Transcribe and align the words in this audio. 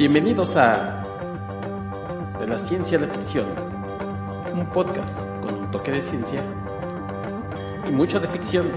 Bienvenidos 0.00 0.56
a 0.56 1.02
De 2.40 2.46
la 2.46 2.56
Ciencia 2.56 2.96
a 2.96 3.02
la 3.02 3.08
Ficción, 3.08 3.44
un 4.50 4.66
podcast 4.72 5.20
con 5.42 5.52
un 5.52 5.70
toque 5.70 5.92
de 5.92 6.00
ciencia 6.00 6.42
y 7.86 7.90
mucho 7.90 8.18
de 8.18 8.26
ficción. 8.28 8.72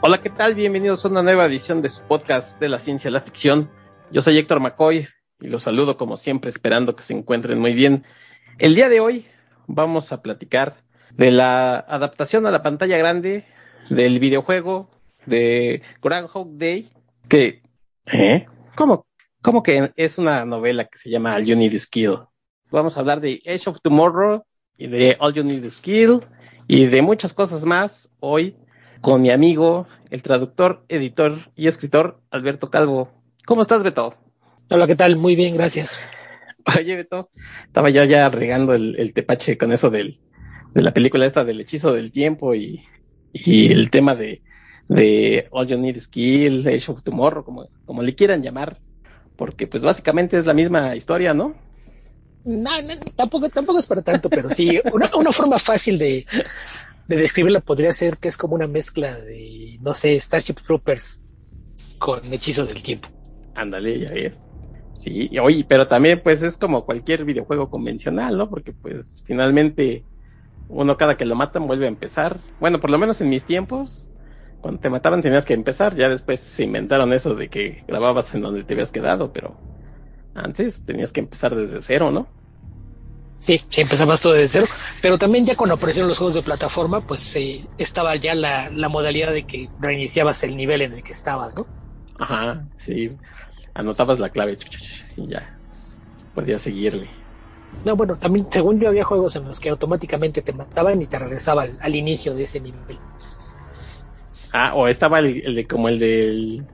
Hola, 0.00 0.20
¿qué 0.20 0.30
tal? 0.30 0.56
Bienvenidos 0.56 1.04
a 1.04 1.08
una 1.08 1.22
nueva 1.22 1.44
edición 1.44 1.80
de 1.80 1.88
su 1.88 2.02
podcast 2.02 2.58
de 2.58 2.68
la 2.68 2.80
ciencia 2.80 3.10
a 3.10 3.12
la 3.12 3.20
ficción. 3.20 3.70
Yo 4.10 4.22
soy 4.22 4.38
Héctor 4.38 4.58
McCoy 4.58 5.06
y 5.38 5.46
los 5.46 5.62
saludo 5.62 5.96
como 5.96 6.16
siempre 6.16 6.48
esperando 6.48 6.96
que 6.96 7.04
se 7.04 7.14
encuentren 7.14 7.60
muy 7.60 7.74
bien. 7.74 8.04
El 8.58 8.76
día 8.76 8.88
de 8.88 9.00
hoy 9.00 9.26
vamos 9.66 10.12
a 10.12 10.22
platicar 10.22 10.76
de 11.12 11.32
la 11.32 11.76
adaptación 11.76 12.46
a 12.46 12.52
la 12.52 12.62
pantalla 12.62 12.96
grande 12.96 13.44
del 13.90 14.20
videojuego 14.20 14.88
de 15.26 15.82
Groundhog 16.00 16.56
Day, 16.56 16.92
que, 17.28 17.62
¿eh? 18.06 18.46
¿Cómo, 18.76 19.06
¿Cómo 19.42 19.62
que 19.62 19.92
es 19.96 20.18
una 20.18 20.44
novela 20.44 20.84
que 20.84 20.98
se 20.98 21.10
llama 21.10 21.34
All 21.34 21.44
You 21.44 21.56
Need 21.56 21.76
Skill? 21.78 22.18
Vamos 22.70 22.96
a 22.96 23.00
hablar 23.00 23.20
de 23.20 23.42
Age 23.44 23.70
of 23.70 23.80
Tomorrow 23.80 24.44
y 24.78 24.86
de 24.86 25.16
All 25.18 25.34
You 25.34 25.42
Need 25.42 25.68
Skill 25.70 26.20
y 26.68 26.86
de 26.86 27.02
muchas 27.02 27.34
cosas 27.34 27.64
más 27.64 28.14
hoy 28.20 28.56
con 29.00 29.20
mi 29.20 29.30
amigo, 29.30 29.88
el 30.10 30.22
traductor, 30.22 30.84
editor 30.88 31.50
y 31.56 31.66
escritor 31.66 32.20
Alberto 32.30 32.70
Calvo. 32.70 33.10
¿Cómo 33.46 33.62
estás, 33.62 33.82
Beto? 33.82 34.14
Hola, 34.70 34.86
¿qué 34.86 34.94
tal? 34.94 35.16
Muy 35.16 35.34
bien, 35.34 35.54
gracias. 35.54 36.08
Oye, 36.78 36.96
Beto, 36.96 37.30
estaba 37.66 37.90
yo 37.90 38.04
ya 38.04 38.28
regando 38.28 38.74
el, 38.74 38.96
el 38.98 39.12
tepache 39.12 39.58
con 39.58 39.72
eso 39.72 39.90
del, 39.90 40.20
de 40.74 40.82
la 40.82 40.94
película 40.94 41.26
esta 41.26 41.44
del 41.44 41.60
hechizo 41.60 41.92
del 41.92 42.10
tiempo 42.10 42.54
y, 42.54 42.82
y 43.32 43.72
el 43.72 43.90
tema 43.90 44.14
de, 44.14 44.42
de 44.88 45.46
All 45.50 45.66
You 45.66 45.78
Need 45.78 45.98
Skill, 45.98 46.66
Age 46.66 46.92
of 46.92 47.02
Tomorrow, 47.02 47.44
como, 47.44 47.68
como 47.84 48.02
le 48.02 48.14
quieran 48.14 48.42
llamar, 48.42 48.78
porque 49.36 49.66
pues 49.66 49.82
básicamente 49.82 50.36
es 50.36 50.46
la 50.46 50.54
misma 50.54 50.96
historia, 50.96 51.34
¿no? 51.34 51.54
No, 52.44 52.82
no 52.82 52.94
tampoco, 53.16 53.48
tampoco 53.48 53.78
es 53.78 53.86
para 53.86 54.02
tanto, 54.02 54.28
pero 54.28 54.48
sí, 54.48 54.80
una, 54.92 55.10
una 55.16 55.32
forma 55.32 55.58
fácil 55.58 55.98
de, 55.98 56.26
de 57.08 57.16
describirla 57.16 57.60
podría 57.60 57.92
ser 57.92 58.18
que 58.18 58.28
es 58.28 58.36
como 58.36 58.54
una 58.54 58.66
mezcla 58.66 59.12
de, 59.14 59.78
no 59.80 59.94
sé, 59.94 60.20
Starship 60.20 60.56
Troopers 60.62 61.22
con 61.98 62.20
Hechizo 62.32 62.66
del 62.66 62.82
Tiempo. 62.82 63.08
Ándale, 63.54 64.00
ya 64.00 64.10
ves. 64.12 64.43
Sí, 65.04 65.28
y 65.30 65.38
oye, 65.38 65.64
pero 65.68 65.86
también 65.86 66.22
pues 66.22 66.42
es 66.42 66.56
como 66.56 66.84
cualquier 66.86 67.24
videojuego 67.26 67.68
convencional, 67.68 68.38
¿no? 68.38 68.48
Porque 68.48 68.72
pues 68.72 69.22
finalmente 69.24 70.06
uno 70.68 70.96
cada 70.98 71.16
que 71.16 71.26
lo 71.26 71.36
matan 71.36 71.66
vuelve 71.68 71.86
a 71.86 71.88
empezar. 71.88 72.40
Bueno, 72.58 72.80
por 72.80 72.90
lo 72.90 72.98
menos 72.98 73.20
en 73.20 73.28
mis 73.30 73.46
tiempos, 73.46 74.16
cuando 74.60 74.80
te 74.80 74.90
mataban 74.90 75.22
tenías 75.22 75.44
que 75.46 75.54
empezar, 75.54 75.96
ya 75.96 76.08
después 76.08 76.40
se 76.40 76.64
inventaron 76.64 77.12
eso 77.12 77.34
de 77.36 77.50
que 77.50 77.84
grababas 77.88 78.34
en 78.34 78.42
donde 78.42 78.64
te 78.64 78.74
habías 78.74 78.92
quedado, 78.92 79.32
pero 79.32 79.62
antes 80.34 80.84
tenías 80.84 81.12
que 81.12 81.20
empezar 81.20 81.54
desde 81.56 81.82
cero, 81.82 82.10
¿no? 82.12 82.34
Sí, 83.36 83.60
sí, 83.68 83.82
empezabas 83.82 84.20
todo 84.22 84.32
desde 84.32 84.60
cero, 84.60 84.66
pero 85.00 85.18
también 85.18 85.44
ya 85.46 85.54
cuando 85.54 85.74
aparecieron 85.76 86.08
los 86.08 86.18
juegos 86.18 86.34
de 86.34 86.42
plataforma, 86.42 87.00
pues 87.06 87.36
eh, 87.36 87.70
estaba 87.76 88.16
ya 88.16 88.34
la, 88.34 88.70
la 88.70 88.88
modalidad 88.88 89.32
de 89.32 89.44
que 89.46 89.70
reiniciabas 89.78 90.42
el 90.44 90.56
nivel 90.56 90.82
en 90.82 90.94
el 90.94 91.02
que 91.04 91.12
estabas, 91.12 91.54
¿no? 91.56 91.68
Ajá, 92.18 92.68
sí. 92.76 93.20
Anotabas 93.74 94.20
la 94.20 94.30
clave 94.30 94.58
y 95.16 95.28
ya 95.28 95.58
podías 96.34 96.62
seguirle. 96.62 97.10
No, 97.84 97.96
bueno, 97.96 98.18
también 98.18 98.46
según 98.50 98.80
yo 98.80 98.88
había 98.88 99.04
juegos 99.04 99.36
en 99.36 99.44
los 99.44 99.60
que 99.60 99.68
automáticamente 99.68 100.42
te 100.42 100.52
mataban 100.52 101.00
y 101.00 101.06
te 101.06 101.18
regresaba 101.18 101.62
al, 101.62 101.70
al 101.80 101.94
inicio 101.94 102.34
de 102.34 102.44
ese 102.44 102.60
nivel. 102.60 103.00
Ah, 104.52 104.74
o 104.74 104.86
estaba 104.88 105.18
el, 105.18 105.42
el 105.44 105.54
de 105.56 105.66
como 105.66 105.88
el 105.88 105.98
del 105.98 106.68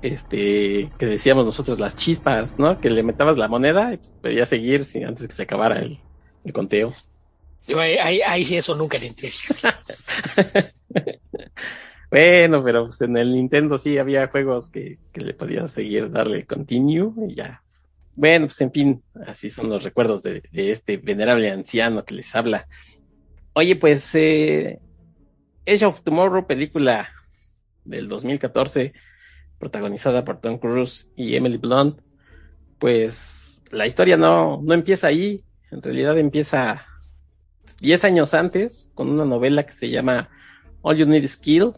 este 0.00 0.94
que 0.98 1.06
decíamos 1.06 1.44
nosotros 1.44 1.78
las 1.78 1.96
chispas, 1.96 2.58
¿no? 2.58 2.80
Que 2.80 2.90
le 2.90 3.02
metabas 3.02 3.38
la 3.38 3.48
moneda 3.48 3.94
y 3.94 4.00
podías 4.20 4.48
seguir 4.48 4.84
sin, 4.84 5.06
antes 5.06 5.28
que 5.28 5.34
se 5.34 5.42
acabara 5.42 5.78
el, 5.80 5.98
el 6.44 6.52
conteo. 6.52 6.88
Yo, 7.66 7.80
ahí, 7.80 7.96
ahí, 7.98 8.20
ahí, 8.26 8.44
sí 8.44 8.56
eso 8.56 8.74
nunca 8.74 8.98
le 8.98 9.08
entré. 9.08 9.30
bueno, 12.10 12.62
pero 12.64 12.86
pues 12.86 13.00
en 13.02 13.16
el 13.16 13.32
Nintendo 13.32 13.78
sí 13.78 13.98
había 13.98 14.28
juegos 14.28 14.70
que, 14.70 14.98
que 15.12 15.20
le 15.20 15.34
podías 15.34 15.70
seguir, 15.70 16.10
darle 16.10 16.46
continue 16.46 17.12
y 17.28 17.34
ya. 17.34 17.62
Bueno, 18.18 18.46
pues 18.46 18.60
en 18.62 18.72
fin, 18.72 19.02
así 19.26 19.48
son 19.48 19.68
los 19.68 19.84
recuerdos 19.84 20.24
de, 20.24 20.42
este 20.52 20.96
venerable 20.96 21.52
anciano 21.52 22.04
que 22.04 22.16
les 22.16 22.34
habla. 22.34 22.66
Oye, 23.52 23.76
pues 23.76 24.12
eh, 24.16 24.80
Age 25.64 25.86
of 25.86 26.02
Tomorrow, 26.02 26.44
película 26.44 27.08
del 27.84 28.08
2014, 28.08 28.92
protagonizada 29.60 30.24
por 30.24 30.40
Tom 30.40 30.58
Cruise 30.58 31.08
y 31.14 31.36
Emily 31.36 31.58
Blunt, 31.58 32.00
pues 32.80 33.62
la 33.70 33.86
historia 33.86 34.16
no, 34.16 34.60
no 34.64 34.74
empieza 34.74 35.06
ahí, 35.06 35.44
en 35.70 35.80
realidad 35.80 36.18
empieza 36.18 36.86
10 37.80 38.02
años 38.02 38.34
antes 38.34 38.90
con 38.94 39.10
una 39.10 39.26
novela 39.26 39.64
que 39.64 39.72
se 39.72 39.90
llama 39.90 40.28
All 40.82 40.96
You 40.96 41.06
Need 41.06 41.28
Skill, 41.28 41.74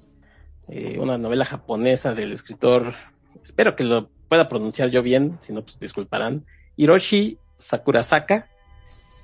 eh, 0.70 0.98
una 0.98 1.19
novela 1.19 1.44
japonesa 1.44 2.14
del 2.14 2.32
escritor, 2.32 2.94
espero 3.42 3.76
que 3.76 3.84
lo 3.84 4.08
pueda 4.28 4.48
pronunciar 4.48 4.91
yo 4.91 5.03
bien, 5.03 5.38
si 5.41 5.53
no, 5.53 5.62
pues 5.62 5.78
disculparán, 5.81 6.47
Hiroshi 6.76 7.38
Sakurasaka, 7.58 8.48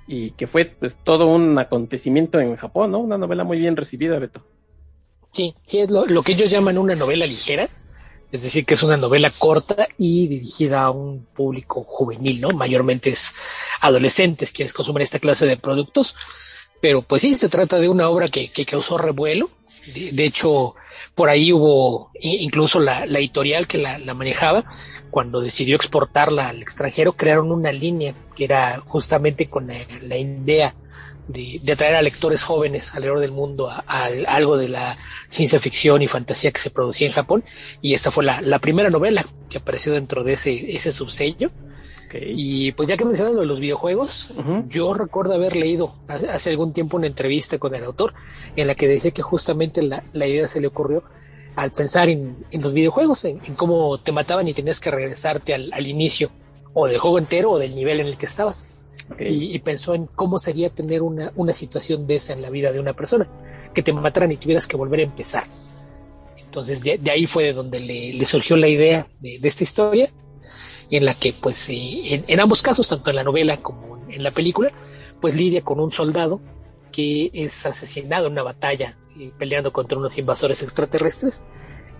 y 0.07 0.31
que 0.33 0.47
fue 0.47 0.65
pues 0.67 0.99
todo 1.03 1.27
un 1.27 1.59
acontecimiento 1.59 2.41
en 2.41 2.57
Japón, 2.57 2.93
¿no? 2.93 2.99
Una 2.99 3.19
novela 3.19 3.45
muy 3.45 3.59
bien 3.59 3.77
recibida, 3.77 4.19
Beto. 4.19 4.45
Sí, 5.33 5.55
sí, 5.65 5.79
es 5.79 5.91
lo, 5.91 6.07
lo 6.07 6.23
que 6.23 6.33
ellos 6.33 6.51
llaman 6.51 6.79
una 6.79 6.95
novela 6.95 7.27
ligera, 7.27 7.69
es 8.33 8.43
decir, 8.43 8.65
que 8.65 8.75
es 8.75 8.83
una 8.83 8.97
novela 8.97 9.31
corta 9.39 9.87
y 9.99 10.29
dirigida 10.29 10.85
a 10.85 10.91
un 10.91 11.27
público 11.27 11.85
juvenil, 11.87 12.41
¿no? 12.41 12.51
Mayormente 12.51 13.11
es 13.11 13.35
adolescentes 13.81 14.53
quienes 14.53 14.73
consumen 14.73 15.03
esta 15.03 15.19
clase 15.19 15.47
de 15.47 15.57
productos, 15.57 16.17
pero 16.81 17.03
pues 17.03 17.23
sí, 17.23 17.35
se 17.37 17.49
trata 17.49 17.79
de 17.79 17.89
una 17.89 18.09
obra 18.09 18.29
que, 18.29 18.49
que 18.49 18.65
causó 18.65 18.99
revuelo. 18.99 19.51
De, 20.13 20.25
hecho, 20.25 20.75
por 21.15 21.29
ahí 21.29 21.53
hubo 21.53 22.11
incluso 22.21 22.81
la, 22.81 23.05
editorial 23.05 23.67
que 23.67 23.79
la, 23.79 23.99
manejaba, 24.15 24.65
cuando 25.11 25.41
decidió 25.41 25.77
exportarla 25.77 26.49
al 26.49 26.61
extranjero, 26.61 27.17
crearon 27.17 27.51
una 27.53 27.73
línea 27.73 28.15
que 28.35 28.45
era 28.45 28.83
justamente 28.87 29.49
con 29.49 29.67
la, 29.67 30.17
idea 30.17 30.75
de, 31.29 31.61
de, 31.63 31.73
atraer 31.73 31.97
a 31.97 32.03
lectores 32.03 32.43
jóvenes 32.43 32.95
alrededor 32.95 33.21
del 33.21 33.33
mundo 33.33 33.69
a, 33.69 33.85
algo 34.29 34.57
de 34.57 34.69
la 34.69 34.97
ciencia 35.29 35.59
ficción 35.59 36.03
y 36.03 36.09
fantasía 36.09 36.53
que 36.53 36.61
se 36.61 36.71
producía 36.71 37.07
en 37.07 37.13
Japón. 37.13 37.43
Y 37.81 37.95
esta 37.95 38.11
fue 38.11 38.25
la, 38.25 38.41
la 38.43 38.59
primera 38.59 38.91
novela 38.91 39.25
que 39.49 39.59
apareció 39.59 39.93
dentro 39.93 40.25
de 40.25 40.35
ese, 40.35 40.53
ese 40.53 40.93
subsello. 40.93 41.51
Okay. 42.07 42.35
Y 42.37 42.73
pues 42.73 42.89
ya 42.89 42.97
que 42.97 43.05
mencionas 43.05 43.35
lo 43.35 43.41
de 43.41 43.47
los 43.47 43.59
videojuegos, 43.59 44.35
uh 44.37 44.43
-huh. 44.43 44.69
yo 44.69 44.95
recuerdo 44.95 45.35
haber 45.35 45.57
leído 45.57 45.93
hace, 46.07 46.29
hace, 46.29 46.51
algún 46.51 46.73
tiempo 46.73 46.97
una 46.97 47.09
entrevista 47.09 47.59
con 47.59 47.75
el 47.75 47.83
autor 47.83 48.15
en 48.55 48.69
la 48.69 48.75
que 48.75 48.87
decía 48.87 49.11
que 49.11 49.23
justamente 49.23 49.83
la, 49.83 50.05
la 50.13 50.27
idea 50.27 50.47
se 50.47 50.61
le 50.61 50.69
ocurrió 50.69 51.03
al 51.57 51.73
pensar 51.73 52.09
en, 52.09 52.37
en 52.53 52.63
los 52.63 52.73
videojuegos, 52.75 53.25
en, 53.25 53.41
en, 53.45 53.55
cómo 53.55 53.99
te 53.99 54.13
mataban 54.13 54.47
y 54.47 54.53
tenías 54.53 54.79
que 54.79 54.91
regresarte 54.91 55.55
al, 55.55 55.73
al, 55.73 55.87
inicio 55.87 56.31
o 56.75 56.87
del 56.87 56.99
juego 56.99 57.19
entero 57.19 57.53
o 57.53 57.59
del 57.59 57.75
nivel 57.75 58.01
en 58.01 58.07
el 58.07 58.17
que 58.17 58.27
estabas. 58.27 58.69
Okay. 59.13 59.27
Y, 59.29 59.55
y, 59.55 59.59
pensó 59.61 59.95
en 59.95 60.07
cómo 60.07 60.39
sería 60.39 60.69
tener 60.69 61.03
una, 61.03 61.33
una 61.35 61.53
situación 61.53 62.07
de 62.07 62.17
esa 62.17 62.35
en 62.35 62.43
la 62.43 62.51
vida 62.51 62.73
de 62.73 62.81
una 62.81 62.93
persona, 62.93 63.29
que 63.75 63.83
te 63.83 63.93
mataran 63.93 64.33
y 64.33 64.37
tuvieras 64.37 64.67
que 64.67 64.77
volver 64.77 65.01
a 65.01 65.05
empezar. 65.05 65.45
Entonces 66.45 66.83
de, 66.83 66.99
de 66.99 67.11
ahí 67.11 67.27
fue 67.27 67.45
de 67.45 67.53
donde 67.53 67.81
le, 67.81 68.15
le 68.15 68.25
surgió 68.27 68.57
la 68.57 68.69
idea 68.69 69.07
de, 69.21 69.39
de, 69.39 69.49
esta 69.49 69.65
historia, 69.65 70.11
en 70.91 71.05
la 71.05 71.15
que 71.15 71.33
pues 71.33 71.69
eh, 71.69 72.15
en, 72.15 72.25
en, 72.29 72.41
ambos 72.41 72.63
casos, 72.63 72.89
tanto 72.89 73.11
en 73.11 73.17
la 73.17 73.25
novela 73.25 73.59
como 73.59 73.99
en 74.09 74.23
la 74.23 74.31
película, 74.31 74.73
pues 75.21 75.35
lidia 75.35 75.63
con 75.63 75.81
un 75.81 75.91
soldado 75.91 76.41
que 76.93 77.31
es 77.35 77.67
asesinado 77.67 78.27
en 78.27 78.33
una 78.33 78.43
batalla 78.43 78.97
eh, 79.19 79.33
peleando 79.39 79.73
contra 79.73 79.99
unos 79.99 80.17
invasores 80.19 80.63
extraterrestres 80.63 81.45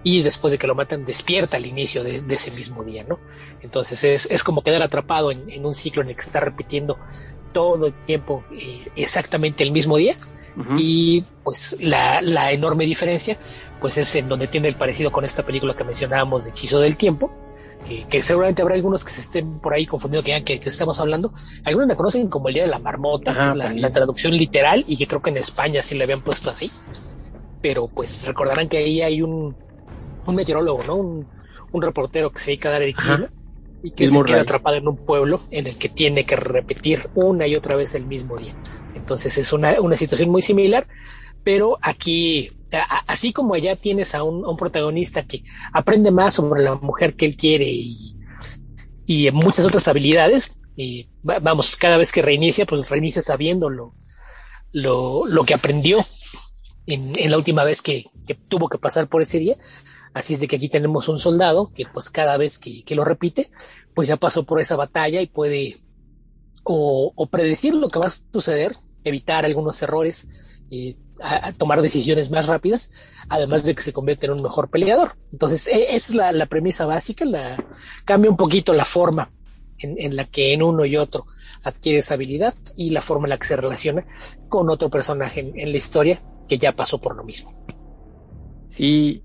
y 0.03 0.23
después 0.23 0.53
de 0.53 0.59
que 0.59 0.67
lo 0.67 0.75
matan 0.75 1.05
despierta 1.05 1.57
al 1.57 1.67
inicio 1.67 2.05
de, 2.05 2.23
de 2.23 2.35
ese 2.35 2.51
mismo 2.53 2.85
día, 2.85 3.05
¿no? 3.09 3.19
Entonces 3.61 4.05
es, 4.05 4.27
es 4.31 4.45
como 4.45 4.63
quedar 4.63 4.83
atrapado 4.83 5.33
en, 5.33 5.51
en, 5.51 5.67
un 5.67 5.75
ciclo 5.75 6.03
en 6.03 6.11
el 6.11 6.15
que 6.15 6.21
está 6.23 6.41
repitiendo 6.41 6.97
todo 7.53 7.87
el 7.87 7.95
tiempo 8.05 8.45
eh, 8.53 8.87
exactamente 8.97 9.65
el 9.65 9.73
mismo 9.73 9.97
día 9.97 10.15
uh 10.57 10.61
-huh. 10.61 10.77
y 10.79 11.25
pues 11.43 11.79
la, 11.81 12.21
la, 12.23 12.53
enorme 12.53 12.85
diferencia 12.85 13.37
pues 13.81 13.99
es 13.99 14.15
en 14.15 14.29
donde 14.29 14.47
tiene 14.47 14.69
el 14.69 14.77
parecido 14.77 15.11
con 15.11 15.25
esta 15.25 15.45
película 15.45 15.75
que 15.75 15.83
mencionábamos 15.83 16.45
de 16.45 16.51
Hechizo 16.51 16.79
del 16.81 16.97
Tiempo, 16.97 17.33
eh, 17.89 18.05
que 18.11 18.23
seguramente 18.23 18.63
habrá 18.63 18.75
algunos 18.75 19.05
que 19.05 19.13
se 19.13 19.21
estén 19.21 19.61
por 19.61 19.73
ahí 19.73 19.87
confundiendo 19.87 20.25
que, 20.25 20.43
que, 20.43 20.59
que 20.59 20.69
estamos 20.69 20.99
hablando. 20.99 21.33
Algunos 21.65 21.89
la 21.89 21.95
conocen 21.95 22.29
como 22.29 22.49
el 22.49 22.55
Día 22.55 22.65
de 22.65 22.71
la 22.71 22.81
Marmota, 22.81 23.31
Ajá, 23.31 23.55
la, 23.55 23.73
la, 23.73 23.93
traducción 23.93 24.37
literal, 24.37 24.85
y 24.89 24.97
que 24.97 25.07
creo 25.07 25.23
que 25.23 25.31
en 25.31 25.37
España 25.37 25.83
sí 25.83 25.97
le 25.97 26.05
habían 26.05 26.21
puesto 26.21 26.51
así. 26.51 26.71
Pero 27.63 27.87
pues 27.89 28.27
recordarán 28.27 28.69
que 28.69 28.79
ahí 28.79 29.03
hay 29.03 29.23
un, 29.23 29.57
un 30.27 30.35
meteorólogo, 30.35 30.83
¿no? 30.83 30.97
Un, 30.97 31.29
un, 31.73 31.83
reportero 31.83 32.31
que 32.31 32.41
se 32.41 32.51
dedica 32.51 32.71
a 32.71 32.73
dar 32.73 32.83
el 32.83 32.95
clima. 32.95 33.31
y 33.83 33.91
que 33.93 34.09
se 34.09 34.25
queda 34.25 34.41
atrapada 34.41 34.79
en 34.79 34.89
un 34.89 34.97
pueblo 34.97 35.41
en 35.53 35.67
el 35.69 35.77
que 35.79 35.89
tiene 35.89 36.25
que 36.25 36.35
repetir 36.35 36.99
una 37.15 37.47
y 37.47 37.55
otra 37.55 37.77
vez 37.77 37.95
el 37.95 38.07
mismo 38.07 38.37
día. 38.37 38.55
Entonces 38.97 39.39
es 39.39 39.53
una, 39.53 39.81
una 39.81 39.95
situación 39.95 40.31
muy 40.31 40.43
similar, 40.43 40.89
pero 41.47 41.79
aquí, 41.81 42.51
así 43.07 43.33
como 43.33 43.55
allá 43.55 43.77
tienes 43.77 44.17
a 44.17 44.25
un, 44.25 44.57
protagonista 44.57 45.23
que 45.23 45.45
aprende 45.73 46.11
más 46.11 46.35
sobre 46.35 46.65
la 46.65 46.75
mujer 46.75 47.15
que 47.15 47.25
él 47.25 47.37
quiere 47.37 47.67
y, 47.71 48.17
y 49.07 49.31
muchas 49.31 49.65
otras 49.65 49.87
habilidades, 49.87 50.59
y 50.75 51.09
vamos, 51.23 51.77
cada 51.77 51.99
vez 51.99 52.11
que 52.11 52.21
reinicia, 52.21 52.67
pues 52.67 52.91
reinicia 52.91 53.23
sabiendo 53.23 53.71
lo, 53.71 53.95
lo, 54.73 55.45
que 55.45 55.55
aprendió 55.55 56.05
en, 56.89 57.31
la 57.31 57.37
última 57.37 57.63
vez 57.63 57.81
que, 57.81 58.07
que, 58.27 58.35
tuvo 58.35 58.69
que 58.69 58.79
pasar 58.79 59.07
por 59.07 59.23
ese 59.23 59.39
día. 59.39 59.55
Así 60.15 60.35
es 60.35 60.41
de 60.41 60.49
que 60.49 60.57
aquí 60.57 60.69
tenemos 60.69 61.09
un 61.09 61.21
soldado 61.21 61.71
que 61.73 61.87
pues 61.87 62.11
cada 62.11 62.37
vez 62.39 62.59
que, 62.59 62.83
que 62.83 62.97
lo 62.97 63.05
repite, 63.05 63.49
pues 63.95 64.09
ya 64.09 64.17
pasó 64.17 64.43
por 64.43 64.61
esa 64.61 64.75
batalla 64.75 65.21
y 65.21 65.29
puede 65.29 65.77
o, 66.65 67.29
predecir 67.31 67.73
lo 67.77 67.89
que 67.89 68.01
va 68.01 68.07
a 68.07 68.33
suceder, 68.33 68.75
evitar 69.05 69.45
algunos 69.45 69.81
errores, 69.83 70.27
y 70.69 70.97
a, 71.23 71.53
tomar 71.53 71.83
decisiones 71.83 72.31
más 72.31 72.49
rápidas, 72.49 73.15
además 73.29 73.65
de 73.65 73.75
que 73.75 73.83
se 73.83 73.93
convierte 73.93 74.27
en 74.27 74.33
un 74.33 74.43
mejor 74.43 74.69
peleador. 74.69 75.13
Entonces, 75.33 75.69
e, 75.69 75.97
esa 75.97 76.29
es 76.31 76.35
la, 76.35 76.47
premisa 76.47 76.87
básica, 76.87 77.25
la, 77.25 77.65
cambia 78.05 78.31
un 78.31 78.37
poquito 78.37 78.73
la 78.73 78.85
forma 78.85 79.31
en, 79.79 80.17
la 80.17 80.25
que 80.25 80.53
en 80.53 80.63
uno 80.63 80.85
y 80.85 80.97
otro 80.97 81.27
adquiere 81.63 81.99
esa 81.99 82.15
habilidad 82.15 82.55
y 82.77 82.91
la 82.91 83.03
forma 83.03 83.27
en 83.27 83.31
la 83.31 83.39
que 83.39 83.47
se 83.47 83.57
relaciona 83.57 84.07
con 84.49 84.71
otro 84.71 84.89
personaje 84.89 85.41
en, 85.41 85.53
en 85.61 85.73
la 85.73 85.79
historia 85.79 86.21
que 86.49 86.59
ya 86.59 86.73
pasó 86.73 86.99
por 86.99 87.17
lo 87.17 87.25
mismo. 87.25 87.53
Sí. 88.71 89.23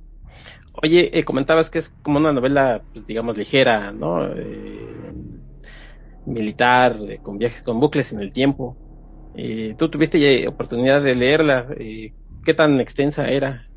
Oye, 0.81 1.17
eh, 1.17 1.23
comentabas 1.23 1.69
que 1.69 1.79
es 1.79 1.93
como 2.01 2.17
una 2.17 2.31
novela, 2.31 2.81
pues, 2.93 3.05
digamos, 3.05 3.37
ligera, 3.37 3.91
¿no? 3.91 4.25
Eh, 4.27 5.13
militar, 6.25 6.97
con 7.21 7.37
viajes 7.37 7.61
con 7.61 7.79
bucles 7.79 8.13
en 8.13 8.21
el 8.21 8.31
tiempo. 8.31 8.77
Eh, 9.33 9.75
¿Tú 9.77 9.89
tuviste 9.89 10.47
oportunidad 10.47 11.01
de 11.01 11.15
leerla? 11.15 11.67
Eh, 11.77 12.13
¿Qué 12.43 12.53
tan 12.53 12.79
extensa 12.79 13.27
era? 13.27 13.67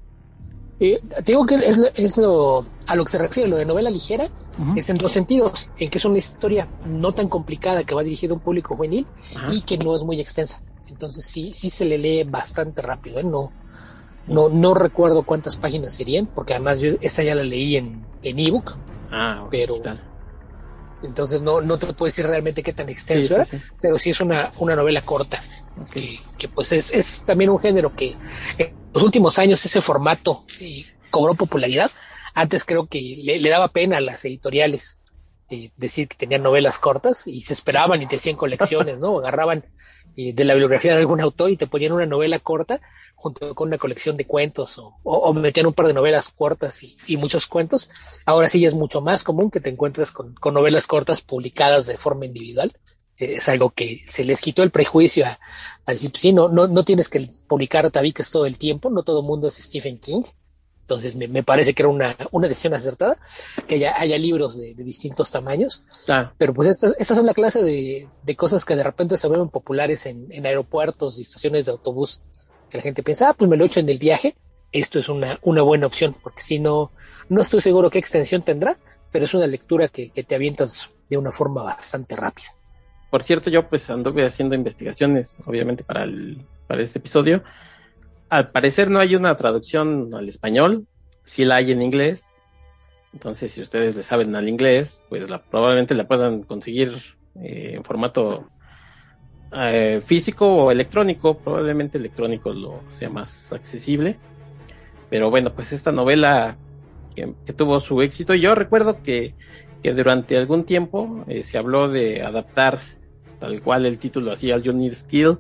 Eh, 0.81 1.01
digo 1.25 1.47
que 1.47 1.55
es, 1.55 2.19
lo, 2.19 2.65
a 2.89 2.97
lo 2.97 3.05
que 3.05 3.11
se 3.11 3.19
refiere, 3.19 3.49
lo 3.49 3.57
de 3.57 3.65
novela 3.65 3.91
ligera, 3.91 4.27
es 4.77 4.91
en 4.91 4.99
dos 4.99 5.13
sentidos, 5.13 5.69
en 5.79 5.89
que 5.89 5.99
es 5.99 6.05
una 6.05 6.19
historia 6.19 6.69
no 6.85 7.13
tan 7.13 7.29
complicada 7.29 7.85
que 7.85 7.95
va 7.95 8.03
dirigida 8.03 8.33
a 8.33 8.35
un 8.35 8.41
público 8.41 8.77
juvenil 8.77 9.07
y 9.51 9.61
que 9.63 9.79
no 9.79 9.95
es 9.95 10.03
muy 10.03 10.21
extensa. 10.21 10.61
Entonces 10.91 11.25
sí, 11.25 11.53
sí 11.53 11.71
se 11.71 11.85
le 11.85 11.97
lee 11.97 12.25
bastante 12.25 12.83
rápido, 12.83 13.21
¿eh? 13.21 13.25
no, 13.25 13.53
no, 14.27 14.49
no 14.49 14.75
recuerdo 14.75 15.23
cuántas 15.23 15.57
páginas 15.57 15.95
serían, 15.95 16.27
porque 16.27 16.55
además 16.55 16.81
yo 16.81 16.93
esa 17.01 17.23
ya 17.23 17.35
la 17.35 17.45
leí 17.45 17.77
en 17.77 18.07
ebook, 18.23 18.73
ah, 19.11 19.47
pero 19.51 19.81
entonces 21.05 21.43
no, 21.43 21.61
no 21.61 21.79
te 21.79 21.87
puedo 21.87 22.07
decir 22.07 22.27
realmente 22.27 22.63
qué 22.63 22.73
tan 22.73 22.89
extenso 22.89 23.37
era, 23.37 23.47
pero 23.81 23.99
sí 23.99 24.11
es 24.11 24.21
una, 24.21 24.51
una 24.59 24.75
novela 24.75 25.03
corta, 25.03 25.39
que, 25.93 26.49
pues 26.49 26.73
es, 26.73 26.93
es, 26.93 27.23
también 27.25 27.51
un 27.51 27.61
género 27.61 27.95
que 27.95 28.15
en 28.59 28.75
los 28.93 29.03
últimos 29.03 29.39
años 29.39 29.65
ese 29.65 29.81
formato 29.81 30.45
eh, 30.61 30.85
cobró 31.11 31.35
popularidad. 31.35 31.91
Antes 32.35 32.65
creo 32.65 32.87
que 32.87 33.01
le, 33.25 33.49
daba 33.49 33.69
pena 33.69 33.99
a 33.99 34.01
las 34.01 34.25
editoriales 34.25 35.01
eh, 35.51 35.71
decir 35.77 36.09
que 36.09 36.17
tenían 36.17 36.43
novelas 36.43 36.79
cortas 36.79 37.27
y 37.27 37.41
se 37.41 37.53
esperaban 37.53 38.03
y 38.03 38.07
te 38.07 38.17
hacían 38.17 38.37
colecciones, 38.37 38.99
¿no? 39.01 39.19
Agarraban 39.21 39.65
eh, 40.17 40.33
de 40.33 40.45
la 40.45 40.55
bibliografía 40.55 40.95
de 40.95 41.01
algún 41.01 41.21
autor 41.21 41.51
y 41.51 41.57
te 41.57 41.67
ponían 41.67 41.93
una 41.93 42.07
novela 42.07 42.39
corta 42.39 42.81
junto 43.15 43.55
con 43.55 43.69
una 43.69 43.79
colección 43.79 44.17
de 44.17 44.27
cuentos 44.27 44.79
o, 44.79 44.99
o, 45.03 45.33
metían 45.33 45.67
un 45.67 45.73
par 45.73 45.87
de 45.87 45.95
novelas 45.95 46.31
cortas 46.31 46.83
y, 47.09 47.17
muchos 47.17 47.47
cuentos. 47.47 47.91
Ahora 48.27 48.49
sí 48.49 48.65
es 48.65 48.75
mucho 48.75 49.01
más 49.01 49.25
común 49.25 49.51
que 49.51 49.61
te 49.61 49.71
encuentres 49.71 50.11
con, 50.11 50.35
novelas 50.53 50.87
cortas 50.87 51.23
publicadas 51.23 51.87
de 51.87 51.97
forma 51.97 52.27
individual. 52.27 52.73
Eh, 53.17 53.35
es 53.37 53.49
algo 53.49 53.71
que 53.71 54.03
se 54.07 54.25
les 54.25 54.41
quitó 54.41 54.63
el 54.63 54.71
prejuicio 54.71 55.25
a, 55.25 55.93
decir, 55.93 56.11
sí, 56.15 56.33
no, 56.33 56.49
no, 56.49 56.67
no 56.67 56.85
tienes 56.85 57.09
que 57.09 57.27
publicar 57.47 57.91
tabiques 57.91 58.31
todo 58.31 58.47
el 58.47 58.59
tiempo, 58.59 58.91
no 58.91 59.03
todo 59.03 59.21
el 59.21 59.27
mundo 59.27 59.49
es 59.49 59.55
Stephen 59.55 59.99
King. 59.99 60.23
Entonces 60.83 61.17
me, 61.17 61.43
parece 61.43 61.73
que 61.73 61.81
era 61.81 61.89
una, 61.89 62.15
una 62.31 62.47
decisión 62.47 62.75
acertada, 62.75 63.19
que 63.67 63.77
haya, 63.77 63.99
haya 63.99 64.19
libros 64.19 64.59
de, 64.59 64.75
distintos 64.85 65.31
tamaños. 65.31 65.83
Pero 66.37 66.53
pues 66.53 66.69
estas, 66.69 66.95
estas 66.99 67.17
son 67.17 67.25
la 67.25 67.33
clase 67.33 67.63
de, 67.63 68.07
de 68.23 68.37
cosas 68.37 68.67
que 68.67 68.77
de 68.77 68.83
repente 68.83 69.17
se 69.17 69.29
vuelven 69.29 69.49
populares 69.49 70.05
en, 70.05 70.29
en 70.31 70.45
aeropuertos 70.45 71.19
y 71.19 71.23
estaciones 71.23 71.65
de 71.65 71.73
autobús 71.73 72.21
la 72.79 72.83
gente 72.83 73.03
piensa, 73.03 73.31
ah, 73.31 73.35
pues 73.35 73.49
me 73.51 73.57
lo 73.57 73.65
echo 73.65 73.81
en 73.81 73.89
el 73.89 73.99
viaje, 73.99 74.35
esto 74.73 74.99
es 74.99 75.09
una, 75.09 75.39
una 75.43 75.63
buena 75.63 75.87
opción, 75.87 76.15
porque 76.23 76.43
si 76.43 76.59
no, 76.59 76.91
no 77.29 77.43
estoy 77.43 77.61
seguro 77.61 77.91
qué 77.91 77.99
extensión 77.99 78.43
tendrá, 78.43 78.77
pero 79.13 79.25
es 79.25 79.35
una 79.35 79.47
lectura 79.47 79.87
que, 79.87 80.11
te 80.11 80.35
avientas 80.35 80.97
de 81.09 81.17
una 81.17 81.31
forma 81.31 81.63
bastante 81.63 82.17
rápida. 82.17 82.49
Por 83.13 83.23
cierto, 83.23 83.49
yo 83.49 83.69
pues 83.69 83.89
anduve 83.89 84.27
haciendo 84.27 84.57
investigaciones, 84.57 85.37
obviamente, 85.47 85.85
para, 85.85 86.03
el, 86.03 86.45
para 86.67 86.83
este 86.83 86.99
episodio. 86.99 87.45
Al 88.29 88.47
parecer 88.47 88.91
no 88.91 88.99
hay 88.99 89.15
una 89.15 89.37
traducción 89.37 90.13
al 90.13 90.29
español, 90.29 90.89
sí 91.25 91.45
la 91.45 91.57
hay 91.57 91.71
en 91.71 91.81
inglés. 91.81 92.41
Entonces, 93.13 93.53
si 93.53 93.61
ustedes 93.61 93.95
le 93.95 94.03
saben 94.03 94.35
al 94.35 94.49
inglés, 94.49 95.05
pues 95.09 95.31
la, 95.31 95.41
probablemente 95.41 95.95
la 95.95 96.09
puedan 96.09 96.43
conseguir 96.43 97.01
eh, 97.37 97.75
en 97.77 97.85
formato 97.85 98.49
eh, 99.57 100.01
físico 100.05 100.47
o 100.47 100.71
electrónico, 100.71 101.39
probablemente 101.39 101.99
electrónico 101.99 102.53
lo 102.53 102.81
sea 102.89 103.09
más 103.09 103.53
accesible. 103.53 104.19
Pero 105.11 105.31
bueno, 105.31 105.55
pues 105.55 105.73
esta 105.73 105.93
novela 105.93 106.57
que, 107.15 107.35
tuvo 107.53 107.81
su 107.81 108.03
éxito, 108.03 108.35
yo 108.35 108.55
recuerdo 108.55 109.03
que, 109.03 109.35
que 109.83 109.93
durante 109.93 110.37
algún 110.37 110.65
tiempo 110.65 111.25
eh, 111.29 111.43
se 111.43 111.59
habló 111.59 111.89
de 111.89 112.23
adaptar 112.23 112.81
tal 113.39 113.63
cual 113.63 113.87
el 113.87 113.99
título 113.99 114.33
hacía 114.33 114.59
You 114.59 114.73
Need 114.73 114.95
Skill 114.95 115.39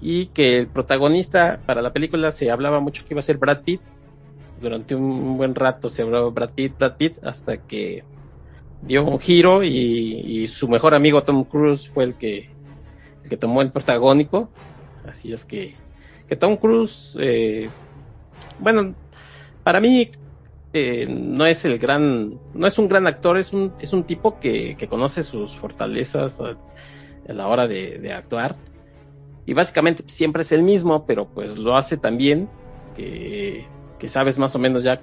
y 0.00 0.26
que 0.26 0.58
el 0.58 0.68
protagonista 0.68 1.60
para 1.66 1.82
la 1.82 1.92
película 1.92 2.32
se 2.32 2.50
hablaba 2.50 2.80
mucho 2.80 3.04
que 3.04 3.14
iba 3.14 3.20
a 3.20 3.22
ser 3.22 3.36
Brad 3.36 3.62
Pitt. 3.62 3.80
Durante 4.60 4.94
un 4.94 5.36
buen 5.36 5.54
rato 5.54 5.90
se 5.90 6.02
hablaba 6.02 6.30
Brad 6.30 6.50
Pitt, 6.50 6.78
Brad 6.78 6.96
Pitt, 6.96 7.22
hasta 7.24 7.58
que 7.58 8.04
dio 8.80 9.04
un 9.04 9.18
giro 9.18 9.62
y, 9.62 9.68
y 9.68 10.46
su 10.46 10.68
mejor 10.68 10.94
amigo 10.94 11.22
Tom 11.22 11.44
Cruise 11.44 11.88
fue 11.88 12.04
el 12.04 12.14
que 12.14 12.51
que 13.32 13.38
tomó 13.38 13.62
el 13.62 13.72
protagónico. 13.72 14.50
Así 15.08 15.32
es 15.32 15.46
que, 15.46 15.74
que 16.28 16.36
Tom 16.36 16.58
Cruise, 16.58 17.16
eh, 17.18 17.70
bueno, 18.58 18.94
para 19.64 19.80
mí 19.80 20.10
eh, 20.74 21.06
no 21.08 21.46
es 21.46 21.64
el 21.64 21.78
gran, 21.78 22.38
no 22.52 22.66
es 22.66 22.78
un 22.78 22.88
gran 22.88 23.06
actor, 23.06 23.38
es 23.38 23.54
un, 23.54 23.72
es 23.80 23.94
un 23.94 24.04
tipo 24.04 24.38
que, 24.38 24.76
que 24.76 24.86
conoce 24.86 25.22
sus 25.22 25.56
fortalezas 25.56 26.42
a, 26.42 26.58
la 27.26 27.48
hora 27.48 27.66
de, 27.66 28.12
actuar. 28.12 28.54
Y 29.46 29.54
básicamente 29.54 30.04
siempre 30.08 30.42
es 30.42 30.52
el 30.52 30.62
mismo, 30.62 31.06
pero 31.06 31.26
pues 31.26 31.56
lo 31.56 31.74
hace 31.74 31.96
tan 31.96 32.18
bien 32.18 32.50
que, 32.94 33.64
que 33.98 34.10
sabes 34.10 34.38
más 34.38 34.54
o 34.54 34.58
menos 34.58 34.84
ya 34.84 35.00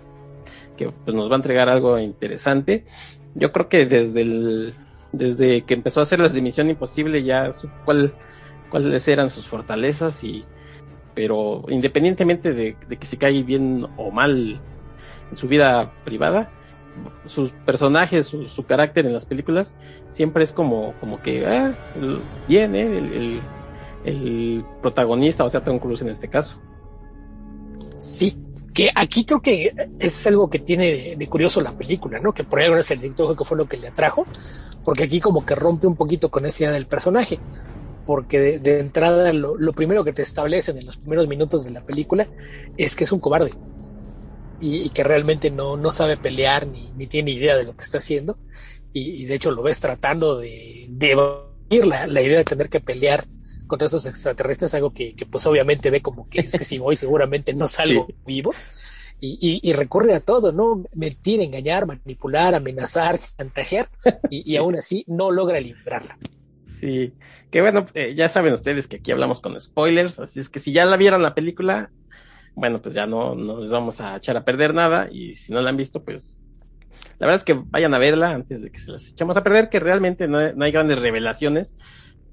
que 0.78 0.92
pues, 0.92 1.16
nos 1.16 1.32
va 1.32 1.34
a 1.34 1.38
entregar 1.38 1.68
algo 1.68 1.98
interesante. 1.98 2.86
Yo 3.34 3.52
creo 3.52 3.70
que 3.70 3.88
desde 3.88 4.22
el, 4.22 4.76
desde 5.12 5.64
que 5.64 5.74
empezó 5.74 6.00
a 6.00 6.04
hacer 6.04 6.20
las 6.20 6.34
de 6.34 6.42
Misión 6.42 6.70
Imposible 6.70 7.24
ya 7.24 7.52
supo 7.52 7.74
cuál, 7.86 8.14
cuáles 8.70 9.08
eran 9.08 9.30
sus 9.30 9.48
fortalezas 9.48 10.24
y 10.24 10.44
pero 11.16 11.66
independientemente 11.68 12.54
de, 12.54 12.76
que 12.76 13.08
se 13.08 13.18
cae 13.18 13.44
bien 13.44 13.86
o 13.98 14.12
mal 14.12 14.62
en 15.30 15.38
su 15.38 15.48
vida 15.48 15.92
privada, 16.06 16.50
sus 17.26 17.52
personajes, 17.52 18.28
su, 18.28 18.66
carácter 18.66 19.06
en 19.06 19.14
las 19.14 19.26
películas 19.26 19.76
siempre 20.08 20.44
es 20.44 20.54
como, 20.54 20.94
como 21.00 21.22
que 21.22 21.46
ah, 21.46 21.74
bien, 22.48 22.76
¿eh? 22.76 22.98
el, 22.98 23.42
el, 24.06 24.66
protagonista, 24.82 25.44
o 25.44 25.50
sea, 25.50 25.64
Tom 25.64 25.80
Cruise 25.80 26.02
en 26.02 26.10
este 26.10 26.30
caso. 26.30 26.58
Sí, 27.98 28.38
que 28.80 28.90
aquí 28.96 29.26
creo 29.26 29.42
que 29.42 29.74
es 30.00 30.28
algo 30.28 30.50
que 30.50 30.60
tiene 30.60 31.18
de, 31.18 31.28
curioso 31.28 31.60
la 31.60 31.78
película, 31.78 32.18
¿no? 32.20 32.34
Que 32.34 32.46
por 32.46 32.60
ahí 32.60 32.72
es 32.80 32.92
el 32.92 33.02
director 33.02 33.36
que 33.36 33.44
fue 33.44 33.58
lo 33.58 33.68
que 33.68 33.76
le 33.76 33.90
atrajo, 33.90 34.26
porque 34.86 35.04
aquí 35.04 35.20
como 35.20 35.46
que 35.46 35.54
rompe 35.54 35.86
un 35.86 35.98
poquito 35.98 36.32
con 36.32 36.46
esa 36.46 36.64
idea 36.64 36.72
del 36.72 36.88
personaje, 36.88 37.42
porque 38.06 38.60
de, 38.60 38.80
entrada 38.80 39.34
lo, 39.34 39.74
primero 39.74 40.06
que 40.06 40.14
te 40.14 40.22
establecen 40.22 40.78
en 40.78 40.86
los 40.86 40.96
primeros 40.96 41.28
minutos 41.28 41.66
de 41.66 41.72
la 41.72 41.86
película 41.86 42.30
es 42.78 42.96
que 42.96 43.04
es 43.04 43.12
un 43.12 43.20
cobarde 43.20 43.52
y, 44.62 44.88
que 44.92 45.04
realmente 45.04 45.52
no, 45.52 45.76
no 45.76 45.92
sabe 45.92 46.16
pelear 46.16 46.66
ni, 46.66 46.90
ni, 46.96 47.06
tiene 47.06 47.32
idea 47.32 47.58
de 47.58 47.66
lo 47.66 47.76
que 47.76 47.84
está 47.84 47.98
haciendo 47.98 48.38
y, 48.94 49.26
de 49.26 49.36
hecho 49.36 49.52
lo 49.52 49.62
ves 49.62 49.82
tratando 49.82 50.38
de, 50.38 50.88
de 50.88 51.16
la, 51.86 52.08
la 52.08 52.22
idea 52.22 52.38
de 52.38 52.46
tener 52.46 52.70
que 52.70 52.80
pelear 52.80 53.26
contra 53.70 53.88
esos 53.88 54.06
extraterrestres, 54.06 54.74
algo 54.74 54.92
que, 54.92 55.16
pues 55.32 55.46
obviamente 55.46 55.90
ve 55.90 56.02
como 56.02 56.28
que 56.28 56.42
es 56.42 56.52
que 56.52 56.66
si 56.66 56.78
voy 56.78 56.98
seguramente 56.98 57.54
no 57.54 57.70
salgo 57.70 58.08
vivo. 58.26 58.52
Y, 59.22 59.60
y, 59.62 59.74
recurre 59.74 60.14
a 60.14 60.22
todo, 60.22 60.54
¿no? 60.54 60.86
Mentir, 60.96 61.42
engañar, 61.42 61.86
manipular, 61.86 62.56
amenazar, 62.56 63.18
chantajear, 63.18 63.90
y, 64.30 64.50
y 64.50 64.56
aún 64.56 64.78
así 64.78 65.04
no 65.08 65.30
logra 65.30 65.60
librarla. 65.60 66.18
Sí, 66.80 67.14
que 67.52 67.62
bueno, 67.62 67.88
eh, 67.94 68.14
ya 68.16 68.30
saben 68.30 68.54
ustedes 68.54 68.88
que 68.88 68.98
aquí 68.98 69.12
hablamos 69.12 69.42
con 69.42 69.60
spoilers, 69.60 70.20
así 70.20 70.40
es 70.40 70.50
que 70.50 70.60
si 70.60 70.72
ya 70.72 70.86
la 70.86 70.98
vieron 70.98 71.22
la 71.22 71.36
película, 71.36 71.92
bueno, 72.56 72.82
pues 72.82 72.94
ya 72.94 73.06
no, 73.08 73.36
no 73.36 73.60
les 73.60 73.72
vamos 73.72 74.00
a 74.00 74.16
echar 74.16 74.38
a 74.38 74.46
perder 74.46 74.74
nada, 74.74 75.10
y 75.12 75.34
si 75.36 75.52
no 75.52 75.62
la 75.62 75.70
han 75.70 75.78
visto, 75.78 76.04
pues 76.04 76.44
La 77.20 77.28
verdad 77.28 77.40
es 77.40 77.46
que 77.46 77.54
vayan 77.54 77.94
a 77.94 77.98
verla 77.98 78.30
antes 78.30 78.62
de 78.62 78.72
que 78.72 78.80
se 78.80 78.92
las 78.92 79.10
echemos 79.10 79.36
a 79.36 79.44
perder, 79.44 79.70
que 79.70 79.80
realmente 79.80 80.28
no, 80.28 80.38
hay 80.40 80.72
grandes 80.72 81.02
revelaciones, 81.02 81.76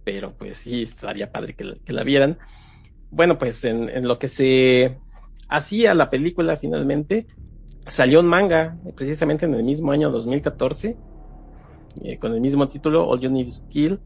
pero 0.07 0.37
pues 0.37 0.59
sí 0.59 0.83
estaría 0.83 1.33
padre 1.33 1.57
que, 1.57 1.93
la 1.93 2.05
vieran. 2.05 2.39
Bueno, 3.11 3.39
pues 3.39 3.65
en, 3.65 4.07
lo 4.07 4.21
que 4.21 4.29
se 4.29 5.01
hacía 5.49 5.95
la 5.95 6.11
película 6.11 6.57
finalmente, 6.57 7.27
salió 7.85 8.21
un 8.21 8.27
manga, 8.27 8.79
precisamente 8.95 9.47
en 9.47 9.55
el 9.55 9.65
mismo 9.65 9.91
año 9.91 10.13
2014, 10.13 10.97
eh, 12.05 12.19
con 12.21 12.35
el 12.35 12.41
mismo 12.41 12.69
título, 12.69 13.05
All 13.05 13.19
You 13.19 13.31
Need 13.31 13.49
is 13.49 13.65
Kill. 13.69 13.99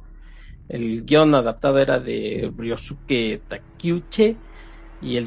El 0.68 1.04
guion 1.04 1.34
adaptado 1.34 1.78
era 1.78 2.00
de 2.00 2.50
Ryosuke 2.56 3.42
Takiuche 3.46 4.38
y 5.02 5.18
el, 5.18 5.24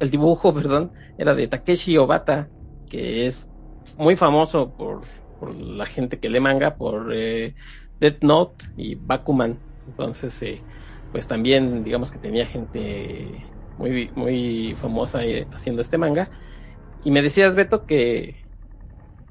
el 0.00 0.10
dibujo 0.10 0.54
perdón, 0.54 0.92
era 1.16 1.34
de 1.34 1.48
Takeshi 1.48 1.96
Obata, 1.96 2.50
que 2.90 3.26
es 3.26 3.48
muy 3.96 4.16
famoso 4.16 4.70
por, 4.76 5.00
por 5.38 5.54
la 5.54 5.86
gente 5.86 6.20
que 6.20 6.28
lee 6.28 6.40
manga, 6.40 6.76
por 6.76 7.10
eh, 7.14 7.54
Death 7.98 8.22
Note 8.22 8.66
y 8.76 8.96
Bakuman. 8.96 9.69
Entonces, 9.86 10.40
eh, 10.42 10.62
pues 11.12 11.26
también 11.26 11.84
digamos 11.84 12.10
que 12.10 12.18
tenía 12.18 12.46
gente 12.46 13.44
muy, 13.76 14.10
muy 14.14 14.74
famosa 14.76 15.24
eh, 15.24 15.46
haciendo 15.52 15.82
este 15.82 15.98
manga. 15.98 16.30
Y 17.04 17.10
me 17.10 17.22
decías, 17.22 17.54
Beto, 17.54 17.86
que, 17.86 18.36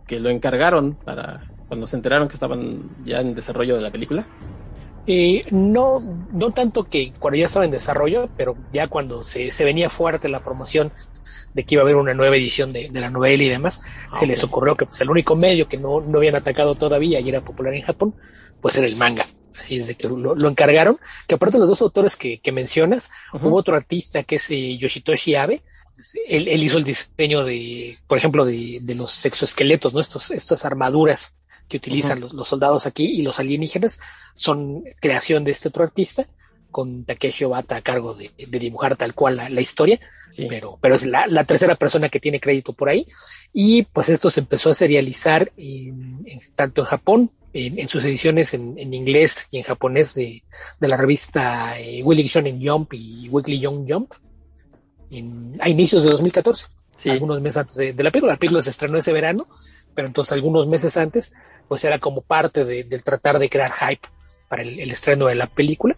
que 0.08 0.20
lo 0.20 0.29
encargaron 0.29 0.96
para 0.96 1.46
cuando 1.68 1.86
se 1.86 1.96
enteraron 1.96 2.27
que 2.27 2.34
estaban 2.34 2.89
ya 3.06 3.22
en 3.22 3.36
desarrollo 3.36 3.75
de 3.75 3.82
la 3.82 3.91
película. 3.91 4.27
Eh, 5.06 5.44
no, 5.51 6.00
no 6.32 6.51
tanto 6.51 6.88
que 6.88 7.13
cuando 7.20 7.38
ya 7.38 7.46
estaba 7.46 7.65
en 7.65 7.72
desarrollo, 7.72 8.29
pero 8.36 8.56
ya 8.72 8.88
cuando 8.88 9.24
se, 9.24 9.50
se 9.50 9.65
venía 9.65 9.88
fuerte 9.88 10.29
la 10.29 10.44
promoción 10.44 10.91
de 11.53 11.63
que 11.63 11.75
iba 11.75 11.82
a 11.82 11.86
haber 11.86 11.96
una 11.96 12.13
nueva 12.13 12.36
edición 12.36 12.74
de, 12.74 12.89
la 12.91 13.10
novela 13.10 13.44
y 13.44 13.50
demás, 13.50 13.82
se 14.13 14.27
les 14.27 14.44
ocurrió 14.44 14.75
que 14.75 14.86
pues, 14.86 15.01
el 15.01 15.10
único 15.10 15.36
medio 15.36 15.68
que 15.68 15.77
no, 15.77 16.01
no 16.01 16.18
habían 16.18 16.36
atacado 16.36 16.75
todavía 16.75 17.20
y 17.20 17.29
era 17.29 17.41
popular 17.41 17.74
en 17.74 17.84
Japón, 17.84 18.15
pues 18.62 18.77
era 18.77 18.88
el 18.88 18.98
manga. 18.98 19.25
Así 19.58 19.77
es 19.77 19.88
de 19.88 19.96
que 19.96 20.08
lo, 20.08 20.48
encargaron, 20.48 21.00
que 21.27 21.36
aparte 21.36 21.58
de 21.58 21.60
los 21.60 21.70
dos 21.70 21.82
autores 21.82 22.15
que, 22.15 22.39
que 22.39 22.51
mencionas, 22.51 23.12
hubo 23.34 23.56
otro 23.56 23.75
artista 23.75 24.24
que 24.24 24.36
es 24.36 24.51
eh, 24.51 24.77
Yoshitoshi 24.77 25.36
Abe, 25.36 25.63
él, 26.27 26.48
él, 26.48 26.63
hizo 26.63 26.77
el 26.77 26.84
diseño 26.84 27.44
de, 27.44 27.98
por 28.08 28.18
ejemplo, 28.18 28.46
de, 28.46 28.79
de 28.82 28.96
los 28.96 29.25
exoesqueletos, 29.25 29.94
¿no? 29.94 30.00
Estos, 30.00 30.32
estas 30.32 30.65
armaduras 30.65 31.36
que 31.70 31.77
utilizan 31.77 32.20
los, 32.20 32.48
soldados 32.48 32.86
aquí 32.88 33.06
y 33.06 33.22
los 33.22 33.39
alienígenas 33.39 34.01
son 34.34 34.84
creación 35.00 35.44
de 35.44 35.51
este 35.51 35.70
otro 35.70 35.84
artista 35.84 36.27
con 36.72 37.06
Takeshi 37.06 37.46
Obata 37.46 37.77
a 37.77 37.82
cargo 37.82 38.13
de, 38.13 38.32
dibujar 38.60 38.96
tal 38.96 39.13
cual 39.15 39.38
la, 39.38 39.62
historia, 39.62 40.00
pero, 40.50 40.77
pero 40.79 40.96
es 40.96 41.06
la, 41.08 41.44
tercera 41.44 41.74
persona 41.75 42.10
que 42.10 42.20
tiene 42.20 42.39
crédito 42.39 42.74
por 42.74 42.89
ahí. 42.89 43.08
Y 43.53 43.84
pues 43.84 44.10
esto 44.10 44.29
se 44.29 44.41
empezó 44.41 44.70
a 44.70 44.75
serializar 44.75 45.51
tanto 46.56 46.82
en 46.82 46.88
Japón, 46.88 47.32
en, 47.53 47.88
sus 47.88 48.03
ediciones 48.06 48.53
en, 48.53 48.94
inglés 48.94 49.48
y 49.51 49.58
en 49.58 49.63
japonés 49.63 50.15
de, 50.15 50.44
la 50.79 50.98
revista 50.98 51.77
eh, 51.79 52.03
Weekly 52.03 52.27
Shonen 52.27 52.60
Jump 52.63 52.94
y 52.94 53.27
Weekly 53.29 53.60
Young 53.60 53.86
Jump 53.88 54.13
a 55.60 55.70
inicios 55.70 56.03
de 56.03 56.12
2014, 56.12 56.68
algunos 57.06 57.41
meses 57.41 57.58
antes 57.58 57.75
de, 57.75 57.94
de, 57.94 58.03
la 58.03 58.12
película. 58.12 58.34
La 58.34 58.39
película 58.39 58.62
se 58.62 58.70
estrenó 58.70 58.98
ese 58.98 59.12
verano, 59.12 59.48
pero 59.96 60.08
entonces 60.08 60.34
algunos 60.34 60.68
meses 60.68 60.98
antes 60.98 61.34
pues 61.70 61.86
era 61.86 62.00
como 62.00 62.22
parte 62.22 62.65
de, 62.65 62.84
del 62.84 63.03
tratar 63.03 63.39
de 63.39 63.48
crear 63.48 63.72
hype 63.72 64.08
para 64.50 64.63
el, 64.63 64.79
estreno 64.91 65.27
de 65.27 65.36
la 65.36 65.48
película. 65.48 65.96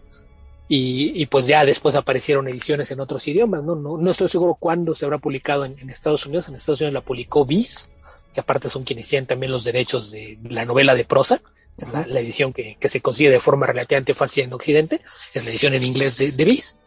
Y, 0.74 1.26
pues 1.26 1.46
ya 1.46 1.66
después 1.66 1.96
aparecieron 1.96 2.48
ediciones 2.48 2.90
en 2.92 3.00
otros 3.00 3.28
idiomas, 3.28 3.62
¿no? 3.62 3.76
No, 3.76 4.10
estoy 4.10 4.28
seguro 4.28 4.56
cuándo 4.58 4.94
se 4.94 5.04
habrá 5.04 5.18
publicado 5.18 5.66
en, 5.66 5.76
Estados 5.90 6.24
Unidos. 6.24 6.48
En 6.48 6.54
Estados 6.54 6.80
Unidos 6.80 6.94
la 6.94 7.02
publicó 7.02 7.44
Viz, 7.44 7.91
que 8.32 8.40
aparte 8.40 8.68
son 8.68 8.84
quienes 8.84 9.08
tienen 9.08 9.26
también 9.26 9.52
los 9.52 9.64
derechos 9.64 10.10
de 10.10 10.38
la 10.44 10.64
novela 10.64 10.94
de 10.94 11.04
prosa. 11.04 11.40
Es 11.76 11.92
la, 11.92 12.20
edición 12.20 12.52
que, 12.52 12.76
se 12.80 13.00
consigue 13.00 13.30
de 13.30 13.40
forma 13.40 13.66
relativamente 13.66 14.14
fácil 14.14 14.44
en 14.44 14.52
Occidente. 14.52 15.00
Es 15.34 15.44
la 15.44 15.50
edición 15.50 15.74
en 15.74 15.82
inglés 15.82 16.18
de, 16.18 16.32
de 16.32 16.44
Viz. 16.44 16.78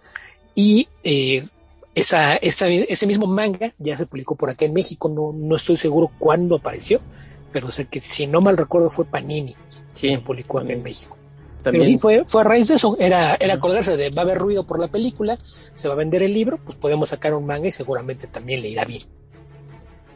Y 0.55 0.87
eh, 1.03 1.45
esa, 1.93 2.35
ese 2.37 3.07
mismo 3.07 3.27
manga 3.27 3.73
ya 3.77 3.95
se 3.95 4.05
publicó 4.05 4.35
por 4.35 4.49
acá 4.49 4.65
en 4.65 4.73
México. 4.73 5.09
No, 5.09 5.33
no 5.33 5.55
estoy 5.55 5.77
seguro 5.77 6.11
cuándo 6.19 6.55
apareció 6.55 7.01
pero 7.55 7.71
sé 7.71 7.85
que 7.85 8.01
si 8.01 8.27
no 8.27 8.41
mal 8.41 8.57
recuerdo 8.57 8.89
fue 8.89 9.05
Panini 9.05 9.51
sí, 9.51 9.79
quien 9.97 10.21
publicó 10.25 10.59
en 10.59 10.83
México. 10.83 11.17
Pero 11.63 11.85
sí, 11.85 11.97
fue, 11.97 12.25
fue 12.27 12.41
a 12.41 12.43
raíz 12.43 12.67
de 12.67 12.75
eso, 12.75 12.97
era, 12.99 13.35
era 13.39 13.61
colgarse 13.61 13.95
de 13.95 14.09
va 14.09 14.23
a 14.23 14.25
haber 14.25 14.39
ruido 14.39 14.67
por 14.67 14.77
la 14.77 14.89
película, 14.89 15.37
se 15.73 15.87
va 15.87 15.93
a 15.93 15.97
vender 15.97 16.21
el 16.21 16.33
libro, 16.33 16.59
pues 16.65 16.77
podemos 16.77 17.11
sacar 17.11 17.33
un 17.33 17.45
manga 17.45 17.69
y 17.69 17.71
seguramente 17.71 18.27
también 18.27 18.61
le 18.61 18.67
irá 18.67 18.83
bien. 18.83 19.03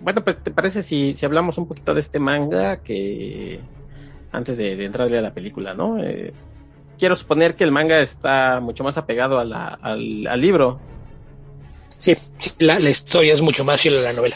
Bueno, 0.02 0.24
pues 0.24 0.42
te 0.44 0.52
parece 0.52 0.84
si, 0.84 1.14
si 1.14 1.26
hablamos 1.26 1.58
un 1.58 1.68
poquito 1.68 1.94
de 1.94 2.00
este 2.00 2.20
manga 2.20 2.78
que 2.78 3.60
antes 4.32 4.58
de, 4.58 4.84
entrarle 4.86 5.18
a 5.18 5.22
la 5.22 5.34
película, 5.34 5.74
¿no? 5.74 6.02
Eh, 6.02 6.34
quiero 6.98 7.16
suponer 7.16 7.56
que 7.56 7.64
el 7.64 7.72
manga 7.72 8.00
está 8.00 8.60
mucho 8.60 8.84
más 8.84 8.98
apegado 8.98 9.40
a 9.40 9.46
la, 9.46 9.68
al, 9.68 10.28
al, 10.28 10.42
libro. 10.42 10.80
Sí, 11.88 12.16
la, 12.60 12.80
la, 12.80 12.90
historia 12.90 13.34
es 13.34 13.42
mucho 13.42 13.66
más 13.66 13.82
fiel 13.82 13.98
a 13.98 14.02
la 14.02 14.14
novela 14.14 14.36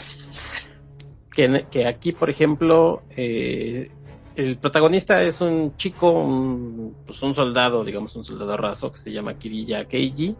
que, 1.34 1.86
aquí, 1.86 2.12
por 2.12 2.30
ejemplo, 2.30 3.02
eh, 3.16 3.90
el 4.36 4.56
protagonista 4.56 5.22
es 5.22 5.40
un 5.40 5.76
chico, 5.76 6.10
un, 6.10 6.94
pues 7.04 7.22
un 7.22 7.34
soldado, 7.34 7.84
digamos, 7.84 8.14
un 8.16 8.24
soldado 8.24 8.56
raso 8.56 8.92
que 8.92 8.98
se 8.98 9.12
llama 9.12 9.34
Kirilla 9.34 9.84
Keiji, 9.86 10.36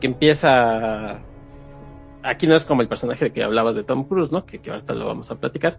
que 0.00 0.06
empieza. 0.06 1.20
Aquí 2.22 2.46
no 2.46 2.54
es 2.54 2.66
como 2.66 2.82
el 2.82 2.88
personaje 2.88 3.26
de 3.26 3.32
que 3.32 3.42
hablabas 3.42 3.74
de 3.74 3.84
Tom 3.84 4.04
Cruise, 4.04 4.32
¿no? 4.32 4.44
Que, 4.44 4.60
ahorita 4.68 4.94
lo 4.94 5.06
vamos 5.06 5.30
a 5.30 5.36
platicar. 5.36 5.78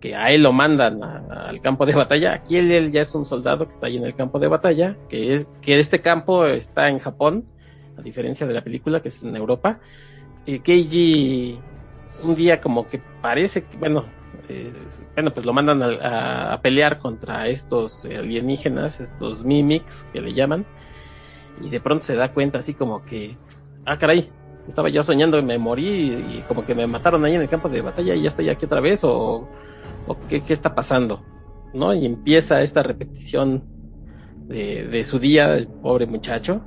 Que 0.00 0.14
a 0.14 0.30
él 0.30 0.42
lo 0.42 0.52
mandan 0.52 1.02
al 1.02 1.60
campo 1.60 1.86
de 1.86 1.94
batalla. 1.94 2.34
Aquí 2.34 2.56
él, 2.56 2.92
ya 2.92 3.00
es 3.00 3.14
un 3.14 3.24
soldado 3.24 3.66
que 3.66 3.72
está 3.72 3.86
ahí 3.86 3.96
en 3.96 4.04
el 4.04 4.14
campo 4.14 4.38
de 4.38 4.48
batalla. 4.48 4.96
Que 5.08 5.34
es 5.34 5.46
que 5.62 5.78
este 5.78 6.00
campo 6.00 6.46
está 6.46 6.88
en 6.88 6.98
Japón, 6.98 7.44
a 7.98 8.02
diferencia 8.02 8.46
de 8.46 8.54
la 8.54 8.62
película 8.62 9.00
que 9.00 9.08
es 9.08 9.22
en 9.22 9.34
Europa. 9.36 9.80
Y 10.44 10.60
Keiji 10.60 11.58
un 12.24 12.34
día 12.34 12.60
como 12.60 12.86
que 12.86 13.00
parece 13.20 13.64
que, 13.64 13.76
bueno, 13.76 14.04
bueno, 15.14 15.32
pues 15.32 15.46
lo 15.46 15.52
mandan 15.52 15.82
a, 15.82 16.58
pelear 16.62 16.98
contra 16.98 17.48
estos 17.48 18.04
alienígenas, 18.04 19.00
estos 19.00 19.44
mimics 19.44 20.06
que 20.12 20.20
le 20.20 20.32
llaman, 20.32 20.64
y 21.60 21.68
de 21.68 21.80
pronto 21.80 22.04
se 22.04 22.16
da 22.16 22.32
cuenta 22.32 22.58
así 22.58 22.74
como 22.74 23.04
que, 23.04 23.36
ah, 23.84 23.98
caray, 23.98 24.28
estaba 24.66 24.88
yo 24.90 25.02
soñando 25.04 25.38
y 25.38 25.42
me 25.42 25.58
morí 25.58 26.38
y 26.38 26.44
como 26.44 26.64
que 26.64 26.74
me 26.74 26.86
mataron 26.86 27.24
ahí 27.24 27.34
en 27.34 27.42
el 27.42 27.48
campo 27.48 27.68
de 27.68 27.82
batalla 27.82 28.14
y 28.14 28.22
ya 28.22 28.28
estoy 28.28 28.48
aquí 28.48 28.66
otra 28.66 28.80
vez, 28.80 29.00
o, 29.04 29.52
qué, 30.28 30.42
qué 30.42 30.52
está 30.52 30.74
pasando, 30.74 31.28
¿no? 31.72 31.94
Y 31.94 32.06
empieza 32.06 32.62
esta 32.62 32.82
repetición 32.82 33.68
de, 34.48 34.86
de 34.88 35.04
su 35.04 35.18
día, 35.18 35.54
el 35.56 35.68
pobre 35.68 36.06
muchacho, 36.06 36.66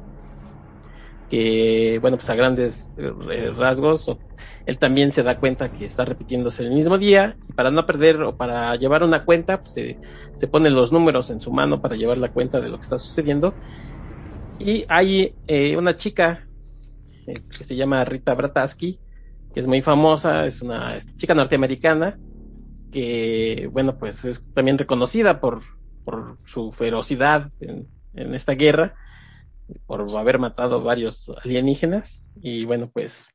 que, 1.27 1.99
bueno, 2.01 2.17
pues 2.17 2.29
a 2.29 2.35
grandes 2.35 2.91
eh, 2.97 3.51
rasgos, 3.55 4.09
él 4.65 4.79
también 4.79 5.11
se 5.11 5.21
da 5.23 5.39
cuenta 5.39 5.71
que 5.71 5.85
está 5.85 6.03
repitiéndose 6.05 6.63
el 6.63 6.71
mismo 6.71 6.97
día 6.97 7.37
y 7.47 7.53
para 7.53 7.69
no 7.71 7.85
perder 7.85 8.21
o 8.23 8.35
para 8.35 8.75
llevar 8.75 9.03
una 9.03 9.23
cuenta, 9.25 9.61
pues 9.61 9.73
se, 9.73 9.99
se 10.33 10.47
ponen 10.47 10.73
los 10.73 10.91
números 10.91 11.29
en 11.29 11.39
su 11.39 11.51
mano 11.51 11.81
para 11.81 11.95
llevar 11.95 12.17
la 12.17 12.31
cuenta 12.31 12.59
de 12.61 12.69
lo 12.69 12.77
que 12.77 12.83
está 12.83 12.97
sucediendo. 12.97 13.59
Y 14.59 14.85
hay 14.89 15.37
eh, 15.47 15.77
una 15.77 15.95
chica 15.95 16.48
que 17.33 17.63
se 17.63 17.75
llama 17.75 18.05
Rita 18.05 18.33
Brataski, 18.33 18.99
que 19.53 19.59
es 19.59 19.67
muy 19.67 19.81
famosa, 19.81 20.45
es 20.45 20.61
una 20.61 20.97
chica 21.17 21.33
norteamericana 21.33 22.17
que, 22.91 23.69
bueno, 23.71 23.97
pues 23.97 24.25
es 24.25 24.41
también 24.53 24.77
reconocida 24.77 25.39
por, 25.39 25.63
por 26.03 26.39
su 26.45 26.71
ferocidad 26.71 27.51
en, 27.59 27.87
esta 28.13 28.53
guerra, 28.53 28.95
por 29.85 30.05
haber 30.17 30.39
matado 30.39 30.81
varios 30.81 31.31
alienígenas 31.43 32.31
y, 32.41 32.65
bueno, 32.65 32.89
pues 32.91 33.29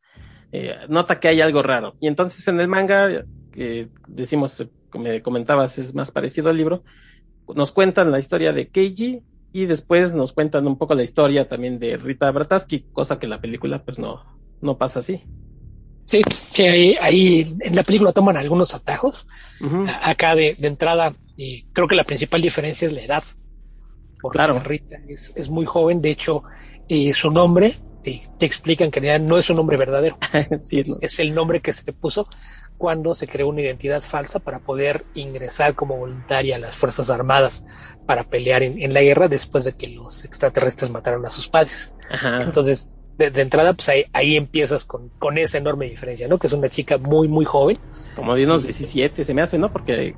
eh, 0.52 0.74
nota 0.88 1.20
que 1.20 1.28
hay 1.28 1.40
algo 1.40 1.62
raro. 1.62 1.94
Y 2.00 2.08
entonces 2.08 2.46
en 2.48 2.60
el 2.60 2.68
manga, 2.68 3.24
que 3.52 3.88
decimos, 4.08 4.66
como 4.90 5.06
comentabas, 5.22 5.78
es 5.78 5.94
más 5.94 6.10
parecido 6.10 6.50
al 6.50 6.56
libro, 6.56 6.84
nos 7.54 7.72
cuentan 7.72 8.10
la 8.10 8.18
historia 8.18 8.52
de 8.52 8.68
Keiji 8.68 9.22
y 9.54 9.66
después 9.66 10.14
nos 10.14 10.32
cuentan 10.32 10.66
un 10.66 10.76
poco 10.76 10.94
la 10.94 11.04
historia 11.04 11.48
también 11.48 11.78
de 11.78 11.96
Rita 11.96 12.28
Brataski, 12.32 12.86
cosa 12.92 13.20
que 13.20 13.26
en 13.26 13.30
la 13.30 13.40
película 13.40 13.84
pues 13.84 14.00
no, 14.00 14.24
no 14.60 14.76
pasa 14.76 14.98
así. 14.98 15.22
Sí, 16.06 16.22
que 16.52 16.98
ahí, 17.00 17.46
en 17.60 17.76
la 17.76 17.84
película 17.84 18.10
toman 18.10 18.36
algunos 18.36 18.74
atajos. 18.74 19.28
Acá 20.02 20.34
de, 20.34 20.56
entrada, 20.62 21.14
y 21.36 21.62
creo 21.72 21.86
que 21.86 21.94
la 21.94 22.02
principal 22.02 22.42
diferencia 22.42 22.84
es 22.84 22.92
la 22.92 23.02
edad. 23.02 23.22
Porque 24.20 24.38
claro. 24.38 24.58
Rita 24.58 24.96
es, 25.06 25.32
es 25.36 25.48
muy 25.48 25.66
joven, 25.66 26.02
de 26.02 26.10
hecho, 26.10 26.42
eh, 26.88 27.12
su 27.12 27.30
nombre 27.30 27.72
te, 28.02 28.46
explican 28.46 28.90
que 28.90 29.18
no 29.20 29.38
es 29.38 29.50
un 29.50 29.56
nombre 29.56 29.76
verdadero. 29.76 30.18
es, 31.00 31.18
el 31.20 31.32
nombre 31.32 31.60
que 31.60 31.72
se 31.72 31.84
le 31.86 31.92
puso 31.92 32.26
cuando 32.84 33.14
se 33.14 33.26
creó 33.26 33.48
una 33.48 33.62
identidad 33.62 34.02
falsa 34.02 34.40
para 34.40 34.58
poder 34.58 35.06
ingresar 35.14 35.74
como 35.74 35.96
voluntaria 35.96 36.56
a 36.56 36.58
las 36.58 36.76
Fuerzas 36.76 37.08
Armadas 37.08 37.64
para 38.04 38.24
pelear 38.24 38.62
en, 38.62 38.92
la 38.92 39.00
guerra 39.00 39.26
después 39.26 39.64
de 39.64 39.72
que 39.72 39.88
los 39.94 40.26
extraterrestres 40.26 40.90
mataron 40.90 41.24
a 41.24 41.30
sus 41.30 41.48
padres. 41.48 41.94
Entonces, 42.40 42.90
de, 43.16 43.28
entrada, 43.40 43.72
pues 43.72 43.88
ahí, 43.88 44.04
ahí 44.12 44.36
empiezas 44.36 44.84
con, 44.84 45.08
con, 45.18 45.38
esa 45.38 45.56
enorme 45.56 45.88
diferencia, 45.88 46.28
¿no? 46.28 46.36
Que 46.36 46.46
es 46.46 46.52
una 46.52 46.68
chica 46.68 46.98
muy, 46.98 47.26
muy 47.26 47.46
joven. 47.46 47.78
Como 48.16 48.34
de 48.34 48.44
unos 48.44 48.64
17 48.64 49.24
se 49.24 49.32
me 49.32 49.40
hace, 49.40 49.56
¿no? 49.56 49.72
Porque 49.72 50.14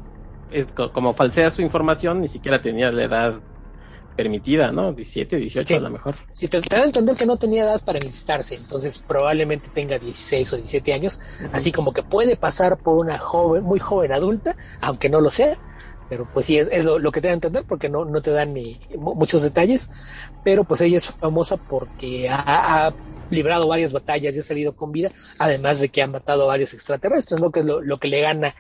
es 0.51 0.67
como 0.93 1.15
falsea 1.15 1.53
su 1.53 1.63
información, 1.63 2.21
ni 2.21 2.27
siquiera 2.27 2.63
tenía 2.63 2.91
la 2.91 3.05
edad 3.05 3.41
permitida, 4.17 4.73
¿no? 4.73 4.93
17, 4.93 5.37
18 5.37 5.77
a 5.77 5.81
lo 5.81 5.91
mejor. 5.91 6.17
Sí, 6.33 6.49
te, 6.49 6.61
te, 6.61 6.77
da 6.77 6.83
a 6.83 6.87
entender 6.87 7.17
que 7.17 7.27
no 7.27 7.37
tenía 7.37 7.65
edad 7.65 7.83
para 7.85 7.99
enlistarse, 7.99 8.57
entonces 8.57 9.03
probablemente 9.07 9.71
tenga 9.71 9.99
16 9.99 10.53
o 10.53 10.57
17 10.57 10.93
años, 10.95 11.21
así 11.53 11.73
como 11.73 11.93
que 11.93 12.03
puede 12.03 12.37
pasar 12.37 12.79
por 12.79 12.97
una 12.97 13.19
joven, 13.19 13.63
muy 13.63 13.79
joven 13.79 14.13
adulta, 14.13 14.57
aunque 14.81 15.09
no 15.09 15.21
lo 15.21 15.31
sea, 15.31 15.59
pero 16.09 16.29
pues 16.33 16.47
sí, 16.47 16.57
es, 16.57 16.69
es 16.73 16.85
lo, 16.85 17.13
que 17.13 17.21
te 17.21 17.29
da 17.29 17.33
a 17.33 17.35
entender 17.35 17.65
porque 17.67 17.89
no, 17.89 18.05
no 18.05 18.23
te 18.23 18.31
dan 18.31 18.55
ni 18.55 18.81
muchos 18.97 19.43
detalles, 19.43 19.91
pero 20.45 20.65
pues 20.65 20.81
ella 20.81 20.97
es 20.97 21.13
famosa 21.13 21.57
porque 21.57 22.29
ha, 22.31 22.95
librado 23.29 23.67
varias 23.67 23.93
batallas 23.93 24.37
y 24.37 24.39
ha 24.39 24.43
salido 24.43 24.77
con 24.77 24.93
vida, 24.93 25.11
además 25.39 25.81
de 25.81 25.89
que 25.89 26.01
ha 26.01 26.07
matado 26.07 26.45
a 26.45 26.47
varios 26.47 26.75
extraterrestres, 26.75 27.41
¿no? 27.41 27.51
Que 27.51 27.59
es 27.59 27.67
lo, 27.67 27.83
lo 27.83 27.99
que 27.99 28.07
le 28.07 28.21
gana 28.21 28.55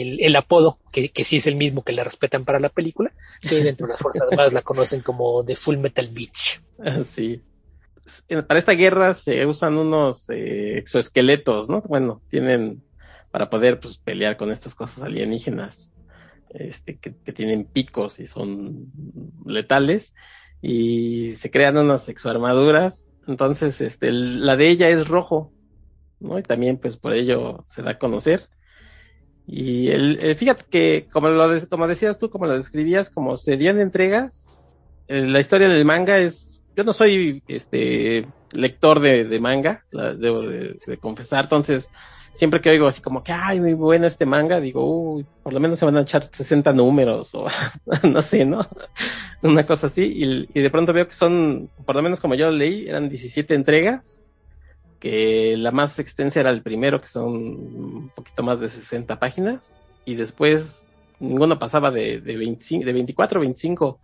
el, 0.00 0.36
apodo, 0.36 0.78
que, 0.92 1.24
sí 1.24 1.36
es 1.36 1.46
el 1.46 1.56
mismo 1.56 1.84
que 1.84 1.92
le 1.92 2.02
respetan 2.04 2.44
para 2.44 2.60
la 2.60 2.68
película, 2.68 3.12
que 3.40 3.62
dentro 3.62 3.86
de 3.86 3.92
las 3.92 4.00
Fuerzas 4.00 4.28
Armadas 4.30 4.52
la 4.52 4.62
conocen 4.62 5.00
como 5.00 5.44
The 5.44 5.56
Full 5.56 5.78
Metal 5.78 6.08
Beach. 6.12 6.60
Sí. 7.04 7.42
Para 8.46 8.58
esta 8.58 8.72
guerra 8.72 9.14
se 9.14 9.46
usan 9.46 9.78
unos 9.78 10.28
eh, 10.28 10.76
exoesqueletos, 10.78 11.68
¿no? 11.68 11.80
Bueno, 11.82 12.20
tienen 12.28 12.82
para 13.30 13.50
poder 13.50 13.80
pues, 13.80 13.98
pelear 13.98 14.36
con 14.36 14.52
estas 14.52 14.74
cosas 14.74 15.02
alienígenas 15.02 15.92
este, 16.50 16.98
que, 16.98 17.10
tienen 17.10 17.64
picos 17.64 18.20
y 18.20 18.26
son 18.26 18.92
letales 19.44 20.14
y 20.62 21.34
se 21.34 21.50
crean 21.50 21.76
unas 21.76 22.08
exoarmaduras. 22.08 23.12
Entonces, 23.26 23.80
este, 23.80 24.12
la 24.12 24.56
de 24.56 24.68
ella 24.68 24.88
es 24.88 25.08
rojo, 25.08 25.52
¿no? 26.20 26.38
Y 26.38 26.42
también, 26.42 26.78
pues, 26.78 26.96
por 26.96 27.12
ello 27.12 27.60
se 27.64 27.82
da 27.82 27.92
a 27.92 27.98
conocer. 27.98 28.48
Y 29.46 29.88
el, 29.88 30.34
fíjate 30.36 30.64
que, 30.70 31.06
como, 31.12 31.28
lo 31.28 31.48
como 31.68 31.86
decías 31.86 32.18
tú, 32.18 32.30
como 32.30 32.46
lo 32.46 32.54
describías, 32.54 33.10
como 33.10 33.36
serían 33.36 33.78
entregas, 33.78 34.44
eh, 35.06 35.26
la 35.26 35.40
historia 35.40 35.68
del 35.68 35.84
manga 35.84 36.18
es, 36.18 36.60
yo 36.76 36.84
no 36.84 36.92
soy 36.92 37.42
este 37.46 38.26
lector 38.52 39.00
de, 39.00 39.24
de 39.24 39.40
manga, 39.40 39.84
debo 39.92 40.40
de, 40.40 40.78
confesar, 41.00 41.44
entonces 41.44 41.90
siempre 42.32 42.60
que 42.60 42.70
oigo 42.70 42.86
así 42.86 43.02
como 43.02 43.22
que, 43.22 43.32
ay, 43.32 43.60
muy 43.60 43.74
bueno 43.74 44.06
este 44.06 44.26
manga, 44.26 44.60
digo, 44.60 44.84
uy, 44.84 45.26
por 45.42 45.52
lo 45.52 45.60
menos 45.60 45.78
se 45.78 45.84
van 45.84 45.98
a 45.98 46.02
echar 46.02 46.30
60 46.32 46.72
números 46.72 47.34
o 47.34 47.46
no 48.08 48.22
sé, 48.22 48.44
¿no? 48.44 48.66
Una 49.42 49.66
cosa 49.66 49.88
así. 49.88 50.04
Y, 50.04 50.48
y, 50.52 50.62
de 50.62 50.70
pronto 50.70 50.92
veo 50.92 51.06
que 51.06 51.12
son, 51.12 51.70
por 51.84 51.94
lo 51.94 52.02
menos 52.02 52.20
como 52.20 52.34
yo 52.34 52.50
lo 52.50 52.56
leí, 52.56 52.88
eran 52.88 53.08
17 53.08 53.54
entregas, 53.54 54.23
que 55.04 55.54
la 55.58 55.70
más 55.70 55.98
extensa 55.98 56.40
era 56.40 56.48
el 56.48 56.62
primero, 56.62 56.98
que 56.98 57.08
son 57.08 57.26
un 57.26 58.12
poquito 58.16 58.42
más 58.42 58.58
de 58.58 58.70
60 58.70 59.20
páginas, 59.20 59.76
y 60.06 60.14
después 60.14 60.86
ninguno 61.20 61.58
pasaba 61.58 61.90
de, 61.90 62.22
de, 62.22 62.36
25, 62.38 62.86
de 62.86 62.92
24 62.94 63.38
o 63.38 63.42
25. 63.42 64.00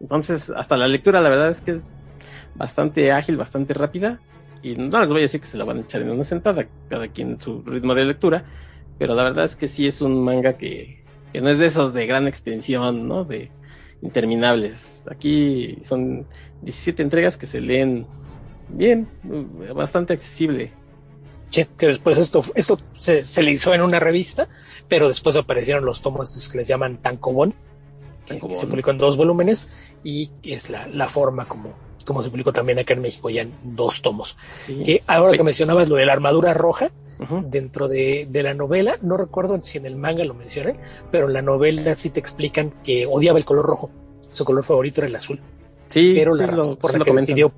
Entonces, 0.00 0.50
hasta 0.50 0.76
la 0.76 0.86
lectura, 0.86 1.20
la 1.20 1.30
verdad 1.30 1.50
es 1.50 1.60
que 1.62 1.72
es 1.72 1.90
bastante 2.54 3.10
ágil, 3.10 3.36
bastante 3.36 3.74
rápida 3.74 4.20
y 4.62 4.76
no 4.76 5.00
les 5.00 5.10
voy 5.10 5.18
a 5.18 5.22
decir 5.22 5.40
que 5.40 5.48
se 5.48 5.58
la 5.58 5.64
van 5.64 5.78
a 5.78 5.80
echar 5.80 6.02
en 6.02 6.10
una 6.12 6.22
sentada, 6.22 6.68
cada 6.88 7.08
quien 7.08 7.40
su 7.40 7.62
ritmo 7.62 7.96
de 7.96 8.04
lectura, 8.04 8.44
pero 9.00 9.16
la 9.16 9.24
verdad 9.24 9.44
es 9.44 9.56
que 9.56 9.66
sí 9.66 9.84
es 9.88 10.00
un 10.00 10.22
manga 10.22 10.56
que, 10.56 11.02
que 11.32 11.40
no 11.40 11.48
es 11.48 11.58
de 11.58 11.66
esos 11.66 11.92
de 11.92 12.06
gran 12.06 12.28
extensión, 12.28 13.08
¿no? 13.08 13.24
De 13.24 13.50
interminables. 14.00 15.06
Aquí 15.10 15.76
son 15.82 16.28
17 16.62 17.02
entregas 17.02 17.36
que 17.36 17.46
se 17.46 17.60
leen 17.60 18.06
bien, 18.68 19.08
bastante 19.74 20.14
accesible. 20.14 20.72
Sí, 21.50 21.66
que 21.78 21.86
después 21.86 22.18
esto, 22.18 22.42
esto 22.56 22.78
se, 22.96 23.22
se 23.22 23.42
le 23.42 23.52
hizo 23.52 23.72
en 23.74 23.82
una 23.82 24.00
revista, 24.00 24.48
pero 24.88 25.08
después 25.08 25.36
aparecieron 25.36 25.84
los 25.84 26.00
tomos 26.00 26.48
que 26.50 26.58
les 26.58 26.66
llaman 26.66 27.00
Tankobon, 27.00 27.54
que 28.26 28.54
se 28.54 28.66
publicó 28.66 28.90
en 28.90 28.98
dos 28.98 29.16
volúmenes 29.16 29.94
y 30.02 30.30
es 30.42 30.70
la, 30.70 30.88
la 30.88 31.08
forma 31.08 31.46
como, 31.46 31.74
como 32.04 32.22
se 32.22 32.30
publicó 32.30 32.52
también 32.52 32.78
acá 32.78 32.94
en 32.94 33.02
México 33.02 33.30
ya 33.30 33.42
en 33.42 33.54
dos 33.76 34.02
tomos. 34.02 34.36
Que 34.84 35.02
ahora 35.06 35.36
que 35.36 35.44
mencionabas 35.44 35.88
lo 35.88 35.96
de 35.96 36.06
la 36.06 36.12
armadura 36.12 36.54
roja, 36.54 36.90
dentro 37.46 37.88
de, 37.88 38.26
de, 38.28 38.42
la 38.42 38.54
novela, 38.54 38.96
no 39.02 39.16
recuerdo 39.16 39.62
si 39.62 39.78
en 39.78 39.86
el 39.86 39.96
manga 39.96 40.24
lo 40.24 40.34
mencioné, 40.34 40.76
pero 41.10 41.28
en 41.28 41.34
la 41.34 41.42
novela 41.42 41.94
sí 41.96 42.10
te 42.10 42.20
explican 42.20 42.74
que 42.82 43.06
odiaba 43.06 43.38
el 43.38 43.44
color 43.44 43.64
rojo. 43.64 43.90
Su 44.30 44.44
color 44.44 44.64
favorito 44.64 45.00
era 45.00 45.08
el 45.08 45.14
azul. 45.14 45.40
Sí, 45.88 46.12
pero 46.14 46.34
la 46.34 46.46
razón 46.46 46.76
por 46.76 46.98
la 46.98 47.04
que 47.04 47.12
decidió, 47.12 47.52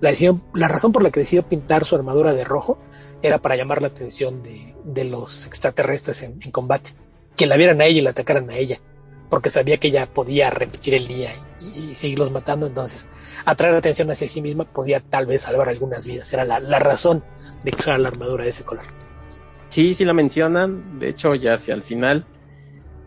la, 0.00 0.10
la 0.54 0.68
razón 0.68 0.92
por 0.92 1.02
la 1.02 1.10
que 1.10 1.20
decidió 1.20 1.48
pintar 1.48 1.84
su 1.84 1.96
armadura 1.96 2.32
de 2.34 2.44
rojo 2.44 2.78
era 3.22 3.38
para 3.38 3.56
llamar 3.56 3.80
la 3.80 3.88
atención 3.88 4.42
de, 4.42 4.74
de 4.84 5.10
los 5.10 5.46
extraterrestres 5.46 6.22
en, 6.22 6.38
combate. 6.50 6.90
Que 7.36 7.46
la 7.46 7.56
vieran 7.56 7.80
a 7.80 7.84
ella 7.86 7.98
y 7.98 8.02
la 8.02 8.10
atacaran 8.10 8.48
a 8.50 8.56
ella 8.56 8.76
porque 9.28 9.50
sabía 9.50 9.78
que 9.78 9.88
ella 9.88 10.06
podía 10.06 10.50
repetir 10.50 10.94
el 10.94 11.08
día 11.08 11.28
y, 11.60 11.94
seguirlos 11.94 12.30
matando, 12.30 12.66
entonces 12.66 13.10
atraer 13.46 13.72
la 13.72 13.78
atención 13.78 14.08
hacia 14.10 14.28
sí 14.28 14.40
misma 14.40 14.64
podía 14.64 15.00
tal 15.00 15.26
vez 15.26 15.42
salvar 15.42 15.68
algunas 15.68 16.06
vidas, 16.06 16.32
era 16.32 16.44
la, 16.44 16.78
razón 16.78 17.24
de 17.64 17.72
crear 17.72 17.98
la 17.98 18.08
armadura 18.08 18.44
de 18.44 18.50
ese 18.50 18.64
color. 18.64 18.84
Sí, 19.70 19.94
sí 19.94 20.04
la 20.04 20.12
mencionan, 20.12 21.00
de 21.00 21.08
hecho 21.08 21.34
ya 21.34 21.54
hacia 21.54 21.74
el 21.74 21.82
final, 21.82 22.26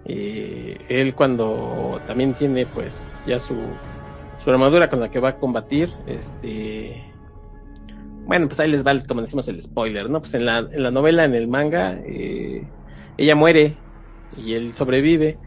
eh, 0.04 0.78
él 0.90 1.16
cuando 1.16 2.02
también 2.08 2.34
tiene 2.34 2.66
pues 2.66 2.96
ya 3.26 3.40
su, 3.40 3.56
su 4.48 4.52
armadura 4.52 4.88
con 4.88 5.02
la 5.02 5.12
que 5.12 5.20
va 5.20 5.28
a 5.28 5.40
combatir, 5.40 5.92
este... 6.06 7.04
Bueno, 8.26 8.48
pues 8.48 8.58
ahí 8.62 8.72
les 8.72 8.88
va, 8.88 8.98
como 9.06 9.22
decimos, 9.22 9.46
el 9.50 9.62
spoiler, 9.62 10.10
¿no? 10.10 10.22
Pues 10.22 10.36
en 10.36 10.46
la, 10.46 10.60
en 10.60 10.84
la 10.84 10.90
novela, 10.90 11.26
en 11.26 11.36
el 11.36 11.50
manga, 11.50 12.00
eh, 12.06 12.62
ella 13.18 13.36
muere 13.36 13.84
y 14.38 14.54
él 14.54 14.74
sobrevive 14.74 15.38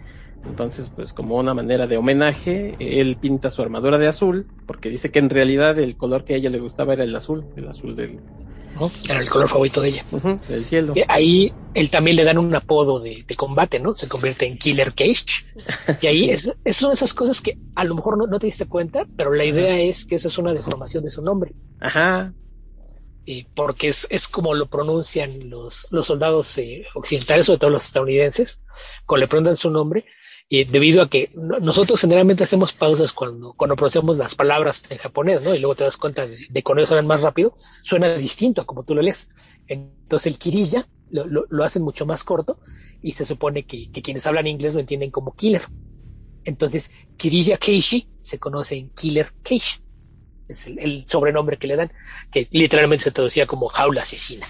entonces, 0.45 0.91
pues 0.91 1.15
como 1.15 1.37
una 1.37 1.55
manera 1.55 1.87
de 1.87 1.97
homenaje, 1.97 2.77
él 2.79 3.17
pinta 3.19 3.51
su 3.51 3.63
armadura 3.63 3.97
de 3.97 4.07
azul, 4.07 4.51
porque 4.67 4.91
dice 4.91 5.11
que 5.11 5.19
en 5.19 5.31
realidad 5.31 5.79
el 5.79 5.97
color 5.97 6.25
que 6.25 6.35
a 6.35 6.37
ella 6.37 6.51
le 6.51 6.61
gustaba 6.61 6.93
era 6.93 7.05
el 7.05 7.15
azul, 7.15 7.47
el 7.57 7.69
azul 7.69 7.97
del... 7.97 8.21
Era 9.09 9.21
el 9.21 9.29
color 9.29 9.49
favorito 9.49 9.81
de 9.81 9.89
ella. 9.89 10.05
del 10.49 10.65
cielo. 10.65 10.95
ahí 11.09 11.53
él 11.75 11.91
también 11.91 12.17
le 12.17 12.25
dan 12.25 12.39
un 12.39 12.55
apodo 12.55 13.01
de, 13.01 13.25
combate, 13.37 13.81
¿no? 13.81 13.95
Se 13.95 14.09
convierte 14.09 14.47
en 14.47 14.59
Killer 14.59 14.93
Cage. 14.93 15.45
Y 16.01 16.07
ahí 16.07 16.31
es, 16.31 16.51
son 16.73 16.93
esas 16.93 17.15
cosas 17.15 17.41
que 17.41 17.59
a 17.75 17.85
lo 17.85 17.95
mejor 17.95 18.17
no, 18.17 18.39
te 18.39 18.47
diste 18.47 18.67
cuenta, 18.67 19.07
pero 19.17 19.33
la 19.33 19.45
idea 19.45 19.79
es 19.79 20.05
que 20.05 20.17
esa 20.17 20.29
es 20.29 20.39
una 20.39 20.53
deformación 20.53 21.03
de 21.03 21.11
su 21.11 21.23
nombre. 21.23 21.55
Ajá. 21.81 22.33
Y 23.25 23.45
porque 23.55 23.89
es, 23.89 24.09
es 24.11 24.29
como 24.29 24.55
lo 24.55 24.67
pronuncian 24.67 25.51
los, 25.51 25.87
los 25.91 26.07
soldados 26.07 26.57
eh, 26.59 26.85
occidentales, 26.95 27.47
sobre 27.47 27.59
todo 27.59 27.71
los 27.71 27.85
estadounidenses, 27.85 28.63
cuando 29.07 29.25
le 29.25 29.29
preguntan 29.29 29.57
su 29.57 29.71
nombre, 29.71 30.05
y 30.53 30.65
debido 30.65 31.01
a 31.01 31.09
que 31.09 31.31
nosotros 31.63 32.01
generalmente 32.01 32.43
hacemos 32.43 32.73
pausas 32.73 33.13
cuando, 33.13 33.53
cuando 33.53 33.77
pronunciamos 33.77 34.19
las 34.19 34.35
palabras 34.35 34.83
en 34.91 34.99
japonés, 34.99 35.45
¿no? 35.45 35.55
Y 35.55 35.61
luego 35.61 35.77
te 35.77 35.85
das 35.85 35.97
cuenta 35.97 36.27
de, 36.27 36.37
que 36.37 36.63
cuando 36.65 36.85
suenan 36.85 37.07
más 37.07 37.23
rápido, 37.23 37.55
suena 37.57 38.17
distinto 38.17 38.61
a 38.61 38.65
como 38.67 38.83
tú 38.83 38.97
lo 38.97 39.01
lees. 39.01 39.29
Entonces 39.69 40.33
el 40.33 40.41
kirilla 40.41 40.89
lo, 41.13 41.47
lo, 41.49 41.65
hacen 41.65 41.85
mucho 41.85 42.05
más 42.05 42.25
corto 42.25 42.59
y 43.01 43.13
se 43.13 43.25
supone 43.25 43.65
que, 43.65 43.93
que, 43.93 44.03
quienes 44.03 44.27
hablan 44.27 44.49
inglés 44.49 44.75
lo 44.75 44.81
entienden 44.81 45.13
como 45.13 45.37
killer. 45.37 45.63
Entonces, 46.45 47.07
Kirilla 47.17 47.57
Keishi 47.57 48.09
se 48.23 48.39
conoce 48.41 48.77
en 48.77 48.91
Killer 48.91 49.33
Keishi. 49.45 49.81
Es 50.49 50.67
el, 50.67 50.79
el 50.81 51.05
sobrenombre 51.07 51.59
que 51.59 51.69
le 51.69 51.77
dan, 51.77 51.93
que 52.33 52.49
literalmente 52.51 53.05
se 53.05 53.13
traducía 53.13 53.47
como 53.47 53.69
jaula 53.69 54.03
asesina. 54.03 54.47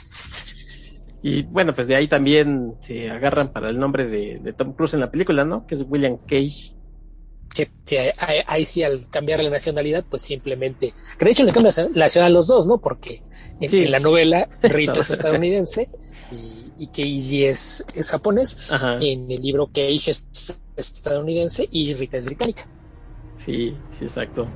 Y 1.22 1.42
bueno, 1.42 1.72
pues 1.72 1.86
de 1.86 1.96
ahí 1.96 2.08
también 2.08 2.74
se 2.80 3.10
agarran 3.10 3.52
para 3.52 3.70
el 3.70 3.78
nombre 3.78 4.06
de, 4.06 4.52
Tom 4.54 4.72
Cruise 4.72 4.94
en 4.94 5.00
la 5.00 5.10
película, 5.10 5.44
¿no? 5.44 5.66
Que 5.66 5.74
es 5.74 5.84
William 5.86 6.16
Cage. 6.26 6.74
Sí, 7.52 7.96
ahí, 8.46 8.64
sí 8.64 8.84
al 8.84 8.92
cambiar 9.10 9.42
la 9.42 9.50
nacionalidad, 9.50 10.04
pues 10.08 10.22
simplemente, 10.22 10.94
que 11.18 11.24
de 11.24 11.30
hecho 11.32 11.44
le 11.44 11.52
cambia 11.52 11.72
la 11.94 12.08
ciudad 12.08 12.28
a 12.28 12.30
los 12.30 12.46
dos, 12.46 12.66
¿no? 12.66 12.78
Porque 12.78 13.22
en, 13.60 13.90
la 13.90 13.98
novela 13.98 14.48
Rita 14.62 14.92
es 15.00 15.10
estadounidense 15.10 15.88
y, 16.30 16.84
y 16.84 16.86
Keiji 16.86 17.44
es, 17.44 17.84
es 17.94 18.10
japonés. 18.10 18.70
En 19.00 19.30
el 19.30 19.42
libro 19.42 19.68
Keiji 19.72 20.12
es 20.12 20.28
estadounidense 20.76 21.68
y 21.70 21.92
Rita 21.94 22.18
es 22.18 22.26
británica. 22.26 22.62
Sí, 23.44 23.76
sí, 23.98 24.04
exacto. 24.04 24.46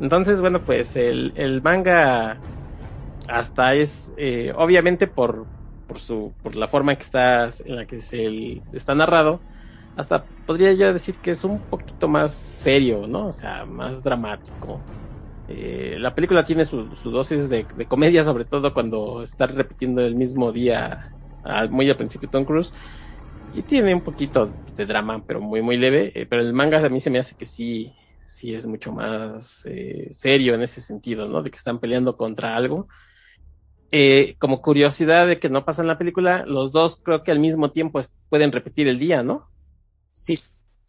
Entonces, 0.00 0.40
bueno, 0.40 0.64
pues 0.64 0.96
el, 0.96 1.32
el 1.36 1.60
manga 1.60 2.38
hasta 3.28 3.74
es, 3.74 4.12
eh, 4.16 4.52
obviamente 4.56 5.06
por, 5.06 5.46
por 5.86 5.98
su 5.98 6.36
por 6.42 6.56
la 6.56 6.68
forma 6.68 6.92
en 6.92 6.98
que 6.98 7.04
está 7.04 7.48
en 7.64 7.76
la 7.76 7.86
que 7.86 8.00
se 8.00 8.64
está 8.72 8.94
narrado 8.94 9.44
hasta 9.94 10.28
podría 10.44 10.72
yo 10.72 10.92
decir 10.92 11.20
que 11.20 11.30
es 11.32 11.44
un 11.44 11.66
poquito 11.68 12.08
más 12.08 12.34
serio 12.36 13.06
no 13.06 13.28
o 13.28 13.32
sea 13.32 13.64
más 13.66 14.02
dramático 14.02 14.86
eh, 15.46 15.96
la 15.98 16.14
película 16.14 16.44
tiene 16.44 16.64
su, 16.64 16.88
dosis 17.04 17.48
de, 17.48 17.66
comedia 17.88 18.24
sobre 18.24 18.46
todo 18.46 18.72
cuando 18.72 19.22
está 19.22 19.46
repitiendo 19.46 20.04
el 20.04 20.16
mismo 20.16 20.52
día 20.52 21.00
muy 21.70 21.88
al 21.90 21.96
principio 21.96 22.30
Tom 22.30 22.44
Cruise 22.44 22.72
y 23.50 23.62
tiene 23.64 23.94
un 23.94 24.02
poquito 24.02 24.58
de 24.76 24.86
drama 24.86 25.24
pero 25.26 25.40
muy 25.40 25.62
muy 25.62 25.76
leve 25.76 26.12
eh, 26.14 26.26
pero 26.26 26.42
el 26.42 26.52
manga 26.54 26.84
a 26.84 26.88
mí 26.88 27.00
se 27.00 27.10
me 27.10 27.18
hace 27.18 27.36
que 27.36 27.44
sí 27.46 27.94
sí 28.24 28.54
es 28.54 28.66
mucho 28.66 28.92
más 28.92 29.64
eh, 29.66 30.08
serio 30.12 30.54
en 30.54 30.62
ese 30.62 30.80
sentido, 30.80 31.28
¿no? 31.28 31.42
De 31.42 31.50
que 31.50 31.56
están 31.56 31.78
peleando 31.78 32.16
contra 32.16 32.54
algo. 32.54 32.88
Eh, 33.90 34.36
como 34.38 34.60
curiosidad 34.60 35.26
de 35.26 35.38
que 35.38 35.48
no 35.48 35.64
pasa 35.64 35.82
en 35.82 35.88
la 35.88 35.98
película, 35.98 36.44
los 36.46 36.72
dos 36.72 37.00
creo 37.02 37.22
que 37.22 37.30
al 37.30 37.38
mismo 37.38 37.70
tiempo 37.70 38.00
pueden 38.28 38.50
repetir 38.50 38.88
el 38.88 38.98
día, 38.98 39.22
¿no? 39.22 39.48
Sí, 40.10 40.36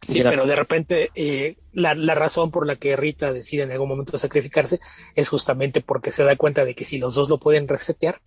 sí, 0.02 0.22
pero 0.22 0.46
de 0.46 0.56
repente 0.56 1.10
eh, 1.14 1.56
la, 1.72 1.94
la, 1.94 2.14
razón 2.14 2.50
por 2.50 2.66
la 2.66 2.76
que 2.76 2.96
Rita 2.96 3.32
decide 3.32 3.62
en 3.62 3.72
algún 3.72 3.88
momento 3.88 4.18
sacrificarse 4.18 4.80
es 5.14 5.28
justamente 5.28 5.80
porque 5.80 6.10
se 6.10 6.24
da 6.24 6.36
cuenta 6.36 6.64
de 6.64 6.74
que 6.74 6.84
si 6.84 6.98
los 6.98 7.14
dos 7.14 7.28
lo 7.28 7.38
pueden 7.38 7.68
resetear, 7.68 8.20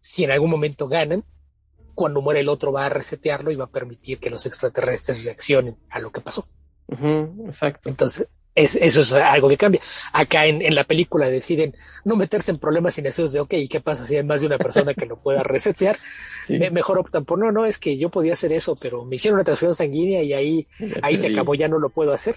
si 0.00 0.24
en 0.24 0.32
algún 0.32 0.50
momento 0.50 0.88
ganan, 0.88 1.24
cuando 1.96 2.20
muere 2.20 2.40
el 2.40 2.48
otro 2.48 2.72
va 2.72 2.86
a 2.86 2.90
resetearlo 2.90 3.50
y 3.50 3.56
va 3.56 3.64
a 3.64 3.70
permitir 3.70 4.20
que 4.20 4.30
los 4.30 4.46
extraterrestres 4.46 5.24
reaccionen 5.24 5.76
a 5.90 5.98
lo 5.98 6.12
que 6.12 6.20
pasó. 6.20 6.46
exacto. 6.88 7.88
Entonces, 7.88 8.28
eso 8.56 9.00
es 9.02 9.12
algo 9.12 9.48
que 9.48 9.58
cambia. 9.58 9.80
Acá 10.12 10.46
en, 10.46 10.74
la 10.74 10.84
película 10.84 11.28
deciden 11.28 11.76
no 12.04 12.16
meterse 12.16 12.50
en 12.50 12.58
problemas 12.58 12.96
innecesarios 12.98 13.32
de, 13.32 13.40
ok, 13.40 13.52
¿y 13.52 13.68
qué 13.68 13.80
pasa 13.80 14.06
si 14.06 14.16
hay 14.16 14.24
más 14.24 14.40
de 14.40 14.46
una 14.46 14.58
persona 14.58 14.94
que 14.94 15.04
lo 15.06 15.16
pueda 15.16 15.42
resetear? 15.42 15.98
mejor 16.72 16.98
optan 16.98 17.24
por, 17.24 17.38
no, 17.38 17.52
no, 17.52 17.66
es 17.66 17.78
que 17.78 17.98
yo 17.98 18.08
podía 18.08 18.32
hacer 18.32 18.52
eso, 18.52 18.74
pero 18.80 19.04
me 19.04 19.16
hicieron 19.16 19.36
una 19.36 19.44
transfusión 19.44 19.74
sanguínea 19.74 20.22
y 20.22 20.32
ahí, 20.32 20.66
ahí 21.02 21.16
se 21.16 21.28
acabó, 21.28 21.54
ya 21.54 21.68
no 21.68 21.78
lo 21.78 21.90
puedo 21.90 22.12
hacer. 22.12 22.34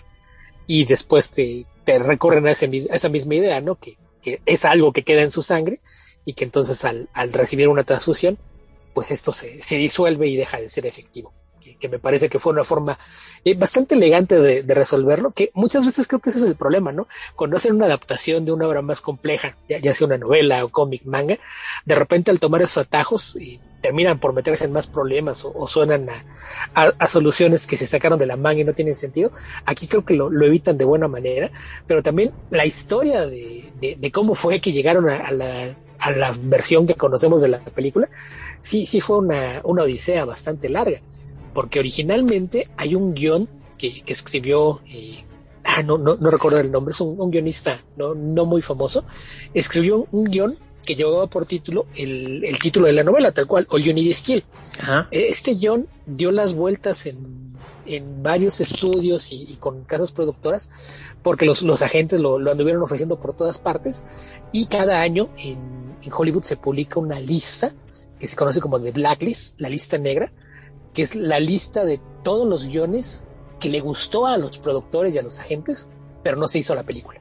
Y 0.67 0.85
después 0.85 1.31
te, 1.31 1.65
te 1.85 1.97
recorren 1.99 2.45
a, 2.47 2.51
esa 2.51 3.09
misma 3.09 3.35
idea, 3.35 3.61
¿no? 3.61 3.75
Que, 3.75 3.97
que, 4.21 4.41
es 4.45 4.65
algo 4.65 4.91
que 4.91 5.03
queda 5.03 5.21
en 5.21 5.31
su 5.31 5.41
sangre 5.41 5.79
y 6.25 6.33
que 6.33 6.43
entonces 6.43 6.83
al, 6.83 7.09
al 7.13 7.31
recibir 7.31 7.69
una 7.69 7.85
transfusión, 7.85 8.37
pues 8.93 9.11
esto 9.11 9.31
se, 9.31 9.57
se 9.61 9.77
disuelve 9.77 10.27
y 10.27 10.35
deja 10.35 10.59
de 10.59 10.67
ser 10.67 10.85
efectivo 10.85 11.33
que, 11.59 11.89
me 11.89 11.99
parece 11.99 12.29
que 12.29 12.39
fue 12.39 12.53
una 12.53 12.63
forma 12.63 12.97
eh, 13.43 13.55
bastante 13.55 13.95
elegante 13.95 14.39
de, 14.39 14.73
resolverlo, 14.73 15.31
que 15.31 15.51
muchas 15.53 15.85
veces 15.85 16.07
creo 16.07 16.19
que 16.19 16.29
ese 16.29 16.39
es 16.39 16.45
el 16.45 16.55
problema, 16.55 16.91
¿no? 16.91 17.07
Cuando 17.35 17.57
hacen 17.57 17.75
una 17.75 17.85
adaptación 17.85 18.45
de 18.45 18.51
una 18.51 18.67
obra 18.67 18.81
más 18.81 19.01
compleja, 19.01 19.57
ya, 19.67 19.93
sea 19.93 20.07
una 20.07 20.17
novela 20.17 20.63
o 20.63 20.69
cómic, 20.69 21.03
manga, 21.05 21.37
de 21.85 21.95
repente 21.95 22.31
al 22.31 22.39
tomar 22.39 22.61
esos 22.61 22.85
atajos 22.85 23.35
y 23.35 23.59
terminan 23.81 24.19
por 24.19 24.33
meterse 24.33 24.65
en 24.65 24.73
más 24.73 24.87
problemas 24.87 25.45
o, 25.45 25.67
suenan 25.67 26.07
a, 26.73 27.07
soluciones 27.07 27.65
que 27.65 27.77
se 27.77 27.87
sacaron 27.87 28.19
de 28.19 28.25
la 28.25 28.37
manga 28.37 28.61
y 28.61 28.65
no 28.65 28.73
tienen 28.73 28.95
sentido. 28.95 29.31
Aquí 29.65 29.87
creo 29.87 30.05
que 30.05 30.15
lo, 30.15 30.29
evitan 30.43 30.77
de 30.77 30.85
buena 30.85 31.07
manera, 31.07 31.51
pero 31.87 32.03
también 32.03 32.31
la 32.49 32.65
historia 32.65 33.25
de, 33.25 34.11
cómo 34.13 34.35
fue 34.35 34.59
que 34.59 34.71
llegaron 34.71 35.09
a, 35.09 35.31
la 35.31 35.75
a 35.99 36.11
la 36.11 36.33
versión 36.43 36.87
que 36.87 36.95
conocemos 36.95 37.41
de 37.41 37.49
la 37.49 37.59
película, 37.59 38.09
sí, 38.61 38.85
sí 38.85 39.01
fue 39.01 39.17
una, 39.17 39.61
una 39.63 39.83
odisea 39.83 40.23
bastante 40.25 40.69
larga 40.69 40.97
porque 41.59 41.79
originalmente 41.79 42.69
hay 42.77 42.95
un 42.95 43.13
guion 43.13 43.49
que, 43.77 44.01
escribió, 44.07 44.79
eh, 44.89 45.25
ah, 45.65 45.83
no, 45.83 45.97
no, 45.97 46.15
no, 46.15 46.31
recuerdo 46.31 46.57
el 46.61 46.71
nombre, 46.71 46.93
es 46.93 47.01
un, 47.01 47.29
guionista 47.29 47.77
no, 47.97 48.15
no 48.15 48.45
muy 48.45 48.61
famoso, 48.61 49.03
escribió 49.53 50.07
un 50.13 50.23
guion 50.23 50.57
que 50.85 50.95
llevaba 50.95 51.27
por 51.27 51.45
título 51.45 51.87
el, 51.97 52.57
título 52.61 52.87
de 52.87 52.93
la 52.93 53.03
novela, 53.03 53.33
tal 53.33 53.45
cual, 53.45 53.67
All 53.71 53.83
You 53.83 53.93
Need 53.93 54.13
Skill. 54.13 54.41
Este 55.11 55.55
guion 55.55 55.85
dio 56.05 56.31
las 56.31 56.53
vueltas 56.53 57.05
en, 57.07 57.57
varios 58.23 58.61
estudios 58.61 59.33
y, 59.33 59.57
con 59.59 59.83
casas 59.83 60.13
productoras, 60.13 61.01
porque 61.21 61.45
los, 61.45 61.61
los 61.63 61.81
agentes 61.81 62.21
lo, 62.21 62.39
lo, 62.39 62.51
anduvieron 62.51 62.81
ofreciendo 62.81 63.19
por 63.19 63.33
todas 63.33 63.57
partes, 63.57 64.31
y 64.53 64.67
cada 64.67 65.01
año 65.01 65.27
en, 65.37 65.57
en 66.03 66.09
Hollywood 66.09 66.43
se 66.43 66.55
publica 66.55 67.01
una 67.01 67.19
lista 67.19 67.73
que 68.17 68.27
se 68.27 68.37
conoce 68.37 68.61
como 68.61 68.79
The 68.79 68.93
Blacklist, 68.93 69.59
la 69.59 69.67
lista 69.67 69.97
negra, 69.97 70.31
que 70.93 71.01
es 71.01 71.15
la 71.15 71.39
lista 71.39 71.85
de 71.85 71.99
todos 72.23 72.47
los 72.47 72.67
guiones 72.67 73.25
que 73.59 73.69
le 73.69 73.79
gustó 73.79 74.25
a 74.25 74.37
los 74.37 74.59
productores 74.59 75.15
y 75.15 75.17
a 75.17 75.23
los 75.23 75.39
agentes, 75.39 75.89
pero 76.23 76.37
no 76.37 76.47
se 76.47 76.59
hizo 76.59 76.75
la 76.75 76.83
película. 76.83 77.19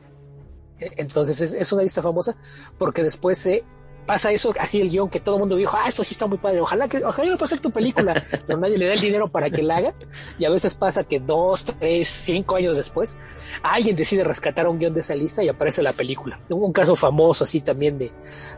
E, 0.78 0.90
entonces 0.96 1.40
es, 1.40 1.72
una 1.72 1.82
lista 1.82 2.02
famosa 2.02 2.36
porque 2.78 3.02
después 3.02 3.38
se 3.38 3.64
pasa 4.06 4.32
eso, 4.32 4.54
así 4.58 4.80
el 4.80 4.88
guion 4.88 5.10
que 5.10 5.20
todo 5.20 5.34
el 5.34 5.40
mundo 5.40 5.54
dijo, 5.56 5.76
ah, 5.76 5.86
esto 5.86 6.02
sí 6.02 6.14
está 6.14 6.26
muy 6.26 6.38
padre, 6.38 6.60
ojalá 6.60 6.88
que, 6.88 7.04
ojalá 7.04 7.30
pueda 7.32 7.44
hacer 7.44 7.60
tu 7.60 7.70
película, 7.70 8.22
pero 8.46 8.58
nadie 8.58 8.78
le 8.78 8.86
da 8.86 8.94
el 8.94 9.00
dinero 9.00 9.30
para 9.30 9.50
que 9.50 9.62
la 9.62 9.76
haga. 9.76 9.94
Y 10.38 10.46
a 10.46 10.50
veces 10.50 10.74
pasa 10.74 11.04
que 11.04 11.20
dos, 11.20 11.66
tres, 11.66 12.08
cinco 12.08 12.56
años 12.56 12.78
después, 12.78 13.18
alguien 13.62 13.94
decide 13.94 14.24
rescatar 14.24 14.66
un 14.66 14.78
guion 14.78 14.94
de 14.94 15.00
esa 15.00 15.14
lista 15.14 15.44
y 15.44 15.48
aparece 15.50 15.82
la 15.82 15.92
película. 15.92 16.40
Hubo 16.48 16.64
un 16.64 16.72
caso 16.72 16.96
famoso 16.96 17.44
así 17.44 17.60
también 17.60 17.98
de, 17.98 18.10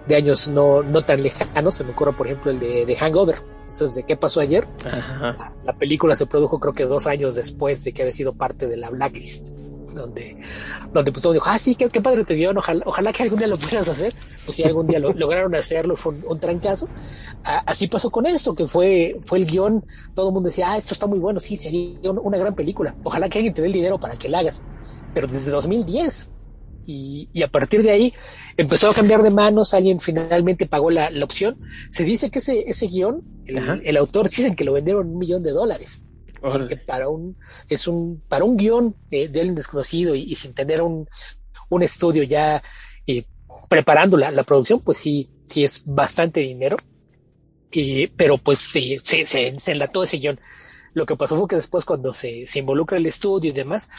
de 0.07 0.15
años 0.15 0.49
no, 0.49 0.85
no 0.85 1.05
tan 1.05 1.21
lejanos, 1.21 1.75
se 1.75 1.83
me 1.83 1.91
ocurre 1.91 2.13
por 2.13 2.29
ejemplo 2.29 2.53
el 2.53 2.61
de, 2.61 2.87
de 2.87 2.97
Hangover. 2.97 3.35
Esto 3.71 3.85
es 3.85 3.95
de 3.95 4.03
qué 4.03 4.17
pasó 4.17 4.41
ayer. 4.41 4.69
La 5.65 5.73
película 5.79 6.17
se 6.17 6.27
produjo 6.27 6.59
creo 6.59 6.75
que 6.75 6.87
dos 6.87 7.07
años 7.07 7.37
después 7.37 7.85
de 7.85 7.93
que 7.93 8.03
había 8.03 8.13
sido 8.13 8.33
parte 8.33 8.67
de 8.67 8.77
la 8.77 8.91
Blacklist 8.91 9.53
donde, 9.95 10.37
donde 10.93 11.13
pues 11.13 11.23
todo 11.23 11.33
dijo, 11.33 11.47
ah, 11.49 11.59
sí, 11.59 11.75
qué, 11.75 11.89
padre 12.01 12.25
te 12.25 12.35
vio, 12.35 12.51
ojalá, 12.57 12.83
ojalá 12.87 13.13
que 13.13 13.23
algún 13.23 13.39
día 13.39 13.49
lo 13.49 13.57
puedas 13.57 13.89
hacer. 13.89 14.13
Pues 14.45 14.57
si 14.57 14.65
algún 14.65 14.87
día 14.87 14.99
lo, 14.99 15.13
lograron 15.13 15.55
hacerlo, 15.55 15.97
fue 15.97 16.15
un, 16.27 16.41
trancazo. 16.41 16.89
así 17.67 17.87
pasó 17.87 18.11
con 18.11 18.27
esto, 18.27 18.55
que 18.55 18.67
fue, 18.67 19.19
fue 19.23 19.39
el 19.39 19.47
guion, 19.47 19.85
todo 20.15 20.29
el 20.29 20.35
mundo 20.35 20.49
decía, 20.49 20.67
ah, 20.69 20.77
esto 20.77 20.95
está 20.95 21.07
muy 21.07 21.19
bueno, 21.19 21.41
sí, 21.41 21.57
sería 21.57 22.11
una 22.11 22.39
gran 22.39 22.55
película. 22.55 22.95
Ojalá 23.05 23.29
que 23.29 23.39
alguien 23.39 23.55
te 23.55 23.63
dé 23.63 23.69
el 23.69 23.75
dinero 23.75 23.99
para 23.99 24.17
que 24.17 24.29
la 24.29 24.41
hagas. 24.41 24.65
Pero 25.15 25.27
desde 25.27 25.51
2010, 25.51 26.33
y, 26.85 27.29
y, 27.33 27.43
a 27.43 27.49
partir 27.49 27.83
de 27.83 27.91
ahí 27.91 28.15
empezó 28.57 28.91
a 28.91 28.95
cambiar 28.95 29.23
de 29.23 29.31
manos, 29.31 29.75
alguien 29.75 30.01
finalmente 30.01 30.67
pagó 30.67 30.91
la, 30.91 31.11
la 31.11 31.25
opción. 31.25 31.61
Se 31.91 32.05
dice 32.05 32.31
que 32.31 32.39
ese, 32.39 32.65
ese 32.69 32.87
guion, 32.87 33.23
el, 33.47 33.83
el, 33.85 33.97
autor, 33.97 34.29
dicen 34.29 34.57
que 34.57 34.65
lo 34.65 34.73
vendieron 34.73 35.09
un 35.09 35.19
millón 35.19 35.43
de 35.43 35.51
dólares 35.51 36.05
para 36.87 37.09
un, 37.09 37.37
es 37.69 37.87
un, 37.87 38.23
para 38.29 38.45
un 38.45 38.57
guion 38.57 38.97
de, 39.11 39.27
alguien 39.27 39.55
desconocido 39.55 40.15
y, 40.15 40.35
sin 40.35 40.55
tener 40.55 40.83
un, 40.83 41.09
un 41.69 41.83
estudio 41.83 42.23
ya 42.23 42.63
eh, 43.07 43.25
preparando 43.69 44.17
la, 44.17 44.31
la, 44.31 44.43
producción, 44.43 44.81
pues 44.81 44.99
sí, 44.99 45.31
sí 45.47 45.65
es 45.65 45.83
bastante 45.85 46.41
dinero. 46.41 46.77
pero 48.17 48.39
pues 48.39 48.59
sí, 48.59 48.99
se, 49.05 49.27
se, 49.27 49.59
se 49.59 49.73
enlató 49.73 50.03
ese 50.03 50.19
guion. 50.19 50.41
Lo 50.93 51.07
que 51.07 51.17
pasó 51.17 51.37
fue 51.37 51.47
que 51.47 51.57
después 51.57 51.85
cuando 51.85 52.13
se, 52.13 52.47
se 52.47 52.59
involucra 52.59 52.99
el 52.99 53.07
estudio 53.07 53.51
y 53.51 53.55
demás, 53.55 53.91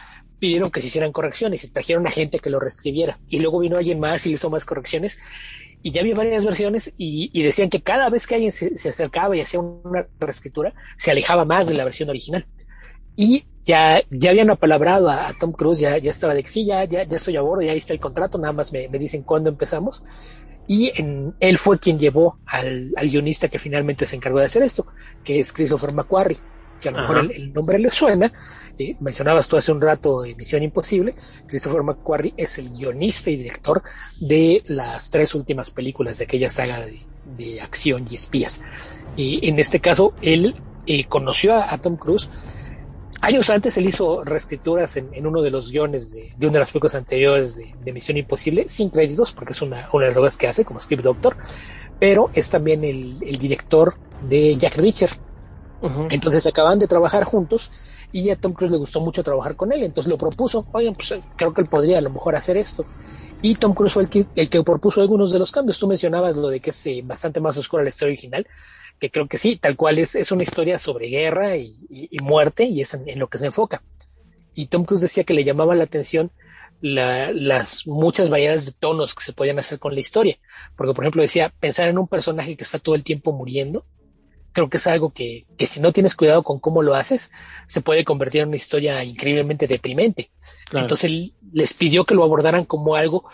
pidieron 0.41 0.71
que 0.71 0.81
se 0.81 0.87
hicieran 0.87 1.11
correcciones 1.11 1.63
y 1.63 1.67
trajeron 1.67 2.07
a 2.07 2.11
gente 2.11 2.39
que 2.39 2.49
lo 2.49 2.59
reescribiera. 2.59 3.19
Y 3.29 3.39
luego 3.39 3.59
vino 3.59 3.77
alguien 3.77 3.99
más 3.99 4.25
y 4.25 4.31
hizo 4.31 4.49
más 4.49 4.65
correcciones 4.65 5.19
y 5.83 5.91
ya 5.91 6.01
había 6.01 6.15
varias 6.15 6.43
versiones 6.43 6.93
y, 6.97 7.43
decían 7.43 7.69
que 7.69 7.81
cada 7.81 8.09
vez 8.09 8.25
que 8.25 8.35
alguien 8.35 8.51
se, 8.51 8.73
acercaba 8.89 9.37
y 9.37 9.41
hacía 9.41 9.59
una 9.59 10.07
reescritura, 10.19 10.73
se 10.97 11.11
alejaba 11.11 11.45
más 11.45 11.67
de 11.67 11.75
la 11.75 11.85
versión 11.85 12.09
original. 12.09 12.43
Y 13.15 13.45
ya, 13.65 14.01
ya 14.09 14.31
habían 14.31 14.49
apalabrado 14.49 15.09
a, 15.11 15.31
Tom 15.39 15.51
Cruise, 15.51 15.79
ya, 15.79 15.99
ya 15.99 16.09
estaba 16.09 16.33
de 16.33 16.43
sí, 16.43 16.65
ya, 16.65 16.85
ya, 16.85 17.03
estoy 17.03 17.37
a 17.37 17.41
bordo, 17.41 17.61
ya 17.61 17.73
está 17.73 17.93
el 17.93 17.99
contrato, 17.99 18.39
nada 18.39 18.53
más 18.53 18.73
me, 18.73 18.87
dicen 18.87 19.21
cuándo 19.21 19.51
empezamos. 19.51 20.03
Y 20.67 20.91
él 21.39 21.57
fue 21.59 21.77
quien 21.77 21.99
llevó 21.99 22.39
al, 22.47 22.93
al, 22.95 23.09
guionista 23.09 23.47
que 23.47 23.59
finalmente 23.59 24.07
se 24.07 24.15
encargó 24.15 24.39
de 24.39 24.45
hacer 24.45 24.63
esto, 24.63 24.87
que 25.23 25.39
es 25.39 25.53
Christopher 25.53 25.93
McQuarrie 25.93 26.37
que 26.81 26.89
a 26.89 26.91
lo 26.91 27.01
mejor 27.01 27.31
el, 27.33 27.53
nombre 27.53 27.79
le 27.79 27.89
suena. 27.89 28.31
Eh, 28.77 28.97
mencionabas 28.99 29.47
tú 29.47 29.55
hace 29.55 29.71
un 29.71 29.79
rato 29.79 30.21
de 30.21 30.35
Misión 30.35 30.63
Imposible. 30.63 31.15
Christopher 31.47 31.83
McQuarrie 31.83 32.33
es 32.35 32.57
el 32.57 32.71
guionista 32.71 33.29
y 33.29 33.37
director 33.37 33.81
de 34.19 34.61
las 34.65 35.09
tres 35.09 35.33
últimas 35.35 35.71
películas 35.71 36.17
de 36.17 36.25
aquella 36.25 36.49
saga 36.49 36.79
de, 36.81 37.61
acción 37.61 38.05
y 38.09 38.15
espías. 38.15 38.61
Y 39.15 39.47
en 39.47 39.59
este 39.59 39.79
caso, 39.79 40.13
él 40.21 40.55
eh, 40.85 41.05
conoció 41.05 41.55
a, 41.55 41.77
Tom 41.77 41.95
Cruise. 41.95 42.29
Años 43.21 43.49
antes 43.49 43.77
él 43.77 43.87
hizo 43.87 44.21
reescrituras 44.23 44.97
en, 44.97 45.25
uno 45.25 45.41
de 45.41 45.51
los 45.51 45.71
guiones 45.71 46.13
de, 46.13 46.45
una 46.45 46.53
de 46.53 46.59
las 46.59 46.71
películas 46.71 46.95
anteriores 46.95 47.61
de, 47.83 47.93
Misión 47.93 48.17
Imposible, 48.17 48.65
sin 48.67 48.89
créditos, 48.89 49.31
porque 49.31 49.53
es 49.53 49.61
una, 49.61 49.89
una 49.93 50.05
de 50.05 50.11
las 50.11 50.17
cosas 50.17 50.37
que 50.37 50.47
hace 50.47 50.65
como 50.65 50.79
Script 50.79 51.03
Doctor, 51.03 51.37
pero 51.99 52.29
es 52.33 52.49
también 52.49 52.83
el, 52.83 53.17
el 53.25 53.37
director 53.37 53.93
de 54.27 54.55
Jack 54.57 54.77
Reacher, 55.81 56.13
entonces 56.13 56.45
acaban 56.45 56.79
de 56.79 56.87
trabajar 56.87 57.23
juntos 57.23 57.71
y 58.11 58.29
a 58.29 58.35
Tom 58.35 58.53
Cruise 58.53 58.71
le 58.71 58.77
gustó 58.77 59.01
mucho 59.01 59.23
trabajar 59.23 59.55
con 59.55 59.71
él, 59.71 59.83
entonces 59.83 60.11
lo 60.11 60.17
propuso, 60.17 60.67
oye, 60.73 60.91
pues 60.91 61.13
creo 61.37 61.53
que 61.53 61.61
él 61.61 61.67
podría 61.67 61.97
a 61.97 62.01
lo 62.01 62.09
mejor 62.09 62.35
hacer 62.35 62.57
esto. 62.57 62.85
Y 63.41 63.55
Tom 63.55 63.73
Cruise 63.73 63.93
fue 63.93 64.03
el 64.03 64.09
que, 64.09 64.25
el 64.35 64.49
que 64.49 64.61
propuso 64.63 65.01
algunos 65.01 65.31
de 65.31 65.39
los 65.39 65.51
cambios. 65.51 65.79
Tú 65.79 65.87
mencionabas 65.87 66.35
lo 66.35 66.49
de 66.49 66.59
que 66.59 66.69
es 66.69 66.87
eh, 66.87 67.01
bastante 67.03 67.39
más 67.39 67.57
oscura 67.57 67.83
la 67.83 67.89
historia 67.89 68.11
original, 68.11 68.45
que 68.99 69.09
creo 69.09 69.27
que 69.27 69.37
sí, 69.37 69.55
tal 69.55 69.75
cual 69.75 69.97
es, 69.97 70.15
es 70.15 70.31
una 70.31 70.43
historia 70.43 70.77
sobre 70.77 71.07
guerra 71.07 71.57
y, 71.57 71.73
muerte 72.21 72.65
y 72.65 72.81
es 72.81 72.93
en, 72.93 73.17
lo 73.17 73.27
que 73.29 73.37
se 73.37 73.47
enfoca. 73.47 73.81
Y 74.53 74.67
Tom 74.67 74.83
Cruise 74.83 75.01
decía 75.01 75.23
que 75.23 75.33
le 75.33 75.43
llamaba 75.43 75.75
la 75.75 75.85
atención 75.85 76.31
las 76.81 77.85
muchas 77.85 78.29
variedades 78.29 78.65
de 78.65 78.71
tonos 78.71 79.13
que 79.13 79.23
se 79.23 79.33
podían 79.33 79.59
hacer 79.59 79.79
con 79.79 79.93
la 79.93 80.01
historia. 80.01 80.37
Porque, 80.75 80.93
por 80.93 81.03
ejemplo, 81.03 81.21
decía, 81.21 81.53
pensar 81.59 81.87
en 81.87 81.97
un 81.97 82.07
personaje 82.07 82.57
que 82.57 82.63
está 82.63 82.79
todo 82.79 82.95
el 82.95 83.03
tiempo 83.03 83.31
muriendo, 83.31 83.85
creo 84.53 84.69
que 84.69 84.77
es 84.77 84.87
algo 84.87 85.11
que, 85.11 85.45
que, 85.57 85.65
si 85.65 85.79
no 85.79 85.91
tienes 85.91 86.15
cuidado 86.15 86.43
con 86.43 86.59
cómo 86.59 86.81
lo 86.81 86.95
haces, 86.95 87.31
se 87.67 87.81
puede 87.81 88.03
convertir 88.03 88.41
en 88.41 88.49
una 88.49 88.57
historia 88.57 89.03
increíblemente 89.03 89.67
deprimente. 89.67 90.31
Entonces 90.73 91.05
él 91.05 91.33
les 91.53 91.73
pidió 91.73 92.05
que 92.05 92.15
lo 92.15 92.23
abordaran 92.23 92.65
como 92.65 92.95
algo 92.95 93.25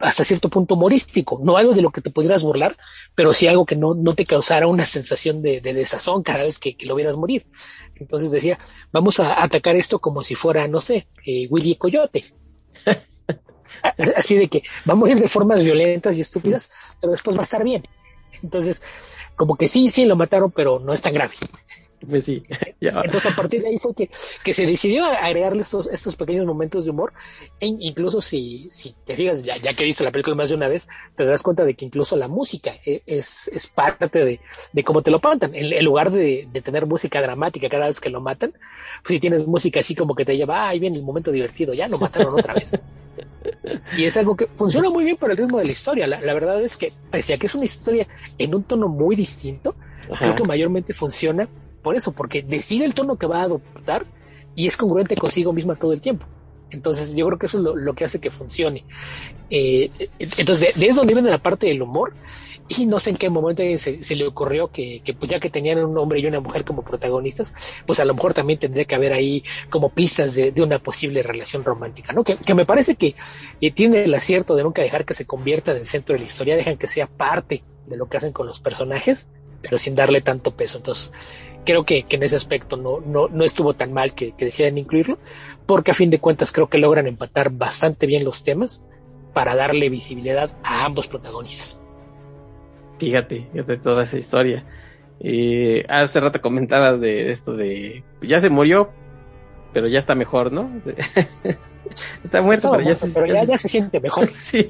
hasta 0.00 0.24
cierto 0.24 0.48
punto 0.48 0.74
humorístico, 0.74 1.40
no 1.42 1.56
algo 1.56 1.72
de 1.72 1.82
lo 1.82 1.90
que 1.90 2.00
te 2.00 2.10
pudieras 2.10 2.42
burlar, 2.42 2.76
pero 3.14 3.32
sí 3.32 3.46
algo 3.46 3.64
que 3.64 3.76
no, 3.76 3.94
no 3.94 4.14
te 4.14 4.24
causara 4.24 4.66
una 4.66 4.84
sensación 4.84 5.42
de, 5.42 5.60
desazón 5.60 6.22
cada 6.22 6.44
vez 6.44 6.58
que, 6.58 6.76
lo 6.86 6.94
vieras 6.94 7.16
morir. 7.16 7.46
Entonces 7.94 8.30
decía, 8.30 8.58
vamos 8.92 9.20
a 9.20 9.42
atacar 9.42 9.76
esto 9.76 9.98
como 9.98 10.22
si 10.22 10.34
fuera, 10.34 10.66
no 10.68 10.80
sé, 10.80 11.08
eh, 11.24 11.46
Willy 11.48 11.76
Coyote. 11.76 12.24
Así 14.16 14.36
de 14.36 14.48
que 14.48 14.62
va 14.88 14.92
a 14.92 14.96
morir 14.96 15.18
de 15.18 15.28
formas 15.28 15.62
violentas 15.62 16.18
y 16.18 16.20
estúpidas, 16.20 16.96
pero 17.00 17.12
después 17.12 17.36
va 17.36 17.40
a 17.40 17.44
estar 17.44 17.64
bien. 17.64 17.82
Entonces, 18.42 19.16
como 19.36 19.56
que 19.56 19.68
sí, 19.68 19.90
sí 19.90 20.04
lo 20.04 20.16
mataron, 20.16 20.50
pero 20.50 20.78
no 20.78 20.92
es 20.92 21.02
tan 21.02 21.14
grave. 21.14 21.34
Pues 22.08 22.24
sí. 22.24 22.42
Entonces 22.80 23.26
a 23.26 23.36
partir 23.36 23.62
de 23.62 23.68
ahí 23.68 23.78
fue 23.78 23.94
que, 23.94 24.10
que 24.44 24.52
se 24.52 24.66
decidió 24.66 25.04
agregarle 25.04 25.60
estos, 25.62 25.88
estos 25.88 26.16
pequeños 26.16 26.46
momentos 26.46 26.84
de 26.84 26.90
humor. 26.90 27.12
E 27.60 27.66
incluso 27.66 28.20
si, 28.20 28.58
si 28.58 28.94
te 29.04 29.14
fijas, 29.14 29.42
ya, 29.42 29.56
ya 29.56 29.74
que 29.74 29.84
viste 29.84 30.04
la 30.04 30.10
película 30.10 30.36
más 30.36 30.48
de 30.48 30.56
una 30.56 30.68
vez, 30.68 30.88
te 31.14 31.24
das 31.24 31.42
cuenta 31.42 31.64
de 31.64 31.74
que 31.74 31.84
incluso 31.84 32.16
la 32.16 32.28
música 32.28 32.70
e, 32.86 33.02
es, 33.06 33.48
es 33.48 33.68
parte 33.68 34.24
de, 34.24 34.40
de 34.72 34.84
cómo 34.84 35.02
te 35.02 35.10
lo 35.10 35.20
plantan. 35.20 35.54
En, 35.54 35.84
lugar 35.84 36.10
de, 36.10 36.48
de, 36.50 36.60
tener 36.62 36.86
música 36.86 37.20
dramática 37.20 37.68
cada 37.68 37.86
vez 37.86 38.00
que 38.00 38.10
lo 38.10 38.20
matan, 38.20 38.52
pues 39.02 39.16
si 39.16 39.20
tienes 39.20 39.46
música 39.46 39.80
así 39.80 39.94
como 39.94 40.14
que 40.14 40.24
te 40.24 40.36
lleva, 40.36 40.64
ah, 40.64 40.68
ahí 40.68 40.78
viene 40.78 40.96
el 40.96 41.02
momento 41.02 41.30
divertido, 41.30 41.74
ya 41.74 41.88
lo 41.88 41.98
mataron 41.98 42.38
otra 42.38 42.54
vez. 42.54 42.78
Y 43.96 44.04
es 44.04 44.16
algo 44.16 44.36
que 44.36 44.48
funciona 44.54 44.90
muy 44.90 45.04
bien 45.04 45.16
por 45.16 45.30
el 45.30 45.36
ritmo 45.36 45.58
de 45.58 45.64
la 45.64 45.72
historia. 45.72 46.06
La, 46.06 46.20
la 46.20 46.34
verdad 46.34 46.62
es 46.62 46.76
que, 46.76 46.92
pese 47.10 47.34
a 47.34 47.38
que 47.38 47.46
es 47.46 47.54
una 47.54 47.64
historia 47.64 48.06
en 48.38 48.54
un 48.54 48.62
tono 48.62 48.88
muy 48.88 49.16
distinto, 49.16 49.74
creo 50.18 50.34
que 50.34 50.44
mayormente 50.44 50.94
funciona 50.94 51.48
por 51.82 51.96
eso, 51.96 52.12
porque 52.12 52.42
decide 52.42 52.84
el 52.84 52.94
tono 52.94 53.16
que 53.16 53.26
va 53.26 53.40
a 53.40 53.44
adoptar 53.44 54.06
y 54.54 54.66
es 54.66 54.76
congruente 54.76 55.16
consigo 55.16 55.52
misma 55.52 55.76
todo 55.76 55.92
el 55.92 56.00
tiempo. 56.00 56.26
Entonces 56.70 57.14
yo 57.14 57.26
creo 57.26 57.38
que 57.38 57.46
eso 57.46 57.58
es 57.58 57.82
lo, 57.82 57.94
que 57.94 58.04
hace 58.04 58.20
que 58.20 58.30
funcione. 58.30 58.84
Eh, 59.50 59.90
entonces 60.38 60.78
de, 60.78 60.86
eso 60.86 61.04
viene 61.04 61.22
la 61.22 61.38
parte 61.38 61.66
del 61.66 61.82
humor 61.82 62.14
y 62.68 62.86
no 62.86 63.00
sé 63.00 63.10
en 63.10 63.16
qué 63.16 63.28
momento 63.30 63.64
se, 63.76 64.14
le 64.14 64.26
ocurrió 64.26 64.68
que, 64.68 65.02
pues 65.18 65.30
ya 65.30 65.40
que 65.40 65.50
tenían 65.50 65.84
un 65.84 65.98
hombre 65.98 66.20
y 66.20 66.26
una 66.26 66.38
mujer 66.38 66.64
como 66.64 66.82
protagonistas, 66.82 67.82
pues 67.84 67.98
a 67.98 68.04
lo 68.04 68.14
mejor 68.14 68.32
también 68.32 68.60
tendría 68.60 68.84
que 68.84 68.94
haber 68.94 69.12
ahí 69.12 69.42
como 69.70 69.88
pistas 69.88 70.36
de, 70.36 70.54
una 70.62 70.78
posible 70.78 71.22
relación 71.22 71.64
romántica, 71.64 72.12
¿no? 72.12 72.22
Que, 72.22 72.54
me 72.54 72.64
parece 72.64 72.94
que 72.94 73.14
tiene 73.72 74.04
el 74.04 74.14
acierto 74.14 74.54
de 74.54 74.62
nunca 74.62 74.82
dejar 74.82 75.04
que 75.04 75.14
se 75.14 75.26
convierta 75.26 75.72
en 75.72 75.78
el 75.78 75.86
centro 75.86 76.12
de 76.12 76.20
la 76.20 76.26
historia, 76.26 76.56
dejan 76.56 76.76
que 76.76 76.86
sea 76.86 77.08
parte 77.08 77.64
de 77.86 77.96
lo 77.96 78.08
que 78.08 78.18
hacen 78.18 78.32
con 78.32 78.46
los 78.46 78.60
personajes, 78.60 79.28
pero 79.62 79.78
sin 79.78 79.96
darle 79.96 80.20
tanto 80.20 80.52
peso. 80.52 80.78
Entonces, 80.78 81.12
creo 81.64 81.84
que, 81.84 82.04
en 82.08 82.22
ese 82.22 82.36
aspecto 82.36 82.76
no, 82.76 83.00
no, 83.00 83.28
no 83.28 83.44
estuvo 83.44 83.74
tan 83.74 83.92
mal 83.92 84.14
que, 84.14 84.32
que 84.32 84.46
decían 84.46 84.78
incluirlo, 84.78 85.18
porque 85.66 85.90
a 85.90 85.94
fin 85.94 86.10
de 86.10 86.18
cuentas 86.18 86.52
creo 86.52 86.68
que 86.68 86.78
logran 86.78 87.06
empatar 87.06 87.50
bastante 87.50 88.06
bien 88.06 88.24
los 88.24 88.44
temas 88.44 88.84
para 89.32 89.54
darle 89.54 89.88
visibilidad 89.88 90.50
a 90.62 90.84
ambos 90.84 91.06
protagonistas. 91.06 91.80
Fíjate, 92.98 93.48
fíjate 93.52 93.76
toda 93.78 94.04
esa 94.04 94.18
historia. 94.18 94.64
Eh, 95.20 95.84
hace 95.88 96.20
rato 96.20 96.40
comentabas 96.40 97.00
de 97.00 97.30
esto 97.30 97.54
de 97.54 98.02
ya 98.22 98.40
se 98.40 98.50
murió, 98.50 98.90
pero 99.72 99.86
ya 99.86 99.98
está 99.98 100.14
mejor, 100.14 100.52
¿no? 100.52 100.70
está 102.24 102.42
muerto, 102.42 102.70
pero, 102.72 103.26
ya, 103.26 103.58
se, 103.58 103.68
siente 103.68 104.00
mejor. 104.00 104.26
sí, 104.26 104.66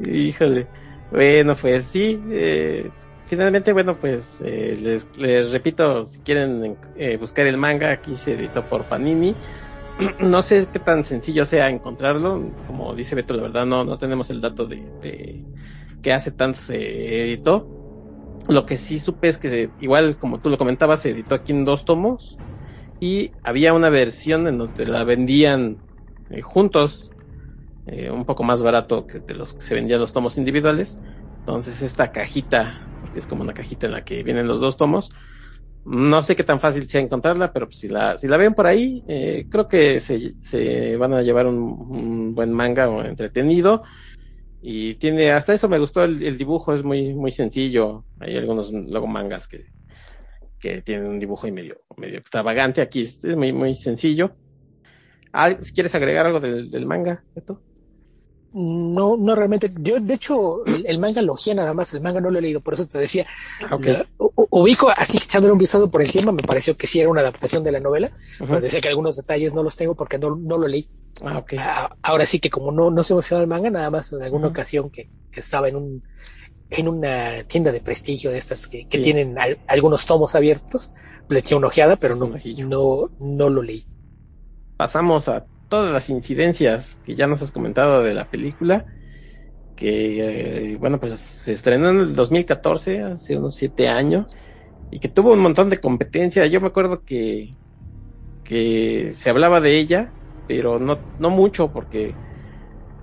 híjole. 0.00 0.66
Bueno, 1.10 1.54
pues 1.54 1.84
sí, 1.84 2.20
eh, 2.30 2.90
finalmente, 3.32 3.72
bueno, 3.72 3.94
pues 3.94 4.42
eh, 4.44 4.76
les, 5.16 5.52
repito, 5.52 6.04
si 6.04 6.20
quieren 6.20 6.76
eh, 6.96 7.16
buscar 7.16 7.46
el 7.46 7.56
manga, 7.56 7.90
aquí 7.90 8.14
se 8.14 8.34
editó 8.34 8.62
por 8.68 8.84
Panini. 8.84 9.34
no 10.20 10.42
sé 10.42 10.68
qué 10.70 10.78
tan 10.78 11.06
sencillo 11.06 11.46
sea 11.46 11.70
encontrarlo, 11.70 12.52
como 12.66 12.94
dice 12.94 13.14
Beto, 13.14 13.32
la 13.32 13.44
verdad 13.44 13.64
no, 13.64 13.84
no 13.86 13.96
tenemos 13.96 14.28
el 14.28 14.42
dato 14.42 14.66
de, 14.66 14.82
de 15.00 15.46
que 16.02 16.12
hace 16.12 16.30
tanto 16.30 16.60
se 16.60 17.22
editó. 17.24 17.66
Lo 18.48 18.66
que 18.66 18.76
sí 18.76 18.98
supe 18.98 19.28
es 19.28 19.38
que 19.38 19.70
igual 19.80 20.18
como 20.18 20.38
tú 20.38 20.50
lo 20.50 20.58
comentabas, 20.58 21.00
se 21.00 21.12
editó 21.12 21.34
aquí 21.34 21.52
en 21.52 21.64
dos 21.64 21.86
tomos 21.86 22.36
y 23.00 23.32
había 23.42 23.72
una 23.72 23.88
versión 23.88 24.46
en 24.46 24.58
donde 24.58 24.86
la 24.86 25.04
vendían 25.04 25.78
eh, 26.28 26.42
juntos, 26.42 27.10
un 27.86 28.26
poco 28.26 28.44
más 28.44 28.62
barato 28.62 29.06
que 29.06 29.20
de 29.20 29.34
los 29.34 29.54
que 29.54 29.62
se 29.62 29.74
vendían 29.74 30.00
los 30.00 30.12
tomos 30.12 30.36
individuales. 30.36 30.98
Entonces 31.38 31.80
esta 31.80 32.12
cajita 32.12 32.91
es 33.14 33.26
como 33.26 33.42
una 33.42 33.54
cajita 33.54 33.86
en 33.86 33.92
la 33.92 34.04
que 34.04 34.22
vienen 34.22 34.46
los 34.46 34.60
dos 34.60 34.76
tomos. 34.76 35.10
No 35.84 36.22
sé 36.22 36.36
qué 36.36 36.44
tan 36.44 36.60
fácil 36.60 36.88
sea 36.88 37.00
encontrarla, 37.00 37.52
pero 37.52 37.68
si 37.70 37.88
la, 37.88 38.16
si 38.16 38.28
la 38.28 38.36
ven 38.36 38.54
por 38.54 38.66
ahí, 38.66 39.02
eh, 39.08 39.46
creo 39.50 39.66
que 39.66 39.98
se, 39.98 40.34
se, 40.40 40.96
van 40.96 41.12
a 41.12 41.22
llevar 41.22 41.46
un, 41.46 42.34
buen 42.34 42.52
manga 42.52 42.86
entretenido. 43.06 43.82
Y 44.60 44.94
tiene, 44.94 45.32
hasta 45.32 45.54
eso 45.54 45.68
me 45.68 45.80
gustó 45.80 46.04
el, 46.04 46.38
dibujo, 46.38 46.72
es 46.72 46.84
muy, 46.84 47.14
muy 47.14 47.32
sencillo. 47.32 48.04
Hay 48.20 48.36
algunos 48.36 48.70
luego 48.72 49.08
mangas 49.08 49.48
que, 49.48 49.66
que 50.60 50.82
tienen 50.82 51.06
un 51.06 51.18
dibujo 51.18 51.50
medio, 51.50 51.80
medio 51.96 52.18
extravagante. 52.18 52.80
Aquí 52.80 53.00
es, 53.00 53.24
muy, 53.36 53.52
muy 53.52 53.74
sencillo. 53.74 54.36
Ah, 55.32 55.56
quieres 55.74 55.94
agregar 55.96 56.26
algo 56.26 56.38
del, 56.38 56.86
manga, 56.86 57.24
¿esto? 57.34 57.60
No, 58.54 59.16
no 59.16 59.34
realmente. 59.34 59.72
Yo, 59.78 59.98
de 59.98 60.14
hecho, 60.14 60.64
el, 60.66 60.98
manga 60.98 61.22
logía 61.22 61.54
nada 61.54 61.72
más, 61.72 61.94
el 61.94 62.02
manga 62.02 62.20
no 62.20 62.30
lo 62.30 62.38
he 62.38 62.42
leído, 62.42 62.60
por 62.60 62.74
eso 62.74 62.86
te 62.86 62.98
decía. 62.98 63.26
Ah, 63.70 63.78
ubico 64.18 64.90
así 64.90 65.16
echándole 65.16 65.52
un 65.52 65.58
vistazo 65.58 65.90
por 65.90 66.02
encima, 66.02 66.32
me 66.32 66.42
pareció 66.42 66.76
que 66.76 66.86
sí 66.86 67.00
era 67.00 67.08
una 67.08 67.22
adaptación 67.22 67.64
de 67.64 67.72
la 67.72 67.80
novela, 67.80 68.10
pero 68.38 68.60
decía 68.60 68.80
que 68.80 68.88
algunos 68.88 69.16
detalles 69.16 69.54
no 69.54 69.62
los 69.62 69.76
tengo 69.76 69.94
porque 69.94 70.18
no, 70.18 70.36
no 70.36 70.58
lo 70.58 70.66
leí. 70.66 70.86
Ah, 71.24 71.42
ah, 71.58 71.96
ahora 72.02 72.26
sí 72.26 72.40
que 72.40 72.50
como 72.50 72.72
no, 72.72 72.90
no 72.90 73.02
se 73.02 73.14
emociona 73.14 73.42
el 73.42 73.48
manga, 73.48 73.70
nada 73.70 73.90
más 73.90 74.12
en 74.12 74.22
alguna 74.22 74.48
ocasión 74.48 74.90
que, 74.90 75.10
estaba 75.32 75.68
en 75.68 75.76
un 75.76 76.02
en 76.68 76.88
una 76.88 77.42
tienda 77.44 77.72
de 77.72 77.80
prestigio 77.80 78.30
de 78.30 78.38
estas 78.38 78.66
que, 78.66 78.84
tienen 78.84 79.36
algunos 79.66 80.04
tomos 80.04 80.34
abiertos, 80.34 80.92
le 81.28 81.38
eché 81.38 81.54
una 81.54 81.68
ojeada, 81.68 81.96
pero 81.96 82.16
no, 82.16 82.34
no, 82.66 83.10
no 83.18 83.50
lo 83.50 83.62
leí. 83.62 83.84
Pasamos 84.76 85.28
a 85.28 85.46
todas 85.72 85.92
las 85.92 86.10
incidencias 86.10 86.98
que 87.04 87.16
ya 87.16 87.26
nos 87.28 87.42
has 87.42 87.52
comentado 87.52 88.02
de 88.04 88.14
la 88.14 88.26
película, 88.28 88.86
que 89.76 90.72
eh, 90.74 90.76
bueno, 90.78 91.00
pues 91.00 91.18
se 91.20 91.52
estrenó 91.52 91.90
en 91.90 92.00
el 92.00 92.14
2014, 92.16 93.02
hace 93.02 93.36
unos 93.38 93.56
siete 93.56 93.88
años, 93.88 94.26
y 94.90 95.00
que 95.00 95.08
tuvo 95.10 95.32
un 95.34 95.40
montón 95.40 95.70
de 95.70 95.80
competencia. 95.80 96.46
Yo 96.46 96.60
me 96.60 96.68
acuerdo 96.68 97.02
que, 97.04 97.58
que 98.44 99.12
se 99.12 99.30
hablaba 99.30 99.60
de 99.60 99.78
ella, 99.78 100.14
pero 100.46 100.78
no, 100.80 101.06
no 101.18 101.30
mucho, 101.30 101.72
porque 101.72 102.18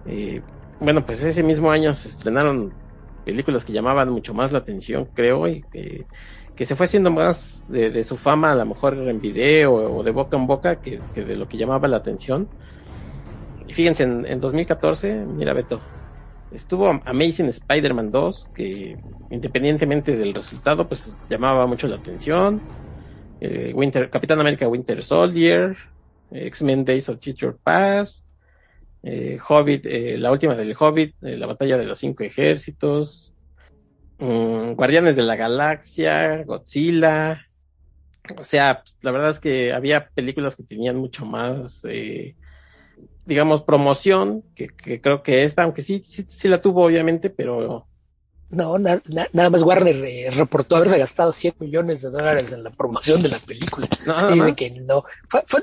eh, 0.05 0.43
bueno, 0.79 1.05
pues 1.05 1.23
ese 1.23 1.43
mismo 1.43 1.71
año 1.71 1.93
se 1.93 2.09
estrenaron 2.09 2.77
películas 3.23 3.65
que 3.65 3.73
llamaban 3.73 4.09
mucho 4.09 4.33
más 4.33 4.51
la 4.51 4.59
atención, 4.59 5.09
creo, 5.13 5.47
y 5.47 5.63
que 5.71 6.07
que 6.59 6.65
se 6.65 6.75
fue 6.75 6.87
haciendo 6.87 7.09
más 7.09 7.63
de, 7.69 8.03
su 8.03 8.17
fama, 8.17 8.51
a 8.51 8.55
lo 8.55 8.65
mejor 8.65 8.93
en 8.93 9.21
video 9.21 9.75
o 9.75 10.03
de 10.03 10.11
boca 10.11 10.35
en 10.35 10.45
boca, 10.45 10.81
que, 10.81 10.99
de 11.15 11.37
lo 11.37 11.47
que 11.47 11.55
llamaba 11.57 11.87
la 11.87 11.95
atención. 11.95 12.49
Y 13.65 13.73
fíjense, 13.73 14.03
en, 14.03 14.41
2014, 14.41 15.25
mira 15.25 15.53
Beto, 15.53 15.79
estuvo 16.51 16.89
Amazing 17.05 17.45
Spider-Man 17.45 18.11
2, 18.11 18.49
que 18.53 18.97
independientemente 19.31 20.17
del 20.17 20.33
resultado, 20.33 20.85
pues 20.85 21.17
llamaba 21.29 21.65
mucho 21.65 21.87
la 21.87 21.95
atención. 21.95 22.61
Eh, 23.39 23.71
Winter, 23.73 24.09
Capitán 24.09 24.41
América 24.41 24.67
Winter 24.67 25.01
Soldier, 25.01 25.77
X-Men 26.29 26.83
Days 26.83 27.07
of 27.07 27.23
Future 27.23 27.53
Past, 27.63 28.27
eh, 29.03 29.39
Hobbit, 29.47 29.85
eh, 29.85 30.17
la 30.17 30.29
última 30.29 30.55
del 30.55 30.75
Hobbit, 30.77 31.15
la 31.21 31.45
batalla 31.45 31.77
de 31.77 31.85
los 31.85 31.99
cinco 31.99 32.25
ejércitos, 32.25 33.28
Mm, 34.19 34.73
Guardianes 34.73 35.15
de 35.15 35.23
la 35.23 35.35
Galaxia, 35.35 36.43
Godzilla. 36.43 37.47
O 38.37 38.43
sea, 38.43 38.81
pues, 38.83 38.97
la 39.01 39.11
verdad 39.11 39.29
es 39.29 39.39
que 39.39 39.73
había 39.73 40.09
películas 40.09 40.55
que 40.55 40.63
tenían 40.63 40.97
mucho 40.97 41.25
más, 41.25 41.83
eh, 41.85 42.35
digamos, 43.25 43.61
promoción, 43.61 44.43
que, 44.55 44.67
creo 45.01 45.23
que 45.23 45.43
esta, 45.43 45.63
aunque 45.63 45.81
sí, 45.81 46.03
sí, 46.05 46.25
sí 46.27 46.47
la 46.47 46.61
tuvo 46.61 46.85
obviamente, 46.85 47.29
pero... 47.29 47.87
No, 48.51 48.79
nada 48.79 49.49
más 49.51 49.61
Warner 49.61 49.95
eh, 49.95 50.31
reportó 50.31 50.75
haberse 50.75 50.97
gastado 50.97 51.31
100 51.31 51.53
millones 51.59 52.01
de 52.01 52.09
dólares 52.09 52.51
en 52.51 52.63
la 52.63 52.71
promoción 52.71 53.21
de 53.21 53.29
la 53.29 53.37
película. 53.37 53.87
Dice 54.33 54.55
que 54.55 54.71
no, 54.81 55.05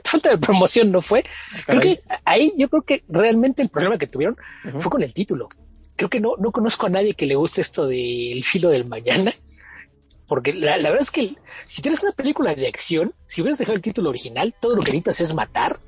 falta 0.04 0.30
de 0.30 0.38
promoción 0.38 0.92
no 0.92 1.02
fue. 1.02 1.24
Creo 1.66 1.80
que 1.80 2.00
ahí 2.24 2.52
yo 2.56 2.68
creo 2.68 2.82
que 2.82 3.04
realmente 3.08 3.60
el 3.60 3.70
problema 3.70 3.98
que 3.98 4.06
tuvieron 4.06 4.36
fue 4.78 4.88
con 4.88 5.02
el 5.02 5.12
título 5.12 5.48
creo 5.96 6.10
que 6.10 6.20
no, 6.20 6.36
no 6.38 6.52
conozco 6.52 6.86
a 6.86 6.90
nadie 6.90 7.14
que 7.14 7.26
le 7.26 7.34
guste 7.34 7.60
esto 7.60 7.86
del 7.86 8.44
filo 8.44 8.68
del 8.68 8.84
mañana. 8.86 9.32
Porque 10.26 10.52
la, 10.54 10.76
verdad 10.76 11.00
es 11.00 11.10
que 11.10 11.36
si 11.64 11.82
tienes 11.82 12.02
una 12.02 12.12
película 12.12 12.54
de 12.54 12.66
acción, 12.66 13.14
si 13.26 13.40
hubieras 13.40 13.58
dejado 13.58 13.76
el 13.76 13.82
título 13.82 14.10
original, 14.10 14.54
todo 14.58 14.74
lo 14.74 14.82
que 14.82 14.90
necesitas 14.90 15.20
es 15.20 15.34
matar, 15.34 15.78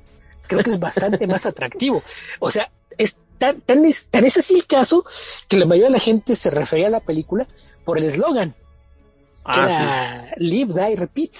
creo 0.47 0.63
que 0.63 0.71
es 0.71 0.79
bastante 0.79 1.27
más 1.27 1.45
atractivo. 1.45 2.01
O 2.39 2.49
sea, 2.49 2.71
es 2.97 3.17
tan, 3.37 3.59
tan, 3.61 3.83
es, 3.83 4.07
tan 4.07 4.25
es 4.25 4.37
así 4.37 4.55
el 4.55 4.65
caso 4.65 5.03
que 5.47 5.57
la 5.57 5.65
mayoría 5.65 5.87
de 5.87 5.93
la 5.93 5.99
gente 5.99 6.35
se 6.35 6.51
refería 6.51 6.87
a 6.87 6.91
la 6.91 7.01
película 7.01 7.47
por 7.83 7.97
el 7.97 8.05
eslogan, 8.05 8.51
que 8.51 9.59
ah, 9.59 9.63
era 9.63 10.35
Live, 10.37 10.73
Die, 10.73 10.95
Repeat. 10.95 11.31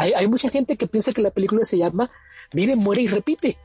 hay, 0.00 0.12
hay, 0.12 0.26
mucha 0.26 0.50
gente 0.50 0.76
que 0.76 0.86
piensa 0.86 1.12
que 1.12 1.22
la 1.22 1.30
película 1.30 1.64
se 1.64 1.78
llama 1.78 2.10
Vive, 2.52 2.76
Muere 2.76 3.02
y 3.02 3.06
Repite. 3.06 3.56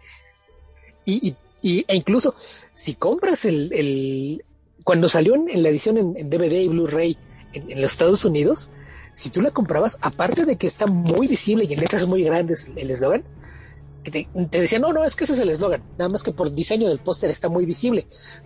Y, 1.03 1.29
y 1.29 1.35
Y, 1.62 1.86
e 1.88 1.95
incluso 1.95 2.34
si 2.74 2.95
compras 2.95 3.45
el, 3.45 3.72
el 3.74 4.45
cuando 4.84 5.10
salió 5.10 5.36
en, 5.36 5.62
la 5.62 5.69
edición 5.69 5.98
en, 5.98 6.30
DVD 6.30 6.62
y 6.62 6.67
Blu-ray 6.67 7.17
en, 7.54 7.82
los 7.82 7.91
Estados 7.91 8.26
Unidos, 8.26 8.72
si 9.13 9.30
tú 9.30 9.41
la 9.41 9.52
comprabas, 9.52 9.98
aparte 10.02 10.45
de 10.45 10.56
que 10.56 10.67
está 10.67 10.88
muy 10.88 11.28
visible 11.28 11.65
y 11.69 11.74
en 11.74 11.80
letras 11.80 12.08
muy 12.08 12.24
grandes 12.24 12.72
el 12.76 12.89
eslogan, 12.89 13.24
te, 14.04 14.28
te 14.50 14.62
decía, 14.62 14.80
no, 14.80 14.93
no, 14.93 15.04
es 15.04 15.15
que 15.15 15.26
ese 15.26 15.34
es 15.34 15.39
el 15.39 15.50
eslogan, 15.50 15.84
nada 15.98 16.10
más 16.10 16.24
que 16.24 16.32
por 16.32 16.54
diseño 16.54 16.88
del 16.88 17.00
póster 17.00 17.30
está 17.30 17.50
muy 17.50 17.65
visible. 17.65 18.06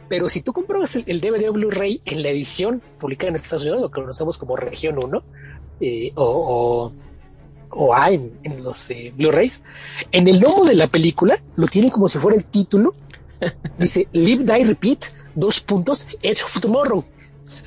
Pero 0.09 0.27
si 0.29 0.41
tú 0.41 0.51
comprabas 0.51 0.95
el, 0.95 1.21
DVD 1.21 1.49
o 1.49 1.53
Blu-ray 1.53 2.01
en 2.05 2.23
la 2.23 2.29
edición 2.29 2.81
publicada 2.99 3.29
en 3.29 3.35
Estados 3.35 3.63
Unidos, 3.63 3.81
lo 3.81 3.91
que 3.91 4.01
conocemos 4.01 4.37
como 4.37 4.55
Región 4.55 4.97
1, 4.97 5.23
eh, 5.79 6.11
o, 6.15 6.23
o, 6.25 6.93
A 7.93 8.11
en, 8.11 8.63
los 8.63 8.89
eh, 8.91 9.13
Blu-rays, 9.15 9.63
en 10.11 10.27
el 10.27 10.39
lomo 10.39 10.65
de 10.65 10.75
la 10.75 10.87
película 10.87 11.37
lo 11.55 11.67
tiene 11.67 11.91
como 11.91 12.07
si 12.07 12.19
fuera 12.19 12.37
el 12.37 12.45
título. 12.45 12.93
Dice 13.77 14.07
Live, 14.11 14.43
Die, 14.43 14.63
Repeat, 14.63 15.05
dos 15.35 15.61
puntos, 15.61 16.17
Edge 16.21 16.43
of 16.43 16.59
Tomorrow. 16.61 17.03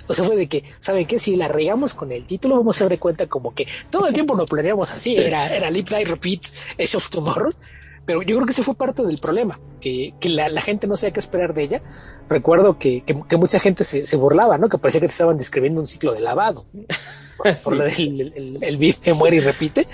O 0.09 0.15
sea, 0.15 0.25
fue 0.25 0.37
de 0.37 0.49
que, 0.49 0.65
¿saben 0.81 1.07
qué? 1.07 1.19
Si 1.19 1.37
la 1.37 1.49
regamos 1.49 1.95
con 1.95 2.11
el 2.13 2.27
título, 2.27 2.57
vamos 2.57 2.81
a 2.81 2.85
dar 2.85 2.91
de 2.91 2.99
cuenta 2.99 3.29
como 3.29 3.55
que 3.55 3.69
todo 3.91 4.07
el 4.07 4.15
tiempo 4.15 4.35
lo 4.35 4.47
planeamos 4.47 4.91
así, 4.91 5.17
era, 5.17 5.55
era 5.55 5.71
Live, 5.71 5.97
Die, 5.97 6.05
Repeat, 6.05 6.41
Edge 6.79 6.97
of 6.97 7.11
Tomorrow. 7.11 7.51
Pero 8.05 8.23
yo 8.23 8.37
creo 8.37 8.47
que 8.47 8.53
ese 8.53 8.63
fue 8.63 8.77
parte 8.77 9.03
del 9.03 9.19
problema, 9.19 9.59
que, 9.81 10.15
que 10.21 10.29
la, 10.29 10.49
la, 10.49 10.61
gente 10.61 10.87
no 10.87 10.97
sabía 10.97 11.13
qué 11.13 11.21
esperar 11.21 11.55
de 11.55 11.65
ella. 11.65 11.83
Recuerdo 12.29 12.79
que, 12.79 13.03
que, 13.03 13.37
mucha 13.37 13.59
gente 13.59 13.83
se, 13.83 14.07
se, 14.07 14.17
burlaba, 14.17 14.59
¿no? 14.59 14.69
Que 14.69 14.79
parecía 14.79 15.01
que 15.01 15.09
te 15.09 15.13
estaban 15.13 15.37
describiendo 15.37 15.81
un 15.81 15.89
ciclo 15.89 16.15
de 16.15 16.21
lavado. 16.21 16.67
Por 17.63 17.77
lo 17.77 17.85
del 17.85 18.33
el, 18.35 18.59
el, 18.63 18.77
vive, 18.77 19.15
muere 19.15 19.37
y 19.37 19.41
repite. 19.41 19.87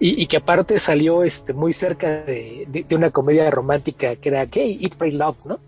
Y, 0.00 0.22
y, 0.22 0.26
que 0.26 0.38
aparte 0.38 0.78
salió 0.78 1.22
este, 1.22 1.52
muy 1.52 1.72
cerca 1.72 2.22
de, 2.22 2.66
de, 2.68 2.96
una 2.96 3.10
comedia 3.10 3.50
romántica 3.50 4.16
que 4.16 4.28
era 4.28 4.46
¿qué? 4.46 4.70
Eat, 4.72 4.96
Pray, 4.96 5.12
Love, 5.12 5.46
¿no? 5.46 5.60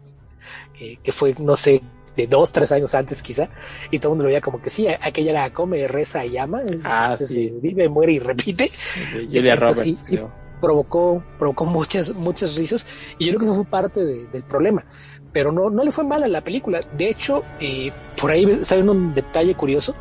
Que, 0.74 0.98
que 1.02 1.12
fue, 1.12 1.34
no 1.38 1.56
sé, 1.56 1.80
de 2.16 2.26
dos, 2.26 2.52
tres 2.52 2.72
años 2.72 2.94
antes 2.94 3.22
quizá, 3.22 3.48
y 3.90 3.98
todo 3.98 4.08
el 4.08 4.10
mundo 4.12 4.24
lo 4.24 4.28
veía 4.28 4.40
como 4.40 4.60
que 4.60 4.70
sí, 4.70 4.86
aquella 4.88 5.30
era 5.30 5.50
come, 5.52 5.86
reza 5.88 6.24
y 6.26 6.36
ama, 6.36 6.62
ah, 6.84 7.16
sí. 7.16 7.54
vive, 7.60 7.88
muere 7.88 8.12
y 8.12 8.18
repite. 8.18 8.68
Julia 9.12 9.56
Roberts, 9.56 9.96
sí, 10.00 10.18
provocó, 10.60 11.24
provocó 11.38 11.64
muchas, 11.64 12.14
muchas 12.14 12.56
risas, 12.56 12.86
y 13.18 13.26
yo 13.26 13.30
creo 13.32 13.40
que 13.40 13.46
eso 13.46 13.54
fue 13.54 13.70
parte 13.70 14.04
del 14.04 14.42
problema. 14.44 14.84
Pero 15.32 15.50
no, 15.52 15.70
no 15.70 15.82
le 15.82 15.90
fue 15.90 16.04
mal 16.04 16.22
a 16.22 16.28
la 16.28 16.42
película. 16.42 16.80
De 16.96 17.08
hecho, 17.08 17.42
eh, 17.60 17.90
por 18.20 18.30
ahí 18.30 18.46
saben 18.64 18.90
un 18.90 19.14
detalle 19.14 19.54
curioso 19.54 19.94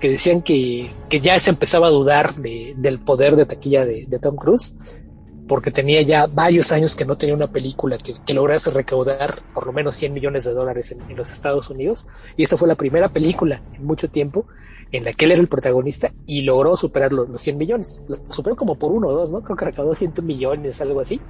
que 0.00 0.10
decían 0.10 0.42
que, 0.42 0.90
que 1.08 1.20
ya 1.20 1.38
se 1.38 1.50
empezaba 1.50 1.88
a 1.88 1.90
dudar 1.90 2.34
de, 2.34 2.74
del 2.76 2.98
poder 3.00 3.36
de 3.36 3.46
taquilla 3.46 3.84
de, 3.84 4.06
Tom 4.20 4.36
Cruise 4.36 5.02
porque 5.48 5.70
tenía 5.70 6.02
ya 6.02 6.26
varios 6.26 6.72
años 6.72 6.96
que 6.96 7.04
no 7.04 7.16
tenía 7.16 7.34
una 7.34 7.46
película 7.46 7.98
que, 7.98 8.14
que 8.26 8.34
lograse 8.34 8.70
recaudar 8.70 9.30
por 9.54 9.66
lo 9.66 9.72
menos 9.72 9.94
100 9.94 10.12
millones 10.12 10.44
de 10.44 10.52
dólares 10.52 10.92
en, 10.92 11.16
los 11.16 11.30
Estados 11.30 11.70
Unidos. 11.70 12.06
Y 12.36 12.42
esta 12.42 12.56
fue 12.56 12.66
la 12.66 12.74
primera 12.74 13.08
película 13.08 13.62
en 13.74 13.84
mucho 13.84 14.10
tiempo 14.10 14.46
en 14.92 15.04
la 15.04 15.12
que 15.12 15.24
él 15.24 15.32
era 15.32 15.40
el 15.40 15.48
protagonista 15.48 16.12
y 16.26 16.42
logró 16.42 16.76
superar 16.76 17.12
los, 17.12 17.40
100 17.40 17.56
millones. 17.56 18.02
Lo 18.08 18.32
superó 18.32 18.56
como 18.56 18.76
por 18.76 18.92
uno 18.92 19.08
o 19.08 19.12
dos, 19.12 19.30
¿no? 19.30 19.42
Creo 19.42 19.56
que 19.56 19.66
recaudó 19.66 19.94
100 19.94 20.14
millones, 20.24 20.80
algo 20.80 21.00
así, 21.00 21.20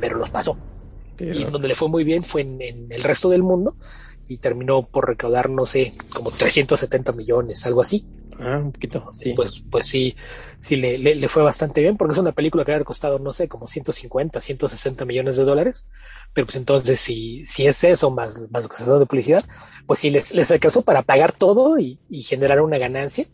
pero 0.00 0.18
los 0.18 0.30
pasó. 0.30 0.56
Y 1.18 1.44
donde 1.44 1.68
le 1.68 1.74
fue 1.74 1.88
muy 1.88 2.04
bien 2.04 2.24
fue 2.24 2.42
en, 2.42 2.60
en 2.60 2.92
el 2.92 3.02
resto 3.02 3.28
del 3.28 3.42
mundo 3.42 3.76
y 4.28 4.38
terminó 4.38 4.86
por 4.86 5.08
recaudar, 5.08 5.50
no 5.50 5.66
sé, 5.66 5.92
como 6.14 6.30
370 6.30 7.12
millones, 7.12 7.66
algo 7.66 7.82
así. 7.82 8.06
Ah, 8.38 8.58
un 8.58 8.72
poquito. 8.72 9.08
Sí. 9.12 9.34
Pues, 9.34 9.64
pues 9.70 9.86
sí, 9.86 10.16
sí 10.58 10.76
le, 10.76 10.98
le, 10.98 11.28
fue 11.28 11.42
bastante 11.42 11.82
bien, 11.82 11.96
porque 11.96 12.12
es 12.12 12.18
una 12.18 12.32
película 12.32 12.64
que 12.64 12.72
había 12.72 12.84
costado, 12.84 13.18
no 13.18 13.32
sé, 13.32 13.48
como 13.48 13.66
150, 13.66 14.40
160 14.40 15.04
millones 15.04 15.36
de 15.36 15.44
dólares. 15.44 15.86
Pero 16.32 16.46
pues 16.46 16.56
entonces, 16.56 16.98
si, 16.98 17.44
si 17.44 17.66
es 17.66 17.84
eso 17.84 18.10
más, 18.10 18.46
más 18.50 18.66
cosas 18.66 18.98
de 18.98 19.06
publicidad, 19.06 19.44
pues 19.86 20.00
sí 20.00 20.10
les, 20.10 20.34
les 20.34 20.50
alcanzó 20.50 20.82
para 20.82 21.02
pagar 21.02 21.32
todo 21.32 21.78
y, 21.78 21.98
y 22.08 22.22
generar 22.22 22.60
una 22.62 22.78
ganancia. 22.78 23.26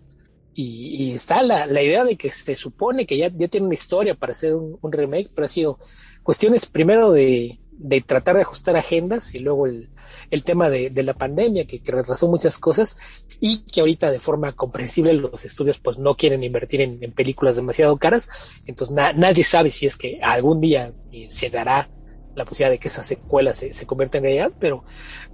Y, 0.53 0.97
y, 0.97 1.13
está 1.13 1.43
la, 1.43 1.67
la 1.67 1.81
idea 1.81 2.05
de 2.05 2.17
que 2.17 2.29
se 2.31 2.57
supone 2.57 3.07
que 3.07 3.17
ya, 3.17 3.31
ya 3.33 3.47
tiene 3.47 3.67
una 3.67 3.75
historia 3.75 4.17
para 4.17 4.33
hacer 4.33 4.57
un, 4.57 4.77
un 4.81 4.93
remake, 4.93 5.31
pero 5.33 5.45
ha 5.45 5.49
sido 5.49 5.79
cuestiones 6.25 6.67
primero 6.67 7.13
de, 7.13 7.61
de 7.79 8.01
tratar 8.01 8.35
de 8.35 8.43
ajustar 8.43 8.77
agendas 8.77 9.35
y 9.35 9.39
luego 9.39 9.67
el, 9.67 9.89
el 10.31 10.45
tema 10.45 10.69
de, 10.69 10.91
de, 10.91 11.03
la 11.05 11.15
pandemia 11.15 11.65
que, 11.65 11.81
que, 11.81 11.93
retrasó 11.93 12.29
muchas 12.29 12.59
cosas 12.59 13.27
y 13.41 13.61
que 13.73 13.81
ahorita 13.81 14.11
de 14.11 14.19
forma 14.19 14.53
comprensible 14.53 15.13
los 15.13 15.45
estudios 15.45 15.79
pues 15.79 15.99
no 15.99 16.17
quieren 16.17 16.43
invertir 16.43 16.81
en, 16.81 17.03
en 17.03 17.13
películas 17.13 17.57
demasiado 17.57 17.97
caras, 17.97 18.61
entonces 18.67 18.97
nadie 19.17 19.45
sabe 19.45 19.71
si 19.71 19.87
es 19.87 19.97
que 19.97 20.19
algún 20.23 20.61
día 20.61 20.93
eh, 21.13 21.29
se 21.29 21.51
dará 21.51 21.89
la 22.35 22.45
posibilidad 22.45 22.71
de 22.71 22.79
que 22.79 22.89
esa 22.89 23.03
secuela 23.03 23.53
se, 23.53 23.73
se 23.73 23.87
convierta 23.87 24.19
en 24.19 24.25
realidad, 24.25 24.53
pero, 24.59 24.85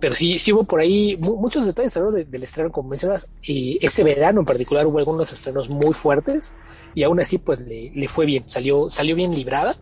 pero 0.01 0.15
sí, 0.15 0.39
sí 0.39 0.53
hubo 0.53 0.65
por 0.65 0.81
ahí 0.81 1.17
muchos 1.17 1.67
detalles 1.67 1.95
de, 1.95 2.25
del 2.25 2.43
estreno, 2.43 2.71
como 2.71 2.91
mencionas, 2.91 3.31
y 3.43 3.79
ese 3.85 4.05
verano 4.05 4.41
en 4.41 4.47
particular 4.47 4.87
hubo 4.87 4.99
algunos 4.99 5.33
estrenos 5.33 5.69
muy 5.69 5.93
fuertes 5.93 6.57
y 6.95 7.03
aún 7.03 7.21
así 7.21 7.39
pues 7.39 7.61
le, 7.61 7.91
le 7.95 8.09
fue 8.09 8.27
bien, 8.27 8.45
salió, 8.47 8.91
salió 8.91 9.17
bien 9.17 9.35
librada 9.35 9.75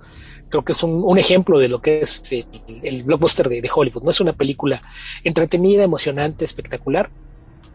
creo 0.53 0.65
que 0.65 0.73
es 0.73 0.83
un, 0.83 1.03
un 1.03 1.19
ejemplo 1.19 1.59
de 1.59 1.69
lo 1.69 1.81
que 1.81 2.03
es 2.03 2.31
el, 2.31 2.47
el 2.83 3.03
blockbuster 3.03 3.49
de, 3.49 3.63
de, 3.63 3.71
Hollywood. 3.75 4.03
No 4.03 4.11
es 4.11 4.21
una 4.21 4.35
película 4.35 4.83
entretenida, 5.25 5.83
emocionante, 5.83 6.45
espectacular, 6.45 7.11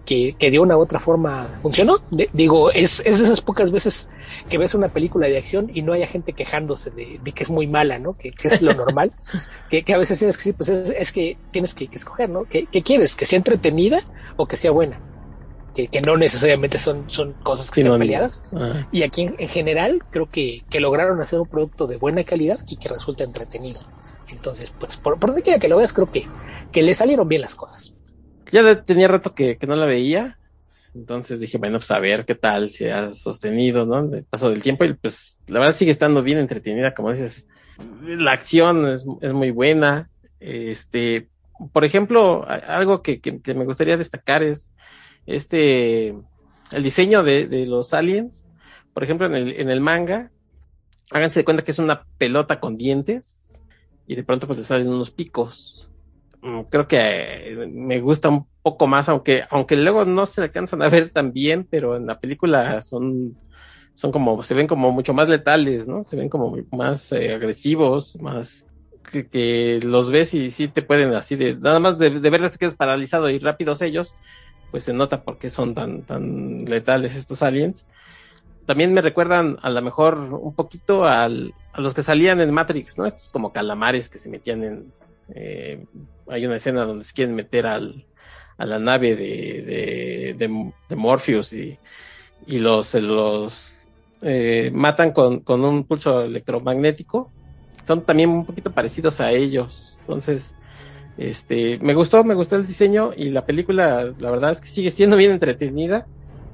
que, 0.05 0.35
que 0.37 0.51
de 0.51 0.59
una 0.59 0.77
u 0.77 0.79
otra 0.79 0.99
forma 0.99 1.45
funcionó. 1.59 1.97
De, 2.11 2.29
digo, 2.33 2.71
es, 2.71 2.99
es 2.99 3.17
de 3.17 3.25
esas 3.25 3.41
pocas 3.41 3.71
veces 3.71 4.09
que 4.47 4.59
ves 4.59 4.75
una 4.75 4.93
película 4.93 5.27
de 5.27 5.37
acción 5.37 5.71
y 5.73 5.81
no 5.81 5.91
haya 5.91 6.05
gente 6.05 6.33
quejándose 6.33 6.91
de, 6.91 7.19
de 7.21 7.31
que 7.31 7.43
es 7.43 7.49
muy 7.49 7.65
mala, 7.65 7.97
¿no? 7.97 8.13
Que, 8.13 8.31
que 8.31 8.47
es 8.47 8.61
lo 8.61 8.73
normal. 8.75 9.11
que, 9.69 9.81
que, 9.81 9.93
a 9.95 9.97
veces 9.97 10.19
tienes 10.19 10.37
que 10.37 10.41
decir, 10.41 10.55
pues 10.55 10.69
es, 10.69 10.89
es 10.91 11.11
que 11.11 11.37
tienes 11.51 11.73
que, 11.73 11.89
escoger, 11.91 12.29
¿no? 12.29 12.45
¿Qué, 12.45 12.67
¿Qué 12.71 12.83
quieres? 12.83 13.15
¿Que 13.15 13.25
sea 13.25 13.37
entretenida 13.37 13.99
o 14.37 14.45
que 14.45 14.55
sea 14.55 14.69
buena? 14.69 15.01
Que, 15.85 16.01
no 16.01 16.17
necesariamente 16.17 16.79
son, 16.79 17.09
son 17.09 17.33
cosas 17.33 17.69
que 17.69 17.81
están 17.81 17.99
peleadas. 17.99 18.41
Y 18.91 19.03
aquí 19.03 19.27
en, 19.37 19.47
general 19.47 20.03
creo 20.09 20.29
que, 20.31 20.63
que, 20.69 20.79
lograron 20.79 21.19
hacer 21.19 21.39
un 21.39 21.47
producto 21.47 21.85
de 21.85 21.97
buena 21.97 22.23
calidad 22.23 22.57
y 22.67 22.77
que 22.77 22.89
resulta 22.89 23.23
entretenido. 23.23 23.81
Entonces, 24.31 24.73
pues 24.77 24.97
por, 24.97 25.19
por 25.19 25.29
donde 25.29 25.43
quiera 25.43 25.59
que 25.59 25.67
lo 25.67 25.77
veas, 25.77 25.93
creo 25.93 26.09
que, 26.09 26.25
que 26.71 26.81
le 26.81 26.93
salieron 26.93 27.27
bien 27.27 27.41
las 27.41 27.55
cosas. 27.55 27.93
Ya 28.51 28.83
tenía 28.83 29.07
rato 29.07 29.35
que, 29.35 29.57
que 29.57 29.67
no 29.67 29.75
la 29.75 29.85
veía. 29.85 30.39
Entonces 30.95 31.39
dije, 31.39 31.59
bueno, 31.59 31.77
pues 31.77 31.91
a 31.91 31.99
ver 31.99 32.25
qué 32.25 32.33
tal 32.33 32.69
se 32.69 32.91
ha 32.91 33.13
sostenido, 33.13 33.85
¿no? 33.85 33.99
El 34.15 34.23
paso 34.23 34.49
del 34.49 34.63
tiempo 34.63 34.83
y 34.83 34.93
pues 34.93 35.39
la 35.45 35.59
verdad 35.59 35.75
sigue 35.75 35.91
estando 35.91 36.23
bien 36.23 36.39
entretenida, 36.39 36.93
como 36.93 37.11
dices. 37.11 37.47
La 38.03 38.31
acción 38.31 38.89
es, 38.89 39.05
es 39.21 39.33
muy 39.33 39.51
buena. 39.51 40.09
Este, 40.39 41.29
por 41.71 41.85
ejemplo, 41.85 42.45
algo 42.47 43.01
que, 43.01 43.19
que, 43.19 43.41
que 43.41 43.53
me 43.53 43.65
gustaría 43.65 43.97
destacar 43.97 44.43
es 44.43 44.71
este, 45.27 46.15
el 46.71 46.83
diseño 46.83 47.21
de, 47.21 47.65
los 47.67 47.93
aliens, 47.93 48.47
por 48.93 49.03
ejemplo, 49.03 49.27
en 49.27 49.35
el, 49.35 49.59
en 49.59 49.69
el 49.69 49.81
manga, 49.81 50.31
háganse 51.11 51.41
de 51.41 51.45
cuenta 51.45 51.63
que 51.63 51.71
es 51.71 51.79
una 51.79 52.05
pelota 52.17 52.59
con 52.59 52.77
dientes 52.77 53.63
y 54.07 54.15
de 54.15 54.23
pronto 54.23 54.47
pues 54.47 54.57
le 54.57 54.63
salen 54.63 54.89
unos 54.89 55.11
picos. 55.11 55.89
Mm, 56.41 56.61
creo 56.69 56.87
que 56.87 57.67
me 57.71 57.99
gusta 57.99 58.29
un 58.29 58.47
poco 58.61 58.87
más, 58.87 59.09
aunque, 59.09 59.43
aunque 59.49 59.75
luego 59.75 60.05
no 60.05 60.25
se 60.25 60.41
alcanzan 60.41 60.81
a 60.81 60.89
ver 60.89 61.09
tan 61.09 61.33
bien, 61.33 61.67
pero 61.69 61.95
en 61.95 62.05
la 62.05 62.19
película 62.19 62.79
son, 62.81 63.37
son 63.93 64.11
como, 64.11 64.43
se 64.43 64.53
ven 64.53 64.67
como 64.67 64.91
mucho 64.91 65.13
más 65.13 65.27
letales, 65.27 65.87
¿no? 65.87 66.03
Se 66.03 66.15
ven 66.15 66.29
como 66.29 66.55
más 66.71 67.11
eh, 67.11 67.33
agresivos, 67.33 68.15
más, 68.21 68.67
que, 69.07 69.79
los 69.83 70.11
ves 70.11 70.33
y 70.33 70.51
sí 70.51 70.67
te 70.67 70.81
pueden 70.81 71.13
así 71.13 71.35
de, 71.35 71.55
nada 71.55 71.79
más 71.79 71.97
de, 71.97 72.19
de 72.19 72.31
te 72.31 72.57
quedas 72.57 72.75
paralizado 72.75 73.29
y 73.29 73.39
rápidos 73.39 73.81
ellos, 73.81 74.13
pues 74.71 74.83
se 74.83 74.93
nota 74.93 75.23
por 75.23 75.37
qué 75.37 75.49
son 75.49 75.73
tan, 75.73 76.03
tan 76.03 76.65
letales 76.65 77.15
estos 77.15 77.41
aliens. 77.41 77.85
También 78.65 78.93
me 78.93 79.01
recuerdan 79.01 79.57
a 79.61 79.69
lo 79.69 79.81
mejor 79.81 80.17
un 80.17 80.53
poquito 80.53 81.05
al, 81.05 81.53
a 81.71 81.81
los 81.81 81.93
que 81.93 82.03
salían 82.03 82.41
en 82.41 82.51
Matrix, 82.51 82.97
¿no? 82.97 83.05
Estos 83.05 83.29
como 83.29 83.53
calamares 83.53 84.09
que 84.09 84.17
se 84.17 84.29
metían 84.29 84.63
en... 84.63 84.93
Eh, 85.33 85.85
hay 86.29 86.45
una 86.45 86.57
escena 86.57 86.83
donde 86.83 87.05
se 87.05 87.13
quieren 87.13 87.35
meter 87.35 87.65
al, 87.65 88.05
a 88.57 88.65
la 88.65 88.79
nave 88.79 89.15
de, 89.15 90.35
de, 90.37 90.95
Morpheus 90.95 91.53
y, 91.53 91.77
y 92.45 92.59
los, 92.59 92.93
los 92.95 93.87
eh, 94.21 94.71
matan 94.73 95.11
con, 95.11 95.39
con 95.41 95.63
un 95.63 95.85
pulso 95.85 96.21
electromagnético. 96.21 97.31
Son 97.85 98.01
también 98.01 98.29
un 98.29 98.45
poquito 98.45 98.71
parecidos 98.71 99.21
a 99.21 99.31
ellos. 99.31 99.97
Entonces, 100.01 100.55
este, 101.17 101.79
me 101.79 101.95
gustó, 101.95 102.23
me 102.23 102.35
gustó 102.35 102.55
el 102.55 102.67
diseño 102.67 103.11
y 103.15 103.31
la 103.31 103.45
película, 103.45 104.13
la 104.19 104.31
verdad 104.31 104.51
es 104.51 104.61
que 104.61 104.67
sigue 104.67 104.91
siendo 104.91 105.17
bien 105.17 105.31
entretenida. 105.31 106.05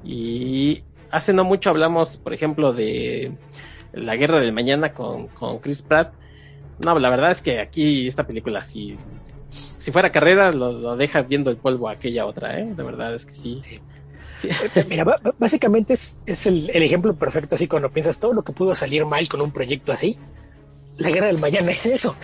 Y 0.05 0.83
hace 1.11 1.33
no 1.33 1.43
mucho 1.43 1.69
hablamos, 1.69 2.17
por 2.17 2.33
ejemplo, 2.33 2.73
de 2.73 3.33
La 3.91 4.15
Guerra 4.15 4.39
del 4.39 4.53
Mañana 4.53 4.93
con, 4.93 5.27
con 5.27 5.59
Chris 5.59 5.81
Pratt. 5.81 6.13
No, 6.85 6.97
la 6.97 7.09
verdad 7.09 7.31
es 7.31 7.41
que 7.41 7.59
aquí 7.59 8.07
esta 8.07 8.25
película, 8.25 8.63
si, 8.63 8.97
si 9.49 9.91
fuera 9.91 10.11
carrera, 10.11 10.51
lo, 10.51 10.95
deja 10.95 11.21
viendo 11.21 11.49
el 11.49 11.57
polvo 11.57 11.89
a 11.89 11.93
aquella 11.93 12.25
otra, 12.25 12.59
¿eh? 12.59 12.73
La 12.75 12.83
verdad 12.83 13.13
es 13.13 13.25
que 13.25 13.33
sí. 13.33 13.61
Eh, 14.43 14.85
mira, 14.89 15.05
básicamente 15.37 15.93
es, 15.93 16.19
es 16.25 16.47
el, 16.47 16.69
el, 16.73 16.83
ejemplo 16.83 17.15
perfecto, 17.15 17.55
así 17.55 17.67
cuando 17.67 17.91
piensas 17.91 18.19
todo 18.19 18.33
lo 18.33 18.43
que 18.43 18.51
pudo 18.51 18.75
salir 18.75 19.05
mal 19.05 19.25
con 19.29 19.39
un 19.39 19.51
proyecto 19.51 19.93
así. 19.93 20.17
La 20.97 21.09
Guerra 21.09 21.27
del 21.27 21.39
Mañana 21.39 21.71
es 21.71 21.85
eso 21.85 22.15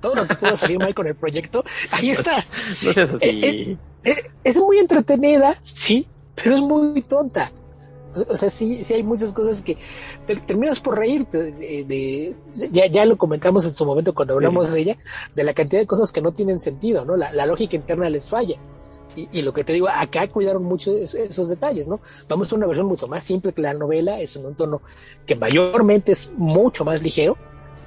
todo 0.00 0.14
lo 0.14 0.26
que 0.26 0.34
pudo 0.34 0.56
salir 0.56 0.78
mal 0.78 0.94
con 0.94 1.06
el 1.06 1.14
proyecto, 1.14 1.64
ahí 1.90 2.10
está. 2.10 2.36
No 2.36 2.74
seas 2.74 3.10
así. 3.10 3.26
Eh, 3.26 3.76
eh, 4.04 4.16
es 4.44 4.58
muy 4.58 4.78
entretenida, 4.78 5.54
sí, 5.62 6.06
pero 6.34 6.54
es 6.54 6.60
muy 6.60 7.02
tonta. 7.02 7.50
O 8.28 8.36
sea, 8.36 8.48
sí, 8.48 8.74
sí 8.74 8.94
hay 8.94 9.02
muchas 9.02 9.32
cosas 9.32 9.62
que 9.62 9.76
te 10.26 10.34
terminas 10.36 10.80
por 10.80 10.98
reírte. 10.98 11.52
De, 11.84 12.36
ya, 12.72 12.86
ya 12.86 13.04
lo 13.04 13.18
comentamos 13.18 13.66
en 13.66 13.74
su 13.74 13.84
momento 13.84 14.14
cuando 14.14 14.34
hablamos 14.34 14.72
de 14.72 14.80
ella, 14.80 14.96
de 15.34 15.44
la 15.44 15.52
cantidad 15.52 15.80
de 15.80 15.86
cosas 15.86 16.10
que 16.10 16.22
no 16.22 16.32
tienen 16.32 16.58
sentido, 16.58 17.04
¿no? 17.04 17.16
La, 17.16 17.32
la 17.32 17.46
lógica 17.46 17.76
interna 17.76 18.08
les 18.08 18.30
falla. 18.30 18.56
Y, 19.14 19.28
y, 19.32 19.42
lo 19.42 19.52
que 19.52 19.64
te 19.64 19.72
digo, 19.72 19.88
acá 19.88 20.28
cuidaron 20.28 20.62
mucho 20.64 20.92
esos 20.92 21.48
detalles, 21.48 21.88
¿no? 21.88 22.00
Vamos 22.28 22.52
a 22.52 22.56
una 22.56 22.66
versión 22.66 22.86
mucho 22.86 23.08
más 23.08 23.24
simple 23.24 23.52
que 23.52 23.62
la 23.62 23.74
novela, 23.74 24.20
es 24.20 24.36
en 24.36 24.46
un 24.46 24.54
tono 24.54 24.80
que 25.26 25.34
mayormente 25.34 26.12
es 26.12 26.30
mucho 26.36 26.84
más 26.84 27.02
ligero, 27.02 27.36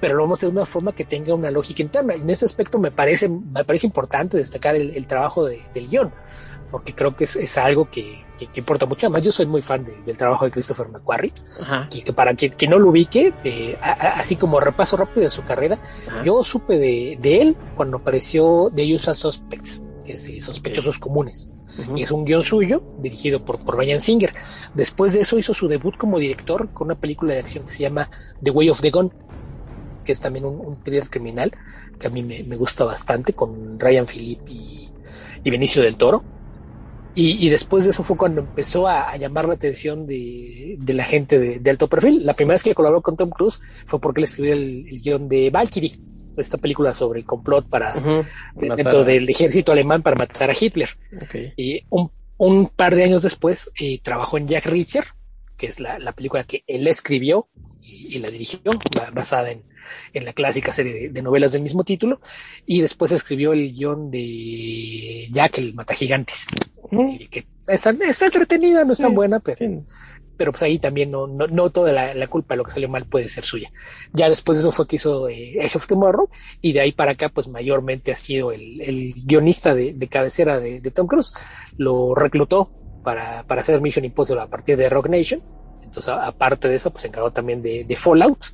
pero 0.02 0.16
lo 0.16 0.24
vamos 0.24 0.40
a 0.40 0.40
hacer 0.40 0.50
de 0.50 0.58
una 0.58 0.66
forma 0.66 0.94
que 0.94 1.06
tenga 1.06 1.34
una 1.34 1.52
lógica 1.52 1.84
interna. 1.84 2.16
Y 2.16 2.22
en 2.22 2.30
ese 2.30 2.46
aspecto 2.46 2.80
me 2.80 2.92
parece, 2.92 3.30
me 3.30 3.64
parece 3.64 3.86
importante 3.86 4.36
destacar 4.36 4.76
el, 4.76 4.90
el 4.90 5.06
trabajo 5.06 5.46
de, 5.46 5.62
del 5.74 5.88
guion, 5.88 6.14
porque 6.72 6.96
creo 6.96 7.16
que 7.16 7.26
es, 7.26 7.36
es 7.36 7.58
algo 7.60 7.90
que, 7.92 8.26
que, 8.38 8.48
que, 8.48 8.60
importa 8.60 8.88
mucho. 8.88 9.06
Además, 9.06 9.22
yo 9.22 9.32
soy 9.32 9.46
muy 9.46 9.62
fan 9.62 9.86
de, 9.86 9.94
del 10.02 10.18
trabajo 10.18 10.46
de 10.46 10.52
Christopher 10.52 10.90
McQuarrie, 10.90 11.34
y 11.92 12.02
que 12.02 12.14
para 12.14 12.34
quien, 12.34 12.54
quien 12.54 12.72
no 12.72 12.80
lo 12.80 12.90
ubique, 12.90 13.34
eh, 13.44 13.78
a, 13.82 13.92
a, 13.92 14.08
así 14.20 14.36
como 14.36 14.60
repaso 14.60 14.98
rápido 14.98 15.26
de 15.26 15.30
su 15.30 15.44
carrera, 15.44 15.80
Ajá. 16.08 16.24
yo 16.24 16.44
supe 16.44 16.80
de, 16.80 17.18
de, 17.22 17.42
él 17.42 17.58
cuando 17.76 17.98
apareció 17.98 18.72
The 18.76 18.96
Usual 18.96 19.16
Suspects, 19.16 19.84
que 20.04 20.14
es 20.14 20.28
eh, 20.30 20.42
Sospechosos. 20.42 20.98
Comunes. 20.98 21.52
Uh 21.78 21.84
-huh. 21.84 22.02
Es 22.02 22.12
un 22.12 22.26
guion 22.26 22.42
suyo, 22.42 22.84
dirigido 23.00 23.46
por, 23.46 23.60
por 23.64 23.78
Ryan 23.78 24.02
Singer. 24.02 24.34
Después 24.74 25.14
de 25.14 25.22
eso 25.22 25.38
hizo 25.38 25.54
su 25.54 25.68
debut 25.68 25.96
como 25.98 26.20
director 26.20 26.70
con 26.74 26.88
una 26.88 27.00
película 27.00 27.34
de 27.34 27.40
acción 27.40 27.64
que 27.66 27.72
se 27.72 27.84
llama 27.84 28.10
The 28.44 28.52
Way 28.52 28.70
of 28.72 28.82
the 28.82 28.90
Gun, 28.90 29.14
que 30.04 30.12
es 30.12 30.20
también 30.20 30.46
un, 30.46 30.60
un 30.60 30.82
thriller 30.84 31.10
criminal 31.10 31.52
que 32.00 32.08
a 32.08 32.10
mí 32.10 32.24
me, 32.24 32.44
me 32.44 32.56
gusta 32.56 32.84
bastante, 32.84 33.34
con 33.34 33.80
Ryan 33.80 34.08
Philippe 34.08 34.52
y, 34.52 34.90
y 35.44 35.50
Benicio 35.50 35.82
del 35.82 35.98
Toro. 35.98 36.24
Y, 37.14 37.46
y, 37.46 37.50
después 37.50 37.84
de 37.84 37.90
eso 37.90 38.04
fue 38.04 38.16
cuando 38.16 38.40
empezó 38.40 38.88
a, 38.88 39.12
a 39.12 39.18
llamar 39.18 39.46
la 39.46 39.56
atención 39.56 40.08
de, 40.08 40.78
de 40.80 40.94
la 40.94 41.04
gente 41.04 41.38
de, 41.40 41.60
de, 41.60 41.70
alto 41.70 41.90
perfil. 41.90 42.26
La 42.26 42.34
primera 42.34 42.54
vez 42.54 42.64
que 42.64 42.74
colaboró 42.74 43.02
con 43.02 43.18
Tom 43.18 43.30
Cruise 43.30 43.60
fue 43.86 44.00
porque 44.00 44.22
él 44.22 44.26
escribió 44.26 44.54
el, 44.54 44.88
el 44.88 45.02
guion 45.02 45.28
de 45.28 45.50
Valkyrie, 45.50 45.92
esta 46.38 46.58
película 46.58 46.94
sobre 46.94 47.20
el 47.20 47.26
complot 47.26 47.68
para 47.68 47.94
uh 47.98 48.00
-huh. 48.00 48.26
de, 48.56 48.76
dentro 48.78 49.04
del 49.04 49.30
ejército 49.30 49.74
alemán 49.74 50.02
para 50.02 50.16
matar 50.16 50.50
a 50.50 50.56
Hitler. 50.58 50.88
Okay. 51.26 51.52
Y 51.58 51.86
un, 51.90 52.12
un, 52.38 52.68
par 52.68 52.96
de 52.96 53.04
años 53.04 53.24
después 53.24 53.72
eh, 53.82 54.00
trabajó 54.02 54.38
en 54.38 54.48
Jack 54.48 54.68
Reacher, 54.68 55.04
que 55.58 55.66
es 55.66 55.82
la, 55.82 56.00
la 56.00 56.14
película 56.14 56.46
que 56.46 56.64
él 56.66 56.88
escribió 56.88 57.50
y, 57.82 58.16
y 58.16 58.20
la 58.20 58.30
dirigió, 58.30 58.62
basada 59.14 59.52
en, 59.52 59.64
en 60.14 60.26
la 60.26 60.34
clásica 60.34 60.74
serie 60.74 60.94
de, 60.94 61.10
de, 61.10 61.22
novelas 61.22 61.52
del 61.52 61.62
mismo 61.62 61.84
título, 61.84 62.20
y 62.66 62.82
después 62.82 63.12
escribió 63.12 63.54
el 63.54 63.74
guion 63.74 64.12
de 64.12 65.28
Jack 65.32 65.58
el 65.60 65.74
Matagigantes, 65.74 66.48
-huh. 66.92 67.30
que 67.30 67.48
está, 67.68 67.92
está, 67.92 68.26
entretenida, 68.26 68.84
no 68.84 68.94
es 68.94 69.00
tan 69.00 69.12
sí, 69.12 69.16
buena, 69.16 69.40
pero, 69.40 69.58
sí. 69.58 69.82
pero 70.38 70.52
pues 70.52 70.64
ahí 70.64 70.78
también 70.80 71.12
no, 71.12 71.28
no, 71.28 71.48
no 71.48 71.70
toda 71.70 71.92
la, 71.92 72.14
la, 72.14 72.28
culpa 72.28 72.54
de 72.54 72.60
lo 72.60 72.64
que 72.64 72.72
salió 72.72 72.90
mal 72.90 73.06
puede 73.06 73.28
ser 73.28 73.44
suya. 73.44 73.72
Ya 74.14 74.30
después 74.30 74.58
de 74.58 74.62
eso 74.62 74.72
fue 74.72 74.88
que 74.88 74.98
hizo 74.98 75.30
eh, 75.30 75.58
Edge 75.60 75.76
of 75.76 75.88
Tomorrow, 75.88 76.30
y 76.62 76.74
de 76.74 76.82
ahí 76.82 76.92
para 76.92 77.12
acá 77.12 77.30
pues 77.30 77.48
mayormente 77.48 78.12
ha 78.12 78.16
sido 78.16 78.52
el, 78.52 78.82
el 78.82 79.14
guionista 79.26 79.74
de, 79.74 79.94
de 79.94 80.08
cabecera 80.08 80.60
de, 80.60 80.82
de, 80.82 80.92
Tom 80.92 81.08
Cruise, 81.08 81.34
lo 81.78 82.14
reclutó 82.16 82.72
para, 83.04 83.44
para 83.48 83.62
hacer 83.62 83.82
Mission 83.82 84.06
Impossible 84.06 84.42
a 84.42 84.48
partir 84.48 84.78
de 84.78 84.90
Rock 84.90 85.10
Nation, 85.10 85.42
entonces 85.84 86.14
aparte 86.14 86.68
de 86.68 86.76
eso 86.76 86.92
pues 86.92 87.02
se 87.02 87.08
encargó 87.08 87.32
también 87.32 87.62
de, 87.62 87.84
de 87.84 87.96
Fallout, 87.96 88.46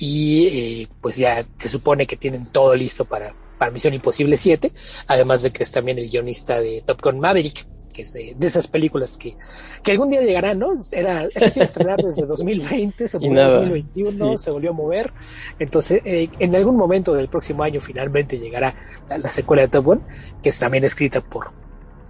y 0.00 0.46
eh, 0.46 0.88
pues 1.02 1.18
ya 1.18 1.36
se 1.56 1.68
supone 1.68 2.06
que 2.06 2.16
tienen 2.16 2.46
todo 2.46 2.74
listo 2.74 3.04
para, 3.04 3.34
para 3.58 3.70
Misión 3.70 3.92
Imposible 3.92 4.38
7, 4.38 4.72
además 5.06 5.42
de 5.42 5.52
que 5.52 5.62
es 5.62 5.70
también 5.70 5.98
el 5.98 6.08
guionista 6.08 6.58
de 6.58 6.80
Top 6.80 7.02
Gun 7.02 7.20
Maverick, 7.20 7.66
que 7.92 8.00
es 8.00 8.14
de, 8.14 8.34
de 8.34 8.46
esas 8.46 8.68
películas 8.68 9.18
que, 9.18 9.36
que, 9.82 9.92
algún 9.92 10.08
día 10.08 10.22
llegarán, 10.22 10.58
¿no? 10.58 10.72
Era, 10.92 11.26
se 11.34 11.62
estrenar 11.62 11.98
desde 12.02 12.24
2020, 12.24 13.06
se 13.06 13.18
volvió 13.18 13.42
en 13.42 13.48
2021, 13.48 14.30
sí. 14.30 14.44
se 14.44 14.50
volvió 14.50 14.70
a 14.70 14.72
mover, 14.72 15.12
entonces 15.58 16.00
eh, 16.06 16.30
en 16.38 16.56
algún 16.56 16.76
momento 16.76 17.12
del 17.12 17.28
próximo 17.28 17.62
año 17.62 17.78
finalmente 17.80 18.38
llegará 18.38 18.74
la, 19.10 19.18
la 19.18 19.28
secuela 19.28 19.64
de 19.64 19.68
Top 19.68 19.84
Gun, 19.84 20.02
que 20.42 20.48
es 20.48 20.58
también 20.58 20.84
escrita 20.84 21.20
por, 21.20 21.52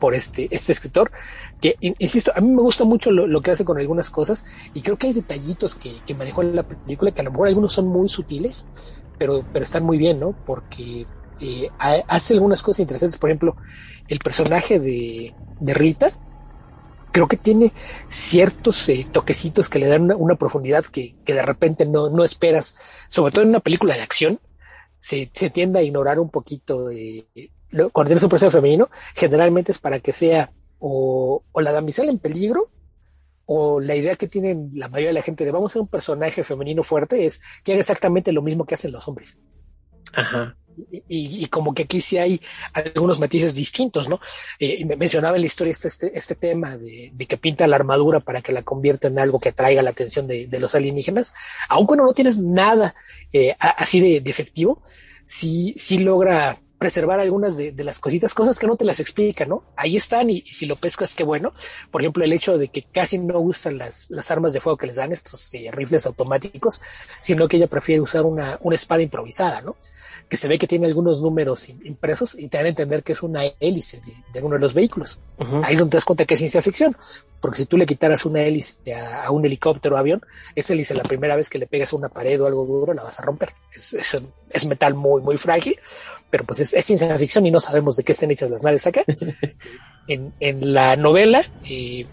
por 0.01 0.15
este, 0.15 0.49
este 0.51 0.73
escritor, 0.73 1.13
que, 1.61 1.77
insisto, 1.81 2.33
a 2.35 2.41
mí 2.41 2.51
me 2.51 2.63
gusta 2.63 2.85
mucho 2.85 3.13
lo, 3.13 3.29
lo, 3.29 3.43
que 3.43 3.53
hace 3.53 3.65
con 3.65 3.79
algunas 3.79 4.11
cosas 4.11 4.71
y 4.75 4.81
creo 4.81 4.97
que 4.97 5.07
hay 5.07 5.13
detallitos 5.13 5.77
que, 5.77 5.93
que 6.05 6.15
manejó 6.15 6.43
en 6.43 6.57
la 6.57 6.67
película 6.67 7.13
que 7.13 7.21
a 7.21 7.25
lo 7.25 7.31
mejor 7.31 7.47
algunos 7.47 7.73
son 7.73 7.87
muy 7.87 8.09
sutiles, 8.09 8.67
pero, 9.19 9.45
pero 9.53 9.65
están 9.65 9.85
muy 9.85 9.99
bien, 9.99 10.19
¿no? 10.19 10.35
Porque 10.45 11.07
eh, 11.41 11.71
hace 12.09 12.35
algunas 12.35 12.63
cosas 12.63 12.81
interesantes, 12.81 13.19
por 13.19 13.31
ejemplo, 13.31 13.57
el 14.09 14.19
personaje 14.19 14.81
de, 14.81 15.35
de 15.61 15.75
Rita, 15.75 16.11
creo 17.13 17.29
que 17.29 17.37
tiene 17.37 17.73
ciertos 18.09 18.89
eh, 18.89 19.07
toquecitos 19.11 19.69
que 19.69 19.79
le 19.79 19.89
dan 19.89 20.11
una, 20.13 20.37
profundidad 20.37 20.85
que, 20.85 21.17
que, 21.25 21.35
de 21.35 21.43
repente 21.43 21.87
no, 21.87 22.11
no 22.11 22.25
esperas, 22.25 23.07
sobre 23.09 23.33
todo 23.33 23.43
en 23.43 23.51
una 23.51 23.61
película 23.61 23.95
de 23.95 24.03
acción, 24.03 24.41
se, 24.99 25.31
se 25.35 25.51
tiende 25.51 25.79
a 25.79 25.83
ignorar 25.83 26.21
un 26.21 26.31
poquito 26.31 26.91
eh, 26.91 27.27
cuando 27.93 28.09
tienes 28.09 28.23
un 28.23 28.31
personaje 28.31 28.57
femenino, 28.57 28.89
generalmente 29.15 29.73
es 29.73 29.79
para 29.79 30.01
que 30.01 30.13
sea 30.13 30.51
o, 30.79 31.43
o, 31.53 31.61
la 31.61 31.73
damisela 31.73 32.11
en 32.11 32.19
peligro, 32.19 32.71
o 33.47 33.81
la 33.81 33.97
idea 33.97 34.15
que 34.15 34.29
tienen 34.29 34.71
la 34.75 34.89
mayoría 34.89 35.09
de 35.09 35.15
la 35.15 35.23
gente 35.23 35.45
de 35.45 35.51
vamos 35.51 35.73
a 35.73 35.75
ser 35.75 35.83
un 35.83 35.89
personaje 35.89 36.45
femenino 36.45 36.83
fuerte 36.83 37.27
es 37.27 37.41
que 37.65 37.73
haga 37.73 37.81
exactamente 37.81 38.33
lo 38.33 38.43
mismo 38.43 38.65
que 38.65 38.75
hacen 38.75 38.93
los 38.93 39.09
hombres. 39.09 39.41
Ajá. 40.13 40.57
Y, 40.91 41.03
y, 41.09 41.45
y 41.45 41.47
como 41.47 41.75
que 41.75 41.83
aquí 41.83 42.01
sí 42.01 42.17
hay 42.17 42.41
algunos 42.73 43.19
matices 43.19 43.55
distintos, 43.55 44.09
¿no? 44.09 44.21
Eh, 44.59 44.85
me 44.85 44.97
mencionaba 44.97 45.37
en 45.37 45.43
la 45.43 45.47
historia 45.47 45.73
este, 45.73 45.89
este, 45.89 46.17
este 46.17 46.35
tema 46.37 46.77
de, 46.77 47.11
de, 47.13 47.27
que 47.27 47.37
pinta 47.37 47.67
la 47.67 47.77
armadura 47.77 48.21
para 48.21 48.41
que 48.41 48.53
la 48.53 48.63
convierta 48.63 49.09
en 49.09 49.19
algo 49.19 49.41
que 49.41 49.51
atraiga 49.51 49.83
la 49.83 49.91
atención 49.91 50.27
de, 50.27 50.47
de 50.47 50.61
los 50.61 50.75
alienígenas, 50.75 51.35
aun 51.69 51.87
cuando 51.87 52.05
no 52.05 52.13
tienes 52.13 52.39
nada 52.39 52.95
eh, 53.33 53.57
así 53.59 54.01
de, 54.01 54.21
de 54.21 54.31
efectivo, 54.31 54.81
sí, 55.27 55.75
sí 55.77 55.99
logra 55.99 56.57
preservar 56.81 57.21
algunas 57.21 57.59
de, 57.59 57.73
de, 57.73 57.85
las 57.85 57.99
cositas, 57.99 58.33
cosas 58.33 58.59
que 58.59 58.67
no 58.67 58.75
te 58.75 58.87
las 58.87 59.01
explica, 59.01 59.45
¿no? 59.45 59.63
Ahí 59.77 59.99
están 59.99 60.31
y, 60.31 60.41
si 60.41 60.65
lo 60.65 60.77
pescas, 60.77 61.15
qué 61.15 61.25
bueno. 61.25 61.53
Por 61.91 62.01
ejemplo, 62.01 62.25
el 62.25 62.33
hecho 62.33 62.57
de 62.57 62.69
que 62.69 62.83
casi 62.83 63.19
no 63.19 63.39
usan 63.39 63.77
las, 63.77 64.11
armas 64.31 64.55
de 64.55 64.61
fuego 64.61 64.79
que 64.79 64.87
les 64.87 64.97
dan 64.97 65.13
estos 65.13 65.53
eh, 65.53 65.71
rifles 65.73 66.07
automáticos, 66.07 66.81
sino 67.21 67.49
que 67.49 67.59
ella 67.59 67.67
prefiere 67.67 68.01
usar 68.01 68.25
una 68.25 68.59
espada 68.73 69.03
improvisada, 69.03 69.61
¿no? 69.61 69.77
Que 70.31 70.37
se 70.37 70.49
ve 70.49 70.59
que 70.59 70.67
tiene 70.67 70.87
algunos 70.87 71.21
números 71.21 71.69
impresos 71.69 72.39
y 72.39 72.49
te 72.49 72.57
dan 72.57 72.67
a 72.67 72.69
entender 72.71 73.03
que 73.03 73.13
es 73.13 73.23
una 73.23 73.43
hélice 73.59 74.01
de, 74.01 74.13
de 74.33 74.47
uno 74.47 74.55
de 74.55 74.61
los 74.63 74.73
vehículos. 74.73 75.21
Uh 75.39 75.45
-huh. 75.45 75.63
Ahí 75.65 75.75
es 75.75 75.79
donde 75.81 75.91
te 75.91 75.97
das 75.97 76.05
cuenta 76.05 76.25
que 76.25 76.35
es 76.35 76.41
ciencia 76.41 76.63
ficción, 76.63 76.95
porque 77.41 77.59
si 77.59 77.67
tú 77.67 77.77
le 77.77 77.85
quitaras 77.85 78.25
una 78.25 78.43
hélice 78.43 78.95
a, 78.95 79.27
a 79.27 79.31
un 79.33 79.45
helicóptero 79.45 79.97
o 79.97 79.99
avión, 79.99 80.23
esa 80.55 80.73
hélice 80.73 80.95
la 80.95 81.03
primera 81.03 81.37
vez 81.37 81.51
que 81.51 81.59
le 81.59 81.67
pegas 81.67 81.93
a 81.93 81.97
una 81.97 82.09
pared 82.09 82.41
o 82.41 82.47
algo 82.47 82.65
duro 82.65 82.95
la 82.95 83.03
vas 83.03 83.19
a 83.19 83.25
romper. 83.25 83.55
Es, 83.75 83.93
es, 83.93 84.23
es 84.51 84.67
metal 84.67 84.95
muy, 84.95 85.21
muy 85.21 85.37
frágil, 85.37 85.79
pero 86.31 86.45
pues 86.45 86.61
es, 86.61 86.75
es, 86.75 86.85
ciencia 86.85 87.19
ficción 87.19 87.45
y 87.47 87.51
no 87.51 87.61
sabemos 87.61 87.97
de 87.97 88.05
qué 88.05 88.13
están 88.13 88.31
hechas 88.31 88.51
las 88.51 88.63
naves 88.63 88.87
acá. 88.87 89.05
en, 90.09 90.33
en, 90.41 90.73
la 90.73 90.97
novela 90.97 91.45
eh, 91.69 92.07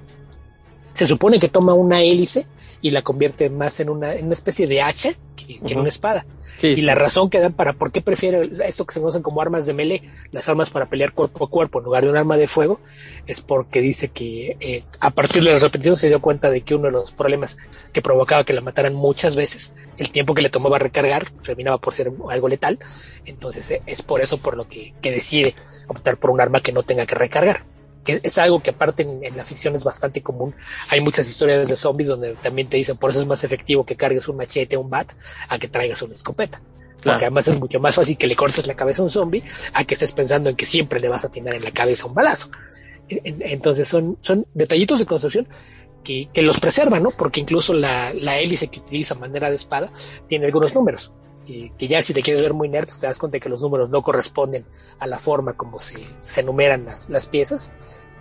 se 0.94 1.06
supone 1.06 1.40
que 1.40 1.50
toma 1.50 1.74
una 1.74 2.02
hélice 2.02 2.48
y 2.82 2.92
la 2.92 3.04
convierte 3.04 3.50
más 3.50 3.80
en 3.80 3.90
una, 3.90 4.16
en 4.16 4.26
una 4.26 4.34
especie 4.34 4.66
de 4.66 4.82
hacha 4.82 5.14
que, 5.48 5.60
que 5.60 5.60
uh 5.60 5.68
-huh. 5.68 5.72
en 5.72 5.80
una 5.80 5.90
espada. 5.90 6.26
Sí, 6.58 6.68
y 6.68 6.76
sí. 6.78 6.82
la 6.82 6.96
razón 6.96 7.30
que 7.30 7.40
dan 7.40 7.54
para 7.54 7.74
por 7.74 7.92
qué 7.92 8.02
prefiere 8.02 8.50
esto 8.66 8.86
que 8.86 8.94
se 8.94 9.00
conocen 9.00 9.22
como 9.22 9.42
armas 9.42 9.66
de 9.66 9.74
melee, 9.74 10.10
las 10.32 10.48
armas 10.50 10.70
para 10.70 10.88
pelear 10.88 11.14
cuerpo 11.14 11.46
a 11.46 11.50
cuerpo 11.50 11.80
en 11.80 11.86
lugar 11.86 12.04
de 12.04 12.10
un 12.10 12.18
arma 12.18 12.38
de 12.38 12.48
fuego, 12.48 12.80
es 13.26 13.42
porque 13.42 13.82
dice 13.82 14.10
que 14.10 14.58
eh, 14.60 14.84
a 15.00 15.10
partir 15.12 15.44
de 15.44 15.52
las 15.52 15.62
repeticiones 15.62 16.00
se 16.00 16.08
dio 16.08 16.22
cuenta 16.22 16.50
de 16.50 16.62
que 16.62 16.76
uno 16.76 16.86
de 16.86 16.92
los 16.92 17.12
problemas 17.12 17.58
que 17.94 18.02
provocaba 18.02 18.44
que 18.44 18.54
la 18.54 18.62
mataran 18.62 18.94
muchas 18.94 19.36
veces, 19.36 19.74
el 19.98 20.10
tiempo 20.12 20.34
que 20.34 20.42
le 20.42 20.50
tomaba 20.50 20.80
recargar 20.80 21.30
terminaba 21.42 21.78
por 21.78 21.94
ser 21.94 22.12
algo 22.30 22.48
letal, 22.48 22.78
entonces 23.26 23.72
eh, 23.72 23.82
es 23.86 24.02
por 24.02 24.22
eso 24.22 24.38
por 24.38 24.58
lo 24.58 24.68
que, 24.68 24.94
que 25.02 25.12
decide 25.12 25.56
optar 25.88 26.18
por 26.18 26.32
un 26.32 26.42
arma 26.42 26.60
que 26.60 26.72
no 26.72 26.84
tenga 26.84 27.06
que 27.06 27.16
recargar 27.16 27.62
que 28.08 28.22
es 28.24 28.38
algo 28.38 28.62
que 28.64 28.70
aparte 28.70 29.04
en, 29.04 29.20
en, 29.22 29.36
la 29.36 29.44
ficción 29.44 29.76
es 29.76 29.84
bastante 29.84 30.24
común. 30.24 30.56
Hay 30.92 31.02
muchas 31.02 31.28
historias 31.28 31.68
de 31.68 31.76
zombies 31.76 32.08
donde 32.08 32.36
también 32.36 32.70
te 32.70 32.78
dicen 32.78 32.96
por 32.96 33.10
eso 33.12 33.20
es 33.20 33.28
más 33.28 33.44
efectivo 33.44 33.86
que 33.86 33.98
cargues 33.98 34.30
un 34.30 34.38
machete, 34.38 34.78
un 34.78 34.90
bat, 34.90 35.12
a 35.50 35.60
que 35.60 35.68
traigas 35.68 36.02
una 36.04 36.14
escopeta. 36.14 36.60
Claro. 36.60 37.02
Porque 37.02 37.26
además 37.26 37.50
es 37.50 37.60
mucho 37.60 37.82
más 37.82 37.96
fácil 37.96 38.18
que 38.18 38.26
le 38.26 38.38
cortes 38.38 38.66
la 38.66 38.76
cabeza 38.76 39.02
a 39.02 39.06
un 39.06 39.12
zombie 39.12 39.44
a 39.74 39.84
que 39.84 39.94
estés 39.94 40.14
pensando 40.14 40.50
en 40.50 40.56
que 40.56 40.66
siempre 40.66 41.02
le 41.02 41.10
vas 41.10 41.26
a 41.26 41.28
atinar 41.28 41.54
en 41.54 41.66
la 41.66 41.72
cabeza 41.72 42.08
un 42.08 42.14
balazo. 42.14 42.50
Entonces 43.10 43.90
son, 43.90 44.18
son 44.22 44.48
detallitos 44.54 45.00
de 45.00 45.06
construcción 45.06 45.46
que, 46.06 46.30
que 46.34 46.42
los 46.44 46.62
preservan, 46.62 47.04
¿no? 47.04 47.12
Porque 47.12 47.42
incluso 47.42 47.74
la, 47.74 48.14
la 48.22 48.40
hélice 48.40 48.70
que 48.70 48.80
utiliza 48.80 49.16
manera 49.16 49.50
de 49.50 49.58
espada 49.58 49.92
tiene 50.28 50.46
algunos 50.46 50.74
números. 50.74 51.12
Que, 51.48 51.72
que, 51.78 51.88
ya 51.88 52.02
si 52.02 52.14
te 52.14 52.22
quieres 52.22 52.42
ver 52.42 52.54
muy 52.54 52.68
nerd, 52.68 52.86
pues 52.86 53.00
te 53.00 53.08
das 53.08 53.20
cuenta 53.20 53.40
que 53.40 53.48
los 53.48 53.62
números 53.62 53.90
no 53.90 54.02
corresponden 54.04 54.66
a 55.00 55.08
la 55.08 55.18
forma 55.18 55.54
como 55.54 55.80
se, 55.80 55.98
se 56.20 56.44
numeran 56.44 56.84
las, 56.84 57.10
las 57.10 57.28
piezas. 57.28 57.72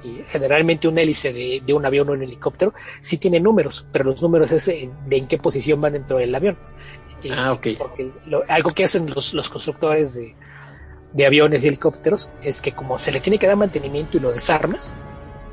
Y 0.04 0.22
generalmente 0.28 0.86
un 0.86 0.96
hélice 0.96 1.32
de, 1.32 1.60
de, 1.66 1.74
un 1.74 1.84
avión 1.84 2.08
o 2.08 2.12
un 2.12 2.22
helicóptero 2.22 2.72
sí 3.00 3.18
tiene 3.18 3.40
números, 3.40 3.88
pero 3.90 4.04
los 4.04 4.22
números 4.22 4.52
es 4.52 4.66
de 4.66 5.16
en 5.16 5.26
qué 5.26 5.38
posición 5.38 5.80
van 5.80 5.94
dentro 5.94 6.18
del 6.18 6.32
avión. 6.34 6.56
ah, 7.32 7.52
ok. 7.52 7.66
Porque 7.76 8.12
algo 8.48 8.70
que 8.70 8.84
hacen 8.84 9.06
los, 9.12 9.34
los 9.34 9.48
constructores 9.48 10.14
de, 10.14 10.36
de 11.12 11.26
aviones 11.26 11.64
y 11.64 11.68
helicópteros 11.68 12.30
es 12.44 12.62
que 12.62 12.72
como 12.72 12.98
se 12.98 13.10
le 13.10 13.20
tiene 13.20 13.38
que 13.38 13.48
dar 13.48 13.56
mantenimiento 13.56 14.18
y 14.18 14.20
lo 14.20 14.30
desarmas, 14.30 14.96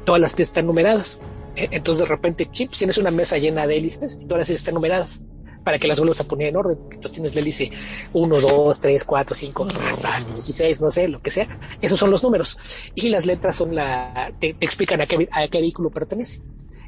todas 0.06 0.22
las 0.22 0.34
piezas 0.34 0.52
están 0.52 0.68
numeradas. 0.68 1.22
E, 1.56 1.70
entonces 1.72 2.08
de 2.08 2.14
repente, 2.14 2.52
chips, 2.52 2.78
tienes 2.78 3.00
una 3.00 3.10
mesa 3.10 3.40
llena 3.40 3.66
de 3.66 3.78
hélices 3.78 4.20
y 4.22 4.26
todas 4.26 4.42
las 4.42 4.48
piezas 4.48 4.62
están 4.62 4.76
numeradas 4.76 5.24
para 5.64 5.80
que 5.80 5.88
las 5.88 6.00
vuelvas 6.00 6.20
a 6.20 6.26
poner 6.26 6.50
en 6.50 6.58
orden. 6.58 6.78
Entonces 6.84 7.12
tienes 7.14 7.36
la 7.36 7.42
hélice 7.42 7.72
1, 8.14 8.40
2, 8.40 8.80
3, 8.80 9.04
4, 9.04 9.36
5, 9.36 9.68
hasta 9.90 10.10
16, 10.10 10.82
no 10.82 10.92
sé, 10.92 11.08
lo 11.08 11.22
que 11.22 11.32
sea. 11.32 11.60
Esos 11.82 11.98
son 11.98 12.12
los 12.12 12.24
números. 12.24 12.58
Y 12.96 13.10
las 13.10 13.26
letras 13.26 13.56
son 13.56 13.76
la, 13.76 14.34
te, 14.40 14.56
explican 14.60 15.02
a 15.02 15.06
qué, 15.06 15.28
a 15.32 15.48
qué 15.48 15.62
vehículo 15.62 15.90
pertenece. 15.90 16.42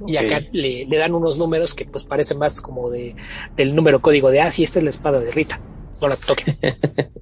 Y 0.08 0.18
acá 0.18 0.42
le, 0.52 0.86
le, 0.86 0.98
dan 0.98 1.14
unos 1.14 1.38
números 1.38 1.74
que 1.74 1.86
pues 1.86 2.04
parecen 2.04 2.38
más 2.38 2.62
como 2.62 2.90
de, 2.90 3.16
del 3.56 3.76
número 3.76 4.02
código 4.02 4.30
de, 4.30 4.42
ah, 4.42 4.52
sí, 4.52 4.64
esta 4.64 4.80
es 4.80 4.84
la 4.84 4.90
espada 4.90 5.20
de 5.20 5.32
Rita. 5.32 5.62
No 6.02 6.10
la 6.10 6.18
toque. 6.18 6.58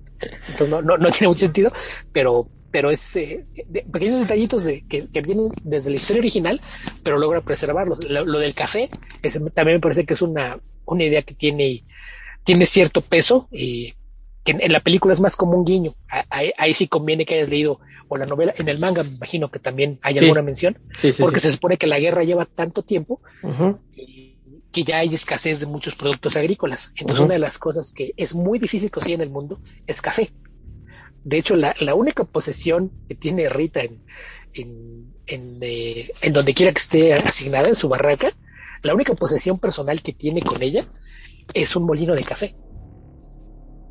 Entonces 0.48 0.70
no, 0.70 0.82
no, 0.82 0.98
no 0.98 1.10
tiene 1.10 1.28
mucho 1.28 1.42
sentido, 1.42 1.72
pero, 2.12 2.48
pero 2.72 2.90
es 2.90 3.16
eh, 3.16 3.46
de, 3.68 3.84
pequeños 3.84 4.22
detallitos 4.22 4.64
de, 4.64 4.84
que, 4.88 5.08
que, 5.08 5.22
vienen 5.22 5.52
desde 5.64 5.92
la 5.92 5.98
historia 5.98 6.22
original, 6.22 6.60
pero 7.04 7.20
logra 7.20 7.42
preservarlos. 7.42 8.10
Lo, 8.10 8.26
lo 8.26 8.40
del 8.40 8.56
café 8.56 8.90
también 9.54 9.78
me 9.78 9.82
parece 9.82 10.06
que 10.06 10.14
es 10.14 10.22
una, 10.24 10.60
una 10.86 11.04
idea 11.04 11.22
que 11.22 11.34
tiene, 11.34 11.84
tiene 12.44 12.66
cierto 12.66 13.02
peso 13.02 13.48
y 13.52 13.94
que 14.44 14.52
en, 14.52 14.62
en 14.62 14.74
la 14.74 14.80
película 14.80 15.14
es 15.14 15.22
más 15.22 15.36
como 15.36 15.58
un 15.58 15.66
guiño. 15.66 15.94
Ahí, 16.30 16.52
ahí, 16.58 16.74
sí 16.74 16.88
conviene 16.88 17.26
que 17.26 17.36
hayas 17.36 17.50
leído 17.50 17.80
o 18.08 18.18
la 18.18 18.26
novela. 18.26 18.54
En 18.58 18.68
el 18.68 18.80
manga 18.80 19.04
me 19.04 19.10
imagino 19.10 19.50
que 19.50 19.60
también 19.60 20.00
hay 20.02 20.14
sí. 20.16 20.20
alguna 20.20 20.42
mención, 20.42 20.78
sí, 20.98 21.12
sí, 21.12 21.22
porque 21.22 21.40
se 21.40 21.52
supone 21.52 21.78
que 21.78 21.88
la 21.88 22.00
guerra 22.00 22.24
lleva 22.24 22.46
tanto 22.46 22.84
tiempo 22.84 23.22
uh 23.44 23.48
-huh. 23.48 23.80
que 24.72 24.84
ya 24.84 24.98
hay 24.98 25.14
escasez 25.14 25.60
de 25.62 25.68
muchos 25.68 25.96
productos 25.96 26.36
agrícolas. 26.36 26.92
Entonces 26.98 27.20
uh 27.20 27.24
-huh. 27.24 27.26
una 27.26 27.34
de 27.36 27.40
las 27.40 27.58
cosas 27.58 27.94
que 27.94 28.14
es 28.18 28.36
muy 28.36 28.60
difícil 28.60 28.92
conseguir 28.92 29.16
en 29.16 29.22
el 29.22 29.30
mundo 29.30 29.60
es 29.88 30.02
café. 30.02 30.30
De 31.24 31.38
hecho, 31.38 31.56
la, 31.56 31.74
la 31.80 31.96
única 31.96 32.26
posesión 32.26 32.92
que 33.08 33.16
tiene 33.16 33.48
Rita 33.48 33.82
en, 33.82 34.04
en, 34.54 35.14
en, 35.28 35.58
eh, 35.62 36.12
en 36.22 36.34
donde 36.34 36.54
quiera 36.54 36.74
que 36.74 36.80
esté 36.80 37.14
asignada 37.14 37.70
en 37.70 37.76
su 37.76 37.88
barraca, 37.88 38.30
la 38.84 38.94
única 38.94 39.14
posesión 39.14 39.60
personal 39.60 40.02
que 40.02 40.14
tiene 40.14 40.42
con 40.42 40.62
ella 40.62 40.86
es 41.54 41.76
un 41.76 41.86
molino 41.86 42.14
de 42.14 42.24
café. 42.24 42.56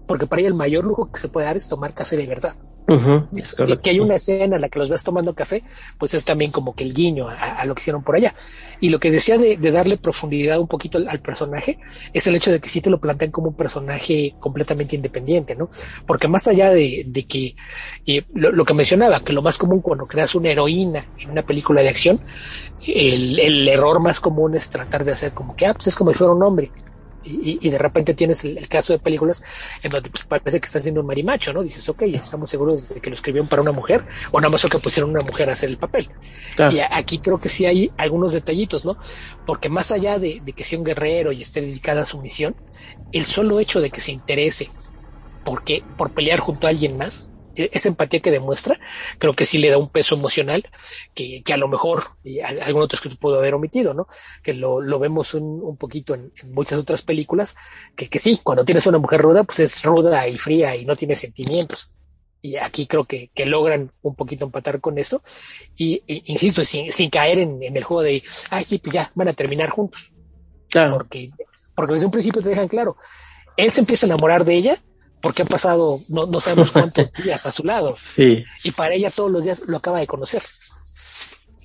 Porque 0.06 0.26
para 0.26 0.40
ella 0.40 0.48
el 0.48 0.54
mayor 0.54 0.84
lujo 0.84 1.10
que 1.10 1.18
se 1.18 1.28
puede 1.28 1.46
dar 1.46 1.56
es 1.56 1.68
tomar 1.68 1.94
café 1.94 2.16
de 2.16 2.26
verdad. 2.26 2.52
Uh 2.92 3.00
-huh, 3.00 3.66
que, 3.66 3.78
que, 3.78 3.90
hay 3.90 4.00
una 4.00 4.16
escena 4.16 4.56
en 4.56 4.62
la 4.62 4.68
que 4.68 4.78
los 4.78 4.90
ves 4.90 5.02
tomando 5.02 5.34
café, 5.34 5.62
pues 5.98 6.12
es 6.14 6.24
también 6.24 6.50
como 6.50 6.74
que 6.74 6.84
el 6.84 6.92
guiño 6.92 7.26
a, 7.28 7.60
a 7.62 7.64
lo 7.64 7.74
que 7.74 7.80
hicieron 7.80 8.02
por 8.02 8.16
allá. 8.16 8.34
Y 8.80 8.90
lo 8.90 9.00
que 9.00 9.10
decía 9.10 9.38
de, 9.38 9.56
de 9.56 9.70
darle 9.70 9.96
profundidad 9.96 10.60
un 10.60 10.68
poquito 10.68 10.98
al, 10.98 11.08
al, 11.08 11.20
personaje 11.20 11.78
es 12.12 12.26
el 12.26 12.34
hecho 12.34 12.50
de 12.50 12.60
que 12.60 12.68
sí 12.68 12.80
te 12.80 12.90
lo 12.90 13.00
plantean 13.00 13.30
como 13.30 13.48
un 13.48 13.54
personaje 13.54 14.34
completamente 14.40 14.96
independiente, 14.96 15.56
¿no? 15.56 15.70
Porque 16.06 16.28
más 16.28 16.48
allá 16.48 16.70
de, 16.70 17.04
de 17.06 17.24
que 17.24 17.56
eh, 18.06 18.22
lo, 18.34 18.52
lo, 18.52 18.64
que 18.64 18.74
mencionaba, 18.74 19.20
que 19.20 19.32
lo 19.32 19.42
más 19.42 19.56
común 19.56 19.80
cuando 19.80 20.06
creas 20.06 20.34
una 20.34 20.50
heroína 20.50 21.04
en 21.18 21.30
una 21.30 21.42
película 21.42 21.82
de 21.82 21.88
acción, 21.88 22.18
el, 22.86 23.38
el 23.38 23.68
error 23.68 24.02
más 24.02 24.20
común 24.20 24.54
es 24.54 24.68
tratar 24.70 25.04
de 25.04 25.12
hacer 25.12 25.32
como 25.32 25.56
que, 25.56 25.66
ah, 25.66 25.72
pues 25.72 25.86
es 25.86 25.94
como 25.94 26.12
si 26.12 26.18
fuera 26.18 26.34
un 26.34 26.42
hombre 26.42 26.70
y, 27.24 27.58
y, 27.60 27.70
de 27.70 27.78
repente 27.78 28.14
tienes 28.14 28.44
el, 28.44 28.58
el, 28.58 28.68
caso 28.68 28.92
de 28.92 28.98
películas 28.98 29.44
en 29.82 29.90
donde 29.90 30.10
pues, 30.10 30.24
parece 30.24 30.60
que 30.60 30.66
estás 30.66 30.82
viendo 30.82 31.00
un 31.00 31.06
marimacho, 31.06 31.52
¿no? 31.52 31.62
Dices, 31.62 31.88
ok, 31.88 32.02
estamos 32.02 32.50
seguros 32.50 32.88
de 32.88 33.00
que 33.00 33.10
lo 33.10 33.14
escribieron 33.14 33.48
para 33.48 33.62
una 33.62 33.72
mujer, 33.72 34.04
o 34.30 34.40
nada 34.40 34.50
más 34.50 34.64
que 34.64 34.78
pusieron 34.78 35.10
una 35.10 35.22
mujer 35.22 35.48
a 35.48 35.52
hacer 35.52 35.68
el 35.68 35.78
papel. 35.78 36.10
Claro. 36.56 36.74
Y 36.74 36.80
aquí 36.80 37.18
creo 37.18 37.38
que 37.38 37.48
sí 37.48 37.66
hay 37.66 37.92
algunos 37.96 38.32
detallitos, 38.32 38.84
¿no? 38.84 38.96
Porque 39.46 39.68
más 39.68 39.92
allá 39.92 40.18
de, 40.18 40.40
de, 40.44 40.52
que 40.52 40.64
sea 40.64 40.78
un 40.78 40.84
guerrero 40.84 41.32
y 41.32 41.42
esté 41.42 41.60
dedicada 41.60 42.02
a 42.02 42.04
su 42.04 42.20
misión, 42.20 42.56
el 43.12 43.24
solo 43.24 43.60
hecho 43.60 43.80
de 43.80 43.90
que 43.90 44.00
se 44.00 44.12
interese 44.12 44.68
porque, 45.44 45.82
por 45.96 46.12
pelear 46.12 46.38
junto 46.38 46.66
a 46.66 46.70
alguien 46.70 46.96
más, 46.96 47.31
esa 47.56 47.88
empatía 47.88 48.20
que 48.20 48.30
demuestra, 48.30 48.78
creo 49.18 49.34
que 49.34 49.44
sí 49.44 49.58
le 49.58 49.70
da 49.70 49.78
un 49.78 49.88
peso 49.88 50.14
emocional 50.14 50.62
que, 51.14 51.42
que 51.42 51.52
a 51.52 51.56
lo 51.56 51.68
mejor 51.68 52.02
algún 52.64 52.82
otro 52.82 52.96
escritor 52.96 53.18
pudo 53.18 53.38
haber 53.38 53.54
omitido, 53.54 53.94
¿no? 53.94 54.06
Que 54.42 54.54
lo, 54.54 54.80
lo 54.80 54.98
vemos 54.98 55.34
un, 55.34 55.60
un 55.62 55.76
poquito 55.76 56.14
en, 56.14 56.32
en, 56.42 56.52
muchas 56.52 56.78
otras 56.78 57.02
películas, 57.02 57.56
que, 57.96 58.08
que 58.08 58.18
sí, 58.18 58.38
cuando 58.42 58.64
tienes 58.64 58.86
una 58.86 58.98
mujer 58.98 59.20
ruda, 59.20 59.44
pues 59.44 59.60
es 59.60 59.84
ruda 59.84 60.26
y 60.28 60.38
fría 60.38 60.76
y 60.76 60.84
no 60.84 60.96
tiene 60.96 61.16
sentimientos. 61.16 61.90
Y 62.44 62.56
aquí 62.56 62.86
creo 62.86 63.04
que, 63.04 63.30
que 63.32 63.46
logran 63.46 63.92
un 64.02 64.16
poquito 64.16 64.44
empatar 64.44 64.80
con 64.80 64.98
eso. 64.98 65.22
Y, 65.76 66.02
y 66.08 66.24
insisto, 66.26 66.64
sin, 66.64 66.92
sin 66.92 67.08
caer 67.08 67.38
en, 67.38 67.62
en, 67.62 67.76
el 67.76 67.84
juego 67.84 68.02
de, 68.02 68.22
ay, 68.50 68.64
sí, 68.64 68.78
pues 68.78 68.94
ya, 68.94 69.12
van 69.14 69.28
a 69.28 69.32
terminar 69.32 69.70
juntos. 69.70 70.12
Claro. 70.68 70.94
Porque, 70.94 71.30
porque 71.76 71.92
desde 71.92 72.06
un 72.06 72.12
principio 72.12 72.42
te 72.42 72.48
dejan 72.48 72.66
claro, 72.66 72.96
él 73.56 73.70
se 73.70 73.80
empieza 73.80 74.06
a 74.06 74.08
enamorar 74.08 74.44
de 74.44 74.54
ella 74.54 74.82
porque 75.22 75.42
ha 75.42 75.46
pasado 75.46 75.98
no, 76.10 76.26
no 76.26 76.40
sabemos 76.40 76.72
cuántos 76.72 77.12
días 77.22 77.46
a 77.46 77.52
su 77.52 77.62
lado. 77.62 77.96
Sí. 77.96 78.44
Y 78.64 78.72
para 78.72 78.92
ella 78.92 79.10
todos 79.10 79.30
los 79.30 79.44
días 79.44 79.62
lo 79.68 79.78
acaba 79.78 80.00
de 80.00 80.06
conocer. 80.06 80.42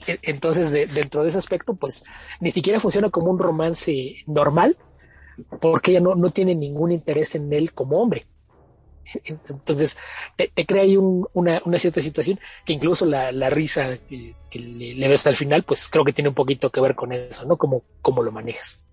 E, 0.08 0.20
entonces, 0.24 0.72
de, 0.72 0.86
dentro 0.86 1.24
de 1.24 1.30
ese 1.30 1.40
aspecto, 1.40 1.74
pues 1.74 2.06
ni 2.40 2.52
siquiera 2.52 2.80
funciona 2.80 3.10
como 3.10 3.32
un 3.32 3.40
romance 3.40 4.16
normal, 4.28 4.78
porque 5.60 5.92
ella 5.92 6.00
no, 6.00 6.16
no 6.16 6.30
tiene 6.30 6.56
ningún 6.56 6.92
interés 6.92 7.36
en 7.36 7.52
él 7.52 7.74
como 7.74 8.00
hombre. 8.00 8.26
Entonces, 9.50 9.98
te, 10.36 10.52
te 10.54 10.66
crea 10.66 10.84
ahí 10.84 10.98
un, 10.98 11.28
una, 11.34 11.62
una, 11.64 11.80
cierta 11.80 12.02
situación 12.02 12.40
que 12.66 12.74
incluso 12.74 13.06
la, 13.06 13.32
la 13.32 13.50
risa 13.50 13.98
que, 14.10 14.36
que 14.50 14.60
le, 14.60 14.96
le, 14.96 15.08
ves 15.08 15.26
al 15.28 15.36
final, 15.36 15.64
pues 15.64 15.88
creo 15.88 16.04
que 16.04 16.12
tiene 16.12 16.30
un 16.30 16.36
poquito 16.36 16.70
que 16.72 16.82
ver 16.82 16.94
con 16.94 17.14
eso, 17.14 17.46
¿no? 17.46 17.56
Como, 17.58 17.84
como 18.02 18.22
lo 18.22 18.34
manejas. 18.34 18.86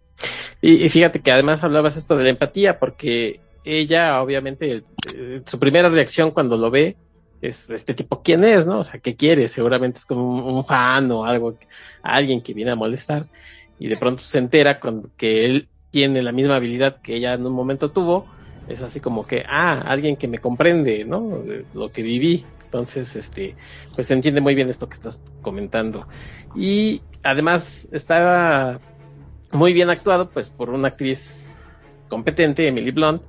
Y, 0.62 0.84
y 0.84 0.88
fíjate 0.88 1.20
que 1.20 1.32
además 1.32 1.64
hablabas 1.64 1.96
esto 1.96 2.16
de 2.16 2.22
la 2.22 2.30
empatía, 2.30 2.78
porque 2.78 3.40
ella, 3.64 4.22
obviamente, 4.22 4.84
eh, 5.16 5.42
su 5.46 5.58
primera 5.58 5.88
reacción 5.88 6.30
cuando 6.30 6.56
lo 6.56 6.70
ve 6.70 6.96
es 7.40 7.68
este 7.68 7.94
tipo, 7.94 8.22
¿quién 8.22 8.44
es? 8.44 8.66
¿No? 8.66 8.80
O 8.80 8.84
sea, 8.84 9.00
¿qué 9.00 9.16
quiere? 9.16 9.48
Seguramente 9.48 9.98
es 9.98 10.06
como 10.06 10.46
un, 10.46 10.64
fan 10.64 11.10
o 11.10 11.24
algo, 11.24 11.56
alguien 12.02 12.42
que 12.42 12.54
viene 12.54 12.70
a 12.70 12.76
molestar 12.76 13.26
y 13.78 13.88
de 13.88 13.96
pronto 13.96 14.22
se 14.22 14.38
entera 14.38 14.80
con 14.80 15.10
que 15.16 15.44
él 15.44 15.68
tiene 15.90 16.22
la 16.22 16.32
misma 16.32 16.56
habilidad 16.56 17.00
que 17.02 17.16
ella 17.16 17.34
en 17.34 17.46
un 17.46 17.52
momento 17.52 17.90
tuvo, 17.90 18.26
es 18.68 18.82
así 18.82 19.00
como 19.00 19.26
que, 19.26 19.44
ah, 19.48 19.82
alguien 19.86 20.16
que 20.16 20.28
me 20.28 20.38
comprende, 20.38 21.04
¿no? 21.04 21.42
Lo 21.74 21.88
que 21.88 22.02
viví. 22.02 22.44
Entonces, 22.64 23.14
este, 23.14 23.54
pues 23.94 24.08
se 24.08 24.14
entiende 24.14 24.40
muy 24.40 24.54
bien 24.54 24.68
esto 24.68 24.88
que 24.88 24.94
estás 24.94 25.20
comentando. 25.42 26.08
Y 26.56 27.02
además 27.22 27.88
está 27.92 28.80
muy 29.52 29.72
bien 29.72 29.90
actuado, 29.90 30.30
pues, 30.30 30.48
por 30.48 30.70
una 30.70 30.88
actriz 30.88 31.48
competente, 32.08 32.66
Emily 32.66 32.90
Blunt, 32.90 33.22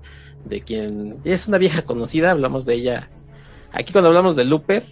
de 0.45 0.61
quien 0.61 1.17
es 1.23 1.47
una 1.47 1.57
vieja 1.57 1.81
conocida, 1.81 2.31
hablamos 2.31 2.65
de 2.65 2.75
ella. 2.75 3.09
Aquí 3.71 3.91
cuando 3.91 4.09
hablamos 4.09 4.35
de 4.35 4.45
Looper, 4.45 4.85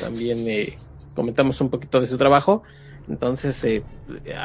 también 0.00 0.38
eh, 0.46 0.74
comentamos 1.14 1.60
un 1.60 1.70
poquito 1.70 2.00
de 2.00 2.06
su 2.06 2.18
trabajo. 2.18 2.62
Entonces, 3.08 3.62
eh, 3.64 3.82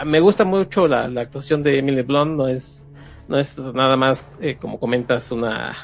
me 0.06 0.20
gusta 0.20 0.44
mucho 0.44 0.88
la, 0.88 1.06
actuación 1.06 1.64
de 1.64 1.80
Emily 1.80 2.02
Blunt, 2.02 2.36
no 2.36 2.48
es, 2.48 2.86
no 3.28 3.40
es 3.40 3.58
nada 3.58 3.96
más, 3.96 4.28
eh, 4.42 4.58
como 4.60 4.80
comentas, 4.80 5.32
una... 5.32 5.76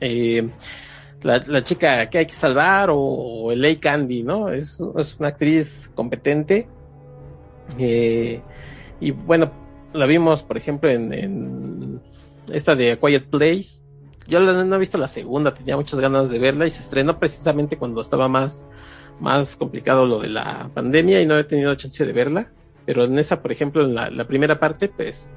Eh, 0.00 0.48
la, 1.22 1.64
chica 1.64 2.08
que 2.08 2.18
hay 2.18 2.26
que 2.26 2.34
salvar 2.34 2.90
o, 2.90 2.96
o 2.96 3.52
el 3.52 3.80
Candy, 3.80 4.22
¿no? 4.22 4.50
Es, 4.50 4.80
es 4.96 5.16
una 5.18 5.30
actriz 5.30 5.90
competente. 5.94 6.68
Y 7.76 9.10
bueno, 9.10 9.50
la 9.92 10.06
vimos, 10.06 10.44
por 10.44 10.56
ejemplo, 10.56 10.88
en, 10.88 11.12
en 11.12 12.00
esta 12.52 12.74
de 12.74 12.98
Quiet 12.98 13.28
Place. 13.30 13.82
Yo 14.26 14.40
no 14.40 14.76
he 14.76 14.78
visto 14.78 14.98
la 14.98 15.08
segunda, 15.08 15.54
tenía 15.54 15.76
muchas 15.76 16.00
ganas 16.00 16.28
de 16.28 16.38
verla 16.38 16.66
y 16.66 16.70
se 16.70 16.82
estrenó 16.82 17.18
precisamente 17.18 17.78
cuando 17.78 18.02
estaba 18.02 18.28
más, 18.28 18.66
más 19.20 19.56
complicado 19.56 20.06
lo 20.06 20.20
de 20.20 20.28
la 20.28 20.70
pandemia 20.74 21.22
y 21.22 21.26
no 21.26 21.38
he 21.38 21.44
tenido 21.44 21.74
chance 21.74 22.04
de 22.04 22.12
verla. 22.12 22.52
Pero 22.84 23.04
en 23.04 23.18
esa, 23.18 23.42
por 23.42 23.52
ejemplo, 23.52 23.84
en 23.84 23.94
la, 23.94 24.10
la 24.10 24.26
primera 24.26 24.58
parte, 24.58 24.88
pues 24.88 25.30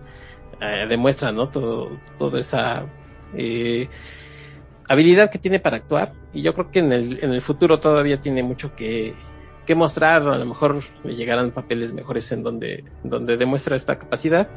eh, 0.61 0.85
demuestra, 0.87 1.31
¿no? 1.31 1.49
Todo, 1.49 1.97
toda 2.19 2.39
esa 2.39 2.85
eh, 3.35 3.87
habilidad 4.87 5.31
que 5.31 5.39
tiene 5.39 5.59
para 5.59 5.77
actuar. 5.77 6.13
Y 6.33 6.41
yo 6.43 6.53
creo 6.53 6.69
que 6.69 6.79
en 6.79 6.91
el, 6.91 7.19
en 7.23 7.33
el 7.33 7.41
futuro 7.41 7.79
todavía 7.79 8.19
tiene 8.19 8.43
mucho 8.43 8.75
que, 8.75 9.15
que 9.65 9.73
mostrar. 9.73 10.21
A 10.27 10.37
lo 10.37 10.45
mejor 10.45 10.79
le 11.03 11.15
llegarán 11.15 11.51
papeles 11.51 11.93
mejores 11.93 12.31
en 12.31 12.43
donde, 12.43 12.83
donde 13.03 13.37
demuestra 13.37 13.75
esta 13.75 13.97
capacidad. 13.97 14.49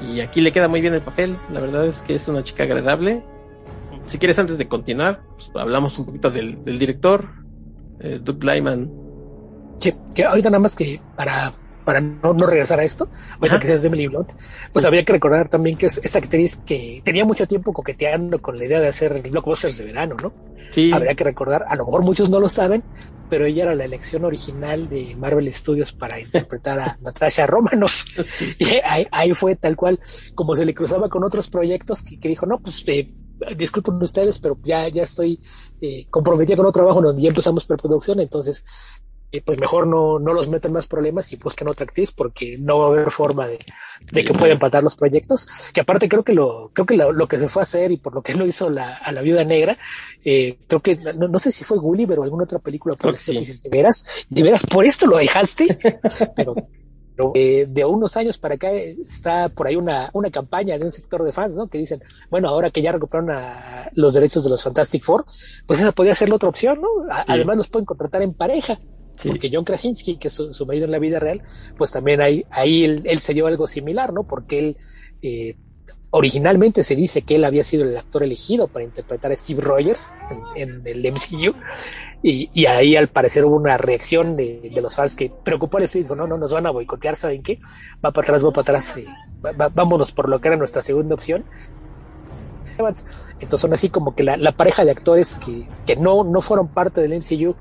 Y 0.00 0.20
aquí 0.20 0.40
le 0.40 0.52
queda 0.52 0.68
muy 0.68 0.80
bien 0.80 0.94
el 0.94 1.02
papel. 1.02 1.36
La 1.52 1.60
verdad 1.60 1.86
es 1.86 2.02
que 2.02 2.14
es 2.14 2.28
una 2.28 2.42
chica 2.42 2.64
agradable. 2.64 3.24
Si 4.06 4.18
quieres, 4.18 4.38
antes 4.38 4.58
de 4.58 4.68
continuar, 4.68 5.22
pues, 5.34 5.50
hablamos 5.54 5.98
un 5.98 6.06
poquito 6.06 6.30
del, 6.30 6.64
del 6.64 6.78
director, 6.78 7.28
eh, 8.00 8.20
Doug 8.22 8.42
Lyman. 8.42 8.90
Sí, 9.76 9.92
que 10.14 10.24
ahorita 10.24 10.50
nada 10.50 10.60
más 10.60 10.76
que 10.76 11.00
para 11.16 11.52
para 11.84 12.00
no, 12.00 12.34
no 12.34 12.46
regresar 12.46 12.80
a 12.80 12.84
esto, 12.84 13.08
ahorita 13.40 13.58
que 13.58 13.66
seas 13.66 13.84
Emily 13.84 14.06
Blunt, 14.06 14.32
pues 14.72 14.84
había 14.84 15.04
que 15.04 15.12
recordar 15.12 15.48
también 15.48 15.76
que 15.76 15.86
es 15.86 15.98
esa 15.98 16.18
actriz 16.18 16.62
que 16.64 17.00
tenía 17.04 17.24
mucho 17.24 17.46
tiempo 17.46 17.72
coqueteando 17.72 18.40
con 18.40 18.58
la 18.58 18.66
idea 18.66 18.80
de 18.80 18.88
hacer 18.88 19.12
blockbusters 19.30 19.78
de 19.78 19.84
verano, 19.86 20.16
¿no? 20.22 20.32
Sí. 20.70 20.90
Habría 20.92 21.14
que 21.14 21.24
recordar, 21.24 21.64
a 21.68 21.76
lo 21.76 21.84
mejor 21.84 22.04
muchos 22.04 22.30
no 22.30 22.40
lo 22.40 22.48
saben, 22.48 22.82
pero 23.32 23.46
ella 23.46 23.62
era 23.62 23.74
la 23.74 23.86
elección 23.86 24.26
original 24.26 24.90
de 24.90 25.16
Marvel 25.16 25.50
Studios 25.54 25.92
para 25.92 26.20
interpretar 26.20 26.78
a 26.80 26.98
Natasha 27.00 27.46
Romanoff. 27.46 28.04
Y 28.58 28.66
ahí, 29.10 29.32
fue 29.32 29.56
tal 29.56 29.74
cual, 29.74 29.98
como 30.34 30.54
se 30.54 30.66
le 30.66 30.74
cruzaba 30.74 31.08
con 31.08 31.24
otros 31.24 31.48
proyectos, 31.48 32.02
que, 32.02 32.28
dijo, 32.28 32.44
no, 32.44 32.60
pues 32.60 32.84
eh, 32.88 33.10
disculpen 33.56 33.94
ustedes, 34.02 34.38
pero 34.38 34.58
ya, 34.62 34.86
ya 34.88 35.04
estoy 35.04 35.40
eh, 35.80 36.04
comprometida 36.10 36.56
con 36.56 36.66
otro 36.66 36.82
trabajo 36.82 37.00
donde 37.00 37.22
ya 37.22 37.30
empezamos 37.30 37.64
preproducción, 37.64 38.20
entonces 38.20 38.66
pues 39.40 39.58
mejor 39.58 39.86
no, 39.86 40.18
no 40.18 40.34
los 40.34 40.48
meten 40.48 40.72
más 40.72 40.86
problemas 40.86 41.32
y 41.32 41.36
busquen 41.36 41.68
otra 41.68 41.84
actriz 41.84 42.12
porque 42.12 42.58
no 42.58 42.78
va 42.78 42.84
a 42.84 42.88
haber 42.88 43.10
forma 43.10 43.46
de, 43.46 43.58
de 44.10 44.24
que 44.24 44.34
puedan 44.34 44.52
empatar 44.52 44.82
los 44.82 44.94
proyectos. 44.94 45.48
Que 45.72 45.80
aparte 45.80 46.08
creo 46.08 46.22
que 46.22 46.34
lo, 46.34 46.70
creo 46.74 46.86
que 46.86 46.96
lo, 46.96 47.26
que 47.26 47.38
se 47.38 47.48
fue 47.48 47.62
a 47.62 47.64
hacer 47.64 47.92
y 47.92 47.96
por 47.96 48.14
lo 48.14 48.22
que 48.22 48.34
lo 48.34 48.46
hizo 48.46 48.68
la, 48.68 48.96
a 48.96 49.10
la 49.10 49.22
viuda 49.22 49.44
negra, 49.44 49.76
eh, 50.24 50.58
creo 50.68 50.80
que 50.80 50.96
no, 50.96 51.28
no, 51.28 51.38
sé 51.38 51.50
si 51.50 51.64
fue 51.64 51.78
Gulliver 51.78 52.18
o 52.18 52.24
alguna 52.24 52.44
otra 52.44 52.58
película 52.58 52.94
por 52.94 53.16
sí. 53.16 53.34
de 53.34 53.70
veras, 53.70 54.26
de 54.28 54.42
veras, 54.42 54.66
por 54.66 54.84
esto 54.84 55.06
lo 55.06 55.16
dejaste, 55.16 55.78
pero 56.36 56.54
eh, 57.34 57.66
de 57.68 57.84
unos 57.84 58.16
años 58.16 58.38
para 58.38 58.54
acá 58.54 58.70
está 58.72 59.48
por 59.48 59.66
ahí 59.66 59.76
una, 59.76 60.08
una 60.12 60.30
campaña 60.30 60.78
de 60.78 60.84
un 60.84 60.90
sector 60.90 61.22
de 61.22 61.30
fans, 61.30 61.56
¿no? 61.56 61.68
Que 61.68 61.78
dicen, 61.78 62.02
bueno, 62.30 62.48
ahora 62.48 62.70
que 62.70 62.80
ya 62.80 62.90
recuperaron 62.90 63.36
los 63.94 64.14
derechos 64.14 64.44
de 64.44 64.50
los 64.50 64.62
Fantastic 64.62 65.04
Four, 65.04 65.24
pues 65.66 65.80
esa 65.80 65.92
podría 65.92 66.14
ser 66.14 66.30
la 66.30 66.36
otra 66.36 66.48
opción, 66.48 66.80
¿no? 66.80 66.88
Además 67.28 67.56
los 67.58 67.68
pueden 67.68 67.84
contratar 67.84 68.22
en 68.22 68.32
pareja. 68.32 68.78
Porque 69.24 69.50
John 69.52 69.64
Krasinski, 69.64 70.16
que 70.16 70.28
es 70.28 70.34
su, 70.34 70.66
marido 70.66 70.86
en 70.86 70.90
la 70.90 70.98
vida 70.98 71.18
real, 71.18 71.42
pues 71.76 71.92
también 71.92 72.22
ahí, 72.22 72.44
ahí 72.50 72.84
él, 72.84 73.18
se 73.18 73.34
dio 73.34 73.46
algo 73.46 73.66
similar, 73.66 74.12
¿no? 74.12 74.24
Porque 74.24 74.58
él, 74.58 74.76
eh, 75.22 75.56
originalmente 76.10 76.82
se 76.82 76.96
dice 76.96 77.22
que 77.22 77.36
él 77.36 77.44
había 77.44 77.64
sido 77.64 77.84
el 77.84 77.96
actor 77.96 78.22
elegido 78.22 78.68
para 78.68 78.84
interpretar 78.84 79.32
a 79.32 79.36
Steve 79.36 79.62
Rogers 79.62 80.12
en, 80.56 80.82
el 80.86 81.12
MCU. 81.12 81.54
Y, 82.24 82.50
y, 82.54 82.66
ahí 82.66 82.94
al 82.94 83.08
parecer 83.08 83.44
hubo 83.44 83.56
una 83.56 83.76
reacción 83.78 84.36
de, 84.36 84.70
de 84.72 84.80
los 84.80 84.94
fans 84.94 85.16
que 85.16 85.32
preocupó 85.42 85.78
estudio 85.78 86.02
y 86.02 86.04
dijo, 86.04 86.14
no, 86.14 86.26
no, 86.26 86.38
nos 86.38 86.52
van 86.52 86.66
a 86.66 86.70
boicotear, 86.70 87.16
¿saben 87.16 87.42
qué? 87.42 87.58
Va 88.04 88.12
para 88.12 88.26
atrás, 88.26 88.44
va 88.44 88.52
para 88.52 88.62
atrás, 88.62 88.96
eh, 88.96 89.06
vámonos 89.74 90.12
por 90.12 90.28
lo 90.28 90.40
que 90.40 90.48
era 90.48 90.56
nuestra 90.56 90.82
segunda 90.82 91.14
opción. 91.16 91.44
Entonces 92.78 93.60
son 93.60 93.72
así 93.72 93.88
como 93.88 94.14
que 94.14 94.22
la, 94.22 94.36
la 94.36 94.52
pareja 94.52 94.84
de 94.84 94.92
actores 94.92 95.36
que, 95.36 95.68
que 95.84 95.96
no, 95.96 96.24
no 96.24 96.40
fueron 96.40 96.68
parte 96.68 97.00
del 97.00 97.18
MCU 97.18 97.56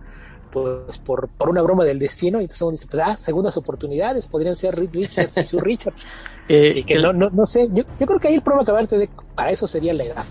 pues 0.52 0.98
por, 1.00 1.30
por 1.30 1.50
una 1.50 1.62
broma 1.62 1.86
del 1.86 2.00
destino, 2.00 2.40
y 2.40 2.44
entonces 2.44 2.62
uno 2.62 2.72
dice, 2.72 2.88
pues 2.90 3.04
ah, 3.06 3.16
segundas 3.16 3.58
oportunidades, 3.58 4.28
podrían 4.28 4.56
ser 4.56 4.76
Rick 4.76 4.94
Richards 4.94 5.38
y 5.38 5.44
su 5.44 5.60
Richards. 5.60 6.08
Eh, 6.50 6.74
y 6.76 6.84
que 6.84 6.96
no, 6.96 7.14
no, 7.14 7.30
no 7.30 7.46
sé, 7.46 7.70
yo, 7.72 7.84
yo 7.98 8.08
creo 8.08 8.20
que 8.20 8.28
ahí 8.28 8.34
el 8.34 8.42
problema 8.42 8.66
que 8.66 8.72
va 8.74 8.82
de 8.82 9.10
para 9.36 9.52
eso 9.52 9.68
sería 9.68 9.94
la 9.94 10.04
edad, 10.04 10.26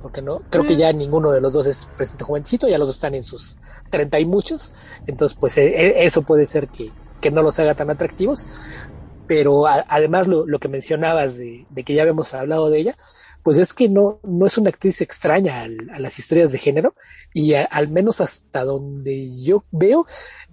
porque 0.00 0.22
no, 0.22 0.40
creo 0.48 0.64
que 0.64 0.74
mm. 0.74 0.78
ya 0.78 0.92
ninguno 0.94 1.30
de 1.30 1.42
los 1.42 1.52
dos 1.52 1.66
es 1.66 1.90
presente 1.94 2.24
jovencito, 2.24 2.68
ya 2.68 2.78
los 2.78 2.88
dos 2.88 2.94
están 2.94 3.14
en 3.14 3.22
sus 3.22 3.58
treinta 3.90 4.18
y 4.18 4.24
muchos, 4.24 4.72
entonces 5.06 5.36
pues 5.38 5.58
e, 5.58 5.66
e, 5.66 6.04
eso 6.04 6.22
puede 6.22 6.46
ser 6.46 6.68
que, 6.68 6.90
que 7.20 7.30
no 7.30 7.42
los 7.42 7.58
haga 7.58 7.74
tan 7.74 7.90
atractivos, 7.90 8.46
pero 9.26 9.66
además 9.66 10.26
lo, 10.26 10.46
lo, 10.46 10.58
que 10.58 10.68
mencionabas 10.68 11.36
de, 11.36 11.66
de, 11.68 11.84
que 11.84 11.92
ya 11.92 12.02
habíamos 12.02 12.32
hablado 12.32 12.70
de 12.70 12.78
ella, 12.78 12.96
pues 13.42 13.58
es 13.58 13.72
que 13.72 13.88
no, 13.88 14.20
no 14.22 14.46
es 14.46 14.58
una 14.58 14.70
actriz 14.70 15.00
extraña 15.00 15.62
a 15.62 15.98
las 15.98 16.18
historias 16.18 16.52
de 16.52 16.58
género 16.58 16.94
y 17.32 17.54
al 17.54 17.88
menos 17.88 18.20
hasta 18.20 18.64
donde 18.64 19.28
yo 19.42 19.64
veo, 19.70 20.04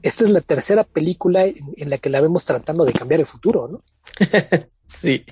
esta 0.01 0.23
es 0.23 0.29
la 0.29 0.41
tercera 0.41 0.83
película 0.83 1.45
en, 1.45 1.89
la 1.89 1.97
que 1.97 2.09
la 2.09 2.21
vemos 2.21 2.45
tratando 2.45 2.85
de 2.85 2.93
cambiar 2.93 3.19
el 3.19 3.25
futuro, 3.25 3.67
¿no? 3.67 3.83
sí. 4.87 5.25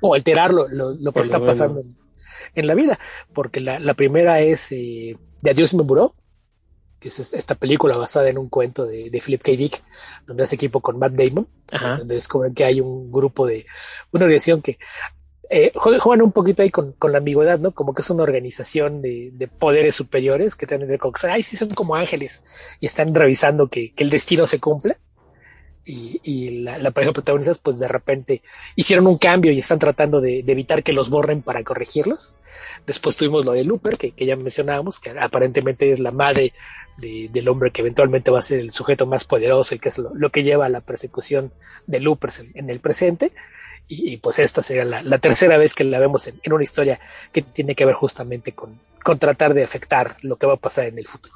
O 0.00 0.14
alterar 0.14 0.52
lo, 0.52 0.66
que 1.12 1.20
está 1.20 1.44
pasando 1.44 1.82
en, 2.54 2.66
la 2.66 2.74
vida, 2.74 2.98
porque 3.32 3.60
la, 3.60 3.94
primera 3.94 4.40
es 4.40 4.70
eh, 4.72 5.16
De 5.42 5.50
Adiós 5.50 5.74
me 5.74 5.82
muró, 5.82 6.14
que 7.00 7.08
es 7.08 7.32
esta 7.32 7.54
película 7.54 7.96
basada 7.96 8.28
en 8.28 8.38
un 8.38 8.48
cuento 8.48 8.86
de, 8.86 9.10
Philip 9.24 9.42
K. 9.42 9.52
Dick, 9.52 9.82
donde 10.26 10.44
hace 10.44 10.56
equipo 10.56 10.80
con 10.80 10.98
Matt 10.98 11.12
Damon, 11.12 11.48
donde 11.98 12.14
descubren 12.14 12.54
que 12.54 12.64
hay 12.64 12.80
un 12.80 13.10
grupo 13.10 13.46
de 13.46 13.66
una 14.12 14.24
organización 14.24 14.62
que 14.62 14.78
eh, 15.50 15.72
juegan 15.74 16.20
un 16.20 16.32
poquito 16.32 16.62
ahí 16.62 16.70
con, 16.70 16.94
la 17.10 17.18
ambigüedad, 17.18 17.58
¿no? 17.58 17.72
Como 17.72 17.94
que 17.94 18.02
es 18.02 18.10
una 18.10 18.22
organización 18.22 19.00
de, 19.00 19.30
de 19.32 19.48
poderes 19.48 19.94
superiores 19.94 20.54
que 20.54 20.66
tienen 20.66 20.88
de 20.88 20.98
ay, 21.30 21.42
sí, 21.42 21.56
son 21.56 21.70
como 21.70 21.94
ángeles 21.94 22.76
y 22.80 22.86
están 22.86 23.14
revisando 23.14 23.68
que, 23.68 23.92
el 23.96 24.10
destino 24.10 24.46
se 24.46 24.60
cumpla. 24.60 24.98
Y, 25.90 26.64
la, 26.64 26.76
la, 26.76 26.90
pareja 26.90 27.14
protagonistas, 27.14 27.56
pues 27.56 27.78
de 27.78 27.88
repente 27.88 28.42
hicieron 28.76 29.06
un 29.06 29.16
cambio 29.16 29.52
y 29.52 29.60
están 29.60 29.78
tratando 29.78 30.20
de, 30.20 30.40
evitar 30.46 30.82
que 30.82 30.92
los 30.92 31.08
borren 31.08 31.40
para 31.40 31.64
corregirlos. 31.64 32.34
Después 32.86 33.16
tuvimos 33.16 33.46
lo 33.46 33.52
de 33.52 33.64
Looper, 33.64 33.96
que, 33.96 34.12
ya 34.26 34.36
mencionábamos, 34.36 35.00
que 35.00 35.14
aparentemente 35.18 35.90
es 35.90 35.98
la 35.98 36.10
madre 36.10 36.52
de, 36.98 37.30
del 37.32 37.48
hombre 37.48 37.70
que 37.70 37.80
eventualmente 37.80 38.30
va 38.30 38.40
a 38.40 38.42
ser 38.42 38.60
el 38.60 38.70
sujeto 38.70 39.06
más 39.06 39.24
poderoso 39.24 39.74
y 39.74 39.78
que 39.78 39.88
es 39.88 39.96
lo, 39.96 40.30
que 40.30 40.42
lleva 40.42 40.66
a 40.66 40.68
la 40.68 40.82
persecución 40.82 41.54
de 41.86 42.00
Loopers 42.00 42.40
en, 42.40 42.52
en 42.54 42.68
el 42.68 42.80
presente 42.80 43.32
y, 43.88 44.18
pues 44.18 44.38
esta 44.38 44.62
sería 44.62 44.84
la, 44.84 45.18
tercera 45.18 45.56
vez 45.56 45.74
que 45.74 45.84
la 45.84 45.98
vemos 45.98 46.26
en, 46.26 46.52
una 46.52 46.62
historia 46.62 47.00
que 47.32 47.42
tiene 47.42 47.74
que 47.74 47.86
ver 47.86 47.94
justamente 47.94 48.52
con, 48.52 48.78
tratar 49.18 49.54
de 49.54 49.64
afectar 49.64 50.08
lo 50.22 50.36
que 50.36 50.46
va 50.46 50.54
a 50.54 50.58
pasar 50.58 50.86
en 50.86 50.98
el 50.98 51.06
futuro. 51.06 51.34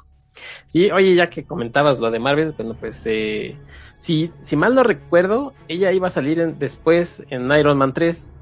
Sí, 0.67 0.91
oye, 0.91 1.15
ya 1.15 1.29
que 1.29 1.43
comentabas 1.43 1.99
lo 1.99 2.11
de 2.11 2.19
Marvel, 2.19 2.51
bueno, 2.51 2.75
pues 2.79 3.01
eh, 3.05 3.55
si, 3.97 4.31
si 4.43 4.55
mal 4.55 4.75
no 4.75 4.83
recuerdo, 4.83 5.53
ella 5.67 5.91
iba 5.91 6.07
a 6.07 6.11
salir 6.11 6.55
después 6.55 7.23
en 7.29 7.51
Iron 7.51 7.77
Man 7.77 7.93
3, 7.93 8.39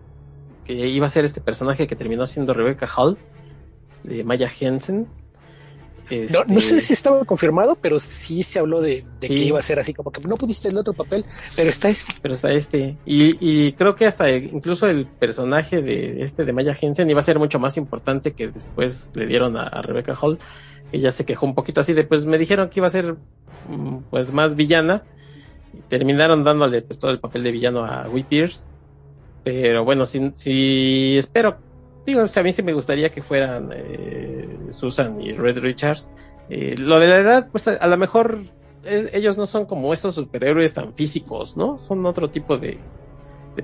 que 0.65 0.73
iba 0.73 1.05
a 1.05 1.09
ser 1.09 1.23
este 1.23 1.39
personaje 1.39 1.87
que 1.87 1.95
terminó 1.95 2.27
siendo 2.27 2.53
Rebecca 2.53 2.89
Hall, 2.93 3.17
de 4.03 4.23
Maya 4.23 4.49
Jensen, 4.49 5.07
no, 6.31 6.43
no, 6.45 6.59
sé 6.59 6.77
este, 6.77 6.79
si 6.79 6.93
estaba 6.93 7.23
confirmado, 7.25 7.75
pero 7.75 7.99
sí 7.99 8.43
se 8.43 8.59
habló 8.59 8.81
de, 8.81 9.05
que 9.19 9.33
iba 9.33 9.59
a 9.59 9.61
ser 9.61 9.79
así, 9.79 9.93
como 9.93 10.11
que 10.11 10.21
no 10.21 10.35
pudiste 10.35 10.67
el 10.67 10.77
otro 10.77 10.93
papel, 10.93 11.25
pero 11.55 11.69
está 11.69 11.89
este. 11.89 12.13
Pero 12.21 12.35
está 12.35 12.51
este. 12.51 12.97
Y, 13.05 13.37
y 13.39 13.73
creo 13.73 13.95
que 13.95 14.05
hasta 14.05 14.29
incluso 14.29 14.87
el 14.87 15.05
personaje 15.05 15.81
de 15.81 16.23
este 16.23 16.45
de 16.45 16.53
Maya 16.53 16.73
Jensen 16.73 17.09
iba 17.09 17.19
a 17.19 17.23
ser 17.23 17.39
mucho 17.39 17.59
más 17.59 17.77
importante 17.77 18.33
que 18.33 18.49
después 18.49 19.11
le 19.13 19.25
dieron 19.25 19.57
a, 19.57 19.81
Rebecca 19.81 20.15
Hall. 20.19 20.39
Ella 20.91 21.11
se 21.11 21.25
quejó 21.25 21.45
un 21.45 21.55
poquito 21.55 21.81
así 21.81 21.93
de, 21.93 22.03
pues 22.03 22.25
me 22.25 22.37
dijeron 22.37 22.69
que 22.69 22.79
iba 22.81 22.87
a 22.87 22.91
ser 22.91 23.15
mm, 23.69 23.97
pues 24.09 24.31
más 24.31 24.55
villana. 24.55 25.03
Y 25.73 25.81
terminaron 25.87 26.43
dándole 26.43 26.81
pues, 26.81 26.99
todo 26.99 27.11
el 27.11 27.19
papel 27.19 27.43
de 27.43 27.51
villano 27.51 27.85
a 27.85 28.09
Wee 28.09 28.23
Pierce. 28.23 28.59
Pero 29.43 29.85
bueno, 29.85 30.05
si, 30.05 30.31
si 30.35 31.15
espero 31.17 31.57
Digo, 32.05 32.21
a 32.21 32.43
mí 32.43 32.51
sí 32.53 32.63
me 32.63 32.73
gustaría 32.73 33.11
que 33.11 33.21
fueran 33.21 33.69
eh, 33.73 34.47
Susan 34.71 35.21
y 35.21 35.33
Red 35.33 35.59
Richards. 35.59 36.11
Eh, 36.49 36.75
lo 36.77 36.99
de 36.99 37.07
la 37.07 37.17
edad, 37.17 37.49
pues 37.51 37.67
a, 37.67 37.87
lo 37.87 37.97
mejor 37.97 38.43
ellos 38.83 39.37
no 39.37 39.45
son 39.45 39.65
como 39.65 39.93
esos 39.93 40.15
superhéroes 40.15 40.73
tan 40.73 40.93
físicos, 40.93 41.55
¿no? 41.55 41.77
Son 41.77 42.05
otro 42.05 42.29
tipo 42.29 42.57
de, 42.57 42.79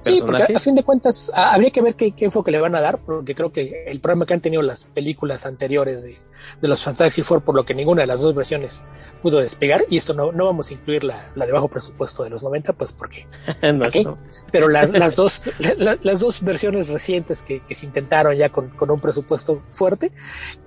Sí, 0.02 0.22
porque 0.22 0.54
a 0.54 0.60
fin 0.60 0.76
de 0.76 0.84
cuentas 0.84 1.32
habría 1.34 1.72
que 1.72 1.82
ver 1.82 1.96
qué, 1.96 2.14
enfoque 2.20 2.52
le 2.52 2.60
van 2.60 2.76
a 2.76 2.82
dar, 2.82 3.00
porque 3.00 3.34
creo 3.34 3.52
que 3.54 3.86
el 3.88 4.02
problema 4.02 4.26
que 4.26 4.34
han 4.34 4.42
tenido 4.42 4.62
las 4.62 4.86
películas 4.86 5.46
anteriores 5.46 6.04
de, 6.04 6.16
de 6.60 6.68
los 6.68 6.84
Fantastic 6.84 7.24
Four, 7.24 7.44
por 7.44 7.56
lo 7.56 7.64
que 7.64 7.74
ninguna 7.74 8.02
de 8.02 8.08
las 8.08 8.22
dos 8.22 8.36
versiones 8.36 8.84
pudo 9.22 9.40
despegar, 9.40 9.86
y 9.90 9.98
esto 9.98 10.14
no, 10.14 10.32
no 10.34 10.46
vamos 10.46 10.70
a 10.70 10.74
incluir 10.74 11.06
la, 11.06 11.16
la 11.36 11.46
de 11.46 11.54
bajo 11.54 11.70
presupuesto 11.70 12.24
de 12.24 12.30
los 12.30 12.44
90, 12.44 12.74
pues 12.74 12.92
porque. 12.92 13.28
no, 13.74 14.18
Pero 14.52 14.68
las, 14.68 14.92
las, 14.92 15.16
dos, 15.18 15.52
las 15.80 16.20
dos 16.20 16.42
versiones 16.42 16.90
recientes 16.90 17.42
que, 17.42 17.64
que 17.66 17.74
se 17.74 17.86
intentaron 17.86 18.36
ya 18.36 18.50
con, 18.50 18.70
con, 18.72 18.92
un 18.92 19.00
presupuesto 19.00 19.64
fuerte, 19.72 20.12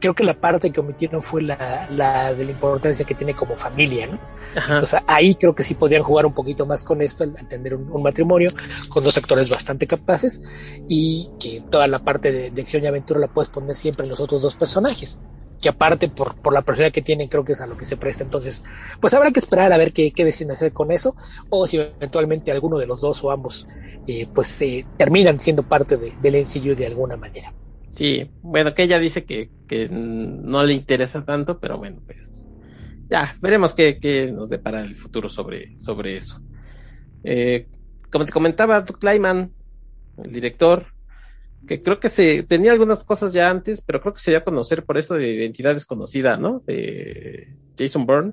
creo 0.00 0.14
que 0.14 0.24
la 0.24 0.40
parte 0.40 0.70
que 0.70 0.80
omitieron 0.80 1.22
fue 1.22 1.42
la, 1.42 1.58
la 1.90 2.32
de 2.32 2.46
la 2.46 2.50
importancia 2.52 3.04
que 3.04 3.14
tiene 3.14 3.34
como 3.34 3.54
familia, 3.56 4.06
¿no? 4.06 4.18
Entonces 4.54 4.98
ahí 5.06 5.34
creo 5.34 5.54
que 5.54 5.62
sí 5.62 5.74
podrían 5.74 6.02
jugar 6.02 6.24
un 6.24 6.32
poquito 6.32 6.64
más 6.64 6.84
con 6.84 7.02
esto, 7.02 7.24
al, 7.24 7.34
tener 7.48 7.74
un, 7.74 7.90
un 7.90 8.02
matrimonio, 8.02 8.50
con 8.88 9.04
dos 9.04 9.09
actores 9.16 9.48
bastante 9.48 9.86
capaces 9.86 10.82
y 10.88 11.28
que 11.38 11.62
toda 11.70 11.86
la 11.86 11.98
parte 11.98 12.50
de, 12.50 12.61
acción 12.61 12.84
y 12.84 12.86
aventura 12.86 13.20
la 13.20 13.28
puedes 13.28 13.50
poner 13.50 13.74
siempre 13.74 14.04
en 14.04 14.11
los 14.11 14.20
otros 14.20 14.42
dos 14.42 14.56
personajes 14.56 15.20
que 15.61 15.68
aparte 15.68 16.08
por, 16.08 16.40
por 16.40 16.54
la 16.54 16.62
personalidad 16.62 16.94
que 16.94 17.02
tienen 17.02 17.28
creo 17.28 17.44
que 17.44 17.52
es 17.52 17.61
a 17.61 17.66
lo 17.66 17.76
que 17.76 17.84
se 17.84 17.96
presta. 17.96 18.24
Entonces 18.24 18.64
pues 19.00 19.12
habrá 19.14 19.30
que 19.30 19.40
esperar 19.40 19.72
a 19.72 19.78
ver 19.78 19.92
qué, 19.92 20.12
qué 20.12 20.24
deciden 20.24 20.52
hacer 20.52 20.72
con 20.72 20.90
eso 20.90 21.14
o 21.50 21.66
si 21.66 21.78
eventualmente 21.78 22.50
alguno 22.50 22.78
de 22.78 22.86
los 22.86 23.00
dos 23.00 23.22
o 23.24 23.30
ambos 23.30 23.66
eh, 24.06 24.26
pues 24.34 24.61
eh, 24.62 24.86
terminan 24.96 25.38
siendo 25.38 25.62
parte 25.62 25.96
de, 25.96 26.12
del 26.22 26.36
MCU 26.36 26.74
de 26.74 26.86
alguna 26.86 27.16
manera. 27.16 27.54
Sí 27.90 28.30
bueno 28.40 28.74
que 28.74 28.84
ella 28.84 28.98
dice 28.98 29.24
que, 29.24 29.50
que 29.68 29.88
no 29.90 30.64
le 30.64 30.74
interesa 30.74 31.24
tanto 31.24 31.58
pero 31.58 31.76
bueno 31.76 32.00
pues 32.06 32.30
ya 33.11 33.32
veremos 33.42 33.74
qué, 33.74 33.98
qué 34.00 34.30
nos 34.32 34.48
depara 34.48 34.82
el 34.82 34.96
futuro 34.96 35.28
sobre, 35.28 35.76
sobre 35.78 36.16
eso. 36.16 36.40
Eh, 37.24 37.66
como 38.11 38.24
te 38.24 38.32
comentaba, 38.32 38.80
Doug 38.80 39.02
Lyman, 39.02 39.52
el 40.22 40.32
director, 40.32 40.86
que 41.66 41.82
creo 41.82 42.00
que 42.00 42.08
se 42.08 42.42
tenía 42.42 42.72
algunas 42.72 43.04
cosas 43.04 43.32
ya 43.32 43.50
antes, 43.50 43.82
pero 43.82 44.00
creo 44.00 44.14
que 44.14 44.20
se 44.20 44.30
dio 44.30 44.38
a 44.38 44.44
conocer 44.44 44.84
por 44.84 44.98
eso 44.98 45.14
de 45.14 45.32
identidad 45.34 45.74
desconocida, 45.74 46.36
¿no? 46.36 46.62
De 46.66 47.54
Jason 47.78 48.06
Bourne. 48.06 48.32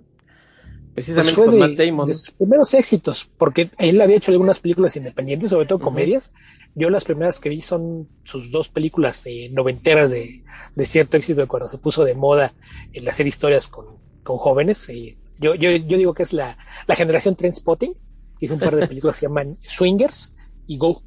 Precisamente 0.94 1.36
pues 1.36 1.50
con 1.50 1.60
fue 1.60 1.68
Matt 1.68 1.78
Damon. 1.78 2.06
de 2.08 2.16
sus 2.16 2.32
primeros 2.32 2.74
éxitos, 2.74 3.30
porque 3.38 3.70
él 3.78 4.02
había 4.02 4.16
hecho 4.16 4.32
algunas 4.32 4.60
películas 4.60 4.96
independientes, 4.98 5.50
sobre 5.50 5.68
todo 5.68 5.78
comedias. 5.78 6.34
Yo 6.74 6.90
las 6.90 7.04
primeras 7.04 7.40
que 7.40 7.50
vi 7.50 7.60
son 7.62 8.10
sus 8.24 8.50
dos 8.50 8.70
películas 8.70 9.24
eh, 9.28 9.50
noventeras 9.54 10.10
de, 10.10 10.44
de 10.76 10.86
cierto 10.86 11.18
éxito 11.18 11.42
de 11.42 11.48
cuando 11.48 11.70
se 11.70 11.78
puso 11.78 12.04
de 12.04 12.16
moda 12.16 12.52
el 12.94 13.08
hacer 13.08 13.28
historias 13.28 13.68
con, 13.68 13.86
con 14.24 14.38
jóvenes. 14.38 14.90
Eh, 14.90 15.18
yo, 15.40 15.54
yo, 15.54 15.70
yo 15.70 15.98
digo 16.00 16.16
que 16.16 16.24
es 16.24 16.34
la, 16.34 16.58
la 16.88 16.96
generación 16.96 17.36
Trendspotting, 17.36 17.94
hizo 18.40 18.56
un 18.56 18.62
par 18.62 18.76
de 18.76 18.84
películas 18.84 19.16
que 19.18 19.22
se 19.22 19.26
llaman 19.28 19.58
Swingers 19.62 20.34
y 20.68 20.78
Go. 20.78 21.04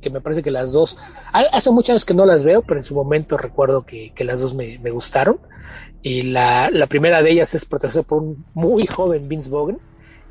que, 0.00 0.10
me 0.10 0.20
parece 0.20 0.42
que 0.42 0.50
las 0.50 0.72
dos, 0.72 0.96
ha- 1.32 1.40
hace 1.52 1.70
muchos 1.70 1.90
años 1.90 2.04
que 2.04 2.14
no 2.14 2.26
las 2.26 2.44
veo, 2.44 2.62
pero 2.62 2.80
en 2.80 2.84
su 2.84 2.94
momento 2.94 3.36
recuerdo 3.36 3.84
que, 3.84 4.12
que 4.14 4.24
las 4.24 4.40
dos 4.40 4.54
me, 4.54 4.78
me 4.80 4.90
gustaron. 4.90 5.40
Y 6.02 6.22
la, 6.24 6.70
la 6.72 6.86
primera 6.88 7.22
de 7.22 7.30
ellas 7.32 7.54
es 7.54 7.66
protagonizada 7.66 8.04
por 8.04 8.22
un 8.22 8.46
muy 8.54 8.86
joven 8.86 9.28
Vince 9.28 9.50
Vaughn 9.50 9.80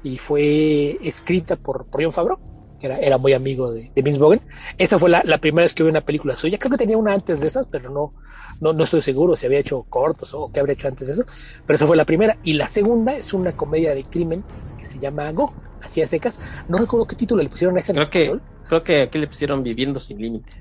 y 0.02 0.18
fue 0.18 0.98
escrita 1.02 1.56
por, 1.58 1.88
por 1.90 2.04
John 2.04 2.14
Favreau, 2.14 2.40
que 2.80 2.88
era, 2.88 2.98
era 3.00 3.18
muy 3.20 3.34
amigo 3.34 3.72
de, 3.72 3.92
de 3.96 4.02
Vince 4.04 4.20
Vaughn. 4.20 4.42
Esa 4.78 5.00
fue 5.00 5.10
la, 5.10 5.22
la 5.26 5.40
primera 5.40 5.64
vez 5.66 5.74
que 5.76 5.84
vi 5.84 5.90
una 5.90 6.02
película 6.06 6.36
suya. 6.36 6.58
Creo 6.60 6.72
que 6.72 6.78
tenía 6.78 6.98
una 6.98 7.14
antes 7.14 7.42
de 7.42 7.48
esas, 7.48 7.68
pero 7.68 7.92
no, 7.92 8.14
no, 8.62 8.74
no 8.74 8.84
estoy 8.86 9.02
seguro 9.02 9.36
si 9.36 9.46
había 9.48 9.60
hecho 9.60 9.84
cortos 9.90 10.34
o 10.34 10.52
qué 10.52 10.60
habría 10.62 10.74
hecho 10.76 10.88
antes 10.90 11.08
de 11.08 11.14
eso. 11.14 11.26
Pero 11.66 11.76
esa 11.76 11.88
fue 11.88 11.98
la 11.98 12.06
primera. 12.06 12.38
Y 12.44 12.54
la 12.54 12.68
segunda 12.68 13.14
es 13.16 13.34
una 13.34 13.54
comedia 13.54 13.94
de 13.96 14.04
crimen 14.06 14.46
que 14.84 14.90
se 14.90 15.00
llama 15.00 15.32
Go, 15.32 15.56
así 15.82 16.02
a 16.02 16.08
secas. 16.08 16.42
No 16.68 16.78
recuerdo 16.78 17.08
qué 17.08 17.16
título 17.16 17.42
le 17.44 17.50
pusieron 17.50 17.78
a 17.78 17.80
esa 17.80 17.94
en 17.94 17.98
Creo 17.98 18.10
que, 18.10 18.30
español. 18.30 18.44
creo 18.68 18.84
que 18.84 19.02
aquí 19.02 19.20
le 19.20 19.28
pusieron 19.28 19.64
Viviendo 19.64 20.00
sin 20.00 20.18
límites. 20.20 20.56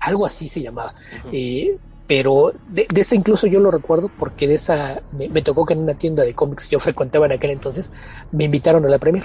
Algo 0.00 0.26
así 0.26 0.48
se 0.48 0.62
llamaba. 0.62 0.94
Eh, 1.30 1.78
pero 2.06 2.52
de, 2.64 2.86
de 2.92 3.00
esa 3.00 3.14
incluso 3.16 3.46
yo 3.46 3.58
lo 3.60 3.70
recuerdo 3.70 4.08
porque 4.16 4.46
de 4.46 4.54
esa 4.54 5.02
me, 5.12 5.28
me 5.30 5.42
tocó 5.42 5.64
que 5.64 5.72
en 5.74 5.80
una 5.80 5.94
tienda 5.94 6.22
de 6.24 6.34
cómics 6.34 6.70
yo 6.70 6.78
frecuentaba 6.78 7.26
en 7.26 7.32
aquel 7.32 7.50
entonces 7.50 7.90
me 8.30 8.44
invitaron 8.44 8.84
a 8.84 8.88
la 8.88 8.98
premier. 8.98 9.24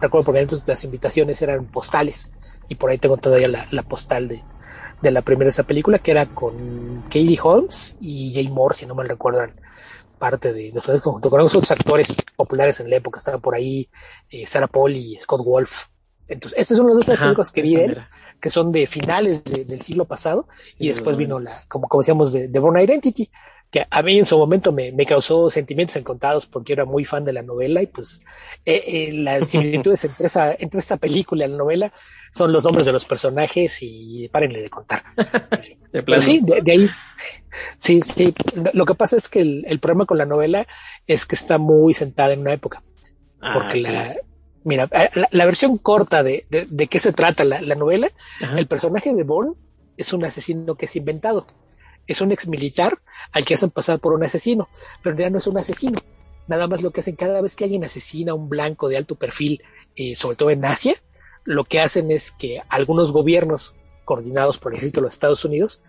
Recuerdo 0.00 0.24
porque 0.26 0.40
entonces 0.40 0.66
las 0.68 0.84
invitaciones 0.84 1.40
eran 1.42 1.68
postales 1.68 2.32
y 2.68 2.74
por 2.76 2.90
ahí 2.90 2.98
tengo 2.98 3.18
todavía 3.18 3.48
la, 3.48 3.66
la 3.70 3.82
postal 3.82 4.28
de, 4.28 4.46
de 5.00 5.10
la 5.10 5.22
primera 5.22 5.46
de 5.46 5.50
esa 5.50 5.64
película 5.64 5.98
que 5.98 6.10
era 6.12 6.26
con 6.26 7.02
Katie 7.04 7.38
Holmes 7.42 7.96
y 8.00 8.32
Jay 8.34 8.48
Moore, 8.48 8.74
si 8.74 8.86
no 8.86 8.94
mal 8.94 9.08
recuerdan, 9.08 9.54
parte 10.20 10.52
de, 10.54 10.72
de 10.72 10.80
junto 11.00 11.30
con 11.30 11.40
otros 11.40 11.70
actores 11.72 12.22
populares 12.36 12.80
en 12.80 12.90
la 12.90 12.98
época. 12.98 13.18
Estaban 13.18 13.42
por 13.42 13.56
ahí 13.56 13.90
eh, 14.30 14.46
Sarah 14.46 14.68
Paul 14.68 14.92
y 14.96 15.16
Scott 15.18 15.44
Wolf. 15.44 15.86
Entonces, 16.28 16.60
estas 16.60 16.76
son 16.78 16.86
las 16.88 16.96
dos 16.96 17.06
películas 17.06 17.50
que 17.50 17.62
vi 17.62 17.76
de 17.76 17.84
él 17.86 17.98
que 18.40 18.50
son 18.50 18.72
de 18.72 18.86
finales 18.86 19.44
de- 19.44 19.64
del 19.66 19.80
siglo 19.80 20.04
pasado, 20.06 20.48
y 20.78 20.88
Sí, 20.88 20.88
después 20.88 21.16
de 21.16 21.18
vino 21.18 21.40
la, 21.40 21.52
como, 21.68 21.88
como 21.88 22.02
decíamos, 22.02 22.32
de, 22.32 22.48
de 22.48 22.58
Born 22.60 22.80
Identity, 22.80 23.30
que 23.70 23.86
a 23.90 24.02
mí 24.02 24.18
en 24.18 24.24
su 24.24 24.38
momento 24.38 24.72
me, 24.72 24.92
me 24.92 25.06
causó 25.06 25.50
sentimientos 25.50 25.96
encontrados 25.96 26.46
porque 26.46 26.72
era 26.72 26.84
muy 26.84 27.04
fan 27.04 27.24
de 27.24 27.32
la 27.32 27.42
novela 27.42 27.82
y 27.82 27.86
pues 27.88 28.20
eh, 28.64 28.82
eh, 28.86 29.12
las 29.14 29.48
similitudes 29.50 30.04
entre 30.04 30.26
esa, 30.26 30.54
entre 30.58 30.80
esa 30.80 30.96
película 30.98 31.46
y 31.46 31.50
la 31.50 31.56
novela 31.56 31.92
son 32.32 32.52
los 32.52 32.64
nombres 32.64 32.86
de 32.86 32.92
los 32.92 33.04
personajes 33.06 33.78
y 33.82 34.28
párenle 34.28 34.62
de 34.62 34.70
contar. 34.70 35.02
De 35.92 36.02
Pero 36.08 36.22
plano. 36.22 36.22
sí, 36.22 36.40
de, 36.42 36.60
de 36.62 36.72
ahí, 36.72 36.96
sí, 37.78 38.00
sí, 38.00 38.34
lo 38.72 38.84
que 38.84 38.94
pasa 38.94 39.16
es 39.16 39.28
que 39.28 39.40
el, 39.40 39.64
el 39.66 39.78
problema 39.80 40.06
con 40.06 40.18
la 40.18 40.26
novela 40.26 40.66
es 41.06 41.26
que 41.26 41.34
está 41.34 41.58
muy 41.58 41.94
sentada 41.94 42.32
en 42.32 42.40
una 42.40 42.52
época 42.52 42.82
Ah, 43.40 43.52
porque 43.54 43.80
la, 43.80 44.14
mira, 44.64 44.84
eh, 44.92 45.08
la, 45.14 45.28
la 45.30 45.44
versión 45.46 45.78
corta 45.78 46.22
de, 46.22 46.44
de, 46.50 46.66
de 46.68 46.86
qué 46.88 46.98
se 46.98 47.12
trata 47.12 47.42
la, 47.44 47.60
la 47.62 47.74
novela 47.74 48.10
Ajá. 48.42 48.58
el 48.58 48.66
personaje 48.66 49.14
de 49.14 49.22
Bourne 49.24 49.54
es 49.96 50.12
un 50.12 50.24
asesino 50.24 50.74
que 50.76 50.86
es 50.86 50.96
inventado. 50.96 51.46
Es 52.06 52.20
un 52.20 52.32
ex 52.32 52.48
militar 52.48 52.98
al 53.32 53.44
que 53.44 53.54
hacen 53.54 53.70
pasar 53.70 53.98
por 54.00 54.12
un 54.12 54.24
asesino, 54.24 54.68
pero 55.02 55.12
en 55.12 55.18
realidad 55.18 55.32
no 55.32 55.38
es 55.38 55.46
un 55.46 55.58
asesino. 55.58 55.98
Nada 56.48 56.66
más 56.66 56.82
lo 56.82 56.90
que 56.90 57.00
hacen 57.00 57.16
cada 57.16 57.40
vez 57.40 57.54
que 57.54 57.64
alguien 57.64 57.84
asesina 57.84 58.32
a 58.32 58.34
un 58.34 58.48
blanco 58.48 58.88
de 58.88 58.96
alto 58.96 59.14
perfil, 59.14 59.62
eh, 59.94 60.14
sobre 60.14 60.36
todo 60.36 60.50
en 60.50 60.64
Asia, 60.64 60.94
lo 61.44 61.64
que 61.64 61.80
hacen 61.80 62.10
es 62.10 62.32
que 62.32 62.62
algunos 62.68 63.12
gobiernos 63.12 63.76
coordinados 64.04 64.58
por 64.58 64.72
el 64.72 64.78
ejército 64.78 65.00
de 65.00 65.04
los 65.04 65.14
Estados 65.14 65.44
Unidos 65.44 65.80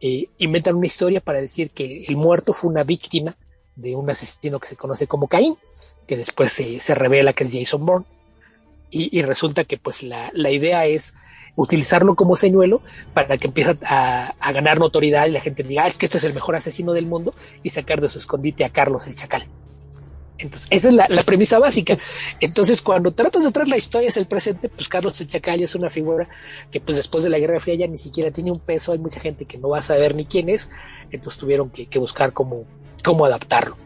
eh, 0.00 0.28
inventan 0.38 0.76
una 0.76 0.86
historia 0.86 1.20
para 1.20 1.40
decir 1.40 1.70
que 1.70 2.04
el 2.08 2.16
muerto 2.16 2.52
fue 2.52 2.70
una 2.70 2.84
víctima 2.84 3.36
de 3.76 3.94
un 3.96 4.08
asesino 4.10 4.58
que 4.58 4.68
se 4.68 4.76
conoce 4.76 5.06
como 5.06 5.28
Caín, 5.28 5.56
que 6.06 6.16
después 6.16 6.52
se, 6.52 6.80
se 6.80 6.94
revela 6.94 7.32
que 7.32 7.44
es 7.44 7.52
Jason 7.52 7.84
Bourne. 7.86 8.06
Y, 8.90 9.16
y 9.16 9.22
resulta 9.22 9.64
que 9.64 9.78
pues 9.78 10.02
la, 10.02 10.30
la 10.34 10.50
idea 10.50 10.84
es 10.86 11.14
utilizarlo 11.54 12.16
como 12.16 12.34
señuelo 12.36 12.82
para 13.14 13.38
que 13.38 13.46
empiece 13.46 13.78
a, 13.86 14.34
a 14.40 14.52
ganar 14.52 14.78
notoriedad 14.78 15.26
y 15.26 15.30
la 15.30 15.40
gente 15.40 15.62
diga, 15.62 15.84
"Ah, 15.84 15.90
que 15.90 16.06
este 16.06 16.18
es 16.18 16.24
el 16.24 16.34
mejor 16.34 16.56
asesino 16.56 16.92
del 16.92 17.06
mundo 17.06 17.32
y 17.62 17.70
sacar 17.70 18.00
de 18.00 18.08
su 18.08 18.18
escondite 18.18 18.64
a 18.64 18.70
Carlos 18.70 19.06
el 19.06 19.14
Chacal. 19.14 19.42
Entonces, 20.42 20.68
esa 20.70 20.88
es 20.88 20.94
la, 20.94 21.22
premisa 21.22 21.58
básica. 21.58 21.98
Entonces, 22.40 22.82
cuando 22.82 23.12
tratas 23.12 23.44
de 23.44 23.52
traer 23.52 23.68
la 23.68 23.76
historia 23.76 24.08
hacia 24.08 24.20
el 24.20 24.26
presente, 24.26 24.68
pues 24.68 24.88
Carlos 24.88 25.24
Chacal 25.26 25.62
es 25.62 25.74
una 25.74 25.90
figura 25.90 26.28
que 26.70 26.80
pues 26.80 26.96
después 26.96 27.24
de 27.24 27.30
la 27.30 27.38
Guerra 27.38 27.60
Fría 27.60 27.74
ya 27.76 27.86
ni 27.86 27.96
siquiera 27.96 28.30
tiene 28.30 28.50
un 28.50 28.60
peso, 28.60 28.92
hay 28.92 28.98
mucha 28.98 29.20
gente 29.20 29.44
que 29.44 29.58
no 29.58 29.68
va 29.70 29.78
a 29.78 29.82
saber 29.82 30.14
ni 30.14 30.24
quién 30.24 30.48
es, 30.48 30.70
entonces 31.10 31.38
tuvieron 31.38 31.70
que, 31.70 31.98
buscar 31.98 32.32
cómo, 32.32 32.64
cómo 33.04 33.24
adaptarlo. 33.24 33.76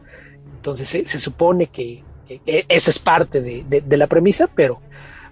Entonces, 0.57 0.89
se, 0.89 1.07
se 1.07 1.19
supone 1.19 1.67
que, 1.67 2.03
que 2.27 2.41
esa 2.69 2.91
es 2.91 2.99
parte 2.99 3.41
de 3.41 3.97
la 3.97 4.07
premisa, 4.07 4.47
pero 4.47 4.81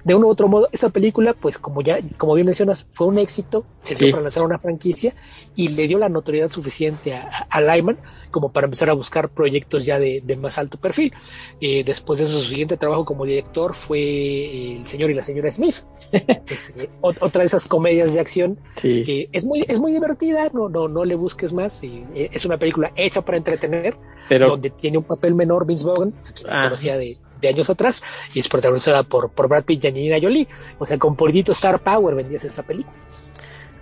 de 0.05 0.14
uno 0.14 0.26
u 0.26 0.30
otro 0.30 0.48
modo, 0.48 0.68
esa 0.72 0.88
película, 0.90 1.32
pues 1.34 1.59
como 1.59 1.80
ya, 1.82 1.98
como 2.18 2.34
bien 2.34 2.46
mencionas, 2.46 2.86
fue 2.92 3.07
un 3.07 3.18
éxito, 3.18 3.64
sirvió 3.82 4.09
Sí. 4.09 4.12
para 4.12 4.22
lanzar 4.22 4.42
una 4.42 4.59
franquicia 4.59 5.14
y 5.55 5.68
le 5.68 5.86
dio 5.86 5.98
la 5.98 6.09
notoriedad 6.09 6.50
suficiente 6.50 7.14
a, 7.14 7.28
a, 7.48 7.61
Lyman 7.61 7.98
como 8.30 8.48
para 8.50 8.64
empezar 8.66 8.90
a 8.90 8.94
buscar 8.94 9.28
proyectos 9.30 9.84
ya 9.84 9.98
de, 9.98 10.20
de 10.24 10.36
más 10.36 10.59
alto 10.59 10.78
perfil. 10.78 11.12
Eh, 11.61 11.84
después 11.84 12.18
de 12.18 12.24
eso, 12.24 12.38
su 12.38 12.46
siguiente 12.48 12.76
trabajo 12.76 13.05
como 13.05 13.24
director 13.24 13.74
fue 13.74 14.76
El 14.76 14.86
señor 14.86 15.11
y 15.11 15.14
la 15.14 15.22
señora 15.22 15.50
Smith, 15.53 15.84
es 16.50 16.74
eh, 16.76 16.90
ot- 17.00 17.18
otra 17.20 17.40
de 17.40 17.46
esas 17.46 17.66
comedias 17.66 18.14
de 18.14 18.20
acción 18.20 18.59
Sí. 18.76 19.05
que 19.05 19.28
es 19.32 19.46
muy, 19.46 19.64
es 19.68 19.78
muy 19.78 19.92
divertida, 19.92 20.50
no, 20.53 20.68
no, 20.68 20.88
no 20.88 21.05
le 21.05 21.14
busques 21.14 21.53
más, 21.53 21.82
y, 21.84 22.05
eh, 22.14 22.28
es 22.32 22.44
una 22.44 22.59
película 22.59 22.92
hecha 22.96 23.22
para 23.22 23.38
entretener, 23.38 23.96
Pero 24.28 24.46
donde 24.48 24.70
tiene 24.70 24.98
un 24.98 25.05
papel 25.05 25.34
menor 25.34 25.66
Vince 25.66 25.84
Vaughn, 25.86 26.12
que 26.12 26.42
Ah. 26.48 26.64
conocía 26.64 26.96
de, 26.96 27.16
de 27.43 27.49
años 27.49 27.68
atrás, 27.68 28.03
y 28.32 28.40
es 28.40 28.49
protagonizada 28.49 29.03
por, 29.03 29.30
por 29.30 29.49
Brad 29.49 29.64
Pitt 29.64 29.84
y 29.84 29.88
Angelina 29.88 30.16
Jolie. 30.22 30.49
O 30.78 30.86
sea, 30.86 30.99
con 30.99 31.16
poquito 31.16 31.53
Star 31.53 31.80
Power 31.80 32.14
vendías 32.14 32.45
esa 32.45 32.62
película. 32.62 32.97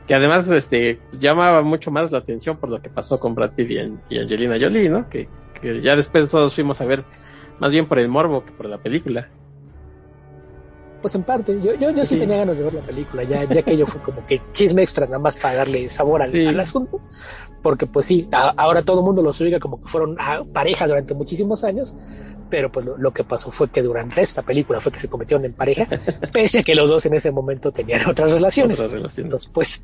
que 0.09 0.15
además 0.15 0.49
este 0.49 0.99
llamaba 1.21 1.63
mucho 1.63 1.93
más 1.93 2.11
la 2.11 2.19
atención 2.19 2.57
por 2.57 2.69
lo 2.71 2.83
que 2.83 2.91
pasó 2.91 3.21
con 3.21 3.35
Brad 3.37 3.53
Pitt 3.53 3.71
y, 3.71 4.15
y 4.15 4.19
Angelina 4.19 4.57
Jolie, 4.61 4.89
¿no? 4.89 5.09
Que, 5.09 5.29
que 5.61 5.81
ya 5.83 5.95
después 5.95 6.29
todos 6.29 6.55
fuimos 6.55 6.81
a 6.81 6.87
ver 6.87 7.05
más 7.61 7.71
bien 7.73 7.87
por 7.87 7.99
el 7.99 8.09
morbo 8.09 8.45
que 8.45 8.53
por 8.53 8.67
la 8.67 8.79
película. 8.79 9.29
Pues 11.01 11.15
en 11.15 11.23
parte, 11.25 11.55
yo, 11.63 11.75
yo, 11.75 11.91
yo 11.91 12.05
sí, 12.05 12.15
Sí. 12.15 12.19
tenía 12.19 12.37
ganas 12.37 12.59
de 12.59 12.65
ver 12.65 12.75
la 12.75 12.83
película, 12.83 13.23
ya, 13.23 13.45
ya 13.45 13.63
que 13.63 13.73
ello 13.73 13.87
fue 13.87 14.03
como 14.03 14.25
que 14.27 14.43
chisme 14.53 14.83
extra 14.83 15.07
nada 15.07 15.19
más 15.19 15.39
para 15.39 15.55
darle 15.55 15.89
sabor 15.89 16.21
al, 16.21 16.31
Sí. 16.31 16.45
al 16.47 16.61
asunto, 16.61 17.01
porque 17.63 17.87
pues 17.87 18.05
sí, 18.05 18.29
a- 18.33 18.51
ahora 18.57 18.83
todo 18.83 18.99
el 19.01 19.07
mundo 19.07 19.23
los 19.23 19.41
ubica 19.41 19.59
como 19.61 19.81
que 19.81 19.89
fueron 19.89 20.17
ah, 20.19 20.43
pareja 20.53 20.87
durante 20.87 21.15
muchísimos 21.15 21.65
años, 21.65 21.95
pero 22.51 22.71
pues 22.71 22.85
lo, 22.85 22.99
lo 22.99 23.13
que 23.13 23.25
pasó 23.25 23.51
fue 23.51 23.69
que 23.71 23.81
durante 23.83 24.21
esta 24.21 24.43
película 24.43 24.81
fue 24.83 24.93
que 24.93 24.99
se 25.01 25.09
convirtieron 25.09 25.47
en 25.47 25.55
pareja, 25.55 25.87
pese 26.35 26.59
a 26.59 26.63
que 26.63 26.75
los 26.75 26.91
dos 26.91 27.07
en 27.07 27.15
ese 27.15 27.31
momento 27.31 27.73
tenían 27.73 28.07
otras 28.07 28.33
relaciones. 28.33 28.79
Otras 28.79 28.93
relaciones. 28.93 29.19
Entonces, 29.25 29.51
pues, 29.55 29.83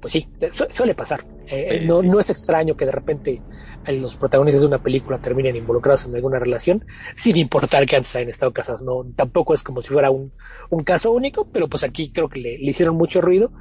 pues 0.00 0.12
sí, 0.12 0.28
su- 0.52 0.66
suele 0.68 0.94
pasar. 0.94 1.24
Eh, 1.46 1.82
no, 1.84 2.02
no 2.02 2.20
es 2.20 2.30
extraño 2.30 2.76
que 2.76 2.86
de 2.86 2.92
repente 2.92 3.42
eh, 3.86 3.92
los 3.98 4.16
protagonistas 4.16 4.62
de 4.62 4.68
una 4.68 4.82
película 4.82 5.18
terminen 5.18 5.56
involucrados 5.56 6.06
en 6.06 6.14
alguna 6.14 6.38
relación, 6.38 6.84
sin 7.16 7.36
importar 7.36 7.84
que 7.86 7.96
antes 7.96 8.14
hayan 8.16 8.28
estado 8.30 8.52
casados. 8.52 8.82
No, 8.82 9.04
tampoco 9.16 9.52
es 9.52 9.62
como 9.62 9.82
si 9.82 9.88
fuera 9.88 10.10
un, 10.10 10.32
un 10.70 10.80
caso 10.84 11.12
único, 11.12 11.50
pero 11.50 11.68
pues 11.68 11.84
aquí 11.84 12.12
creo 12.12 12.28
que 12.28 12.40
le, 12.40 12.58
le 12.58 12.70
hicieron 12.70 12.96
mucho 12.96 13.20
ruido, 13.20 13.52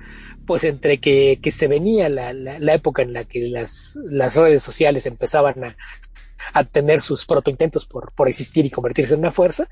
pues 0.46 0.64
entre 0.64 1.00
que, 1.00 1.40
que 1.42 1.52
se 1.52 1.68
venía 1.68 2.08
la, 2.10 2.34
la, 2.34 2.60
la 2.60 2.74
época 2.74 3.02
en 3.02 3.14
la 3.14 3.24
que 3.24 3.48
las, 3.50 3.98
las 4.12 4.36
redes 4.36 4.62
sociales 4.64 5.06
empezaban 5.06 5.64
a, 5.64 5.76
a 6.54 6.64
tener 6.64 7.00
sus 7.00 7.26
protointentos 7.26 7.86
por, 7.86 8.14
por 8.14 8.28
existir 8.28 8.66
y 8.66 8.70
convertirse 8.72 9.14
en 9.14 9.20
una 9.20 9.32
fuerza, 9.32 9.68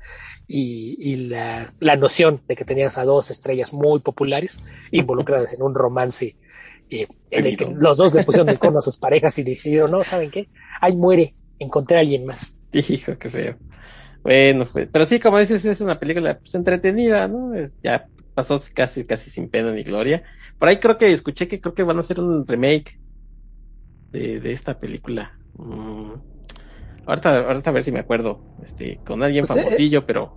y, 0.46 0.96
y 0.98 1.16
la, 1.28 1.66
la 1.80 1.96
noción 1.96 2.42
de 2.48 2.56
que 2.56 2.64
tenías 2.64 2.98
a 2.98 3.04
dos 3.04 3.30
estrellas 3.30 3.72
muy 3.72 4.00
populares 4.00 4.58
involucradas 4.90 5.52
en 5.52 5.62
un 5.62 5.74
romance 5.74 6.36
eh, 6.90 7.06
en 7.30 7.46
el 7.46 7.56
que 7.56 7.66
los 7.66 7.98
dos 7.98 8.14
le 8.14 8.24
pusieron 8.24 8.48
el 8.48 8.58
cono 8.58 8.78
a 8.78 8.82
sus 8.82 8.96
parejas 8.96 9.38
y 9.38 9.44
decidieron, 9.44 9.90
no, 9.90 10.04
¿saben 10.04 10.30
qué? 10.30 10.48
Ahí 10.80 10.96
muere, 10.96 11.34
encontré 11.58 11.96
a 11.96 12.00
alguien 12.00 12.26
más. 12.26 12.56
Hijo, 12.72 13.16
qué 13.18 13.30
feo. 13.30 13.56
Bueno, 14.22 14.66
pues, 14.70 14.88
pero 14.92 15.04
sí, 15.04 15.18
como 15.18 15.38
dices, 15.38 15.64
es 15.64 15.80
una 15.80 15.98
película 15.98 16.38
pues, 16.38 16.54
entretenida, 16.54 17.26
¿no? 17.28 17.54
Es, 17.54 17.76
ya 17.82 18.06
pasó 18.34 18.60
casi, 18.74 19.04
casi 19.04 19.30
sin 19.30 19.48
pena 19.48 19.72
ni 19.72 19.82
gloria. 19.82 20.22
Por 20.58 20.68
ahí 20.68 20.78
creo 20.78 20.98
que 20.98 21.10
escuché 21.10 21.48
que 21.48 21.60
creo 21.60 21.74
que 21.74 21.82
van 21.82 21.96
a 21.96 22.00
hacer 22.00 22.20
un 22.20 22.46
remake 22.46 23.00
de, 24.10 24.40
de 24.40 24.52
esta 24.52 24.78
película. 24.78 25.38
Mm. 25.56 26.12
Ahorita, 27.06 27.38
ahorita 27.38 27.70
a 27.70 27.72
ver 27.72 27.82
si 27.82 27.92
me 27.92 28.00
acuerdo, 28.00 28.42
este, 28.62 29.00
con 29.04 29.22
alguien 29.22 29.44
Pues, 29.46 29.56
eh, 29.56 29.62
famosillo, 29.62 30.06
pero 30.06 30.36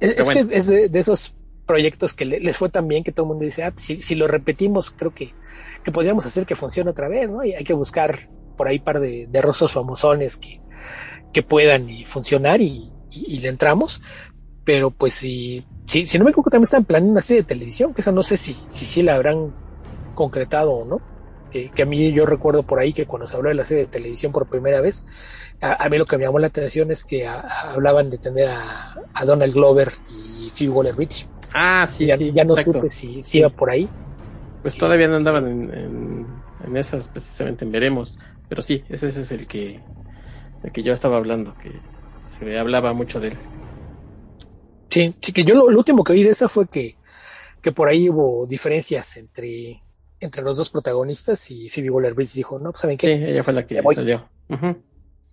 Es, 0.00 0.14
Pero 0.14 0.30
es 0.30 0.30
que 0.30 0.56
es 0.56 0.68
de, 0.68 0.88
de 0.88 0.98
esos 0.98 1.36
proyectos 1.66 2.14
que 2.14 2.24
le- 2.24 2.40
les 2.40 2.56
fue 2.56 2.68
tan 2.68 2.88
bien 2.88 3.04
que 3.04 3.12
todo 3.12 3.26
el 3.26 3.28
mundo 3.28 3.44
dice, 3.44 3.64
ah, 3.64 3.72
si, 3.76 4.00
si 4.02 4.14
lo 4.14 4.26
repetimos, 4.28 4.90
creo 4.90 5.12
que, 5.12 5.34
que 5.82 5.92
podríamos 5.92 6.26
hacer 6.26 6.46
que 6.46 6.56
funcione 6.56 6.90
otra 6.90 7.08
vez, 7.08 7.32
¿no? 7.32 7.44
Y 7.44 7.54
hay 7.54 7.64
que 7.64 7.74
buscar 7.74 8.16
por 8.56 8.68
ahí 8.68 8.78
par 8.78 9.00
de, 9.00 9.26
de 9.28 9.42
famosones 9.68 10.36
que, 10.36 10.60
que 11.32 11.42
puedan 11.42 11.88
funcionar 12.06 12.60
y, 12.60 12.92
le 13.14 13.48
entramos. 13.48 14.00
Pero 14.64 14.90
pues 14.90 15.14
si, 15.14 15.66
si, 15.86 16.06
si 16.06 16.18
no 16.18 16.24
me 16.24 16.30
equivoco, 16.30 16.50
también 16.50 16.64
están 16.64 16.84
planeando 16.84 17.12
una 17.12 17.20
serie 17.20 17.42
de 17.42 17.48
televisión, 17.48 17.92
que 17.94 18.00
esa 18.00 18.12
no 18.12 18.22
sé 18.22 18.36
si, 18.36 18.54
si 18.70 18.86
sí 18.86 19.02
la 19.02 19.14
habrán 19.14 19.54
concretado 20.14 20.72
o 20.72 20.84
no. 20.84 21.02
Que, 21.50 21.70
a 21.82 21.84
mí 21.84 22.12
yo 22.12 22.24
recuerdo 22.24 22.62
por 22.62 22.78
ahí 22.78 22.94
que 22.94 23.04
cuando 23.04 23.26
se 23.26 23.36
habló 23.36 23.50
de 23.50 23.54
la 23.54 23.64
serie 23.64 23.84
de 23.84 23.90
televisión 23.90 24.32
por 24.32 24.48
primera 24.48 24.80
vez, 24.80 25.04
a, 25.60 25.86
mí 25.90 25.98
lo 25.98 26.06
que 26.06 26.16
me 26.16 26.24
llamó 26.24 26.38
la 26.38 26.46
atención 26.46 26.90
es 26.90 27.04
que 27.04 27.26
hablaban 27.26 28.08
de 28.08 28.16
tener 28.16 28.48
a, 28.48 29.24
Donald 29.26 29.52
Glover 29.52 29.88
y 30.08 30.48
Steve 30.48 30.70
Waller 30.70 30.94
Bridge. 30.94 31.28
Ah, 31.54 31.86
sí, 31.86 32.06
ya, 32.06 32.16
sí. 32.16 32.32
Ya 32.32 32.44
no 32.44 32.56
supe 32.56 32.88
si, 32.88 33.22
si 33.22 33.38
iba 33.38 33.48
por 33.48 33.70
ahí. 33.70 33.88
Pues 34.62 34.76
todavía 34.78 35.08
no 35.08 35.16
andaban 35.16 35.48
en, 35.48 36.44
en, 36.64 36.76
esas, 36.76 37.08
precisamente 37.08 37.64
en 37.64 37.72
Veremos. 37.72 38.16
Pero 38.48 38.62
sí, 38.62 38.84
ese, 38.88 39.08
ese 39.08 39.22
es 39.22 39.32
el 39.32 39.46
que, 39.46 39.80
el 40.62 40.72
que 40.72 40.82
yo 40.82 40.92
estaba 40.92 41.16
hablando, 41.16 41.56
que 41.58 41.72
se 42.28 42.58
hablaba 42.58 42.92
mucho 42.92 43.18
de 43.20 43.28
él. 43.28 43.38
Sí, 44.90 45.14
sí, 45.20 45.32
que 45.32 45.44
yo 45.44 45.54
lo, 45.54 45.64
último 45.64 46.04
que 46.04 46.12
vi 46.12 46.22
de 46.22 46.30
esa 46.30 46.48
fue 46.48 46.68
que, 46.68 46.94
que 47.62 47.72
por 47.72 47.88
ahí 47.88 48.08
hubo 48.08 48.46
diferencias 48.46 49.16
entre, 49.16 49.82
entre 50.20 50.42
los 50.42 50.58
dos 50.58 50.70
protagonistas 50.70 51.50
y 51.50 51.68
Phoebe 51.68 51.90
Waller-Bridge 51.90 52.34
dijo, 52.34 52.58
no, 52.58 52.70
pues 52.70 52.80
¿saben 52.80 52.98
qué? 52.98 53.06
Sí, 53.06 53.12
ella 53.12 53.42
fue 53.42 53.54
la 53.54 53.66
que 53.66 53.82
salió. 53.82 54.30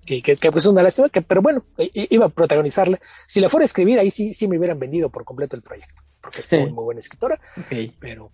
Que, 0.09 0.23
que, 0.23 0.37
que, 0.37 0.49
pues 0.49 0.65
una 0.65 0.81
lástima, 0.81 1.09
que, 1.09 1.21
pero 1.21 1.43
bueno, 1.43 1.63
iba 1.93 2.25
a 2.25 2.29
protagonizarla. 2.29 2.97
Si 3.03 3.39
la 3.39 3.47
fuera 3.47 3.63
a 3.63 3.65
escribir, 3.65 3.99
ahí 3.99 4.09
sí, 4.09 4.33
sí 4.33 4.47
me 4.47 4.57
hubieran 4.57 4.79
vendido 4.79 5.11
por 5.11 5.23
completo 5.23 5.55
el 5.55 5.61
proyecto, 5.61 6.01
porque 6.19 6.39
es 6.39 6.51
muy, 6.51 6.71
muy 6.71 6.83
buena 6.83 6.99
escritora. 6.99 7.39
Pero, 7.99 8.31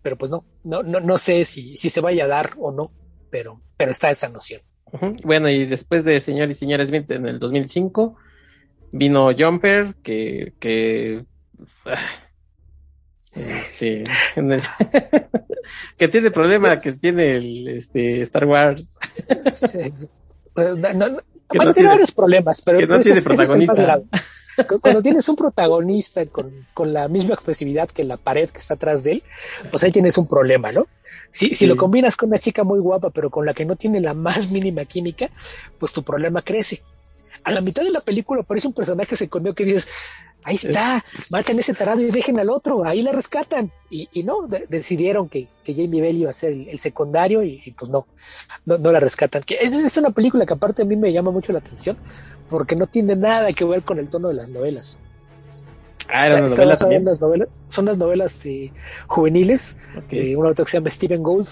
pero 0.00 0.16
pues 0.16 0.30
no, 0.30 0.44
no, 0.62 0.84
no, 0.84 1.00
no 1.00 1.18
sé 1.18 1.44
si, 1.44 1.76
si 1.76 1.90
se 1.90 2.00
vaya 2.00 2.26
a 2.26 2.28
dar 2.28 2.50
o 2.56 2.70
no, 2.70 2.92
pero, 3.30 3.60
pero 3.76 3.90
está 3.90 4.12
esa 4.12 4.28
noción. 4.28 4.60
Bueno, 5.24 5.48
y 5.48 5.66
después 5.66 6.04
de 6.04 6.20
Señor 6.20 6.50
y 6.50 6.54
Señora 6.54 6.86
Smith 6.86 7.10
en 7.10 7.26
el 7.26 7.40
2005, 7.40 8.14
vino 8.92 9.32
Jumper, 9.36 9.96
que... 10.04 10.54
que 10.60 11.24
sí, 13.32 14.04
que 15.98 16.08
tiene 16.08 16.30
problema 16.30 16.78
que 16.78 16.92
tiene 16.92 17.32
el 17.32 17.66
este, 17.66 18.22
Star 18.22 18.44
Wars. 18.44 18.96
Pues, 20.58 20.96
no, 20.96 21.72
tiene, 21.72 21.88
varios 21.88 22.12
problemas, 22.12 22.62
pero 22.62 22.86
no 22.86 23.00
tiene 23.00 23.22
protagonista. 23.22 24.00
Cuando 24.82 25.00
tienes 25.00 25.28
un 25.28 25.36
protagonista 25.36 26.26
con, 26.26 26.66
con, 26.74 26.92
la 26.92 27.06
misma 27.06 27.34
expresividad 27.34 27.88
que 27.88 28.02
la 28.02 28.16
pared 28.16 28.50
que 28.50 28.58
está 28.58 28.74
atrás 28.74 29.04
de 29.04 29.12
él, 29.12 29.22
pues 29.70 29.84
ahí 29.84 29.92
tienes 29.92 30.18
un 30.18 30.26
problema, 30.26 30.72
¿no? 30.72 30.88
Si, 31.30 31.54
si 31.54 31.66
lo 31.66 31.76
combinas 31.76 32.16
con 32.16 32.30
una 32.30 32.38
chica 32.38 32.64
muy 32.64 32.80
guapa, 32.80 33.10
pero 33.10 33.30
con 33.30 33.46
la 33.46 33.54
que 33.54 33.64
no 33.64 33.76
tiene 33.76 34.00
la 34.00 34.14
más 34.14 34.50
mínima 34.50 34.84
química, 34.84 35.30
pues 35.78 35.92
tu 35.92 36.02
problema 36.02 36.42
crece. 36.42 36.82
A 37.44 37.52
la 37.52 37.60
mitad 37.60 37.84
de 37.84 37.92
la 37.92 38.00
película 38.00 38.40
aparece 38.40 38.66
un 38.66 38.74
personaje 38.74 39.14
secundario 39.14 39.54
que 39.54 39.64
dices, 39.64 39.88
ahí 40.44 40.56
está, 40.56 41.04
maten 41.30 41.58
ese 41.58 41.74
tarado 41.74 42.00
y 42.00 42.10
dejen 42.10 42.38
al 42.38 42.50
otro, 42.50 42.84
ahí 42.86 43.02
la 43.02 43.12
rescatan. 43.12 43.70
Y, 43.90 44.08
y 44.12 44.22
no, 44.22 44.46
decidieron 44.68 45.28
que, 45.28 45.48
que, 45.64 45.74
Jamie 45.74 46.00
Bell 46.00 46.16
iba 46.16 46.30
a 46.30 46.34
ser 46.34 46.52
el, 46.52 46.78
secundario 46.78 47.42
y, 47.42 47.74
pues 47.78 47.90
no, 47.90 48.06
no, 48.66 48.78
no, 48.78 48.92
la 48.92 49.00
rescatan. 49.00 49.42
Que 49.42 49.56
es, 49.56 49.72
es, 49.72 49.96
una 49.96 50.10
película 50.10 50.44
que 50.46 50.54
aparte 50.54 50.82
a 50.82 50.84
mí 50.84 50.96
me 50.96 51.12
llama 51.12 51.30
mucho 51.30 51.52
la 51.52 51.58
atención 51.58 51.96
porque 52.48 52.76
no 52.76 52.86
tiene 52.86 53.16
nada 53.16 53.52
que 53.52 53.64
ver 53.64 53.82
con 53.82 53.98
el 53.98 54.08
tono 54.08 54.28
de 54.28 54.34
las 54.34 54.50
novelas. 54.50 54.98
Ah, 56.08 56.26
¿eran 56.26 56.42
las 56.42 56.52
novelas 56.52 56.78
también? 56.78 57.04
Las 57.04 57.20
novelas, 57.20 57.48
son 57.68 57.84
las 57.84 57.98
novelas 57.98 58.46
eh, 58.46 58.72
juveniles 59.06 59.76
de 60.10 60.36
un 60.36 60.46
autor 60.46 60.64
que 60.64 60.70
se 60.70 60.76
llama 60.78 60.90
Stephen 60.90 61.22
Gould, 61.22 61.46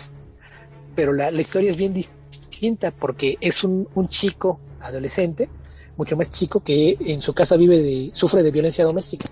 pero 0.95 1.13
la, 1.13 1.31
la 1.31 1.41
historia 1.41 1.69
es 1.69 1.77
bien 1.77 1.93
distinta 1.93 2.91
porque 2.91 3.37
es 3.41 3.65
un, 3.65 3.87
un 3.95 4.09
chico 4.09 4.59
adolescente 4.81 5.51
mucho 5.97 6.17
más 6.17 6.31
chico 6.31 6.61
que 6.61 6.97
en 7.01 7.21
su 7.21 7.35
casa 7.35 7.57
vive 7.57 7.81
de, 7.81 8.11
sufre 8.13 8.43
de 8.43 8.51
violencia 8.51 8.85
doméstica. 8.85 9.29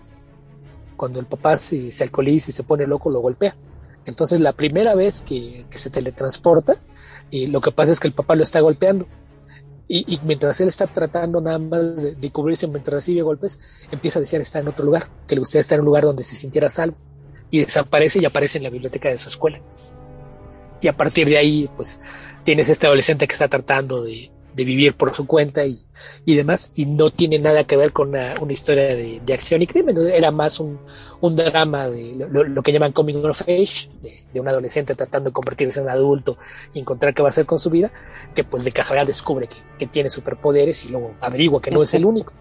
Cuando 0.96 1.20
el 1.20 1.26
papá 1.26 1.56
se, 1.56 1.90
alcoholiza 2.02 2.50
y 2.50 2.54
se 2.54 2.62
pone 2.62 2.86
loco, 2.86 3.10
lo 3.10 3.20
golpea. 3.20 3.56
Entonces 4.06 4.40
la 4.40 4.52
primera 4.52 4.94
vez 4.94 5.22
que, 5.22 5.66
se 5.70 5.90
teletransporta, 5.90 6.80
y 7.30 7.48
lo 7.48 7.60
que 7.60 7.72
pasa 7.72 7.92
es 7.92 8.00
que 8.00 8.08
el 8.08 8.14
papá 8.14 8.36
lo 8.36 8.44
está 8.44 8.60
golpeando. 8.60 9.06
Y, 9.86 10.18
mientras 10.24 10.60
él 10.62 10.68
está 10.68 10.86
tratando 10.86 11.42
nada 11.42 11.58
más 11.58 12.18
de, 12.18 12.30
cubrirse 12.30 12.66
mientras 12.66 12.94
recibe 12.94 13.20
golpes, 13.20 13.86
empieza 13.90 14.18
a 14.18 14.20
desear 14.20 14.40
estar 14.40 14.62
en 14.62 14.68
otro 14.68 14.86
lugar, 14.86 15.08
que 15.26 15.34
le 15.34 15.40
gustaría 15.40 15.60
estar 15.60 15.76
en 15.76 15.80
un 15.80 15.86
lugar 15.86 16.04
donde 16.04 16.24
se 16.24 16.36
sintiera 16.36 16.70
salvo. 16.70 16.96
Y 17.50 17.60
desaparece 17.60 18.18
y 18.18 18.24
aparece 18.24 18.58
en 18.58 18.64
la 18.64 18.70
biblioteca 18.70 19.10
de 19.10 19.18
su 19.18 19.28
escuela. 19.28 19.60
Y 20.80 20.88
a 20.88 20.92
partir 20.94 21.28
de 21.28 21.36
ahí, 21.36 21.68
pues, 21.76 22.00
tienes 22.44 22.68
este 22.70 22.86
adolescente 22.86 23.28
que 23.28 23.34
está 23.34 23.48
tratando 23.48 24.02
de, 24.02 24.30
de 24.54 24.64
vivir 24.64 24.94
por 24.94 25.14
su 25.14 25.26
cuenta 25.26 25.66
y, 25.66 25.78
y, 26.24 26.34
demás, 26.34 26.70
y 26.76 26.86
no 26.86 27.10
tiene 27.10 27.38
nada 27.38 27.64
que 27.64 27.76
ver 27.76 27.92
con 27.92 28.10
una, 28.10 28.34
una 28.40 28.52
historia 28.52 28.84
de, 28.84 29.20
de, 29.20 29.34
acción 29.34 29.62
y 29.62 29.66
crimen, 29.66 29.96
era 30.12 30.30
más 30.30 30.60
un, 30.60 30.78
un 31.20 31.36
drama 31.36 31.88
de 31.88 32.26
lo, 32.30 32.62
que 32.62 32.72
llaman 32.72 32.92
coming 32.92 33.24
of 33.24 33.42
age, 33.42 33.90
de, 34.02 34.12
de, 34.34 34.40
un 34.40 34.48
adolescente 34.48 34.94
tratando 34.94 35.30
de 35.30 35.32
convertirse 35.32 35.80
en 35.80 35.88
adulto 35.88 36.36
y 36.74 36.80
encontrar 36.80 37.14
qué 37.14 37.22
va 37.22 37.28
a 37.28 37.30
hacer 37.30 37.46
con 37.46 37.58
su 37.58 37.70
vida, 37.70 37.90
que 38.34 38.44
pues 38.44 38.64
de 38.64 38.72
casualidad 38.72 39.06
descubre 39.06 39.46
que, 39.46 39.56
que 39.78 39.86
tiene 39.86 40.10
superpoderes 40.10 40.84
y 40.84 40.90
luego 40.90 41.14
averigua 41.20 41.62
que 41.62 41.70
no 41.70 41.82
es 41.82 41.94
el 41.94 42.04
único 42.04 42.32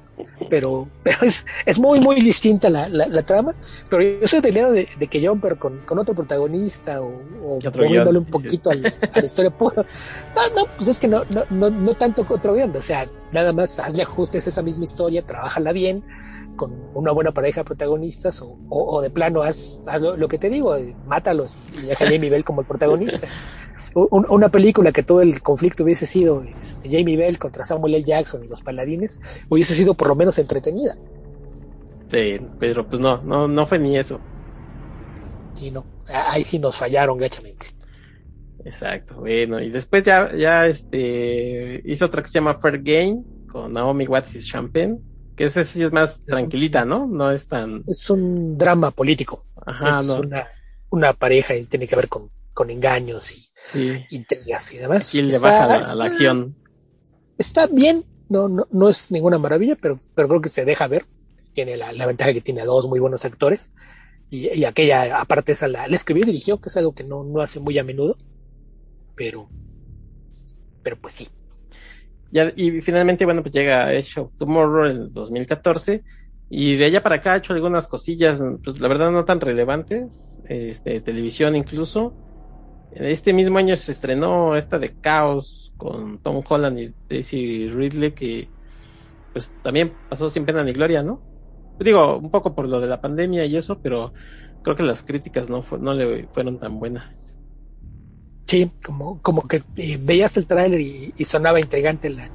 pero, 0.49 0.87
pero 1.03 1.17
es, 1.21 1.45
es 1.65 1.79
muy, 1.79 1.99
muy 1.99 2.15
distinta 2.21 2.69
la, 2.69 2.87
la, 2.89 3.21
trama. 3.23 3.55
Pero 3.89 4.19
yo 4.19 4.27
soy 4.27 4.41
del 4.41 4.55
lado 4.55 4.71
de, 4.71 4.87
de, 4.97 5.07
que 5.07 5.25
Jumper 5.25 5.57
con, 5.57 5.79
con 5.79 5.99
otro 5.99 6.15
protagonista 6.15 7.01
o, 7.01 7.07
o 7.07 7.59
moviéndole 7.75 8.19
un 8.19 8.25
poquito 8.25 8.71
a, 8.71 8.75
la, 8.75 8.93
historia 9.23 9.51
pura. 9.51 9.85
No, 10.35 10.49
no, 10.55 10.65
pues 10.75 10.89
es 10.89 10.99
que 10.99 11.07
no, 11.07 11.23
no, 11.29 11.43
no, 11.49 11.69
no 11.69 11.93
tanto 11.93 12.25
otro 12.29 12.53
guion, 12.53 12.75
o 12.75 12.81
sea, 12.81 13.07
nada 13.31 13.53
más 13.53 13.79
hazle 13.79 14.03
ajustes 14.03 14.45
a 14.45 14.49
esa 14.49 14.61
misma 14.61 14.83
historia, 14.83 15.25
trabájala 15.25 15.71
bien, 15.71 16.03
con 16.55 16.71
una 16.93 17.11
buena 17.11 17.31
pareja 17.31 17.61
de 17.61 17.65
protagonistas 17.65 18.41
o, 18.41 18.57
o, 18.69 19.01
de 19.01 19.09
plano 19.09 19.41
haz, 19.41 19.81
haz 19.87 20.01
lo, 20.01 20.27
que 20.27 20.37
te 20.37 20.49
digo, 20.49 20.75
eh, 20.75 20.95
mátalos 21.05 21.59
y 21.77 21.87
deja 21.87 22.05
a 22.05 22.09
Jamie 22.09 22.29
Bell 22.29 22.43
como 22.43 22.61
el 22.61 22.67
protagonista. 22.67 23.27
una 23.95 24.49
película 24.49 24.91
que 24.91 25.03
todo 25.03 25.21
el 25.21 25.41
conflicto 25.41 25.83
hubiese 25.83 26.05
sido 26.05 26.43
este, 26.43 26.89
Jamie 26.89 27.17
Bell 27.17 27.39
contra 27.39 27.65
Samuel 27.65 27.95
L. 27.95 28.03
Jackson 28.03 28.43
y 28.43 28.47
los 28.47 28.61
paladines 28.61 29.43
hubiese 29.49 29.73
sido 29.73 29.95
por 29.95 30.07
lo 30.07 30.15
menos 30.15 30.37
entretenida. 30.37 30.93
Sí, 32.11 32.39
pero 32.59 32.87
pues 32.87 33.01
no, 33.01 33.21
no, 33.23 33.47
no 33.47 33.65
fue 33.65 33.79
ni 33.79 33.97
eso. 33.97 34.19
Sí, 35.53 35.71
no, 35.71 35.85
ahí 36.29 36.43
sí 36.43 36.59
nos 36.59 36.77
fallaron 36.77 37.17
gachamente. 37.17 37.67
Exacto, 38.65 39.15
bueno, 39.15 39.59
y 39.59 39.69
después 39.69 40.03
ya, 40.03 40.33
ya 40.35 40.67
este 40.67 41.81
hizo 41.85 42.05
otra 42.05 42.21
que 42.21 42.29
se 42.29 42.35
llama 42.35 42.59
Fair 42.59 42.81
Game 42.81 43.23
con 43.51 43.73
Naomi 43.73 44.07
Watts 44.07 44.35
y 44.35 44.39
Champagne 44.39 44.99
que 45.35 45.45
esa 45.45 45.63
sí 45.63 45.81
es 45.81 45.91
más 45.91 46.19
tranquilita, 46.25 46.85
¿no? 46.85 47.07
No 47.07 47.31
es 47.31 47.47
tan... 47.47 47.83
Es 47.87 48.09
un 48.09 48.57
drama 48.57 48.91
político. 48.91 49.43
Ajá, 49.65 49.99
es 49.99 50.09
una, 50.09 50.47
una, 50.89 51.13
pareja 51.13 51.55
y 51.55 51.63
tiene 51.63 51.87
que 51.87 51.95
ver 51.95 52.07
con, 52.07 52.29
con 52.53 52.69
engaños 52.69 53.31
y 53.31 53.43
sí. 53.55 54.05
intrigas 54.11 54.73
y 54.73 54.77
demás. 54.77 55.13
Y 55.15 55.23
le 55.23 55.39
baja 55.39 55.67
la, 55.67 55.95
la, 55.95 56.05
acción. 56.05 56.55
Está 57.37 57.67
bien, 57.67 58.05
no, 58.29 58.47
no, 58.47 58.67
no 58.71 58.89
es 58.89 59.11
ninguna 59.11 59.39
maravilla, 59.39 59.77
pero, 59.81 59.99
pero 60.13 60.27
creo 60.27 60.41
que 60.41 60.49
se 60.49 60.65
deja 60.65 60.87
ver. 60.87 61.05
Tiene 61.53 61.77
la, 61.77 61.91
la 61.93 62.05
ventaja 62.05 62.33
que 62.33 62.41
tiene 62.41 62.61
a 62.61 62.65
dos 62.65 62.87
muy 62.87 62.99
buenos 62.99 63.25
actores. 63.25 63.71
Y, 64.29 64.53
y 64.57 64.65
aquella, 64.65 65.19
aparte 65.19 65.51
esa, 65.51 65.67
la, 65.67 65.87
la 65.87 65.95
escribió 65.95 66.23
y 66.23 66.27
dirigió, 66.27 66.59
que 66.59 66.69
es 66.69 66.77
algo 66.77 66.93
que 66.93 67.03
no, 67.03 67.23
no 67.23 67.41
hace 67.41 67.59
muy 67.59 67.77
a 67.79 67.83
menudo. 67.83 68.17
Pero, 69.15 69.49
pero 70.81 70.99
pues 70.99 71.13
sí, 71.13 71.27
y 72.55 72.81
finalmente, 72.81 73.25
bueno, 73.25 73.41
pues 73.43 73.53
llega 73.53 73.93
Edge 73.93 74.19
of 74.19 74.35
Tomorrow 74.37 74.85
en 74.85 74.97
el 75.03 75.13
2014. 75.13 76.03
Y 76.49 76.75
de 76.77 76.85
allá 76.85 77.01
para 77.03 77.15
acá 77.15 77.33
ha 77.33 77.37
hecho 77.37 77.53
algunas 77.53 77.87
cosillas, 77.87 78.41
pues 78.63 78.79
la 78.79 78.87
verdad 78.87 79.11
no 79.11 79.25
tan 79.25 79.41
relevantes, 79.41 80.41
este, 80.45 81.01
televisión 81.01 81.55
incluso. 81.55 82.17
Este 82.91 83.33
mismo 83.33 83.57
año 83.57 83.75
se 83.75 83.91
estrenó 83.91 84.55
esta 84.55 84.79
de 84.79 84.95
Chaos 85.01 85.73
con 85.77 86.19
Tom 86.21 86.43
Holland 86.47 86.79
y 86.79 86.95
Daisy 87.09 87.69
Ridley, 87.69 88.13
que 88.13 88.51
pues 89.31 89.55
también 89.61 89.99
pasó 90.07 90.29
sin 90.29 90.45
pena 90.45 90.63
ni 90.63 90.73
gloria, 90.73 91.03
¿no? 91.03 91.23
Digo, 91.79 92.17
un 92.19 92.31
poco 92.31 92.55
por 92.55 92.67
lo 92.69 92.79
de 92.81 92.87
la 92.87 93.01
pandemia 93.01 93.45
y 93.45 93.57
eso, 93.57 93.79
pero 93.81 94.13
creo 94.61 94.75
que 94.75 94.83
las 94.83 95.03
críticas 95.03 95.49
no, 95.49 95.65
no 95.79 95.93
le 95.93 96.27
fueron 96.29 96.59
tan 96.59 96.79
buenas. 96.79 97.32
Sí, 98.45 98.69
como, 98.83 99.21
como 99.21 99.47
que 99.47 99.61
eh, 99.77 99.97
veías 100.01 100.35
el 100.37 100.45
tráiler 100.45 100.81
y, 100.81 101.11
sonaba 101.23 101.59
intrigante 101.59 102.09
la, 102.09 102.29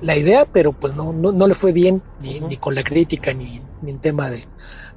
la, 0.00 0.16
idea, 0.16 0.46
pero 0.50 0.72
pues 0.72 0.94
no, 0.94 1.12
no, 1.12 1.30
no 1.30 1.46
le 1.46 1.54
fue 1.54 1.72
bien 1.72 2.02
ni, 2.20 2.40
ni 2.40 2.56
con 2.56 2.74
la 2.74 2.82
crítica 2.82 3.34
ni, 3.34 3.60
ni 3.82 3.90
en 3.90 4.00
tema 4.00 4.30
de, 4.30 4.42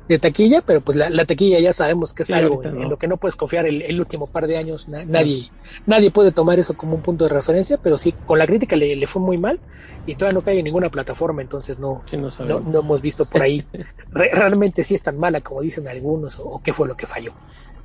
de 0.08 0.20
taquilla, 0.20 0.62
pero 0.62 0.82
pues 0.82 0.97
la, 0.97 1.10
la, 1.10 1.26
taquilla 1.26 1.60
ya 1.60 1.74
sabemos 1.74 2.14
que 2.14 2.24
es 2.24 2.32
algo 2.32 2.64
en, 2.64 2.89
lo 2.89 2.97
que 2.97 3.08
no 3.08 3.18
puedes 3.18 3.36
confiar 3.36 3.66
el, 3.66 3.82
el 3.82 3.99
último 3.99 4.28
par 4.28 4.47
de 4.47 4.58
años, 4.58 4.88
nadie, 4.88 5.51
nadie 5.86 6.12
puede 6.12 6.32
tomar 6.32 6.60
eso 6.60 6.78
como 6.78 6.95
un 6.95 7.01
punto 7.01 7.26
de 7.26 7.34
referencia, 7.34 7.78
pero 7.82 7.97
sí, 7.97 8.14
con 8.26 8.39
la 8.39 8.45
crítica 8.45 8.76
le, 8.76 8.95
le 8.95 9.08
fue 9.08 9.22
muy 9.22 9.38
mal 9.38 9.60
y 10.06 10.16
todavía 10.16 10.39
no 10.39 10.45
cae 10.45 10.60
en 10.60 10.66
ninguna 10.66 10.89
plataforma, 10.89 11.41
entonces 11.41 11.80
no, 11.80 12.03
no, 12.14 12.60
no, 12.62 12.80
hemos 12.80 13.01
visto 13.01 13.26
por 13.26 13.41
ahí. 13.41 13.64
Realmente 14.12 14.84
si 14.84 14.93
es 14.93 15.01
tan 15.01 15.18
mala 15.18 15.41
como 15.41 15.62
dicen 15.62 15.88
algunos 15.88 16.39
o 16.39 16.62
qué 16.64 16.72
fue 16.72 16.88
lo 16.88 16.95
que 16.95 17.08
falló. 17.08 17.34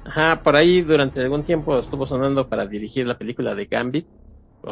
Ajá, 0.04 0.42
por 0.42 0.56
ahí 0.56 0.82
durante 0.82 1.20
algún 1.20 1.44
tiempo 1.44 1.78
estuvo 1.78 2.06
sonando 2.06 2.48
para 2.48 2.66
dirigir 2.66 3.06
la 3.06 3.18
película 3.18 3.54
de 3.54 3.66
Gambit, 3.66 4.06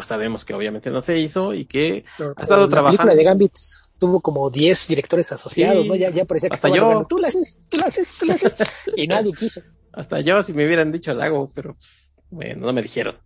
sabemos 0.03 0.45
que 0.45 0.55
obviamente 0.55 0.91
no 0.91 1.01
se 1.01 1.19
hizo 1.19 1.55
y 1.55 1.67
que 1.67 2.05
ha 2.19 2.43
estado 2.43 2.69
trabajando. 2.69 3.05
La 3.05 3.11
película 3.11 3.15
de 3.15 3.25
Gambit 3.25 3.53
tuvo 3.99 4.21
como 4.21 4.51
10 4.51 4.89
directores 4.89 5.33
asociados, 5.33 5.87
¿no? 5.87 5.97
Ya, 5.97 6.11
ya 6.11 6.25
parecía 6.25 6.51
que 6.51 6.55
hasta 6.55 6.69
yo. 6.69 7.07
tú 7.09 7.19
la 7.19 7.29
haces, 7.29 7.59
tú 7.69 7.79
la 7.79 7.87
haces, 7.87 8.17
tú 8.19 8.27
la 8.27 8.35
haces. 8.35 8.57
y 8.97 9.07
nadie 9.09 9.33
quiso. 9.33 9.63
Hasta 9.93 10.21
yo, 10.21 10.43
si 10.43 10.53
me 10.53 10.67
hubieran 10.67 10.93
dicho, 10.93 11.13
lo 11.15 11.23
hago, 11.23 11.53
pero 11.55 11.75
pues, 11.75 12.23
bueno, 12.31 12.67
no 12.67 12.73
me 12.73 12.83
dijeron. 12.83 13.17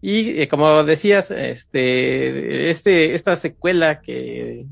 Y 0.00 0.40
eh, 0.40 0.48
como 0.48 0.82
decías, 0.84 1.30
este, 1.30 2.70
este, 2.70 3.14
esta 3.14 3.36
secuela 3.36 4.00
que, 4.00 4.64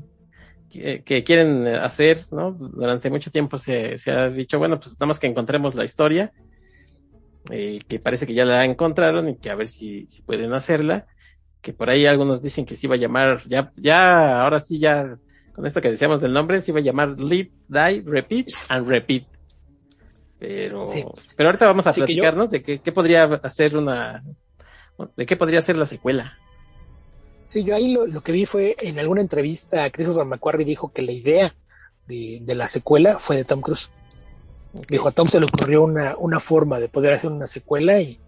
que, 0.69 1.23
quieren 1.23 1.67
hacer, 1.67 2.25
¿no? 2.31 2.51
Durante 2.51 3.11
mucho 3.11 3.29
tiempo 3.29 3.59
se, 3.59 3.99
se, 3.99 4.09
ha 4.09 4.29
dicho, 4.29 4.57
bueno, 4.57 4.79
pues 4.79 4.93
nada 4.93 5.07
más 5.07 5.19
que 5.19 5.27
encontremos 5.27 5.75
la 5.75 5.85
historia, 5.85 6.31
eh, 7.49 7.79
que 7.87 7.99
parece 7.99 8.27
que 8.27 8.33
ya 8.33 8.45
la 8.45 8.65
encontraron 8.65 9.29
y 9.29 9.37
que 9.37 9.49
a 9.49 9.55
ver 9.55 9.67
si, 9.67 10.05
si 10.07 10.21
pueden 10.21 10.53
hacerla, 10.53 11.07
que 11.61 11.73
por 11.73 11.89
ahí 11.89 12.05
algunos 12.05 12.41
dicen 12.41 12.65
que 12.65 12.75
se 12.75 12.87
iba 12.87 12.95
a 12.95 12.99
llamar, 12.99 13.41
ya, 13.47 13.71
ya, 13.75 14.41
ahora 14.41 14.59
sí, 14.59 14.79
ya, 14.79 15.17
con 15.53 15.65
esto 15.65 15.81
que 15.81 15.91
decíamos 15.91 16.21
del 16.21 16.33
nombre, 16.33 16.61
se 16.61 16.71
iba 16.71 16.79
a 16.79 16.83
llamar 16.83 17.19
Live, 17.19 17.51
Die, 17.67 18.03
Repeat 18.05 18.47
and 18.69 18.87
Repeat. 18.87 19.23
Pero, 20.39 20.85
pero 21.35 21.49
ahorita 21.49 21.65
vamos 21.65 21.85
a 21.85 21.91
platicarnos 21.91 22.49
De 22.49 22.63
qué, 22.63 22.79
qué 22.79 22.93
podría 22.93 23.25
hacer 23.43 23.75
una, 23.75 24.23
¿De 25.15 25.25
qué 25.25 25.35
podría 25.35 25.61
ser 25.61 25.77
la 25.77 25.85
secuela? 25.85 26.37
Sí, 27.45 27.63
yo 27.63 27.75
ahí 27.75 27.93
lo, 27.93 28.21
que 28.21 28.31
vi 28.31 28.45
fue 28.45 28.75
en 28.79 28.99
alguna 28.99 29.21
entrevista 29.21 29.83
a 29.83 29.89
Christopher 29.89 30.25
McQuarrie 30.25 30.65
dijo 30.65 30.91
que 30.91 31.01
la 31.01 31.11
idea 31.11 31.53
de, 32.07 32.43
la 32.55 32.67
secuela 32.67 33.17
fue 33.17 33.37
de 33.37 33.45
Tom 33.45 33.61
Cruise. 33.61 33.91
Dijo, 34.73 35.07
a 35.07 35.11
Tom 35.11 35.27
se 35.27 35.39
le 35.39 35.47
ocurrió 35.47 35.83
una, 35.83 36.15
una 36.17 36.39
forma 36.39 36.79
de 36.79 36.89
poder 36.89 37.13
hacer 37.13 37.31
una 37.31 37.47
secuela 37.47 37.99
y, 38.01 38.19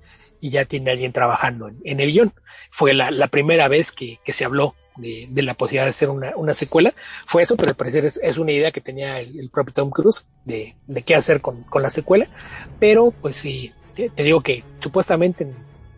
ya 0.41 0.65
tiene 0.65 0.89
alguien 0.89 1.11
trabajando 1.11 1.69
en, 1.83 1.99
el 1.99 2.11
guion. 2.11 2.33
Fue 2.71 2.93
la, 2.93 3.27
primera 3.27 3.67
vez 3.67 3.91
que, 3.91 4.19
se 4.25 4.45
habló 4.45 4.73
de, 4.97 5.29
la 5.35 5.53
posibilidad 5.53 5.85
de 5.85 5.91
hacer 5.91 6.09
una, 6.09 6.53
secuela. 6.55 6.95
Fue 7.27 7.43
eso, 7.43 7.55
pero 7.57 7.69
al 7.69 7.75
parecer 7.75 8.05
es, 8.05 8.37
una 8.39 8.51
idea 8.51 8.71
que 8.71 8.81
tenía 8.81 9.19
el, 9.19 9.49
propio 9.51 9.73
Tom 9.73 9.91
Cruise 9.91 10.25
de, 10.45 10.75
qué 11.05 11.15
hacer 11.15 11.41
con, 11.41 11.65
la 11.75 11.89
secuela. 11.91 12.27
Pero 12.79 13.11
pues 13.11 13.35
sí, 13.35 13.71
te, 13.95 14.23
digo 14.23 14.41
que 14.41 14.63
supuestamente 14.79 15.53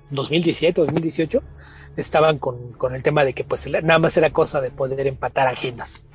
2017 0.09 0.81
o 0.81 0.85
2018 0.85 1.41
estaban 1.95 2.37
con, 2.37 2.75
el 2.93 3.03
tema 3.03 3.23
de 3.23 3.33
que 3.33 3.43
pues 3.43 3.69
nada 3.69 3.99
más 3.99 4.17
era 4.17 4.31
cosa 4.31 4.61
de 4.61 4.71
poder 4.71 5.07
empatar 5.07 5.47
agendas, 5.47 6.05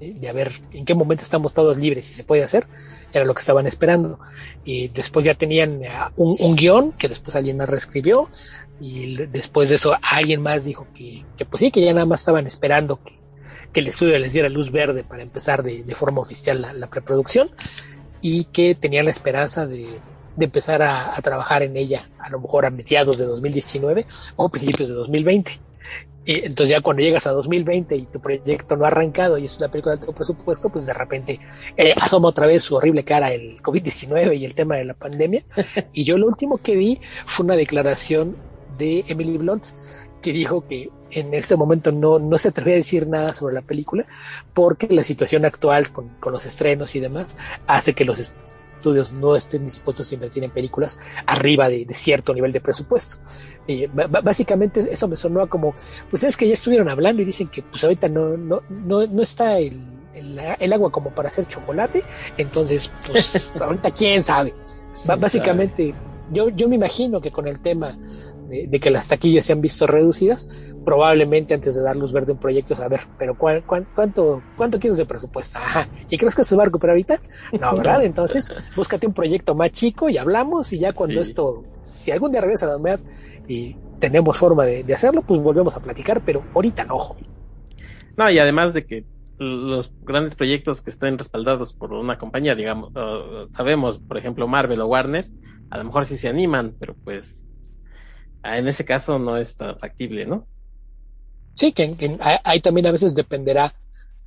de 0.00 0.28
a 0.28 0.32
ver 0.32 0.50
en 0.72 0.84
qué 0.84 0.94
momento 0.94 1.22
estamos 1.22 1.52
todos 1.52 1.76
libres 1.78 2.10
y 2.10 2.14
se 2.14 2.24
puede 2.24 2.42
hacer, 2.42 2.66
era 3.12 3.24
lo 3.24 3.34
que 3.34 3.40
estaban 3.40 3.66
esperando. 3.66 4.18
Y 4.64 4.88
después 4.88 5.24
ya 5.24 5.34
tenían 5.34 5.82
eh, 5.82 5.90
un, 6.16 6.56
guion 6.56 6.92
que 6.92 7.08
después 7.08 7.36
alguien 7.36 7.56
más 7.56 7.68
reescribió 7.68 8.28
y 8.80 9.16
después 9.26 9.68
de 9.68 9.76
eso 9.76 9.94
alguien 10.02 10.42
más 10.42 10.64
dijo 10.64 10.86
que, 10.94 11.24
pues 11.44 11.60
sí, 11.60 11.70
que 11.70 11.82
ya 11.82 11.92
nada 11.92 12.06
más 12.06 12.20
estaban 12.20 12.46
esperando 12.46 13.00
que, 13.02 13.18
el 13.72 13.86
estudio 13.86 14.18
les 14.18 14.32
diera 14.32 14.48
luz 14.48 14.72
verde 14.72 15.04
para 15.04 15.22
empezar 15.22 15.62
de, 15.62 15.84
forma 15.94 16.20
oficial 16.20 16.60
la 16.60 16.90
preproducción 16.90 17.48
y 18.20 18.44
que 18.46 18.74
tenían 18.74 19.04
la 19.04 19.12
esperanza 19.12 19.66
de 19.68 19.86
de 20.40 20.46
empezar 20.46 20.80
a, 20.82 21.20
trabajar 21.22 21.62
en 21.62 21.76
ella, 21.76 22.00
a 22.18 22.30
lo 22.30 22.40
mejor 22.40 22.64
a 22.64 22.70
mediados 22.70 23.18
de 23.18 23.26
2019 23.26 24.06
o 24.36 24.48
principios 24.48 24.88
de 24.88 24.94
2020. 24.94 25.60
Y 26.24 26.44
entonces 26.44 26.68
ya 26.68 26.80
cuando 26.80 27.02
llegas 27.02 27.26
a 27.26 27.32
2020 27.32 27.96
y 27.96 28.06
tu 28.06 28.20
proyecto 28.20 28.76
no 28.76 28.84
ha 28.84 28.88
arrancado 28.88 29.38
y 29.38 29.46
es 29.46 29.58
una 29.58 29.70
película 29.70 29.94
de 29.94 30.00
alto 30.00 30.14
presupuesto, 30.14 30.68
pues 30.68 30.86
de 30.86 30.92
repente 30.92 31.40
eh, 31.76 31.94
asoma 31.96 32.28
otra 32.28 32.46
vez 32.46 32.62
su 32.62 32.76
horrible 32.76 33.04
cara 33.04 33.32
el 33.32 33.56
COVID-19 33.62 34.38
y 34.38 34.44
el 34.44 34.54
tema 34.54 34.76
de 34.76 34.84
la 34.84 34.94
pandemia. 34.94 35.44
y 35.92 36.04
yo 36.04 36.18
lo 36.18 36.26
último 36.26 36.58
que 36.58 36.76
vi 36.76 37.00
fue 37.24 37.44
una 37.44 37.56
declaración 37.56 38.36
de 38.78 39.04
Emily 39.08 39.38
Blunt 39.38 39.66
que 40.22 40.32
dijo 40.32 40.66
que 40.66 40.90
en 41.10 41.34
este 41.34 41.56
momento 41.56 41.92
no, 41.92 42.18
no 42.18 42.38
se 42.38 42.48
atrevía 42.48 42.74
a 42.74 42.76
decir 42.76 43.08
nada 43.08 43.32
sobre 43.32 43.54
la 43.54 43.62
película 43.62 44.06
porque 44.54 44.88
la 44.90 45.02
situación 45.02 45.44
actual 45.44 45.90
con, 45.90 46.08
con 46.20 46.32
los 46.32 46.46
estrenos 46.46 46.94
y 46.94 47.00
demás 47.00 47.36
hace 47.66 47.94
que 47.94 48.04
los 48.04 48.36
estudios 48.80 49.12
no 49.12 49.36
estén 49.36 49.64
dispuestos 49.64 50.10
a 50.10 50.14
invertir 50.14 50.42
en 50.42 50.50
películas 50.50 50.98
arriba 51.26 51.68
de, 51.68 51.86
cierto 51.92 52.32
nivel 52.32 52.50
de 52.50 52.60
presupuesto. 52.60 53.20
Eh, 53.68 53.88
básicamente 53.92 54.80
eso 54.80 55.06
me 55.06 55.16
sonó 55.16 55.48
como, 55.48 55.74
pues 56.08 56.24
es 56.24 56.36
que 56.36 56.48
ya 56.48 56.54
estuvieron 56.54 56.88
hablando 56.88 57.20
y 57.22 57.26
dicen 57.26 57.48
que 57.48 57.62
pues 57.62 57.84
ahorita 57.84 58.08
no, 58.08 58.36
no, 58.36 58.62
no, 58.70 59.06
no 59.06 59.22
está 59.22 59.58
el, 59.58 59.80
el, 60.58 60.72
agua 60.72 60.90
como 60.90 61.14
para 61.14 61.28
hacer 61.28 61.46
chocolate, 61.46 62.02
entonces 62.38 62.90
pues 63.06 63.54
ahorita 63.60 63.90
quién 63.90 64.22
sabe. 64.22 64.54
básicamente 65.04 65.94
yo, 66.32 66.48
yo 66.48 66.68
me 66.68 66.76
imagino 66.76 67.20
que 67.20 67.30
con 67.30 67.46
el 67.46 67.60
tema 67.60 67.92
de, 68.50 68.80
que 68.80 68.90
las 68.90 69.08
taquillas 69.08 69.44
se 69.44 69.52
han 69.52 69.60
visto 69.60 69.86
reducidas, 69.86 70.74
probablemente 70.84 71.54
antes 71.54 71.74
de 71.74 71.82
dar 71.82 71.96
luz 71.96 72.12
verde 72.12 72.32
a 72.32 72.34
un 72.34 72.40
proyecto, 72.40 72.74
a 72.82 72.88
ver, 72.88 73.00
pero 73.18 73.36
cuánto, 73.38 74.42
cuánto 74.56 74.78
quieres 74.78 74.96
de 74.98 75.06
presupuesto? 75.06 75.58
Ajá. 75.58 75.88
¿Y 76.08 76.16
crees 76.16 76.34
que 76.34 76.44
se 76.44 76.56
va 76.56 76.64
a 76.64 76.66
recuperar 76.66 76.94
ahorita? 76.94 77.18
No, 77.60 77.74
¿verdad? 77.76 78.04
Entonces, 78.04 78.72
búscate 78.74 79.06
un 79.06 79.14
proyecto 79.14 79.54
más 79.54 79.70
chico 79.70 80.08
y 80.08 80.18
hablamos 80.18 80.72
y 80.72 80.80
ya 80.80 80.92
cuando 80.92 81.20
esto, 81.20 81.64
si 81.82 82.10
algún 82.10 82.32
día 82.32 82.40
regresa 82.40 82.66
a 82.66 82.70
la 82.70 82.76
unidad 82.76 83.00
y 83.46 83.76
tenemos 84.00 84.36
forma 84.36 84.64
de, 84.64 84.92
hacerlo, 84.92 85.22
pues 85.22 85.40
volvemos 85.40 85.76
a 85.76 85.82
platicar, 85.82 86.22
pero 86.24 86.44
ahorita 86.54 86.84
no, 86.84 86.96
ojo. 86.96 87.16
No, 88.16 88.28
y 88.30 88.38
además 88.38 88.74
de 88.74 88.84
que 88.84 89.04
los 89.38 89.92
grandes 90.02 90.34
proyectos 90.34 90.82
que 90.82 90.90
estén 90.90 91.16
respaldados 91.16 91.72
por 91.72 91.92
una 91.92 92.18
compañía, 92.18 92.54
digamos, 92.54 92.92
sabemos, 93.50 93.98
por 93.98 94.18
ejemplo, 94.18 94.48
Marvel 94.48 94.80
o 94.80 94.86
Warner, 94.86 95.30
a 95.70 95.78
lo 95.78 95.84
mejor 95.84 96.04
sí 96.04 96.16
se 96.16 96.28
animan, 96.28 96.74
pero 96.78 96.94
pues 97.04 97.49
en 98.42 98.68
ese 98.68 98.84
caso 98.84 99.18
no 99.18 99.36
es 99.36 99.56
tan 99.56 99.78
factible, 99.78 100.26
¿no? 100.26 100.46
Sí, 101.54 101.72
que, 101.72 102.18
ahí 102.44 102.60
también 102.60 102.86
a 102.86 102.92
veces 102.92 103.14
dependerá 103.14 103.74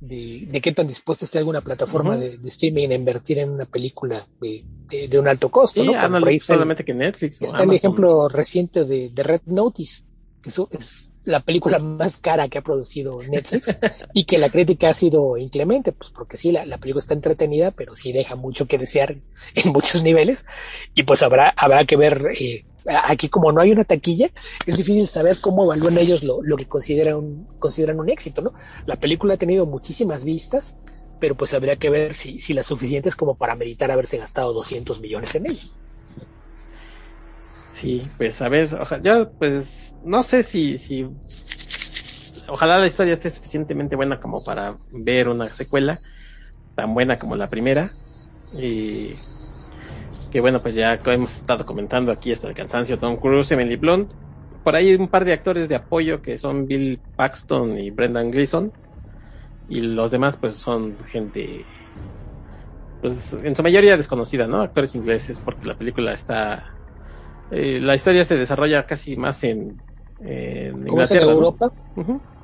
de, 0.00 0.60
qué 0.62 0.72
tan 0.72 0.86
dispuesta 0.86 1.24
esté 1.24 1.38
alguna 1.38 1.62
plataforma 1.62 2.16
de, 2.16 2.38
streaming 2.44 2.90
a 2.90 2.94
invertir 2.94 3.38
en 3.38 3.50
una 3.50 3.64
película 3.64 4.26
de, 4.40 5.18
un 5.18 5.28
alto 5.28 5.50
costo, 5.50 5.82
¿no? 5.82 5.94
Ah, 5.96 6.08
no 6.08 6.20
solamente 6.38 6.84
que 6.84 6.94
Netflix. 6.94 7.40
Está 7.40 7.64
el 7.64 7.72
ejemplo 7.72 8.28
reciente 8.28 8.84
de, 8.84 9.10
Red 9.16 9.42
Notice, 9.46 10.04
que 10.42 10.50
es 10.50 11.10
la 11.24 11.40
película 11.40 11.78
más 11.78 12.18
cara 12.18 12.48
que 12.48 12.58
ha 12.58 12.62
producido 12.62 13.22
Netflix 13.22 13.74
y 14.14 14.24
que 14.24 14.38
la 14.38 14.50
crítica 14.50 14.90
ha 14.90 14.94
sido 14.94 15.38
inclemente, 15.38 15.92
pues 15.92 16.10
porque 16.10 16.36
sí, 16.36 16.52
la, 16.52 16.78
película 16.78 16.98
está 16.98 17.14
entretenida, 17.14 17.70
pero 17.70 17.96
sí 17.96 18.12
deja 18.12 18.36
mucho 18.36 18.66
que 18.66 18.78
desear 18.78 19.16
en 19.54 19.72
muchos 19.72 20.02
niveles 20.02 20.44
y 20.94 21.04
pues 21.04 21.22
habrá, 21.22 21.48
habrá 21.56 21.86
que 21.86 21.96
ver 21.96 22.32
eh, 22.38 22.66
aquí 22.86 23.28
como 23.28 23.52
no 23.52 23.60
hay 23.60 23.72
una 23.72 23.84
taquilla, 23.84 24.30
es 24.66 24.76
difícil 24.76 25.06
saber 25.06 25.38
cómo 25.40 25.64
evalúan 25.64 25.98
ellos 25.98 26.22
lo, 26.22 26.56
que 26.56 26.66
consideran 26.66 27.16
un, 27.16 27.48
consideran 27.58 28.00
un 28.00 28.10
éxito, 28.10 28.42
¿no? 28.42 28.52
La 28.86 28.96
película 28.96 29.34
ha 29.34 29.38
tenido 29.38 29.66
muchísimas 29.66 30.24
vistas, 30.24 30.76
pero 31.18 31.34
pues 31.34 31.54
habría 31.54 31.76
que 31.76 31.90
ver 31.90 32.14
si, 32.14 32.40
si 32.40 32.52
las 32.52 32.66
suficientes 32.66 33.16
como 33.16 33.36
para 33.36 33.54
meritar 33.54 33.90
haberse 33.90 34.18
gastado 34.18 34.52
200 34.52 35.00
millones 35.00 35.34
en 35.34 35.46
ella. 35.46 35.64
Sí, 37.40 38.02
pues 38.18 38.40
a 38.42 38.48
ver, 38.48 38.74
ojalá, 38.74 39.02
yo 39.02 39.32
pues 39.32 39.94
no 40.02 40.22
sé 40.22 40.42
si, 40.42 40.78
si 40.78 41.06
ojalá 42.48 42.78
la 42.78 42.86
historia 42.86 43.12
esté 43.12 43.30
suficientemente 43.30 43.96
buena 43.96 44.20
como 44.20 44.42
para 44.44 44.76
ver 45.02 45.28
una 45.28 45.46
secuela 45.46 45.96
tan 46.74 46.92
buena 46.92 47.16
como 47.18 47.36
la 47.36 47.48
primera 47.48 47.88
y 48.60 49.08
que 50.34 50.40
bueno, 50.40 50.60
pues 50.60 50.74
ya 50.74 51.00
hemos 51.06 51.36
estado 51.36 51.64
comentando 51.64 52.10
aquí 52.10 52.32
hasta 52.32 52.48
el 52.48 52.54
cansancio, 52.54 52.98
Tom 52.98 53.14
Cruise, 53.18 53.52
Emily 53.52 53.76
Blunt, 53.76 54.10
por 54.64 54.74
ahí 54.74 54.92
un 54.96 55.06
par 55.06 55.24
de 55.24 55.32
actores 55.32 55.68
de 55.68 55.76
apoyo 55.76 56.20
que 56.22 56.38
son 56.38 56.66
Bill 56.66 56.98
Paxton 57.14 57.78
y 57.78 57.90
Brendan 57.90 58.32
Gleeson, 58.32 58.72
y 59.68 59.80
los 59.82 60.10
demás 60.10 60.36
pues 60.36 60.56
son 60.56 60.96
gente, 61.06 61.64
pues 63.00 63.32
en 63.44 63.54
su 63.54 63.62
mayoría 63.62 63.96
desconocida, 63.96 64.48
¿no? 64.48 64.60
Actores 64.60 64.96
ingleses, 64.96 65.38
porque 65.38 65.68
la 65.68 65.78
película 65.78 66.12
está, 66.12 66.64
eh, 67.52 67.78
la 67.80 67.94
historia 67.94 68.24
se 68.24 68.36
desarrolla 68.36 68.86
casi 68.86 69.16
más 69.16 69.44
en 69.44 69.78
en 70.18 70.84
Como 70.88 71.02
es 71.02 71.12
en 71.12 71.22
Europa, 71.22 71.70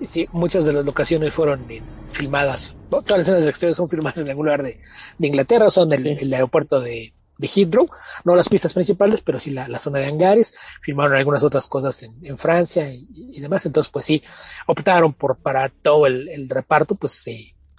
sí, 0.01 0.29
muchas 0.31 0.65
de 0.65 0.75
las 0.75 0.85
locaciones 0.85 1.35
fueron 1.35 1.67
filmadas, 2.07 2.73
todas 2.89 3.11
las 3.11 3.21
escenas 3.23 3.43
de 3.43 3.51
exterior 3.51 3.75
son 3.75 3.89
filmadas 3.89 4.19
en 4.19 4.29
algún 4.29 4.47
lugar 4.47 4.63
de, 4.63 4.79
Inglaterra, 5.19 5.71
son 5.71 5.93
el, 5.93 6.07
el 6.07 6.33
aeropuerto 6.33 6.81
de, 6.81 7.15
de 7.41 7.49
Heathrow, 7.49 7.89
no 8.25 8.37
las 8.37 8.49
pistas 8.49 8.75
principales, 8.75 9.23
pero 9.25 9.41
sí 9.41 9.51
la, 9.51 9.67
zona 9.79 9.99
de 9.99 10.07
hangares, 10.07 10.55
firmaron 10.83 11.17
algunas 11.17 11.43
otras 11.43 11.67
cosas 11.67 12.03
en, 12.03 12.39
Francia 12.39 12.89
y, 12.89 13.41
demás, 13.41 13.67
entonces 13.67 13.91
pues 13.91 14.05
sí, 14.05 14.23
optaron 14.67 15.13
por 15.15 15.39
para 15.39 15.69
todo 15.69 16.07
el, 16.07 16.49
reparto, 16.49 16.95
pues 16.95 17.25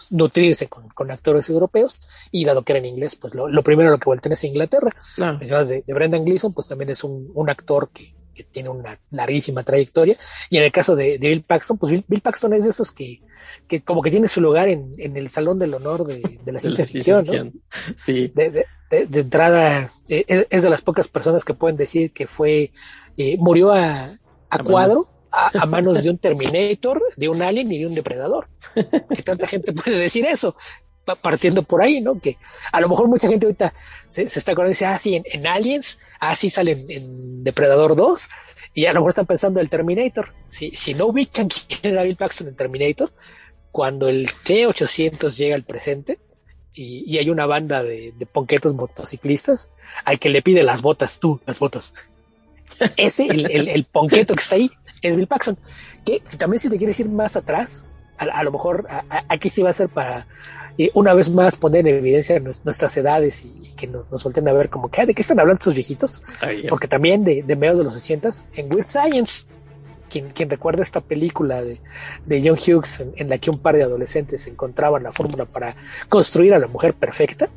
nutrirse 0.09 0.68
con, 0.68 1.12
actores 1.12 1.49
europeos 1.49 2.07
y 2.32 2.43
dado 2.43 2.64
que 2.64 2.74
era 2.74 2.80
en 2.80 2.86
inglés, 2.86 3.16
pues 3.16 3.36
lo, 3.36 3.64
primero 3.64 3.91
lo 3.91 3.99
que 3.99 4.05
vuelten 4.05 4.32
es 4.32 4.43
Inglaterra. 4.43 4.91
De, 5.18 5.84
de, 5.86 5.93
Brendan 5.93 6.26
Gleeson, 6.26 6.53
pues 6.53 6.68
también 6.68 6.89
es 6.89 7.03
un, 7.03 7.32
un 7.34 7.49
actor 7.49 7.89
que, 7.89 8.16
que 8.34 8.43
tiene 8.43 8.70
una 8.70 8.99
larguísima 9.12 9.64
trayectoria. 9.64 10.18
Y 10.49 10.57
en 10.57 10.64
el 10.64 10.72
caso 10.72 10.95
de, 10.95 11.18
Bill 11.18 11.43
Paxton, 11.43 11.78
pues 11.78 11.91
Bill, 12.07 12.22
Paxton 12.22 12.53
es 12.53 12.64
de 12.64 12.70
esos 12.70 12.91
que, 12.91 13.22
que 13.72 13.82
como 13.82 14.01
que 14.01 14.11
tiene 14.11 14.28
su 14.28 14.41
lugar 14.41 14.67
en, 14.67 14.95
en 14.97 15.15
el 15.15 15.30
Salón 15.30 15.57
del 15.57 15.74
Honor 15.74 16.05
de, 16.05 16.22
la 16.51 16.59
ciencia 16.59 16.84
ficción, 16.84 17.24
¿no? 17.26 17.53
Sí. 17.95 18.28
De, 18.36 18.65
de, 18.89 19.19
entrada, 19.22 19.89
e, 20.09 20.26
e, 20.28 20.47
es, 20.49 20.63
de 20.63 20.69
las 20.69 20.82
pocas 20.82 21.07
personas 21.07 21.45
que 21.45 21.53
pueden 21.53 21.78
decir 21.78 22.11
que 22.11 22.28
fue, 22.28 22.74
eh, 23.15 23.38
murió 23.39 23.72
a, 23.72 24.09
a 24.49 24.57
cuadro 24.65 25.05
a, 25.32 25.65
manos 25.65 26.03
de 26.03 26.09
un 26.09 26.17
Terminator, 26.17 27.01
de 27.15 27.30
un 27.30 27.41
Alien 27.41 27.72
y 27.72 27.80
de 27.80 27.86
un 27.86 27.95
Depredador. 27.95 28.49
Que 29.15 29.24
tanta 29.24 29.47
gente 29.47 29.72
puede 29.72 29.97
decir 29.97 30.26
eso, 30.26 30.53
partiendo 31.22 31.63
por 31.63 31.82
ahí, 31.82 32.01
¿no? 32.01 32.19
Que 32.19 32.38
a 32.74 32.82
lo 32.82 32.89
mejor 32.89 33.07
mucha 33.07 33.30
gente 33.30 33.45
ahorita 33.45 33.74
se, 34.09 34.24
está 34.24 34.51
acordando 34.51 34.72
y 34.72 34.76
dice, 34.76 34.86
ah, 34.86 34.97
sí, 34.97 35.22
en, 35.24 35.47
Aliens, 35.47 35.97
ah, 36.19 36.36
sí 36.36 36.49
sale 36.49 36.76
en, 36.89 37.45
Depredador 37.45 37.95
2, 37.95 38.30
y 38.74 38.88
a 38.88 38.91
lo 38.91 38.99
mejor 38.99 39.11
están 39.11 39.28
pensando 39.28 39.61
en 39.61 39.63
el 39.63 39.69
Terminator. 39.69 40.34
Si, 40.49 40.72
si 40.72 40.93
no 40.93 41.05
ubican 41.05 41.47
quién 41.47 41.93
era 41.93 42.03
Bill 42.03 42.17
Paxton 42.17 42.49
en 42.49 42.57
Terminator, 42.57 43.13
cuando 43.72 44.09
el 44.09 44.28
T-800 44.28 45.36
llega 45.36 45.55
al 45.55 45.63
presente, 45.63 46.19
y, 46.74 47.17
hay 47.17 47.30
una 47.30 47.45
banda 47.45 47.84
de, 47.84 48.13
de 48.17 48.26
ponquetos 48.26 48.76
motociclistas 48.76 49.69
al 50.05 50.19
que 50.19 50.30
le 50.30 50.41
pide 50.41 50.63
las 50.63 50.82
botas, 50.82 51.19
tú, 51.19 51.41
las 51.45 51.59
botas. 51.59 51.93
Ese, 52.97 53.26
el, 53.26 53.67
el, 53.67 53.84
ponqueto 53.84 54.34
que 54.34 54.41
está 54.41 54.55
ahí, 54.55 54.72
es 55.01 55.15
Bill 55.15 55.28
Paxton. 55.28 55.57
Que 56.05 56.22
si 56.24 56.38
también 56.38 56.59
si 56.59 56.69
te 56.69 56.78
quieres 56.78 56.99
ir 56.99 57.09
más 57.09 57.36
atrás, 57.36 57.86
a, 58.17 58.43
lo 58.43 58.51
mejor 58.51 58.86
aquí 59.28 59.49
sí 59.49 59.61
va 59.61 59.72
a 59.72 59.74
ser 59.74 59.89
para 59.89 60.28
eh, 60.78 60.91
una 60.93 61.13
vez 61.13 61.32
más 61.32 61.57
poner 61.57 61.88
en 61.88 61.95
evidencia 61.95 62.39
nuestras 62.39 62.95
edades 62.95 63.43
y, 63.43 63.76
que 63.76 63.88
nos, 63.88 64.09
nos 64.11 64.26
a 64.26 64.53
ver 64.53 64.69
como 64.69 64.89
que, 64.89 65.05
¿de 65.05 65.13
qué 65.13 65.22
están 65.22 65.39
hablando 65.39 65.59
estos 65.59 65.74
viejitos? 65.74 66.24
Porque 66.69 66.88
también 66.88 67.24
de, 67.24 67.43
de 67.43 67.55
mediados 67.55 67.80
de 67.80 67.86
los 67.86 67.97
ochentas, 67.97 68.47
en 68.55 68.72
Weird 68.74 68.86
Science, 68.86 69.45
quien, 70.12 70.49
recuerda 70.49 70.84
esta 70.84 70.99
película 71.01 71.62
de, 71.62 71.80
de 72.26 72.41
John 72.43 72.57
Hughes 72.57 73.05
en, 73.16 73.30
la 73.30 73.38
que 73.38 73.49
un 73.49 73.59
par 73.59 73.78
de 73.78 73.84
adolescentes 73.84 74.45
encontraban 74.47 75.03
la 75.03 75.12
fórmula 75.12 75.45
para 75.45 75.74
construir 76.09 76.53
a 76.53 76.59
la 76.59 76.68
mujer 76.68 76.93
perfecta, 76.93 77.49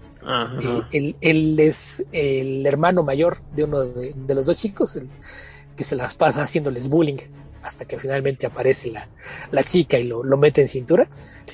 él, 0.93 1.17
él, 1.21 1.59
es 1.59 2.05
el 2.13 2.65
hermano 2.65 3.03
mayor 3.03 3.37
de 3.55 3.65
uno 3.65 3.83
de, 3.83 4.35
los 4.35 4.47
dos 4.47 4.57
chicos, 4.57 4.97
el, 4.97 5.11
que 5.77 5.85
se 5.85 5.97
las 5.97 6.15
pasa 6.15 6.43
haciéndoles 6.43 6.89
bullying 6.89 7.19
hasta 7.63 7.87
que 7.87 7.99
finalmente 7.99 8.47
aparece 8.47 8.91
la, 8.91 9.07
la 9.51 9.63
chica 9.63 9.99
y 9.99 10.05
lo, 10.05 10.23
lo, 10.23 10.37
mete 10.37 10.61
en 10.61 10.69
cintura, 10.69 11.09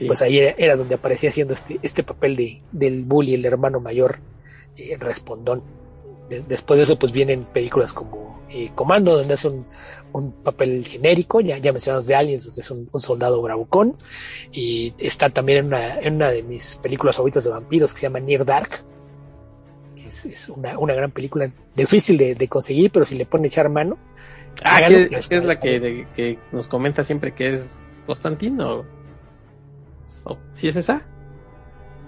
pues 0.07 0.22
ahí 0.22 0.38
era, 0.38 0.76
donde 0.76 0.96
aparecía 0.96 1.30
haciendo 1.30 1.55
este, 1.55 1.78
este 1.82 2.03
papel 2.03 2.36
de, 2.36 2.62
del 2.72 3.05
bully, 3.05 3.34
el 3.34 3.46
hermano 3.46 3.80
mayor 3.80 4.18
eh, 4.76 4.96
respondón. 4.98 5.62
después 6.48 6.78
de 6.78 6.82
eso, 6.82 6.98
pues 6.98 7.12
vienen 7.12 7.44
películas 7.44 7.92
como 7.92 8.30
eh, 8.51 8.70
comando, 8.74 9.16
donde 9.16 9.34
es 9.34 9.44
un, 9.44 9.64
papel 10.42 10.84
genérico, 10.84 11.40
ya, 11.40 11.59
ya 11.59 11.72
mencionamos 11.72 12.07
de 12.07 12.14
Aliens, 12.14 12.46
donde 12.46 12.61
es 12.61 12.70
un, 12.70 12.88
soldado 13.01 13.40
bravucón, 13.42 13.96
y 14.53 14.92
está 14.98 15.30
también 15.30 15.59
en 15.59 15.66
una, 15.66 16.01
en 16.01 16.16
una, 16.16 16.30
de 16.30 16.42
mis 16.42 16.76
películas 16.82 17.16
favoritas 17.16 17.44
de 17.44 17.51
vampiros 17.51 17.92
que 17.92 18.01
se 18.01 18.07
llama 18.07 18.20
Near 18.20 18.44
Dark, 18.44 18.84
es, 20.05 20.26
es 20.26 20.48
una, 20.48 20.78
una, 20.78 20.94
gran 20.94 21.11
película, 21.11 21.51
difícil 21.74 22.16
de, 22.18 22.48
conseguir, 22.48 22.90
pero 22.90 23.07
si 23.07 23.16
le 23.16 23.26
pone 23.26 23.48
echar 23.48 23.68
mano. 23.68 23.98
Ah, 24.64 24.80
es, 24.80 25.30
la 25.44 25.61
que, 25.61 26.07
que, 26.14 26.38
nos 26.53 26.66
comenta 26.66 27.05
siempre 27.05 27.32
que 27.32 27.55
es 27.55 27.76
Constantino? 28.07 28.84
¿O, 30.24 30.36
¿Sí 30.53 30.68
es 30.68 30.76
esa? 30.76 31.07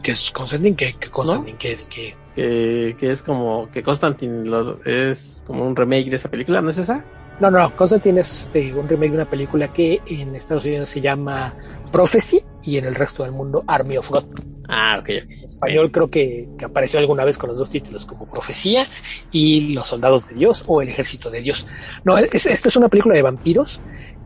que 0.02 0.12
es 0.12 0.30
Constantine? 0.32 0.76
¿Qué, 0.76 0.94
Constantine? 1.10 1.56
¿Qué, 1.58 1.78
qué, 1.88 2.16
que, 2.34 2.96
que 2.98 3.10
es 3.10 3.22
como 3.22 3.70
que 3.70 3.82
Constantine 3.82 4.48
es 4.84 5.44
como 5.46 5.66
un 5.66 5.76
remake 5.76 6.10
de 6.10 6.16
esa 6.16 6.30
película, 6.30 6.60
¿no 6.60 6.70
es 6.70 6.78
esa? 6.78 7.04
No, 7.40 7.50
no, 7.50 7.74
Constantine 7.74 8.20
es 8.20 8.44
este, 8.44 8.72
un 8.74 8.88
remake 8.88 9.10
de 9.10 9.16
una 9.16 9.30
película 9.30 9.72
que 9.72 10.00
en 10.06 10.34
Estados 10.34 10.64
Unidos 10.64 10.88
se 10.88 11.00
llama 11.00 11.54
Prophecy 11.90 12.42
y 12.62 12.76
en 12.76 12.84
el 12.84 12.94
resto 12.94 13.24
del 13.24 13.32
mundo 13.32 13.64
Army 13.66 13.96
of 13.96 14.10
God. 14.10 14.24
Ah, 14.68 14.98
ok. 15.00 15.08
En 15.08 15.30
español 15.44 15.90
creo 15.90 16.08
que, 16.08 16.48
que, 16.56 16.64
apareció 16.64 16.98
alguna 16.98 17.24
vez 17.24 17.36
con 17.36 17.48
los 17.48 17.58
dos 17.58 17.68
títulos 17.68 18.06
como 18.06 18.26
Profecía 18.26 18.86
y 19.32 19.74
Los 19.74 19.88
Soldados 19.88 20.28
de 20.28 20.36
Dios 20.36 20.64
o 20.66 20.80
El 20.80 20.88
Ejército 20.88 21.30
de 21.30 21.42
Dios. 21.42 21.66
No, 22.04 22.16
esta 22.16 22.36
es 22.36 22.76
una 22.76 22.88
película 22.88 23.14
de 23.14 23.22
vampiros 23.22 23.82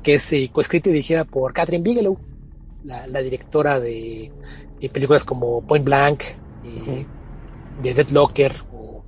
que 0.07 0.15
es 0.15 0.33
eh, 0.33 0.49
coescrita 0.53 0.89
y 0.89 0.93
dirigida 0.93 1.25
por 1.25 1.53
Catherine 1.53 1.83
Bigelow, 1.83 2.17
la, 2.85 3.09
la 3.09 3.21
directora 3.23 3.81
de, 3.81 4.31
películas 4.93 5.25
como 5.25 5.67
Point 5.67 5.85
Blank, 5.85 6.23
eh, 6.65 7.05
de 7.83 7.95
Deadlocker 7.95 8.53
o, 8.72 9.05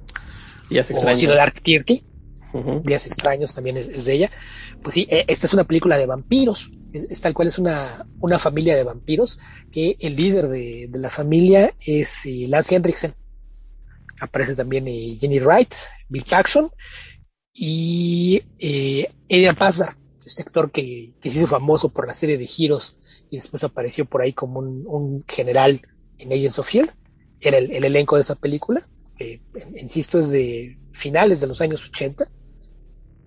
Días 0.70 0.90
o 0.90 1.34
Dark 1.34 1.62
Thirty, 1.62 2.04
Días 2.84 3.06
Extraños 3.06 3.54
también 3.54 3.76
es, 3.76 4.04
de 4.04 4.12
ella. 4.12 4.30
Pues 4.82 4.94
sí, 4.94 5.06
e, 5.10 5.24
esta 5.28 5.46
es 5.46 5.54
una 5.54 5.64
película 5.64 5.96
de 5.98 6.06
vampiros, 6.06 6.70
es, 6.92 7.20
tal 7.20 7.34
cual 7.34 7.48
es 7.48 7.58
una, 7.58 7.80
una 8.20 8.38
familia 8.38 8.76
de 8.76 8.84
vampiros, 8.84 9.38
que 9.70 9.96
el 10.00 10.16
líder 10.16 10.48
de, 10.48 10.90
la 10.94 11.10
familia 11.10 11.74
es 11.86 12.26
eh, 12.26 12.46
Lance 12.48 12.74
Henriksen. 12.74 13.14
Aparece 14.20 14.56
también 14.56 14.88
eh, 14.88 15.16
Jenny 15.20 15.38
Wright, 15.38 15.74
Bill 16.08 16.24
Jackson 16.24 16.70
y 17.54 18.42
eh, 18.58 19.08
Adrian 19.30 19.56
este 20.24 20.42
actor 20.42 20.70
que, 20.70 21.14
que 21.20 21.30
se 21.30 21.38
hizo 21.38 21.46
famoso 21.46 21.88
por 21.88 22.06
la 22.06 22.12
serie 22.12 22.36
de 22.36 22.44
giros 22.44 22.96
y 23.30 23.36
después 23.36 23.64
apareció 23.64 24.04
por 24.04 24.20
ahí 24.20 24.32
como 24.34 24.58
un, 24.58 24.84
un 24.86 25.24
general 25.26 25.80
en 26.18 26.32
Agents 26.32 26.58
of 26.58 26.68
Shield 26.68 26.90
era 27.40 27.58
el, 27.58 27.84
elenco 27.84 28.16
de 28.16 28.22
esa 28.22 28.34
película. 28.34 28.80
insisto, 29.80 30.18
es 30.18 30.30
de 30.30 30.78
finales 30.92 31.40
de 31.40 31.46
los 31.46 31.60
años 31.60 31.88
80. 31.88 32.26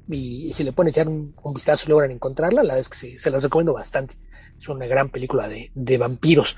Y, 0.10 0.52
si 0.54 0.64
le 0.64 0.74
ponen 0.74 0.90
echar 0.90 1.08
un, 1.08 1.34
vistazo 1.54 1.90
logran 1.90 2.12
encontrarla, 2.12 2.64
la 2.64 2.74
verdad 2.74 2.80
es 2.80 2.90
que 2.90 3.18
se, 3.18 3.32
las 3.32 3.44
recomiendo 3.44 3.74
bastante. 3.74 4.16
Es 4.58 4.68
una 4.68 4.88
gran 4.88 5.10
película 5.10 5.48
de, 5.48 5.72
de 5.74 5.98
vampiros. 5.98 6.56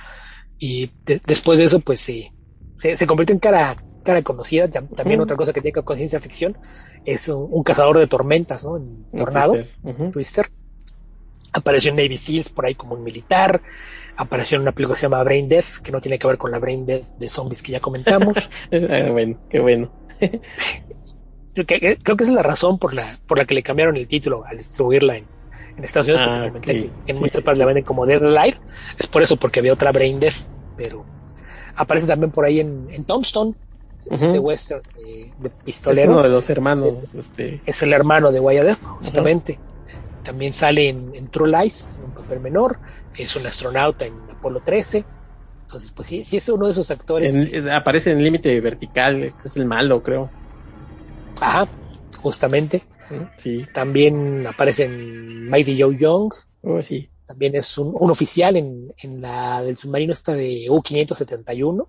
Y 0.57 0.91
después 1.05 1.59
de 1.59 1.65
eso, 1.65 1.79
pues 1.79 1.99
se, 1.99 2.31
se 2.75 3.07
convirtió 3.07 3.33
en 3.33 3.39
cara, 3.39 3.75
cara 4.03 4.21
conocida. 4.21 4.69
También 4.69 5.21
otra 5.21 5.37
cosa 5.37 5.53
que 5.53 5.61
tiene 5.61 5.73
que 5.73 5.79
ver 5.81 5.85
con 5.85 5.97
ciencia 5.97 6.19
ficción 6.19 6.57
es 7.05 7.27
un, 7.29 7.63
cazador 7.63 7.99
de 7.99 8.07
tormentas, 8.07 8.63
¿no? 8.63 8.77
En 8.77 9.05
Tornado, 9.11 9.55
Twister 10.11 10.45
apareció 11.53 11.91
en 11.91 11.97
Navy 11.97 12.17
Seals 12.17 12.49
por 12.49 12.65
ahí 12.65 12.75
como 12.75 12.95
un 12.95 13.03
militar, 13.03 13.61
apareció 14.17 14.55
en 14.55 14.63
una 14.63 14.71
película 14.71 14.95
que 14.95 14.99
se 14.99 15.05
llama 15.05 15.23
Brain 15.23 15.47
Death, 15.47 15.77
que 15.83 15.91
no 15.91 16.01
tiene 16.01 16.19
que 16.19 16.27
ver 16.27 16.37
con 16.37 16.51
la 16.51 16.59
Brain 16.59 16.85
Death 16.85 17.17
de 17.17 17.29
zombies 17.29 17.63
que 17.63 17.71
ya 17.71 17.79
comentamos. 17.79 18.37
Ah, 18.73 19.11
bueno, 19.11 19.37
qué 19.49 19.59
bueno. 19.59 19.91
creo, 21.53 21.65
que, 21.65 21.97
creo 22.01 22.17
que 22.17 22.23
esa 22.23 22.31
es 22.31 22.35
la 22.35 22.43
razón 22.43 22.79
por 22.79 22.93
la, 22.93 23.19
por 23.27 23.37
la 23.37 23.45
que 23.45 23.53
le 23.53 23.61
cambiaron 23.61 23.95
el 23.95 24.07
título 24.07 24.43
al 24.45 24.57
distribuirla 24.57 25.17
en, 25.17 25.25
Estados 25.77 26.07
Unidos, 26.07 26.27
que, 26.61 26.91
ah, 26.91 27.01
en 27.07 27.19
muchas 27.19 27.41
partes 27.41 27.59
la 27.59 27.65
venden 27.65 27.83
como 27.83 28.05
Dead 28.05 28.21
Light, 28.21 28.55
es 28.97 29.07
por 29.07 29.21
eso, 29.21 29.37
porque 29.37 29.59
había 29.59 29.73
otra 29.73 29.91
Brain 29.91 30.19
Death, 30.19 30.47
pero 30.75 31.05
aparece 31.75 32.07
también 32.07 32.31
por 32.31 32.45
ahí 32.45 32.59
en, 32.59 32.87
en 32.89 33.03
Tombstone, 33.05 33.53
este 34.09 34.39
western 34.39 34.81
de 35.39 35.49
pistoleros. 35.49 36.17
Es 36.17 36.21
uno 36.21 36.23
de 36.23 36.29
los 36.29 36.49
hermanos. 36.49 36.99
Es, 37.03 37.13
este... 37.13 37.61
es 37.65 37.81
el 37.83 37.93
hermano 37.93 38.31
de 38.31 38.39
Wyatt 38.39 38.77
justamente 38.83 39.59
también 40.23 40.53
sale 40.53 40.89
en, 40.89 41.29
True 41.29 41.49
Lies, 41.49 41.89
en 41.97 42.05
un 42.05 42.13
papel 42.13 42.39
menor, 42.39 42.77
es 43.17 43.35
un 43.35 43.45
astronauta 43.45 44.05
en 44.05 44.13
Apolo 44.31 44.61
13. 44.61 45.05
Entonces, 45.63 45.91
pues 45.91 46.07
sí, 46.07 46.23
sí 46.23 46.37
es 46.37 46.49
uno 46.49 46.65
de 46.65 46.71
esos 46.71 46.89
actores. 46.91 47.37
aparece 47.71 48.11
en 48.11 48.23
Límite 48.23 48.59
Vertical, 48.61 49.23
este 49.23 49.47
es 49.47 49.57
el 49.57 49.65
malo, 49.65 50.01
creo. 50.03 50.29
Ajá, 51.41 51.67
justamente. 52.21 52.83
Sí. 53.37 53.65
También 53.73 54.47
aparece 54.47 54.85
en 54.85 55.49
Mighty 55.49 55.79
Joe 55.81 55.95
Young. 55.97 56.33
Oh, 56.61 56.81
sí. 56.81 57.09
También 57.25 57.55
es 57.55 57.77
un, 57.77 57.95
oficial 58.09 58.55
en, 58.55 58.93
la 59.21 59.61
del 59.63 59.75
submarino 59.75 60.13
esta 60.13 60.33
de 60.33 60.67
U-571. 60.69 61.87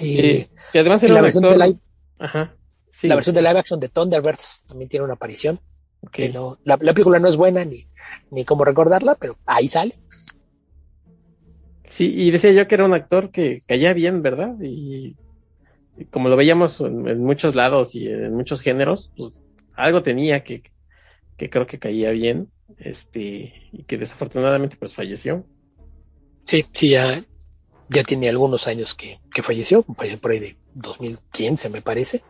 y 0.00 0.46
además 0.74 1.02
la 1.04 1.20
versión 1.20 1.44
de 1.44 1.58
live, 1.58 1.78
Ajá. 2.18 2.56
la 3.02 3.14
versión 3.14 3.34
de 3.36 3.42
live 3.42 3.58
action 3.58 3.80
de 3.80 3.88
Thunderbirds 3.88 4.62
también 4.66 4.88
tiene 4.88 5.04
una 5.04 5.14
aparición. 5.14 5.60
Que 6.10 6.28
no, 6.28 6.58
la, 6.64 6.76
película 6.76 7.18
no 7.20 7.28
es 7.28 7.36
buena 7.36 7.64
ni, 7.64 7.86
ni 8.30 8.44
cómo 8.44 8.64
recordarla, 8.64 9.14
pero 9.14 9.36
ahí 9.46 9.68
sale. 9.68 9.94
Sí, 11.88 12.10
y 12.12 12.30
decía 12.30 12.52
yo 12.52 12.66
que 12.66 12.74
era 12.74 12.86
un 12.86 12.94
actor 12.94 13.30
que 13.30 13.60
caía 13.66 13.92
bien, 13.92 14.22
¿verdad? 14.22 14.56
Y, 14.62 15.16
como 16.10 16.28
lo 16.28 16.36
veíamos 16.36 16.80
en, 16.80 17.22
muchos 17.22 17.54
lados 17.54 17.94
y 17.94 18.08
en 18.08 18.34
muchos 18.34 18.62
géneros, 18.62 19.12
pues 19.16 19.42
algo 19.74 20.02
tenía 20.02 20.42
que, 20.42 20.62
que 21.36 21.50
creo 21.50 21.66
que 21.66 21.78
caía 21.78 22.10
bien, 22.10 22.50
este, 22.78 23.68
y 23.72 23.84
que 23.84 23.98
desafortunadamente 23.98 24.76
pues 24.76 24.94
falleció. 24.94 25.46
Sí, 26.42 26.64
sí, 26.72 26.88
ya, 26.88 27.22
ya 27.88 28.04
tiene 28.04 28.28
algunos 28.28 28.66
años 28.66 28.94
que, 28.94 29.20
que 29.32 29.42
falleció, 29.42 29.82
por 29.82 30.30
ahí 30.30 30.38
de 30.38 30.56
2015 30.74 31.68
me 31.68 31.82
parece. 31.82 32.22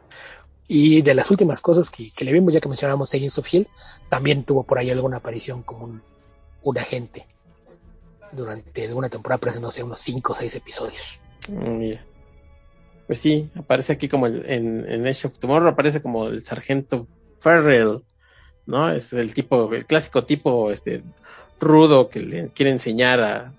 Y 0.74 1.02
de 1.02 1.14
las 1.14 1.30
últimas 1.30 1.60
cosas 1.60 1.90
que, 1.90 2.10
le 2.24 2.32
vimos, 2.32 2.54
ya 2.54 2.60
que 2.60 2.68
mencionamos 2.70 3.12
Agents 3.12 3.36
of 3.36 3.52
Hill, 3.52 3.68
también 4.08 4.42
tuvo 4.42 4.62
por 4.62 4.78
ahí 4.78 4.88
alguna 4.88 5.18
aparición 5.18 5.62
como 5.62 5.84
un, 5.84 6.78
agente 6.78 7.26
durante 8.32 8.86
alguna 8.86 9.10
temporada, 9.10 9.38
parece, 9.38 9.60
no 9.60 9.70
sé, 9.70 9.82
unos 9.82 9.98
5 9.98 10.32
o 10.32 10.34
6 10.34 10.56
episodios. 10.56 11.20
Mm, 11.50 11.76
mira. 11.76 12.06
Pues 13.06 13.20
sí, 13.20 13.50
aparece 13.54 13.92
aquí 13.92 14.08
como 14.08 14.26
el, 14.26 14.50
en, 14.50 14.90
en 14.90 15.06
Age 15.06 15.26
of 15.26 15.38
Tomorrow, 15.38 15.68
aparece 15.68 16.00
como 16.00 16.28
el 16.28 16.42
sargento 16.46 17.06
Farrell, 17.40 18.00
¿no? 18.64 18.90
Es 18.90 19.12
el 19.12 19.34
tipo, 19.34 19.74
el 19.74 19.84
clásico 19.84 20.24
tipo 20.24 20.70
este 20.72 21.02
rudo 21.60 22.08
que 22.08 22.20
le 22.20 22.48
quiere 22.48 22.70
enseñar 22.70 23.20
a, 23.20 23.52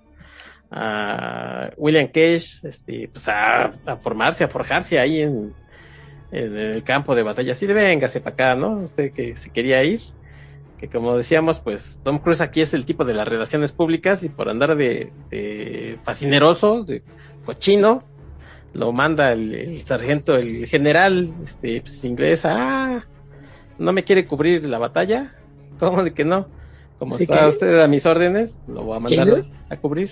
a 0.71 1.69
William 1.77 2.07
Cage 2.07 2.67
este, 2.67 3.07
pues 3.07 3.27
a, 3.27 3.65
a 3.85 3.97
formarse, 3.97 4.45
a 4.45 4.47
forjarse 4.47 4.97
ahí 4.97 5.21
en, 5.21 5.53
en 6.33 6.57
el 6.57 6.83
campo 6.83 7.15
de 7.15 7.23
batalla, 7.23 7.53
así 7.53 7.67
de 7.67 7.73
véngase 7.73 8.19
para 8.19 8.33
acá, 8.33 8.55
¿no? 8.55 8.79
Usted 8.79 9.11
que 9.11 9.37
se 9.37 9.51
quería 9.51 9.83
ir, 9.83 10.01
que 10.79 10.89
como 10.89 11.15
decíamos, 11.15 11.59
pues 11.59 11.99
Tom 12.03 12.19
Cruise 12.19 12.41
aquí 12.41 12.61
es 12.61 12.73
el 12.73 12.85
tipo 12.85 13.05
de 13.05 13.13
las 13.13 13.27
relaciones 13.27 13.71
públicas 13.71 14.23
y 14.23 14.29
por 14.29 14.49
andar 14.49 14.75
de, 14.75 15.13
de 15.29 15.99
fascineroso, 16.03 16.83
de 16.83 17.03
cochino, 17.45 18.01
lo 18.73 18.91
manda 18.91 19.31
el, 19.31 19.79
sargento, 19.85 20.35
el 20.35 20.65
general 20.65 21.31
este, 21.43 21.81
pues, 21.81 22.03
inglés, 22.03 22.45
ah, 22.45 23.05
no 23.77 23.93
me 23.93 24.03
quiere 24.03 24.25
cubrir 24.25 24.65
la 24.65 24.79
batalla, 24.79 25.35
¿cómo 25.79 26.03
de 26.03 26.13
que 26.13 26.25
no? 26.25 26.47
Como 26.97 27.15
está 27.15 27.47
usted 27.47 27.79
a 27.79 27.87
mis 27.87 28.05
órdenes, 28.05 28.59
lo 28.67 28.83
voy 28.83 28.97
a 28.97 28.99
mandar 28.99 29.45
a 29.69 29.77
cubrir. 29.77 30.09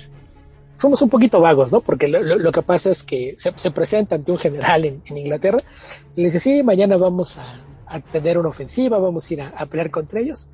Somos 0.81 1.01
un 1.01 1.09
poquito 1.09 1.41
vagos, 1.41 1.71
¿no? 1.71 1.81
Porque 1.81 2.07
lo, 2.07 2.51
que 2.51 2.61
pasa 2.63 2.89
es 2.89 3.03
que 3.03 3.35
se, 3.37 3.71
presenta 3.71 4.15
ante 4.15 4.31
un 4.31 4.39
general 4.39 4.83
en, 4.85 5.01
Inglaterra, 5.15 5.59
le 6.15 6.23
dice, 6.23 6.39
sí, 6.39 6.63
mañana 6.63 6.97
vamos 6.97 7.37
a, 7.37 7.99
tener 8.09 8.37
una 8.37 8.49
ofensiva, 8.49 8.97
vamos 8.97 9.29
a 9.29 9.33
ir 9.33 9.41
a 9.41 9.65
pelear 9.67 9.91
contra 9.91 10.21
ellos. 10.21 10.47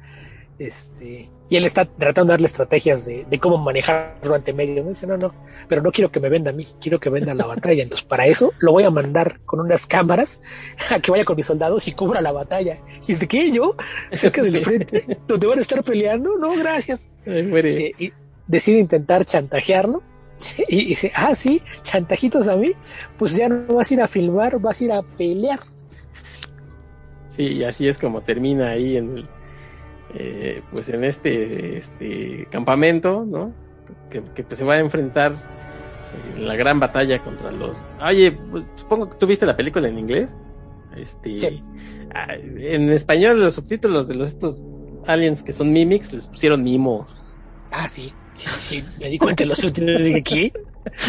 Este, 0.60 1.30
y 1.50 1.56
él 1.56 1.66
está 1.66 1.86
tratando 1.86 2.32
de 2.32 2.34
darle 2.34 2.48
estrategias 2.48 3.06
de, 3.06 3.40
cómo 3.40 3.58
manejarlo 3.58 4.36
ante 4.36 4.54
medio. 4.54 4.84
Me 4.84 4.90
dice, 4.90 5.08
no, 5.08 5.18
no, 5.18 5.34
pero 5.68 5.82
no 5.82 5.92
quiero 5.92 6.12
que 6.12 6.20
me 6.20 6.30
venda 6.30 6.52
a 6.52 6.54
mí, 6.54 6.66
quiero 6.82 7.00
que 7.00 7.10
venda 7.10 7.34
la 7.34 7.46
batalla. 7.46 7.84
Entonces, 7.84 8.06
para 8.06 8.26
eso 8.26 8.52
lo 8.60 8.72
voy 8.72 8.84
a 8.84 8.90
mandar 8.90 9.40
con 9.46 9.60
unas 9.60 9.86
cámaras 9.86 10.42
a 10.92 11.00
que 11.00 11.12
vaya 11.12 11.24
con 11.24 11.36
mis 11.36 11.46
soldados 11.46 11.88
y 11.88 11.94
cubra 11.94 12.22
la 12.22 12.32
batalla. 12.32 12.78
Y 13.04 13.08
dice, 13.08 13.28
¿qué? 13.28 13.52
¿Yo? 13.52 13.76
Cerca 14.12 14.42
del 14.42 14.58
frente, 14.58 15.20
donde 15.28 15.48
van 15.48 15.60
a 15.60 15.62
estar 15.62 15.84
peleando. 15.84 16.38
No, 16.38 16.56
gracias. 16.56 17.10
Eh, 17.26 17.94
y 17.98 18.12
decide 18.48 18.80
intentar 18.80 19.24
chantajearlo. 19.24 20.02
Y 20.68 20.86
dice, 20.86 21.12
ah, 21.16 21.34
sí, 21.36 21.62
chantajitos 21.82 22.48
a 22.48 22.56
mí. 22.58 22.72
Pues 23.18 23.36
ya 23.36 23.50
no 23.50 23.74
vas 23.74 23.92
a 23.92 23.94
ir 23.94 24.02
a 24.02 24.08
filmar, 24.08 24.60
vas 24.60 24.82
a 24.82 24.84
ir 24.84 24.92
a 24.92 25.02
pelear. 25.02 25.60
Sí, 27.28 27.44
y 27.44 27.64
así 27.64 27.88
es 27.88 27.98
como 27.98 28.22
termina 28.22 28.70
ahí 28.70 28.98
en 28.98 29.18
el 29.18 29.30
eh, 30.14 30.62
pues 30.72 30.90
en 30.90 31.04
este, 31.04 31.78
este 31.78 32.48
campamento, 32.50 33.26
¿no? 33.26 33.54
Que, 34.10 34.22
pues 34.22 34.58
se 34.58 34.64
va 34.64 34.76
a 34.76 34.80
enfrentar 34.80 35.36
en 36.36 36.48
la 36.48 36.56
gran 36.56 36.80
batalla 36.80 37.22
contra 37.22 37.52
los. 37.52 37.78
Oye, 38.02 38.32
pues, 38.32 38.64
supongo 38.76 39.10
que 39.10 39.18
tú 39.18 39.28
viste 39.28 39.46
la 39.46 39.56
película 39.56 39.88
en 39.88 40.00
inglés. 40.00 40.52
Este, 40.96 41.62
ah, 42.16 42.34
en 42.36 42.90
español 42.90 43.40
los 43.40 43.56
subtítulos 43.56 44.08
de 44.08 44.16
los 44.16 44.30
estos 44.30 44.64
aliens 45.06 45.44
que 45.44 45.54
son 45.54 45.72
mimics 45.72 46.12
les 46.14 46.28
pusieron 46.28 46.64
mimos. 46.64 47.06
Ah, 47.72 47.88
sí, 47.88 48.14
sí, 48.38 48.50
sí, 48.60 48.84
me 49.00 49.10
di 49.10 49.18
cuenta 49.18 49.44
de 49.44 49.50
los 49.50 49.58
subtítulos 49.58 50.04
de 50.04 50.16
aquí. 50.16 50.54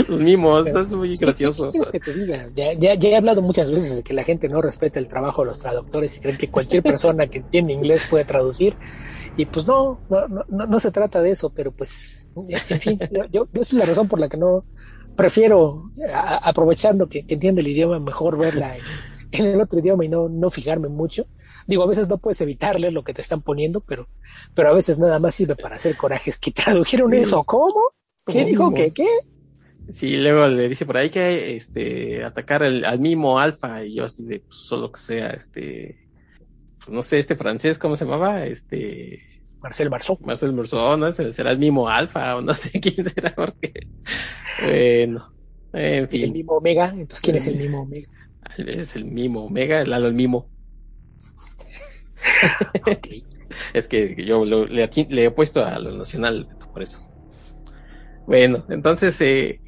Los 0.09 0.21
mimos, 0.21 0.67
es 0.67 0.93
muy 0.93 1.15
gracioso. 1.15 1.71
que 1.93 2.01
te 2.01 2.13
diga? 2.13 2.47
Ya, 2.55 2.73
ya, 2.73 2.95
ya, 2.95 3.11
he 3.11 3.17
hablado 3.17 3.43
muchas 3.43 3.71
veces 3.71 3.97
de 3.97 4.03
que 4.03 4.13
la 4.13 4.25
gente 4.25 4.49
no 4.49 4.61
respeta 4.61 4.99
el 4.99 5.07
trabajo 5.07 5.43
de 5.43 5.49
los 5.49 5.61
traductores 5.61 6.17
y 6.17 6.21
creen 6.21 6.37
que 6.37 6.51
cualquier 6.51 6.83
persona 6.83 7.27
que 7.27 7.39
entiende 7.39 7.75
inglés 7.75 8.07
puede 8.09 8.25
traducir. 8.25 8.77
Y 9.37 9.47
pues 9.47 9.67
no, 9.67 10.03
no, 10.09 10.45
no, 10.49 10.67
no 10.67 10.81
se 10.81 10.91
trata 10.91 11.23
de 11.23 11.31
eso, 11.31 11.51
pero 11.51 11.71
pues, 11.71 12.27
en 12.35 12.81
fin, 12.81 12.99
yo, 13.31 13.49
esa 13.53 13.61
es 13.61 13.73
la 13.75 13.87
razón 13.87 14.09
por 14.09 14.19
la 14.19 14.29
que 14.29 14.37
no 14.37 14.67
prefiero, 15.15 15.91
aprovechando 16.43 17.09
que, 17.09 17.25
entiende 17.29 17.61
el 17.61 17.69
idioma, 17.69 17.99
mejor 18.01 18.39
verla 18.39 18.75
en, 18.77 18.85
el 19.33 19.61
otro 19.61 19.79
idioma 19.79 20.05
y 20.05 20.09
no, 20.09 20.29
no 20.29 20.51
fijarme 20.51 20.89
mucho. 20.89 21.27
Digo, 21.67 21.83
a 21.83 21.87
veces 21.87 22.09
no 22.09 22.19
puedes 22.19 22.41
evitarle 22.41 22.91
lo 22.91 23.05
que 23.05 23.15
te 23.15 23.23
están 23.23 23.43
poniendo, 23.43 23.81
pero, 23.81 24.09
pero 24.55 24.71
a 24.71 24.75
veces 24.75 24.99
nada 24.99 25.19
más 25.19 25.35
sirve 25.35 25.57
para 25.57 25.75
hacer 25.75 25.97
corajes. 25.97 26.39
¿Que 26.39 26.51
tradujeron 26.53 27.15
eso? 27.15 27.45
¿Cómo? 27.45 27.93
¿Qué 28.27 28.45
dijo? 28.45 28.73
¿Qué? 28.73 28.93
¿Qué? 28.93 29.07
Sí, 29.93 30.19
luego 30.19 30.47
le 30.49 30.69
dice 30.69 30.85
por 30.85 30.99
ahí 30.99 31.09
que 31.09 31.57
este 31.57 32.23
atacar 32.23 32.63
al 32.63 33.01
mismo 33.01 33.39
alfa 33.39 33.85
y 33.85 33.95
yo 33.95 34.05
así 34.05 34.23
de 34.25 34.41
pues, 34.41 34.57
solo 34.57 34.93
que 34.93 35.01
sea 35.01 35.31
este 35.31 36.07
pues 36.79 36.91
no 36.91 37.01
sé, 37.01 37.19
este 37.19 37.37
francés 37.37 37.79
cómo 37.79 37.97
se 37.97 38.05
llamaba, 38.05 38.45
este 38.45 39.23
Marcel 39.61 39.89
Marceau. 39.89 40.19
Marcel 40.21 40.53
Marceau, 40.53 40.97
no 40.99 41.11
sé, 41.11 41.33
será 41.33 41.53
el 41.53 41.59
mismo 41.59 41.89
alfa 41.89 42.37
o 42.37 42.43
no 42.43 42.53
sé 42.55 42.71
quién 42.73 43.09
será 43.09 43.35
porque 43.35 43.73
bueno, 44.63 45.33
en 45.73 46.07
fin. 46.07 46.25
El 46.25 46.33
mismo 46.33 46.53
Omega, 46.53 46.89
entonces 46.89 47.21
¿quién 47.23 47.37
es 47.37 47.47
el 47.47 47.57
mismo 47.57 47.83
Omega? 47.83 48.09
Es 48.57 48.97
el 48.97 49.05
mismo 49.05 49.45
Omega, 49.45 49.81
el 49.81 49.91
Lalo 49.91 50.09
el 50.09 50.15
mismo. 50.15 50.49
es 53.73 53.89
que 53.89 54.25
yo 54.25 54.45
le, 54.45 54.67
le, 54.67 55.25
he 55.25 55.31
puesto 55.31 55.65
a 55.65 55.79
lo 55.79 55.97
nacional 55.97 56.49
por 56.73 56.83
eso. 56.83 57.11
Bueno, 58.27 58.65
entonces 58.69 59.21
eh, 59.21 59.61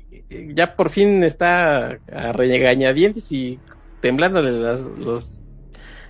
ya 0.55 0.76
por 0.76 0.90
fin 0.90 1.22
está 1.24 1.98
a 2.12 2.32
regañadientes 2.32 3.30
y 3.32 3.59
temblándole 4.01 4.52
las, 4.52 4.80
los, 4.82 5.40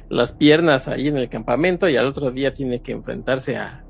las 0.08 0.32
piernas 0.32 0.88
ahí 0.88 1.08
en 1.08 1.16
el 1.16 1.28
campamento 1.28 1.88
y 1.88 1.96
al 1.96 2.06
otro 2.06 2.30
día 2.30 2.54
tiene 2.54 2.82
que 2.82 2.92
enfrentarse 2.92 3.56
a, 3.56 3.84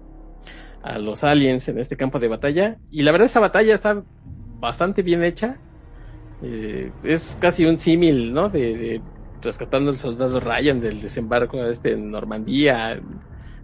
a 0.82 0.98
los 0.98 1.24
aliens 1.24 1.68
en 1.68 1.78
este 1.78 1.96
campo 1.96 2.18
de 2.18 2.28
batalla. 2.28 2.78
Y 2.90 3.02
la 3.02 3.12
verdad 3.12 3.26
esa 3.26 3.40
batalla 3.40 3.74
está 3.74 4.02
bastante 4.60 5.02
bien 5.02 5.24
hecha. 5.24 5.58
Eh, 6.42 6.90
es 7.04 7.36
casi 7.40 7.66
un 7.66 7.78
símil, 7.78 8.32
¿no? 8.32 8.48
De, 8.48 8.76
de, 8.76 9.02
rescatando 9.42 9.90
al 9.90 9.98
soldado 9.98 10.40
Ryan 10.40 10.80
del 10.80 11.00
desembarco 11.00 11.64
este 11.64 11.92
en 11.92 12.10
Normandía, 12.10 13.00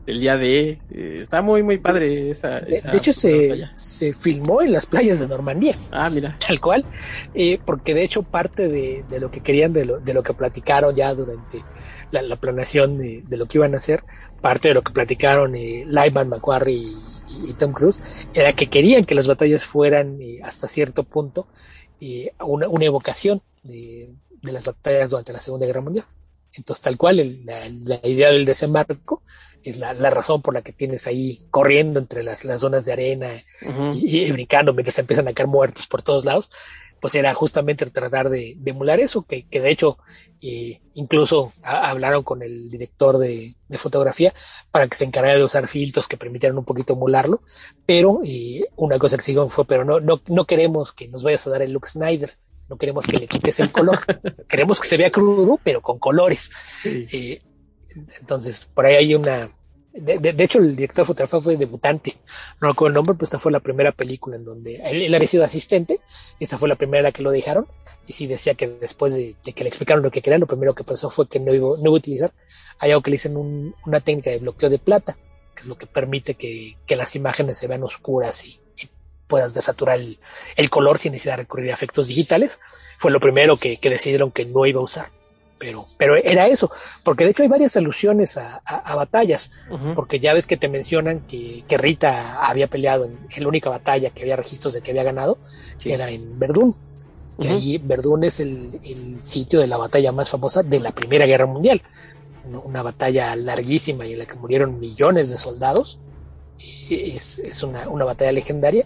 el 0.06 0.20
día 0.20 0.36
de 0.36 0.80
eh, 0.90 1.18
está 1.20 1.42
muy 1.42 1.62
muy 1.62 1.78
padre 1.78 2.30
esa, 2.30 2.60
de, 2.60 2.80
hecho 2.92 3.12
se, 3.12 3.68
se, 3.74 4.12
filmó 4.12 4.62
en 4.62 4.72
las 4.72 4.86
playas 4.86 5.18
de 5.18 5.26
Normandía. 5.26 5.76
Ah 5.90 6.08
mira. 6.10 6.36
Tal 6.46 6.60
cual. 6.60 6.84
Eh, 7.34 7.58
porque 7.64 7.92
de 7.92 8.04
hecho 8.04 8.22
parte 8.22 8.68
de, 8.68 9.04
de, 9.08 9.20
lo 9.20 9.30
que 9.30 9.40
querían 9.40 9.72
de 9.72 9.84
lo, 9.84 9.98
de 9.98 10.14
lo 10.14 10.22
que 10.22 10.32
platicaron 10.32 10.94
ya 10.94 11.12
durante 11.12 11.64
la, 12.12 12.22
la 12.22 12.36
planeación 12.36 12.98
de, 12.98 13.24
de, 13.26 13.36
lo 13.36 13.46
que 13.46 13.58
iban 13.58 13.74
a 13.74 13.78
hacer 13.78 14.00
parte 14.40 14.68
de 14.68 14.74
lo 14.74 14.82
que 14.82 14.92
platicaron 14.92 15.56
eh, 15.56 15.84
Lyman 15.86 16.28
McQuarrie 16.28 16.86
y, 16.86 17.52
Tom 17.58 17.72
Cruise 17.72 18.28
era 18.34 18.52
que 18.52 18.68
querían 18.68 19.04
que 19.04 19.16
las 19.16 19.26
batallas 19.26 19.64
fueran 19.64 20.20
eh, 20.20 20.38
hasta 20.44 20.68
cierto 20.68 21.02
punto 21.02 21.48
una, 22.40 22.68
una 22.68 22.84
evocación 22.84 23.42
de, 23.62 24.14
de 24.42 24.52
las 24.52 24.64
batallas 24.64 25.10
durante 25.10 25.32
la 25.32 25.38
Segunda 25.38 25.66
Guerra 25.66 25.82
Mundial. 25.82 26.06
Entonces, 26.54 26.82
tal 26.82 26.96
cual, 26.96 27.16
la, 27.44 28.08
idea 28.08 28.30
del 28.30 28.44
desembarco 28.44 29.22
es 29.62 29.78
la, 29.78 29.92
razón 30.10 30.42
por 30.42 30.54
la 30.54 30.62
que 30.62 30.72
tienes 30.72 31.06
ahí 31.06 31.38
corriendo 31.50 31.98
entre 31.98 32.22
las, 32.22 32.40
zonas 32.58 32.84
de 32.84 32.92
arena 32.92 33.28
y, 33.92 34.30
brincando 34.32 34.72
mientras 34.72 34.98
empiezan 34.98 35.28
a 35.28 35.32
caer 35.32 35.48
muertos 35.48 35.86
por 35.86 36.02
todos 36.02 36.24
lados, 36.24 36.50
pues 37.00 37.14
era 37.14 37.34
justamente 37.34 37.86
tratar 37.86 38.30
de, 38.30 38.56
emular 38.64 39.00
eso, 39.00 39.22
que, 39.22 39.46
de 39.50 39.70
hecho 39.70 39.98
eh, 40.42 40.80
incluso 40.94 41.52
hablaron 41.62 42.22
con 42.22 42.42
el 42.42 42.68
director 42.68 43.18
de, 43.18 43.54
fotografía 43.72 44.32
para 44.70 44.86
que 44.86 44.96
se 44.96 45.04
encargara 45.04 45.36
de 45.36 45.44
usar 45.44 45.66
filtros 45.66 46.08
que 46.08 46.16
permitieran 46.16 46.56
un 46.56 46.64
poquito 46.64 46.92
emularlo, 46.94 47.42
pero 47.84 48.20
eh, 48.24 48.62
una 48.76 48.98
cosa 48.98 49.16
que 49.16 49.22
siguió 49.22 49.48
fue, 49.48 49.66
pero 49.66 49.84
no, 49.84 50.00
no, 50.00 50.22
no 50.28 50.46
queremos 50.46 50.92
que 50.92 51.08
nos 51.08 51.24
vayas 51.24 51.46
a 51.46 51.50
dar 51.50 51.62
el 51.62 51.72
look 51.72 51.86
Snyder, 51.86 52.30
no 52.68 52.76
queremos 52.76 53.06
que 53.06 53.18
le 53.18 53.26
quites 53.26 53.60
el 53.60 53.70
color, 53.70 53.98
queremos 54.48 54.80
que 54.80 54.88
se 54.88 54.96
vea 54.96 55.10
crudo, 55.10 55.60
pero 55.62 55.80
con 55.80 55.98
colores. 55.98 56.50
Eh, 56.84 57.40
entonces, 58.20 58.68
por 58.72 58.86
ahí 58.86 58.96
hay 58.96 59.14
una... 59.14 59.48
De, 59.96 60.44
hecho, 60.44 60.58
el 60.58 60.76
director 60.76 61.04
de 61.04 61.06
fotografía 61.06 61.40
fue 61.40 61.56
debutante, 61.56 62.14
no 62.60 62.68
recuerdo 62.68 62.88
el 62.88 62.94
nombre, 62.94 63.14
pero 63.14 63.24
esta 63.24 63.38
fue 63.38 63.50
la 63.50 63.60
primera 63.60 63.92
película 63.92 64.36
en 64.36 64.44
donde 64.44 64.76
él, 64.84 65.14
había 65.14 65.28
sido 65.28 65.44
asistente, 65.44 66.00
esa 66.38 66.58
fue 66.58 66.68
la 66.68 66.74
primera 66.74 67.02
la 67.02 67.12
que 67.12 67.22
lo 67.22 67.30
dejaron, 67.30 67.66
y 68.06 68.12
sí 68.12 68.26
decía 68.26 68.54
que 68.54 68.68
después 68.68 69.14
de, 69.14 69.34
que 69.52 69.64
le 69.64 69.68
explicaron 69.68 70.02
lo 70.02 70.10
que 70.10 70.22
querían, 70.22 70.40
lo 70.40 70.46
primero 70.46 70.74
que 70.74 70.84
pasó 70.84 71.08
fue 71.08 71.28
que 71.28 71.40
no 71.40 71.54
iba, 71.54 71.68
a 71.68 71.90
utilizar, 71.90 72.32
hay 72.78 72.90
algo 72.90 73.02
que 73.02 73.10
le 73.10 73.14
dicen 73.14 73.36
una 73.86 74.00
técnica 74.00 74.30
de 74.30 74.38
bloqueo 74.38 74.68
de 74.68 74.78
plata, 74.78 75.16
que 75.54 75.62
es 75.62 75.66
lo 75.66 75.78
que 75.78 75.86
permite 75.86 76.34
que 76.34 76.96
las 76.96 77.16
imágenes 77.16 77.58
se 77.58 77.66
vean 77.66 77.82
oscuras 77.82 78.44
y, 78.46 78.60
puedas 79.26 79.54
desaturar 79.54 79.98
el, 80.56 80.70
color 80.70 80.98
sin 80.98 81.12
necesidad 81.12 81.34
de 81.34 81.42
recurrir 81.42 81.70
a 81.70 81.74
efectos 81.74 82.08
digitales, 82.08 82.60
fue 82.98 83.10
lo 83.10 83.20
primero 83.20 83.58
que, 83.58 83.78
decidieron 83.82 84.30
que 84.30 84.46
no 84.46 84.66
iba 84.66 84.80
a 84.80 84.84
usar. 84.84 85.06
Pero, 85.58 85.86
pero 85.96 86.16
era 86.16 86.48
eso, 86.48 86.70
porque 87.02 87.24
de 87.24 87.30
hecho 87.30 87.42
hay 87.42 87.48
varias 87.48 87.76
alusiones 87.76 88.36
a, 88.36 88.94
batallas, 88.94 89.50
porque 89.94 90.20
ya 90.20 90.34
ves 90.34 90.46
que 90.46 90.58
te 90.58 90.68
mencionan 90.68 91.20
que, 91.20 91.64
Rita 91.78 92.46
había 92.46 92.66
peleado 92.66 93.04
en, 93.04 93.18
la 93.38 93.48
única 93.48 93.70
batalla 93.70 94.10
que 94.10 94.22
había 94.22 94.36
registros 94.36 94.74
de 94.74 94.82
que 94.82 94.90
había 94.90 95.02
ganado, 95.02 95.38
era 95.82 96.10
en 96.10 96.38
Verdún, 96.38 96.74
que 97.40 97.48
ahí 97.48 97.80
Verdún 97.82 98.24
es 98.24 98.40
el, 98.40 99.18
sitio 99.22 99.60
de 99.60 99.66
la 99.66 99.78
batalla 99.78 100.12
más 100.12 100.28
famosa 100.28 100.62
de 100.62 100.80
la 100.80 100.92
Primera 100.92 101.24
Guerra 101.24 101.46
Mundial, 101.46 101.82
una, 102.64 102.82
batalla 102.82 103.34
larguísima 103.34 104.06
y 104.06 104.12
en 104.12 104.18
la 104.18 104.26
que 104.26 104.36
murieron 104.36 104.78
millones 104.78 105.30
de 105.30 105.38
soldados, 105.38 106.00
es, 106.90 107.38
es 107.38 107.62
una, 107.62 107.88
una, 107.88 108.04
batalla 108.04 108.32
legendaria. 108.32 108.84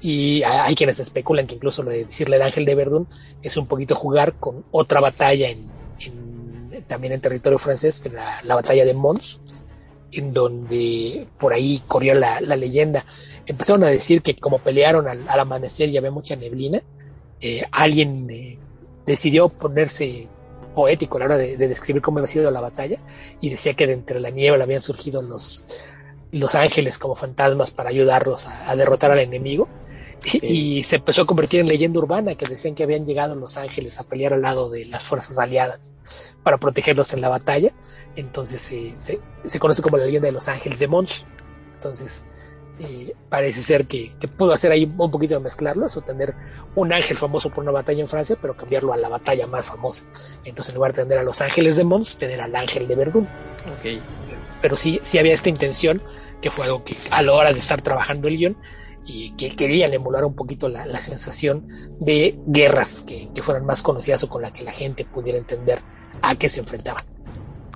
Y 0.00 0.42
hay 0.42 0.74
quienes 0.74 0.98
especulan 1.00 1.46
que 1.46 1.54
incluso 1.54 1.82
lo 1.82 1.90
de 1.90 2.04
decirle 2.04 2.36
el 2.36 2.42
ángel 2.42 2.66
de 2.66 2.74
Verdun 2.74 3.08
es 3.42 3.56
un 3.56 3.66
poquito 3.66 3.94
jugar 3.94 4.34
con 4.34 4.64
otra 4.70 5.00
batalla 5.00 5.48
en, 5.48 5.70
también 6.86 7.12
en 7.12 7.20
territorio 7.20 7.58
francés, 7.58 8.00
que 8.00 8.10
la, 8.10 8.24
la 8.44 8.54
batalla 8.54 8.84
de 8.84 8.94
Mons, 8.94 9.40
en 10.12 10.32
donde 10.32 11.26
por 11.38 11.52
ahí 11.52 11.82
corrió 11.86 12.14
la, 12.14 12.40
la 12.40 12.56
leyenda. 12.56 13.04
Empezaron 13.46 13.84
a 13.84 13.88
decir 13.88 14.22
que 14.22 14.36
como 14.36 14.58
pelearon 14.58 15.06
al, 15.08 15.28
amanecer 15.28 15.88
y 15.88 15.96
había 15.96 16.10
mucha 16.10 16.36
neblina, 16.36 16.82
eh, 17.40 17.64
alguien 17.70 18.28
eh, 18.30 18.58
decidió 19.04 19.48
ponerse 19.48 20.28
poético 20.74 21.16
a 21.16 21.20
la 21.20 21.26
hora 21.26 21.36
de, 21.36 21.56
describir 21.56 22.02
cómo 22.02 22.18
había 22.18 22.28
sido 22.28 22.50
la 22.50 22.60
batalla 22.60 23.00
y 23.40 23.50
decía 23.50 23.74
que 23.74 23.86
de 23.86 23.94
entre 23.94 24.20
la 24.20 24.30
niebla 24.30 24.64
habían 24.64 24.82
surgido 24.82 25.22
los 25.22 25.86
los 26.32 26.54
ángeles 26.54 26.98
como 26.98 27.14
fantasmas 27.14 27.70
para 27.70 27.88
ayudarlos 27.88 28.46
a, 28.46 28.76
derrotar 28.76 29.10
al 29.10 29.20
enemigo. 29.20 29.68
Y, 30.24 30.82
se 30.84 30.96
empezó 30.96 31.22
a 31.22 31.26
convertir 31.26 31.60
en 31.60 31.68
leyenda 31.68 31.98
urbana 31.98 32.34
que 32.34 32.46
decían 32.46 32.74
que 32.74 32.82
habían 32.82 33.06
llegado 33.06 33.36
los 33.36 33.56
ángeles 33.56 34.00
a 34.00 34.04
pelear 34.04 34.32
al 34.32 34.42
lado 34.42 34.70
de 34.70 34.86
las 34.86 35.02
fuerzas 35.02 35.38
aliadas 35.38 35.94
para 36.42 36.58
protegerlos 36.58 37.12
en 37.14 37.20
la 37.20 37.28
batalla. 37.28 37.72
Entonces 38.16 38.60
se, 38.60 39.20
se, 39.44 39.58
conoce 39.58 39.82
como 39.82 39.98
la 39.98 40.04
leyenda 40.04 40.26
de 40.26 40.32
los 40.32 40.48
ángeles 40.48 40.78
de 40.78 40.88
Mons. 40.88 41.26
Entonces 41.74 42.24
eh, 42.80 43.14
parece 43.28 43.62
ser 43.62 43.86
que, 43.86 44.12
que, 44.18 44.26
pudo 44.26 44.52
hacer 44.52 44.72
ahí 44.72 44.92
un 44.98 45.10
poquito 45.10 45.34
de 45.34 45.40
mezclarlo, 45.40 45.86
eso 45.86 46.00
tener 46.00 46.34
un 46.74 46.92
ángel 46.92 47.16
famoso 47.16 47.50
por 47.50 47.62
una 47.62 47.72
batalla 47.72 48.00
en 48.00 48.08
Francia, 48.08 48.36
pero 48.40 48.56
cambiarlo 48.56 48.92
a 48.92 48.96
la 48.96 49.08
batalla 49.08 49.46
más 49.46 49.68
famosa. 49.68 50.06
Entonces 50.44 50.74
en 50.74 50.76
lugar 50.76 50.92
de 50.92 51.02
tener 51.04 51.18
a 51.18 51.22
los 51.22 51.40
ángeles 51.40 51.76
de 51.76 51.84
Mons, 51.84 52.18
tener 52.18 52.40
al 52.40 52.54
ángel 52.56 52.88
de 52.88 52.96
Verdún. 52.96 53.28
Okay 53.78 54.02
pero 54.60 54.76
sí, 54.76 54.98
sí 55.02 55.18
había 55.18 55.34
esta 55.34 55.48
intención, 55.48 56.02
que 56.40 56.50
fue 56.50 56.64
algo 56.64 56.84
que 56.84 56.96
a 57.10 57.22
la 57.22 57.32
hora 57.32 57.52
de 57.52 57.58
estar 57.58 57.80
trabajando 57.82 58.28
el 58.28 58.36
guion, 58.36 58.56
y 59.06 59.30
que 59.36 59.50
querían 59.50 59.92
emular 59.94 60.24
un 60.24 60.34
poquito 60.34 60.68
la, 60.68 60.84
sensación 60.84 61.66
de 62.00 62.38
guerras 62.46 63.04
que, 63.06 63.30
fueran 63.42 63.66
más 63.66 63.82
conocidas 63.82 64.24
o 64.24 64.28
con 64.28 64.42
la 64.42 64.52
que 64.52 64.64
la 64.64 64.72
gente 64.72 65.04
pudiera 65.04 65.38
entender 65.38 65.78
a 66.22 66.34
qué 66.34 66.48
se 66.48 66.60
enfrentaban. 66.60 67.04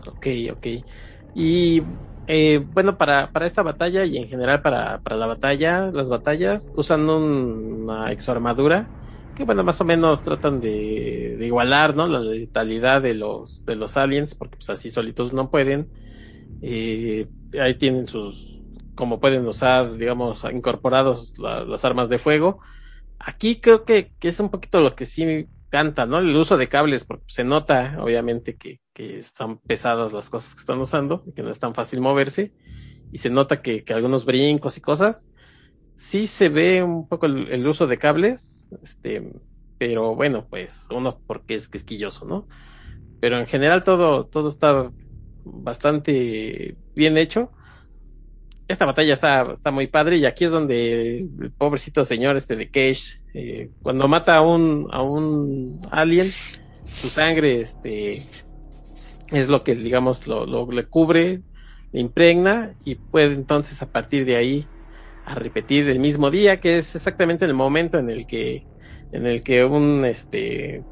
Ok, 0.06 0.26
ok. 0.52 0.66
Y 1.34 1.82
eh, 2.26 2.64
bueno, 2.72 2.98
para, 2.98 3.30
para 3.32 3.46
esta 3.46 3.62
batalla 3.62 4.04
y 4.04 4.16
en 4.16 4.28
general 4.28 4.62
para, 4.62 5.00
para 5.00 5.16
la 5.16 5.26
batalla, 5.26 5.90
las 5.92 6.08
batallas, 6.08 6.72
usan 6.76 7.08
una 7.08 8.10
exoarmadura 8.12 8.88
que 9.34 9.44
bueno, 9.44 9.64
más 9.64 9.80
o 9.80 9.84
menos 9.84 10.22
tratan 10.22 10.60
de, 10.60 11.36
de, 11.38 11.46
igualar, 11.46 11.94
¿no? 11.94 12.06
La 12.08 12.20
letalidad 12.20 13.00
de 13.00 13.14
los, 13.14 13.64
de 13.64 13.76
los 13.76 13.96
aliens, 13.96 14.34
porque 14.34 14.56
pues 14.56 14.68
así 14.70 14.90
solitos 14.90 15.32
no 15.32 15.50
pueden 15.50 15.88
y 16.60 17.26
ahí 17.58 17.74
tienen 17.78 18.06
sus, 18.06 18.59
como 18.94 19.20
pueden 19.20 19.46
usar, 19.46 19.96
digamos, 19.96 20.44
incorporados 20.52 21.38
las 21.38 21.84
armas 21.84 22.08
de 22.08 22.18
fuego. 22.18 22.60
Aquí 23.18 23.60
creo 23.60 23.84
que, 23.84 24.12
que, 24.18 24.28
es 24.28 24.40
un 24.40 24.50
poquito 24.50 24.80
lo 24.80 24.94
que 24.94 25.06
sí 25.06 25.46
canta, 25.68 26.06
¿no? 26.06 26.18
El 26.18 26.34
uso 26.36 26.56
de 26.56 26.68
cables, 26.68 27.04
porque 27.04 27.24
se 27.28 27.44
nota, 27.44 27.96
obviamente, 28.00 28.56
que, 28.56 28.80
que 28.92 29.18
están 29.18 29.58
pesadas 29.58 30.12
las 30.12 30.30
cosas 30.30 30.54
que 30.54 30.60
están 30.60 30.80
usando, 30.80 31.24
que 31.34 31.42
no 31.42 31.50
es 31.50 31.60
tan 31.60 31.74
fácil 31.74 32.00
moverse, 32.00 32.52
y 33.12 33.18
se 33.18 33.30
nota 33.30 33.62
que, 33.62 33.84
que 33.84 33.92
algunos 33.92 34.24
brincos 34.24 34.76
y 34.76 34.80
cosas, 34.80 35.28
sí 35.96 36.26
se 36.26 36.48
ve 36.48 36.82
un 36.82 37.08
poco 37.08 37.26
el, 37.26 37.48
el, 37.52 37.66
uso 37.66 37.86
de 37.86 37.98
cables, 37.98 38.70
este, 38.82 39.32
pero 39.78 40.14
bueno, 40.14 40.46
pues 40.48 40.86
uno 40.90 41.20
porque 41.26 41.54
es 41.54 41.68
quisquilloso, 41.68 42.24
¿no? 42.24 42.48
Pero 43.20 43.38
en 43.38 43.46
general 43.46 43.84
todo, 43.84 44.26
todo 44.26 44.48
está 44.48 44.90
bastante 45.44 46.76
bien 46.94 47.16
hecho. 47.16 47.52
Esta 48.70 48.86
batalla 48.86 49.14
está, 49.14 49.42
está 49.54 49.72
muy 49.72 49.88
padre 49.88 50.18
y 50.18 50.26
aquí 50.26 50.44
es 50.44 50.52
donde 50.52 51.18
el 51.40 51.52
pobrecito 51.58 52.04
señor 52.04 52.36
este 52.36 52.54
de 52.54 52.70
Cage, 52.70 53.02
eh, 53.34 53.70
cuando 53.82 54.06
mata 54.06 54.36
a 54.36 54.42
un, 54.42 54.86
a 54.92 55.02
un 55.02 55.80
alien, 55.90 56.26
su 56.84 57.08
sangre 57.08 57.60
este, 57.60 58.10
es 59.32 59.48
lo 59.48 59.64
que 59.64 59.74
digamos 59.74 60.28
lo, 60.28 60.46
lo 60.46 60.70
le 60.70 60.86
cubre, 60.86 61.42
le 61.90 62.00
impregna 62.00 62.76
y 62.84 62.94
puede 62.94 63.34
entonces 63.34 63.82
a 63.82 63.90
partir 63.90 64.24
de 64.24 64.36
ahí 64.36 64.70
a 65.24 65.34
repetir 65.34 65.90
el 65.90 65.98
mismo 65.98 66.30
día, 66.30 66.60
que 66.60 66.78
es 66.78 66.94
exactamente 66.94 67.46
el 67.46 67.54
momento 67.54 67.98
en 67.98 68.08
el 68.08 68.24
que 68.24 68.68
en 69.10 69.26
el 69.26 69.42
que 69.42 69.64
un 69.64 70.04
este 70.04 70.86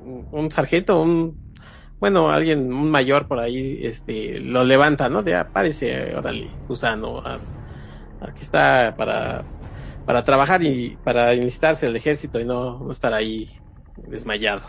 un 0.00 0.50
sargento, 0.50 1.00
un 1.00 1.38
bueno, 2.00 2.30
alguien, 2.30 2.72
un 2.72 2.90
mayor 2.90 3.26
por 3.26 3.40
ahí, 3.40 3.80
este, 3.82 4.40
lo 4.40 4.64
levanta, 4.64 5.08
¿no? 5.08 5.22
De 5.22 5.34
aparece, 5.34 6.14
órale, 6.14 6.48
gusano, 6.68 7.22
aquí 8.20 8.42
está 8.42 8.94
para, 8.96 9.44
para 10.06 10.24
trabajar 10.24 10.62
y 10.62 10.96
para 11.02 11.32
enlistarse 11.32 11.86
al 11.86 11.96
ejército 11.96 12.40
y 12.40 12.44
no, 12.44 12.78
no 12.78 12.92
estar 12.92 13.12
ahí 13.12 13.48
desmayado. 14.06 14.62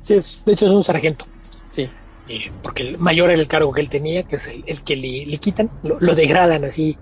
Sí, 0.00 0.14
es, 0.14 0.42
de 0.44 0.52
hecho 0.52 0.66
es 0.66 0.72
un 0.72 0.84
sargento. 0.84 1.26
Sí. 1.72 1.88
Eh, 2.28 2.50
porque 2.62 2.88
el 2.88 2.98
mayor 2.98 3.30
era 3.30 3.40
el 3.40 3.48
cargo 3.48 3.72
que 3.72 3.80
él 3.80 3.90
tenía, 3.90 4.22
que 4.22 4.36
es 4.36 4.48
el, 4.48 4.82
que 4.82 4.96
le, 4.96 5.26
le, 5.26 5.38
quitan, 5.38 5.70
lo, 5.82 5.98
lo 6.00 6.14
degradan 6.14 6.64
así 6.64 6.96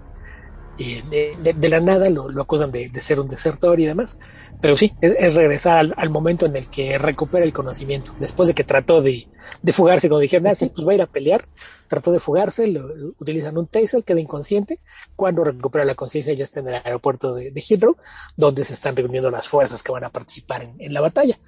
eh, 0.79 1.03
de, 1.11 1.53
de, 1.53 1.69
la 1.69 1.81
nada, 1.81 2.09
lo, 2.09 2.29
lo 2.29 2.43
acusan 2.43 2.73
de, 2.73 2.89
de, 2.89 3.01
ser 3.01 3.21
un 3.21 3.29
desertor 3.29 3.79
y 3.79 3.87
demás. 3.87 4.19
Pero 4.61 4.77
sí, 4.77 4.93
es, 5.01 5.35
regresar 5.35 5.93
al, 5.97 6.11
momento 6.11 6.47
en 6.47 6.57
el 6.57 6.69
que 6.69 6.97
recupera 6.99 7.45
el 7.45 7.53
conocimiento. 7.53 8.15
Después 8.21 8.47
de 8.47 8.55
que 8.55 8.63
trató 8.63 9.03
de, 9.03 9.29
de 9.61 9.73
fugarse, 9.73 10.09
cuando 10.09 10.23
dijeron, 10.23 10.47
ah, 10.47 10.55
sí, 10.55 10.71
pues 10.73 10.87
va 10.87 10.93
a 10.93 10.95
ir 10.95 11.03
a 11.03 11.07
pelear, 11.07 11.45
trató 11.89 12.13
de 12.13 12.21
fugarse, 12.21 12.69
lo, 12.69 12.87
utilizan 13.19 13.59
un 13.59 13.67
taser, 13.67 14.05
queda 14.05 14.21
inconsciente. 14.21 14.79
Cuando 15.17 15.43
recupera 15.43 15.85
la 15.85 15.97
conciencia 15.97 16.33
ya 16.35 16.45
está 16.45 16.61
en 16.61 16.69
el 16.69 16.75
aeropuerto 16.75 17.35
de, 17.35 17.51
de, 17.51 17.61
Heathrow, 17.61 17.97
donde 18.37 18.65
se 18.65 18.75
están 18.75 18.95
reuniendo 18.95 19.31
las 19.31 19.49
fuerzas 19.49 19.83
que 19.83 19.91
van 19.91 20.05
a 20.05 20.11
participar 20.11 20.63
en, 20.63 20.77
en 20.79 20.95
la 20.95 21.01
batalla. 21.01 21.39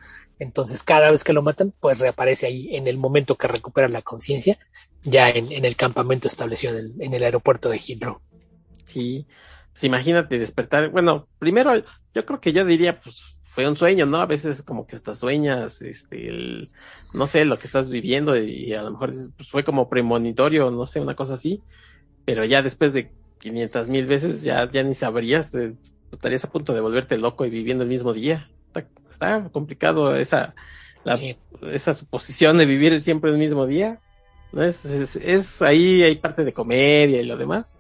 Entonces, 0.41 0.83
cada 0.83 1.11
vez 1.11 1.23
que 1.23 1.33
lo 1.33 1.43
matan, 1.43 1.73
pues 1.81 2.01
reaparece 2.01 2.47
ahí 2.47 2.75
en 2.75 2.89
el 2.89 2.99
momento 2.99 3.37
que 3.37 3.47
recupera 3.47 3.89
la 3.89 4.03
conciencia, 4.03 4.59
ya 5.03 5.31
en, 5.31 5.53
en, 5.53 5.65
el 5.65 5.77
campamento 5.77 6.27
establecido 6.27 6.73
en 6.73 6.79
el, 6.81 6.95
en 7.01 7.15
el 7.15 7.23
aeropuerto 7.23 7.69
de 7.69 7.79
Heathrow. 7.79 8.21
Sí, 8.87 9.27
pues 9.73 9.85
imagínate 9.85 10.39
despertar. 10.39 10.91
Bueno, 10.91 11.29
primero 11.39 11.71
yo 12.15 12.25
creo 12.25 12.41
que 12.41 12.53
yo 12.53 12.65
diría, 12.65 13.01
pues 13.01 13.37
fue 13.43 13.69
un 13.69 13.77
sueño, 13.77 14.07
¿no? 14.07 14.19
A 14.19 14.27
veces 14.27 14.63
como 14.63 14.87
que 14.87 14.97
hasta 14.97 15.15
sueñas, 15.15 15.83
este, 15.83 16.29
el, 16.29 16.69
no 17.15 17.27
sé, 17.27 17.45
lo 17.45 17.57
que 17.57 17.67
estás 17.67 17.91
viviendo 17.91 18.37
y 18.37 18.73
a 18.73 18.83
lo 18.83 18.93
mejor 18.93 19.13
pues, 19.37 19.49
fue 19.51 19.65
como 19.65 19.89
premonitorio, 19.89 20.71
no 20.71 20.87
sé, 20.87 21.01
una 21.01 21.15
cosa 21.15 21.35
así. 21.35 21.63
Pero 22.25 22.45
ya 22.45 22.63
después 22.63 22.93
de 22.93 23.11
500 23.39 23.91
mil 23.91 24.07
veces 24.07 24.43
ya, 24.43 24.71
ya 24.71 24.83
ni 24.83 24.95
sabrías, 24.95 25.49
estarías 26.11 26.45
a 26.45 26.51
punto 26.51 26.73
de 26.73 26.81
volverte 26.81 27.19
loco 27.19 27.45
y 27.45 27.51
viviendo 27.51 27.85
el 27.85 27.91
mismo 27.91 28.13
día. 28.13 28.49
Está, 29.09 29.49
complicado 29.51 30.17
esa, 30.17 30.55
la, 31.05 31.15
esa 31.71 31.95
suposición 31.95 32.59
de 32.59 32.67
vivir 32.67 33.01
siempre 33.01 33.31
el 33.31 33.39
mismo 33.39 33.67
día. 33.67 34.01
¿no? 34.53 34.63
Es, 34.63 34.85
es, 34.85 35.17
es 35.17 35.63
ahí 35.63 36.03
hay 36.03 36.17
parte 36.17 36.45
de 36.45 36.53
comedia 36.53 37.21
y 37.21 37.25
lo 37.25 37.37
demás 37.37 37.77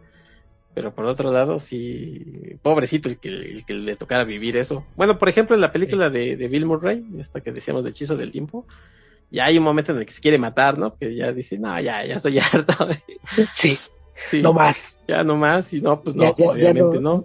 pero 0.74 0.92
por 0.92 1.06
otro 1.06 1.30
lado, 1.30 1.60
sí, 1.60 2.58
pobrecito 2.62 3.08
el 3.08 3.18
que, 3.18 3.28
el 3.28 3.64
que 3.64 3.74
le 3.74 3.94
tocara 3.96 4.24
vivir 4.24 4.56
eso. 4.56 4.84
Bueno, 4.96 5.18
por 5.18 5.28
ejemplo, 5.28 5.54
en 5.54 5.60
la 5.60 5.72
película 5.72 6.10
de, 6.10 6.36
de, 6.36 6.48
Bill 6.48 6.66
Murray, 6.66 7.04
esta 7.18 7.40
que 7.40 7.52
decíamos 7.52 7.84
de 7.84 7.90
Hechizo 7.90 8.16
del 8.16 8.32
Tiempo, 8.32 8.66
ya 9.30 9.44
hay 9.44 9.56
un 9.56 9.64
momento 9.64 9.92
en 9.92 9.98
el 9.98 10.06
que 10.06 10.12
se 10.12 10.20
quiere 10.20 10.36
matar, 10.36 10.76
¿no? 10.76 10.96
Que 10.96 11.14
ya 11.14 11.32
dice, 11.32 11.58
no, 11.58 11.80
ya, 11.80 12.04
ya 12.04 12.16
estoy 12.16 12.38
harto. 12.52 12.88
Sí, 13.52 13.78
sí, 14.14 14.42
no 14.42 14.52
más. 14.52 14.98
Ya 15.06 15.22
no 15.22 15.36
más, 15.36 15.72
y 15.72 15.80
no, 15.80 15.96
pues 15.96 16.16
no, 16.16 16.28
obviamente 16.28 17.00
no, 17.00 17.24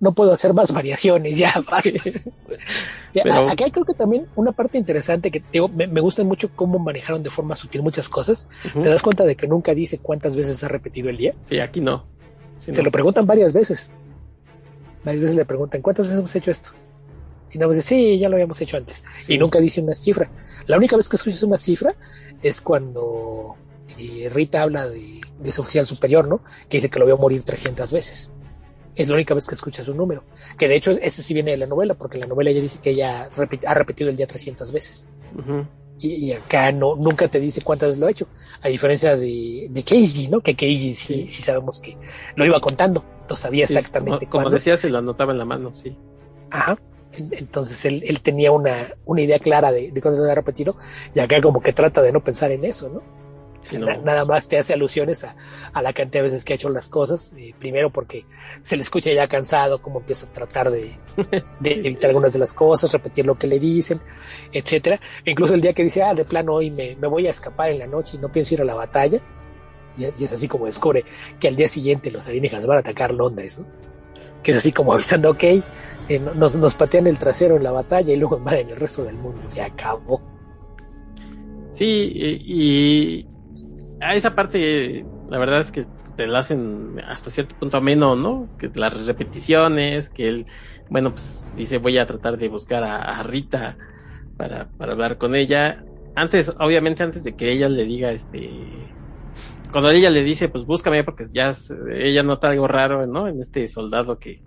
no. 0.00 0.12
puedo 0.12 0.32
hacer 0.32 0.54
más 0.54 0.72
variaciones, 0.72 1.36
ya 1.36 1.52
basta. 1.70 1.90
Acá 3.46 3.64
creo 3.70 3.84
que 3.84 3.94
también 3.94 4.26
una 4.36 4.52
parte 4.52 4.78
interesante 4.78 5.30
que 5.30 5.42
digo, 5.52 5.68
me, 5.68 5.86
me, 5.86 6.00
gusta 6.00 6.24
mucho 6.24 6.48
cómo 6.56 6.78
manejaron 6.78 7.22
de 7.22 7.28
forma 7.28 7.56
sutil 7.56 7.82
muchas 7.82 8.08
cosas. 8.08 8.48
Te 8.72 8.88
das 8.88 9.02
cuenta 9.02 9.24
de 9.24 9.36
que 9.36 9.46
nunca 9.46 9.74
dice 9.74 9.98
cuántas 9.98 10.34
veces 10.34 10.64
ha 10.64 10.68
repetido 10.68 11.10
el 11.10 11.18
día. 11.18 11.34
Sí, 11.46 11.60
aquí 11.60 11.82
no 11.82 12.06
se 12.68 12.82
lo 12.82 12.90
preguntan 12.90 13.26
varias 13.26 13.52
veces. 13.52 13.90
Varias 15.04 15.22
veces 15.22 15.36
le 15.36 15.44
preguntan, 15.44 15.82
¿cuántas 15.82 16.06
veces 16.06 16.18
hemos 16.18 16.36
hecho 16.36 16.50
esto? 16.50 16.70
Y 17.52 17.58
no 17.58 17.68
dice, 17.68 17.82
sí, 17.82 18.18
ya 18.18 18.28
lo 18.28 18.36
habíamos 18.36 18.60
hecho 18.60 18.76
antes. 18.76 19.04
Y 19.26 19.38
nunca 19.38 19.58
dice 19.58 19.80
una 19.80 19.94
cifra. 19.94 20.30
La 20.66 20.76
única 20.76 20.96
vez 20.96 21.08
que 21.08 21.16
escuchas 21.16 21.42
una 21.42 21.56
cifra 21.56 21.94
es 22.42 22.60
cuando 22.60 23.56
eh, 23.98 24.30
Rita 24.32 24.62
habla 24.62 24.86
de, 24.86 25.20
su 25.50 25.62
oficial 25.62 25.86
superior, 25.86 26.28
¿no? 26.28 26.42
Que 26.68 26.76
dice 26.76 26.90
que 26.90 26.98
lo 26.98 27.06
vio 27.06 27.16
morir 27.16 27.42
300 27.42 27.90
veces. 27.92 28.30
Es 28.94 29.08
la 29.08 29.14
única 29.14 29.34
vez 29.34 29.46
que 29.46 29.54
escuchas 29.54 29.88
un 29.88 29.96
número. 29.96 30.22
Que 30.58 30.68
de 30.68 30.76
hecho, 30.76 30.90
ese 30.90 31.22
sí 31.22 31.34
viene 31.34 31.52
de 31.52 31.56
la 31.56 31.66
novela, 31.66 31.94
porque 31.94 32.18
en 32.18 32.22
la 32.22 32.26
novela 32.26 32.50
ella 32.50 32.60
dice 32.60 32.78
que 32.80 32.90
ella 32.90 33.28
ha 33.66 33.74
repetido 33.74 34.10
el 34.10 34.16
día 34.16 34.26
300 34.26 34.72
veces 34.72 35.08
y, 36.02 36.32
acá 36.32 36.72
no, 36.72 36.96
nunca 36.96 37.28
te 37.28 37.40
dice 37.40 37.62
cuántas 37.62 37.90
veces 37.90 38.00
lo 38.00 38.06
ha 38.06 38.10
hecho, 38.10 38.26
a 38.62 38.68
diferencia 38.68 39.16
de, 39.16 39.68
de 39.70 39.82
Keiji, 39.82 40.28
¿no? 40.28 40.40
Que 40.40 40.54
Keiji 40.54 40.94
sí, 40.94 41.26
sí 41.26 41.42
sabemos 41.42 41.80
que 41.80 41.96
lo 42.36 42.46
iba 42.46 42.60
contando, 42.60 43.04
entonces 43.22 43.42
sabía 43.42 43.64
exactamente 43.64 44.26
Como, 44.26 44.44
como 44.44 44.54
decía, 44.54 44.76
se 44.76 44.90
lo 44.90 44.98
anotaba 44.98 45.32
en 45.32 45.38
la 45.38 45.44
mano, 45.44 45.74
sí. 45.74 45.96
Ajá. 46.50 46.78
Entonces 47.12 47.84
él, 47.86 48.04
él 48.06 48.20
tenía 48.20 48.52
una, 48.52 48.74
una 49.04 49.20
idea 49.20 49.38
clara 49.40 49.72
de, 49.72 49.90
de 49.90 50.00
cuántas 50.00 50.18
lo 50.18 50.24
había 50.24 50.36
repetido, 50.36 50.76
y 51.14 51.20
acá 51.20 51.40
como 51.40 51.60
que 51.60 51.72
trata 51.72 52.02
de 52.02 52.12
no 52.12 52.22
pensar 52.22 52.52
en 52.52 52.64
eso, 52.64 52.88
¿no? 52.88 53.19
Nada 54.04 54.24
más 54.24 54.48
te 54.48 54.58
hace 54.58 54.72
alusiones 54.72 55.24
a, 55.24 55.36
a, 55.72 55.82
la 55.82 55.92
cantidad 55.92 56.20
de 56.20 56.24
veces 56.24 56.44
que 56.44 56.54
ha 56.54 56.56
hecho 56.56 56.70
las 56.70 56.88
cosas. 56.88 57.34
Eh, 57.36 57.54
primero 57.58 57.90
porque 57.90 58.24
se 58.62 58.76
le 58.76 58.82
escucha 58.82 59.12
ya 59.12 59.26
cansado, 59.26 59.82
como 59.82 60.00
empieza 60.00 60.26
a 60.26 60.32
tratar 60.32 60.70
de, 60.70 60.98
de, 61.60 61.70
evitar 61.84 62.08
algunas 62.08 62.32
de 62.32 62.38
las 62.38 62.52
cosas, 62.52 62.92
repetir 62.92 63.26
lo 63.26 63.36
que 63.36 63.46
le 63.46 63.58
dicen, 63.58 64.00
etcétera. 64.52 65.00
E 65.24 65.30
incluso 65.30 65.54
el 65.54 65.60
día 65.60 65.72
que 65.72 65.84
dice, 65.84 66.02
ah, 66.02 66.14
de 66.14 66.24
plano 66.24 66.54
hoy 66.54 66.70
me, 66.70 66.96
me, 66.96 67.08
voy 67.08 67.26
a 67.26 67.30
escapar 67.30 67.70
en 67.70 67.78
la 67.78 67.86
noche 67.86 68.16
y 68.16 68.20
no 68.20 68.32
pienso 68.32 68.54
ir 68.54 68.62
a 68.62 68.64
la 68.64 68.74
batalla. 68.74 69.20
Y, 69.96 70.04
es 70.04 70.32
así 70.32 70.48
como 70.48 70.66
descubre 70.66 71.04
que 71.38 71.48
al 71.48 71.56
día 71.56 71.68
siguiente 71.68 72.10
los 72.10 72.26
alienígenas 72.28 72.66
van 72.66 72.78
a 72.78 72.80
atacar 72.80 73.12
Londres, 73.12 73.58
¿no? 73.58 73.66
Que 74.42 74.52
es 74.52 74.56
así 74.56 74.72
como 74.72 74.94
avisando, 74.94 75.30
ok, 75.32 75.42
eh, 75.42 75.62
nos, 76.34 76.56
nos 76.56 76.74
patean 76.74 77.06
el 77.06 77.18
trasero 77.18 77.56
en 77.56 77.62
la 77.62 77.72
batalla 77.72 78.14
y 78.14 78.16
luego 78.16 78.38
invaden 78.38 78.70
el 78.70 78.76
resto 78.76 79.04
del 79.04 79.16
mundo. 79.16 79.42
Se 79.46 79.60
acabó. 79.60 80.22
Sí, 81.80 82.12
y, 82.14 83.26
a 84.00 84.14
esa 84.14 84.34
parte, 84.34 85.04
la 85.28 85.38
verdad 85.38 85.60
es 85.60 85.72
que 85.72 85.86
te 86.16 86.26
lo 86.26 86.36
hacen 86.36 87.00
hasta 87.06 87.30
cierto 87.30 87.54
punto 87.58 87.76
ameno, 87.76 88.16
¿no? 88.16 88.50
Que 88.58 88.70
las 88.74 89.06
repeticiones, 89.06 90.10
que 90.10 90.28
él, 90.28 90.46
bueno, 90.88 91.12
pues 91.12 91.42
dice 91.54 91.78
voy 91.78 91.98
a 91.98 92.06
tratar 92.06 92.36
de 92.36 92.48
buscar 92.48 92.84
a, 92.84 93.22
Rita 93.22 93.78
para, 94.36 94.70
para 94.72 94.92
hablar 94.92 95.18
con 95.18 95.34
ella. 95.34 95.84
Antes, 96.14 96.52
obviamente 96.58 97.02
antes 97.02 97.22
de 97.24 97.34
que 97.36 97.52
ella 97.52 97.68
le 97.68 97.84
diga, 97.84 98.10
este, 98.12 98.94
cuando 99.72 99.90
ella 99.90 100.10
le 100.10 100.22
dice, 100.22 100.48
pues 100.48 100.64
búscame 100.64 101.04
porque 101.04 101.26
ya 101.32 101.52
ella 101.90 102.22
nota 102.22 102.48
algo 102.48 102.66
raro, 102.66 103.06
¿no? 103.06 103.28
En 103.28 103.40
este 103.40 103.68
soldado 103.68 104.18
que, 104.18 104.42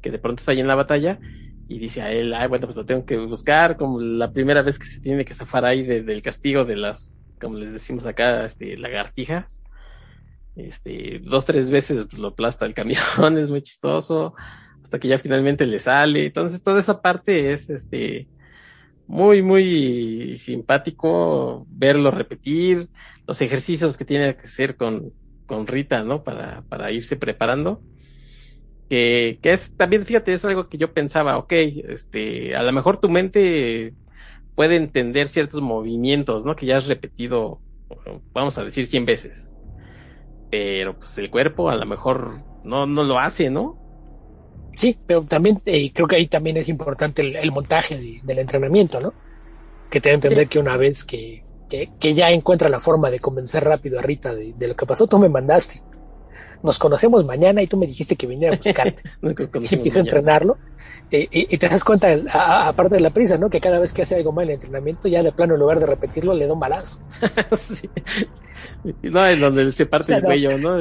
que 0.00 0.10
de 0.10 0.18
pronto 0.18 0.40
está 0.40 0.52
ahí 0.52 0.60
en 0.60 0.68
la 0.68 0.74
batalla 0.74 1.18
y 1.68 1.78
dice 1.78 2.02
a 2.02 2.12
él, 2.12 2.32
ay, 2.34 2.48
bueno, 2.48 2.66
pues 2.66 2.76
lo 2.76 2.86
tengo 2.86 3.04
que 3.04 3.18
buscar, 3.18 3.76
como 3.76 4.00
la 4.00 4.32
primera 4.32 4.62
vez 4.62 4.78
que 4.78 4.86
se 4.86 5.00
tiene 5.00 5.24
que 5.24 5.34
zafar 5.34 5.64
ahí 5.64 5.82
del 5.82 6.22
castigo 6.22 6.64
de 6.64 6.76
las, 6.76 7.15
como 7.40 7.58
les 7.58 7.72
decimos 7.72 8.06
acá, 8.06 8.46
este, 8.46 8.76
lagartijas. 8.76 9.64
Este, 10.54 11.20
dos, 11.22 11.44
tres 11.44 11.70
veces 11.70 12.12
lo 12.14 12.28
aplasta 12.28 12.64
el 12.64 12.74
camión, 12.74 12.98
es 13.38 13.50
muy 13.50 13.60
chistoso, 13.60 14.34
hasta 14.82 14.98
que 14.98 15.08
ya 15.08 15.18
finalmente 15.18 15.66
le 15.66 15.78
sale. 15.78 16.26
Entonces, 16.26 16.62
toda 16.62 16.80
esa 16.80 17.00
parte 17.02 17.52
es, 17.52 17.68
este, 17.68 18.28
muy, 19.06 19.42
muy 19.42 20.36
simpático 20.38 21.66
verlo 21.68 22.10
repetir, 22.10 22.88
los 23.26 23.40
ejercicios 23.42 23.96
que 23.96 24.04
tiene 24.04 24.36
que 24.36 24.44
hacer 24.44 24.76
con, 24.76 25.12
con 25.46 25.66
Rita, 25.66 26.02
¿no? 26.04 26.24
Para, 26.24 26.62
para 26.62 26.90
irse 26.90 27.16
preparando 27.16 27.82
que, 28.88 29.38
que 29.42 29.52
es 29.52 29.72
también, 29.76 30.04
fíjate, 30.04 30.32
es 30.32 30.44
algo 30.44 30.68
que 30.68 30.78
yo 30.78 30.92
pensaba, 30.92 31.38
ok, 31.38 31.52
este, 31.52 32.54
a 32.56 32.62
lo 32.62 32.72
mejor 32.72 33.00
tu 33.00 33.08
mente 33.08 33.94
puede 34.56 34.76
entender 34.76 35.28
ciertos 35.28 35.60
movimientos, 35.60 36.44
¿no? 36.44 36.56
Que 36.56 36.66
ya 36.66 36.78
has 36.78 36.88
repetido, 36.88 37.60
vamos 38.32 38.58
a 38.58 38.64
decir, 38.64 38.86
100 38.86 39.06
veces. 39.06 39.54
Pero 40.50 40.98
pues 40.98 41.16
el 41.18 41.30
cuerpo 41.30 41.68
a 41.68 41.76
lo 41.76 41.86
mejor 41.86 42.42
no, 42.64 42.86
no 42.86 43.04
lo 43.04 43.20
hace, 43.20 43.50
¿no? 43.50 43.78
Sí, 44.74 44.98
pero 45.06 45.24
también 45.24 45.62
eh, 45.66 45.92
creo 45.92 46.08
que 46.08 46.16
ahí 46.16 46.26
también 46.26 46.56
es 46.56 46.68
importante 46.68 47.38
el, 47.40 47.52
montaje 47.52 47.98
del 48.24 48.38
entrenamiento, 48.38 48.98
¿no? 49.00 49.14
Que 49.90 50.00
te 50.00 50.08
da 50.08 50.14
a 50.14 50.16
entender 50.16 50.48
que 50.48 50.58
una 50.58 50.76
vez 50.76 51.04
que, 51.04 51.44
que, 51.68 51.90
que, 52.00 52.14
ya 52.14 52.30
encuentra 52.30 52.68
la 52.68 52.80
forma 52.80 53.10
de 53.10 53.20
convencer 53.20 53.64
rápido 53.64 53.98
a 53.98 54.02
Rita 54.02 54.34
de, 54.34 54.54
de, 54.54 54.68
lo 54.68 54.74
que 54.74 54.86
pasó, 54.86 55.06
tú 55.06 55.18
me 55.18 55.28
mandaste 55.28 55.82
nos 56.62 56.78
conocemos 56.78 57.24
mañana 57.24 57.62
y 57.62 57.66
tú 57.66 57.76
me 57.76 57.86
dijiste 57.86 58.16
que 58.16 58.26
viniera 58.26 58.54
a 58.54 58.58
buscarte. 58.58 59.02
y 59.22 59.74
empieza 59.74 60.00
a 60.00 60.02
entrenarlo. 60.02 60.58
Eh, 61.10 61.28
y, 61.30 61.56
te 61.56 61.68
das 61.68 61.84
cuenta, 61.84 62.08
aparte 62.68 62.96
de 62.96 63.00
la 63.00 63.10
prisa, 63.10 63.38
¿no? 63.38 63.48
Que 63.48 63.60
cada 63.60 63.78
vez 63.78 63.92
que 63.92 64.02
hace 64.02 64.16
algo 64.16 64.32
mal 64.32 64.44
en 64.44 64.50
el 64.50 64.54
entrenamiento, 64.54 65.06
ya 65.06 65.22
de 65.22 65.30
plano, 65.32 65.54
en 65.54 65.60
lugar 65.60 65.78
de 65.78 65.86
repetirlo, 65.86 66.34
le 66.34 66.46
da 66.46 66.52
un 66.52 66.60
balazo. 66.60 66.98
sí. 67.60 67.88
No, 69.02 69.24
es 69.24 69.40
donde 69.40 69.70
se 69.70 69.86
parte 69.86 70.14
el 70.14 70.22
cuello, 70.22 70.58
¿no? 70.58 70.78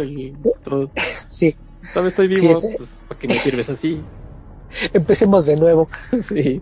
Sí. 1.27 1.55
Todavía 1.93 2.09
estoy 2.09 2.27
vivo, 2.27 2.53
pues, 2.77 3.03
¿para 3.07 3.19
qué 3.19 3.27
me 3.27 3.33
sirves 3.35 3.69
así? 3.69 4.01
Empecemos 4.93 5.45
de 5.45 5.57
nuevo. 5.57 5.87
Sí. 6.23 6.59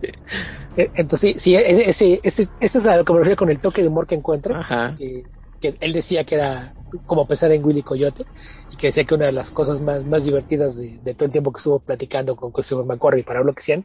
Eh, 0.76 0.90
entonces, 0.94 1.40
sí, 1.40 1.54
ese, 1.54 1.88
ese, 1.88 2.20
ese, 2.22 2.48
es 2.60 2.86
a 2.86 2.98
lo 2.98 3.04
que 3.04 3.12
me 3.12 3.20
refiero 3.20 3.38
con 3.38 3.50
el 3.50 3.60
toque 3.60 3.80
de 3.80 3.88
humor 3.88 4.06
que 4.06 4.14
encuentra. 4.14 4.94
Que, 4.98 5.24
que 5.60 5.74
él 5.80 5.92
decía 5.92 6.24
que 6.24 6.34
era 6.34 6.74
como 7.06 7.26
pensar 7.26 7.52
en 7.52 7.64
Willy 7.64 7.82
Coyote, 7.82 8.24
y 8.72 8.76
que 8.76 8.88
decía 8.88 9.04
que 9.04 9.14
una 9.14 9.26
de 9.26 9.32
las 9.32 9.50
cosas 9.50 9.80
más, 9.80 10.04
más 10.04 10.24
divertidas 10.24 10.78
de, 10.78 11.14
todo 11.14 11.26
el 11.26 11.32
tiempo 11.32 11.52
que 11.52 11.58
estuvo 11.58 11.80
platicando 11.80 12.36
con 12.36 12.52
Christopher 12.52 12.86
McQuarrie 12.86 13.24
para 13.24 13.42
lo 13.42 13.54
que 13.54 13.62
sean, 13.62 13.84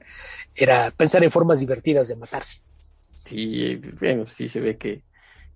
era 0.56 0.92
pensar 0.92 1.24
en 1.24 1.32
formas 1.32 1.60
divertidas 1.60 2.08
de 2.08 2.16
matarse. 2.16 2.62
Sí, 3.12 3.82
bueno, 4.00 4.28
sí 4.28 4.48
se 4.48 4.60
ve 4.60 4.78
que, 4.78 5.04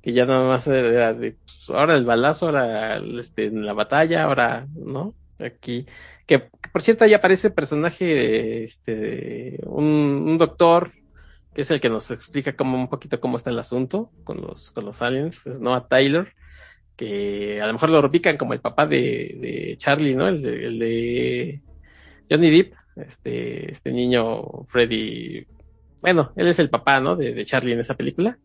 que 0.02 0.14
ya 0.14 0.26
nada 0.26 0.46
más 0.46 0.68
era 0.68 1.14
de, 1.14 1.38
ahora 1.70 1.96
el 1.96 2.06
balazo, 2.06 2.48
ahora 2.48 2.98
este, 2.98 3.46
en 3.46 3.66
la 3.66 3.74
batalla, 3.74 4.24
ahora, 4.24 4.68
¿no? 4.76 5.14
Aquí, 5.40 5.86
que, 6.26 6.40
por 6.72 6.82
cierto 6.82 7.04
ahí 7.04 7.14
aparece 7.14 7.48
el 7.48 7.54
personaje, 7.54 8.64
este, 8.64 9.60
un, 9.66 9.86
un 9.86 10.38
doctor, 10.38 10.92
que 11.54 11.62
es 11.62 11.72
el 11.72 11.80
que 11.80 11.90
nos 11.90 12.12
explica 12.12 12.56
como 12.56 12.78
un 12.78 12.90
poquito 12.90 13.20
cómo 13.20 13.38
está 13.38 13.50
el 13.50 13.60
asunto 13.60 14.12
con 14.24 14.42
los, 14.42 14.72
con 14.72 14.86
los 14.86 15.02
aliens, 15.02 15.46
es 15.46 15.60
Noah 15.60 15.88
Tyler, 15.88 16.34
que 16.96 17.62
a 17.62 17.68
lo 17.68 17.74
mejor 17.74 17.90
lo 17.90 18.02
repican 18.02 18.38
como 18.38 18.54
el 18.54 18.62
papá 18.62 18.86
de, 18.86 19.36
de 19.40 19.76
Charlie, 19.78 20.16
¿no? 20.16 20.28
El 20.28 20.42
de, 20.42 20.66
el 20.66 20.80
de, 20.80 21.62
Johnny 22.30 22.50
Depp, 22.50 22.74
este, 22.96 23.72
este 23.72 23.92
niño 23.92 24.66
Freddy, 24.68 25.46
bueno, 26.02 26.32
él 26.36 26.48
es 26.48 26.60
el 26.60 26.70
papá, 26.70 27.00
¿no? 27.00 27.16
De, 27.16 27.34
de, 27.34 27.46
Charlie 27.46 27.74
en 27.74 27.80
esa 27.80 27.96
película. 27.96 28.38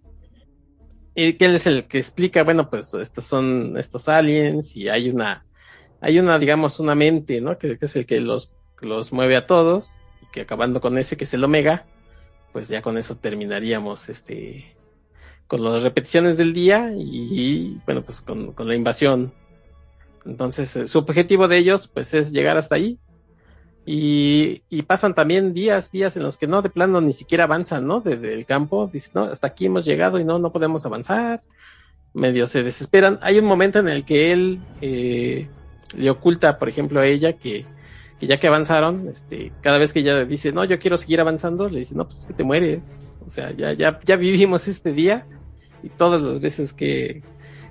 Y 1.15 1.35
que 1.35 1.47
él 1.47 1.57
es 1.57 1.66
el 1.66 1.85
que 1.85 1.99
explica, 1.99 2.45
bueno, 2.45 2.70
pues 2.70 2.95
estos 2.95 3.25
son 3.25 3.77
estos 3.77 4.09
aliens 4.09 4.77
y 4.77 4.89
hay 4.89 5.11
una, 5.11 5.45
hay 6.01 6.19
una, 6.19 6.39
digamos, 6.39 6.81
una 6.81 6.95
mente, 6.95 7.41
¿no? 7.41 7.59
Que, 7.59 7.77
que 7.77 7.87
es 7.87 7.97
el 7.97 8.07
que 8.07 8.20
los, 8.20 8.55
los 8.81 9.12
mueve 9.12 9.37
a 9.37 9.47
todos 9.47 9.93
y 10.23 10.31
que 10.33 10.43
acabando 10.43 10.81
con 10.81 10.97
ese 10.97 11.16
que 11.16 11.25
es 11.25 11.35
el 11.35 11.45
Omega, 11.45 11.87
pues 12.53 12.69
ya 12.69 12.83
con 12.83 12.97
eso 12.97 13.16
terminaríamos 13.16 14.09
este 14.09 14.78
con 15.49 15.65
las 15.65 15.83
repeticiones 15.83 16.37
del 16.37 16.53
día 16.53 16.93
y, 16.95 17.81
bueno, 17.87 18.03
pues 18.03 18.20
con, 18.20 18.55
la 18.57 18.75
invasión. 18.75 19.33
Entonces, 20.27 20.77
eh, 20.77 20.87
su 20.87 20.99
objetivo 20.99 21.49
de 21.49 21.57
ellos, 21.57 21.89
pues 21.89 22.12
es 22.12 22.33
llegar 22.33 22.59
hasta 22.59 22.75
ahí. 22.75 22.99
Y, 23.87 24.62
y, 24.69 24.83
pasan 24.83 25.15
también 25.15 25.55
días, 25.55 25.91
días 25.91 26.15
en 26.19 26.23
los 26.23 26.37
que 26.37 26.47
no, 26.47 26.61
de 26.61 26.69
plano, 26.69 27.01
ni 27.01 27.15
siquiera 27.15 27.45
avanzan, 27.45 27.87
¿no? 27.87 28.01
Desde 28.01 28.35
el 28.35 28.45
campo, 28.45 28.91
dicen, 28.93 29.12
no, 29.15 29.23
hasta 29.25 29.47
aquí 29.47 29.65
hemos 29.65 29.87
llegado 29.87 30.20
y 30.20 30.25
no, 30.25 30.39
no 30.39 30.53
podemos 30.53 30.85
avanzar. 30.85 31.43
Medio 32.12 32.47
se 32.47 32.62
desesperan. 32.62 33.19
Hay 33.23 33.39
un 33.39 33.47
momento 33.47 33.79
en 33.79 33.89
el 33.89 34.05
que 34.05 34.33
él 34.33 34.61
eh, 34.83 35.49
le 35.97 36.11
oculta, 36.11 36.59
por 36.59 36.69
ejemplo, 36.69 37.01
a 37.01 37.07
ella 37.07 37.33
que, 37.33 37.65
que 38.20 38.27
ya 38.27 38.39
que 38.39 38.49
avanzaron, 38.49 39.09
este, 39.09 39.53
cada 39.62 39.79
vez 39.79 39.95
que 39.95 40.01
ella 40.01 40.23
dice, 40.27 40.53
no, 40.53 40.66
yo 40.66 40.79
quiero 40.79 40.99
seguir 40.99 41.23
avanzando, 41.23 41.70
le 41.70 41.79
dice, 41.79 41.95
no, 41.95 42.05
pues 42.05 42.19
es 42.19 42.27
que 42.27 42.35
te 42.35 42.45
mueres. 42.45 43.07
O 43.27 43.31
sea, 43.31 43.53
ya, 43.53 43.73
ya, 43.73 44.01
ya 44.05 44.16
vivimos 44.16 44.69
este 44.69 44.93
día 44.93 45.27
y 45.83 45.89
todas 45.89 46.23
las 46.23 46.41
veces 46.41 46.73
que, 46.73 47.23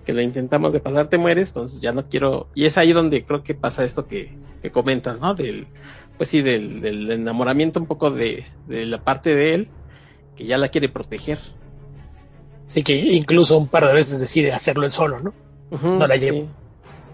que 0.05 0.13
lo 0.13 0.21
intentamos 0.21 0.73
de 0.73 0.79
pasar 0.79 1.09
te 1.09 1.17
mueres, 1.17 1.49
entonces 1.49 1.81
ya 1.81 1.91
no 1.91 2.05
quiero, 2.05 2.47
y 2.55 2.65
es 2.65 2.77
ahí 2.77 2.93
donde 2.93 3.25
creo 3.25 3.43
que 3.43 3.53
pasa 3.53 3.83
esto 3.83 4.07
que, 4.07 4.37
que 4.61 4.71
comentas, 4.71 5.21
¿no? 5.21 5.35
Del, 5.35 5.67
pues 6.17 6.29
sí, 6.29 6.41
del, 6.41 6.81
del 6.81 7.11
enamoramiento 7.11 7.79
un 7.79 7.85
poco 7.85 8.11
de, 8.11 8.45
de 8.67 8.85
la 8.85 9.03
parte 9.03 9.35
de 9.35 9.53
él, 9.53 9.69
que 10.35 10.45
ya 10.45 10.57
la 10.57 10.69
quiere 10.69 10.89
proteger. 10.89 11.39
Sí, 12.65 12.83
que 12.83 12.95
incluso 12.95 13.57
un 13.57 13.67
par 13.67 13.85
de 13.85 13.93
veces 13.93 14.19
decide 14.19 14.51
hacerlo 14.51 14.83
él 14.83 14.91
solo, 14.91 15.17
¿no? 15.19 15.33
no 15.71 16.07
la 16.07 16.15
llevo. 16.15 16.47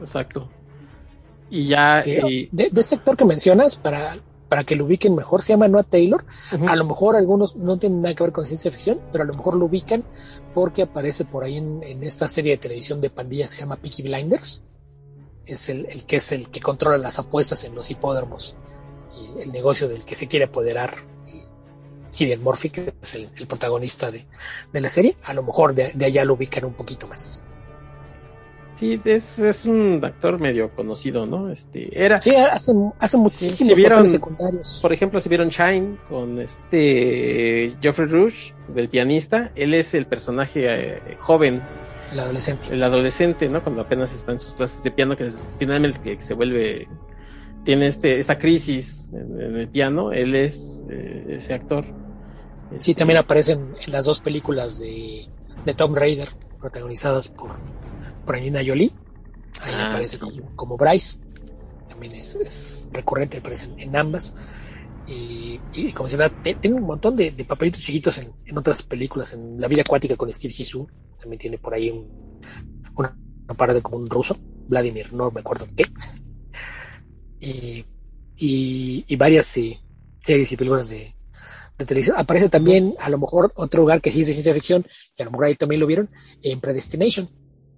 exacto. 0.02 0.50
Y 1.50 1.68
ya. 1.68 2.02
de, 2.02 2.50
este 2.52 2.96
actor 2.96 3.16
que 3.16 3.26
mencionas, 3.26 3.78
para 3.78 4.00
para 4.54 4.66
que 4.66 4.76
lo 4.76 4.86
ubiquen 4.86 5.16
mejor, 5.16 5.42
se 5.42 5.54
llama 5.54 5.68
Noah 5.68 5.82
Taylor. 5.82 6.24
A 6.68 6.76
lo 6.76 6.86
mejor 6.86 7.16
algunos 7.16 7.56
no 7.56 7.80
tienen 7.80 8.04
nada 8.04 8.14
que 8.14 8.22
ver 8.22 8.34
con 8.34 8.46
ciencia 8.46 8.70
ficción, 8.70 9.02
pero 9.12 9.24
a 9.24 9.26
lo 9.26 9.34
mejor 9.34 9.56
lo 9.56 9.66
ubican 9.66 10.04
porque 10.54 10.84
aparece 10.84 11.26
por 11.26 11.44
ahí 11.44 11.58
en, 11.58 11.82
esta 12.04 12.28
serie 12.28 12.52
de 12.52 12.58
televisión 12.58 13.02
de 13.02 13.10
pandillas 13.10 13.50
que 13.50 13.56
se 13.56 13.62
llama 13.62 13.78
Peaky 13.78 14.04
Blinders. 14.04 14.62
Es 15.48 15.70
el, 15.70 15.88
que 16.06 16.18
es 16.18 16.32
el 16.34 16.52
que 16.52 16.62
controla 16.62 17.00
las 17.00 17.18
apuestas 17.18 17.64
en 17.64 17.74
los 17.74 17.90
hipódromos 17.90 18.56
y 19.12 19.42
el 19.42 19.52
negocio 19.54 19.88
del 19.88 20.06
que 20.06 20.14
se 20.14 20.28
quiere 20.28 20.46
apoderar 20.46 20.92
Cillian 22.12 22.44
Murphy, 22.44 22.70
que 22.70 22.94
es 23.02 23.16
el, 23.16 23.32
protagonista 23.48 24.12
de, 24.12 24.24
la 24.74 24.90
serie. 24.90 25.18
A 25.24 25.34
lo 25.34 25.42
mejor 25.42 25.74
de 25.74 26.06
allá 26.06 26.26
lo 26.26 26.36
ubican 26.36 26.64
un 26.66 26.76
poquito 26.76 27.08
más. 27.08 27.42
Sí, 28.76 29.00
es, 29.06 29.38
es 29.38 29.66
un 29.66 30.02
actor 30.04 30.40
medio 30.40 30.74
conocido, 30.76 31.26
¿no? 31.26 31.52
Este, 31.52 31.90
era. 31.94 32.20
Sí, 32.20 32.36
hace, 32.36 32.74
hace 33.00 33.18
muchísimos 33.18 33.78
vieron, 33.78 34.06
secundarios. 34.06 34.80
Por 34.82 34.92
ejemplo, 34.92 35.20
si 35.20 35.30
vieron 35.30 35.50
Shine 35.50 35.98
con 36.10 36.40
este 36.40 37.76
Geoffrey 37.82 38.08
Rush, 38.08 38.52
del 38.70 38.90
pianista, 38.90 39.52
él 39.56 39.74
es 39.76 39.94
el 39.94 40.08
personaje 40.08 40.66
eh, 40.66 41.18
joven. 41.20 41.62
El 42.12 42.20
adolescente. 42.20 42.74
El 42.74 42.84
adolescente, 42.84 43.48
¿no? 43.48 43.64
Cuando 43.64 43.84
apenas 43.84 44.14
está 44.14 44.32
en 44.32 44.40
sus 44.40 44.54
clases 44.56 44.82
de 44.84 44.92
piano, 44.92 45.16
que 45.16 45.28
es 45.28 45.56
finalmente 45.60 46.00
que 46.00 46.22
se 46.22 46.34
vuelve. 46.34 46.88
Tiene 47.64 47.88
este, 47.88 48.20
esta 48.20 48.38
crisis 48.38 49.10
en, 49.14 49.56
el 49.56 49.70
piano, 49.70 50.12
él 50.12 50.36
es 50.36 50.84
eh, 50.90 51.38
ese 51.38 51.54
actor. 51.54 51.86
Sí, 52.76 52.96
también 52.96 53.20
aparecen 53.20 53.76
en 53.86 53.94
las 53.94 54.06
dos 54.06 54.20
películas 54.20 54.82
de, 54.82 55.28
de 55.64 55.74
Tom 55.74 55.96
Raider, 55.96 56.28
protagonizadas 56.60 57.30
por 57.30 57.52
por 58.26 58.36
Angelina 58.36 58.62
Jolie. 58.66 58.92
Ahí 59.62 59.74
ah, 59.78 59.86
aparece 59.88 60.20
como, 60.56 60.78
Bryce. 60.78 61.20
También 61.88 62.14
es, 62.14 62.90
recurrente, 62.92 63.38
aparece 63.38 63.72
en, 63.78 63.96
ambas. 63.96 64.52
Y, 65.08 65.60
como 65.94 66.08
se 66.08 66.18
da, 66.18 66.30
tiene 66.30 66.78
un 66.78 66.84
montón 66.84 67.16
de, 67.16 67.32
papelitos 67.48 67.82
chiquitos 67.82 68.20
en, 68.20 68.58
otras 68.58 68.84
películas. 68.84 69.34
En 69.34 69.60
La 69.60 69.68
vida 69.68 69.82
acuática 69.82 70.16
con 70.16 70.32
Steve 70.32 70.54
Sisu. 70.54 70.88
También 71.20 71.40
tiene 71.40 71.58
por 71.58 71.74
ahí 71.74 71.90
un, 71.90 72.40
una, 72.96 73.16
parte 73.56 73.82
como 73.82 73.98
un 73.98 74.10
ruso. 74.10 74.38
Vladimir, 74.68 75.14
no 75.14 75.30
me 75.32 75.42
acuerdo 75.42 75.68
qué. 75.76 75.86
Y, 77.40 77.86
y, 78.38 79.16
varias 79.18 79.46
series 79.48 80.52
y 80.52 80.58
películas 80.58 80.90
de, 80.90 81.16
televisión. 81.86 82.16
Aparece 82.18 82.48
también, 82.48 82.96
a 83.00 83.10
lo 83.10 83.20
mejor, 83.20 83.52
otro 83.56 83.82
lugar 83.82 84.02
que 84.02 84.10
sí 84.10 84.22
es 84.22 84.28
de 84.28 84.34
ciencia 84.34 84.54
ficción, 84.54 84.88
y 85.18 85.22
a 85.22 85.26
lo 85.26 85.32
mejor 85.32 85.46
ahí 85.48 85.56
también 85.56 85.82
lo 85.82 85.88
vieron, 85.88 86.10
en 86.42 86.62
Predestination 86.62 87.30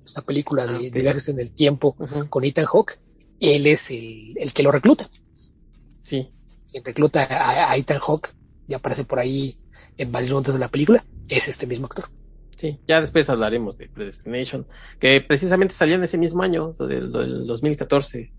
esta 0.06 0.22
película 0.22 0.66
de, 0.66 0.76
ah, 0.88 1.02
viajes 1.02 1.30
en 1.30 1.40
el 1.40 1.52
tiempo 1.52 1.96
con 2.30 2.44
Ethan 2.44 2.66
Hawke. 2.66 3.00
él 3.40 3.66
es 3.66 3.92
el, 3.92 4.38
el 4.38 4.54
que 4.54 4.64
lo 4.64 4.72
recluta. 4.72 5.08
Sí. 6.02 6.32
Quien 6.70 6.84
recluta 6.86 7.24
a, 7.24 7.72
a 7.72 7.78
Ethan 7.78 8.00
Hawke 8.00 8.30
y 8.68 8.74
aparece 8.74 9.04
por 9.04 9.20
ahí 9.20 9.58
en 9.98 10.12
varios 10.12 10.32
momentos 10.32 10.54
de 10.54 10.60
la 10.60 10.70
película, 10.70 11.04
es 11.28 11.48
este 11.48 11.68
mismo 11.68 11.86
actor. 11.86 12.06
Sí, 12.58 12.80
ya 12.88 13.02
después 13.02 13.30
hablaremos 13.30 13.78
de 13.78 13.90
Predestination, 13.90 14.66
que 15.00 15.20
precisamente 15.22 15.76
salió 15.76 15.96
en 15.96 16.04
ese 16.04 16.18
mismo 16.18 16.42
año, 16.42 16.74
del, 16.80 17.12
del 17.12 17.48
2014, 17.48 18.34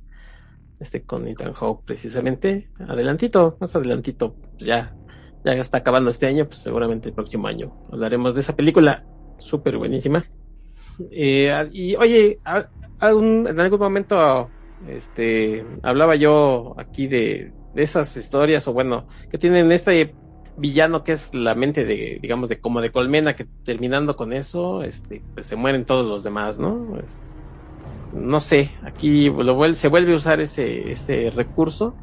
este 0.81 1.03
con 1.03 1.29
Ethan 1.29 1.53
Hawke, 1.53 1.85
precisamente, 1.85 2.71
adelantito, 2.79 3.57
más 3.61 3.75
adelantito, 3.77 4.35
pues 4.35 4.65
ya, 4.65 4.97
ya 5.45 5.53
está 5.53 5.79
acabando 5.79 6.11
este 6.11 6.27
año, 6.27 6.47
pues 6.47 6.59
seguramente 6.59 7.11
el 7.11 7.15
próximo 7.15 7.47
año 7.47 7.77
hablaremos 7.93 8.35
de 8.35 8.41
esa 8.41 8.57
película, 8.57 9.07
súper 9.39 9.77
buenísima. 9.77 10.27
Eh, 11.11 11.69
y 11.73 11.97
oye, 11.97 12.39
en 13.01 13.61
algún 13.61 13.79
momento, 13.81 14.53
este, 14.87 15.65
hablaba 15.83 16.17
yo 16.17 16.75
aquí 16.79 17.07
de, 17.09 17.55
de 17.73 17.83
esas 17.83 18.17
historias, 18.17 18.67
o 18.69 18.73
bueno, 18.73 19.07
que 19.31 19.39
tienen 19.39 19.71
este 19.73 20.17
villano 20.57 21.05
que 21.05 21.13
es 21.13 21.35
la 21.35 21.55
mente 21.55 21.85
de, 21.85 22.19
digamos, 22.21 22.49
de 22.49 22.61
como 22.61 22.81
de 22.81 22.91
colmena, 22.93 23.37
que 23.37 23.49
terminando 23.63 24.17
con 24.17 24.33
eso, 24.33 24.83
este, 24.83 25.25
pues 25.35 25.47
se 25.47 25.57
mueren 25.57 25.85
todos 25.85 26.07
los 26.07 26.23
demás, 26.23 26.59
¿no? 26.59 26.97
No 28.11 28.41
sé, 28.41 28.73
aquí 28.83 29.25
se 29.75 29.89
vuelve 29.89 30.13
a 30.13 30.17
usar 30.17 30.41
ese, 30.41 30.91
ese 30.91 31.31
recurso. 31.31 31.99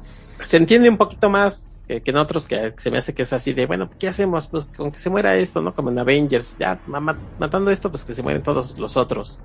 Se 0.00 0.56
entiende 0.56 0.88
un 0.88 0.98
poquito 0.98 1.30
más 1.30 1.77
que, 1.88 2.02
que, 2.02 2.10
en 2.10 2.18
otros 2.18 2.46
que 2.46 2.74
se 2.76 2.90
me 2.90 2.98
hace 2.98 3.14
que 3.14 3.22
es 3.22 3.32
así 3.32 3.54
de, 3.54 3.64
bueno, 3.64 3.90
¿qué 3.98 4.08
hacemos? 4.08 4.46
Pues 4.48 4.66
con 4.66 4.92
que 4.92 4.98
se 4.98 5.08
muera 5.08 5.34
esto, 5.36 5.62
¿no? 5.62 5.72
Como 5.74 5.90
en 5.90 5.98
Avengers, 5.98 6.56
ya 6.58 6.82
matando 6.84 7.70
esto, 7.70 7.90
pues 7.90 8.04
que 8.04 8.14
se 8.14 8.22
mueren 8.22 8.42
todos 8.42 8.78
los 8.78 8.96
otros. 8.98 9.38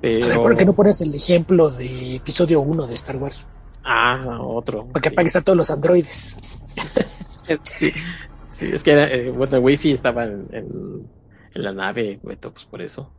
Pero... 0.00 0.24
A 0.24 0.28
ver, 0.28 0.40
¿por 0.40 0.56
qué 0.56 0.64
no 0.64 0.74
pones 0.74 1.00
el 1.00 1.12
ejemplo 1.12 1.68
de 1.68 2.16
episodio 2.16 2.60
1 2.60 2.86
de 2.86 2.94
Star 2.94 3.16
Wars? 3.16 3.48
Ah, 3.82 4.38
otro. 4.40 4.86
Para 4.92 5.02
que 5.02 5.08
sí. 5.08 5.14
apagues 5.14 5.36
a 5.36 5.42
todos 5.42 5.56
los 5.56 5.70
androides. 5.70 6.36
sí, 7.64 7.92
sí, 8.48 8.68
es 8.72 8.82
que 8.84 8.92
era, 8.92 9.12
eh, 9.12 9.30
bueno, 9.30 9.56
el 9.56 9.64
wifi 9.64 9.90
estaba 9.90 10.24
en, 10.24 10.46
en, 10.52 11.10
en 11.54 11.62
la 11.62 11.72
nave, 11.72 12.20
pues 12.22 12.38
por 12.70 12.80
eso. 12.80 13.12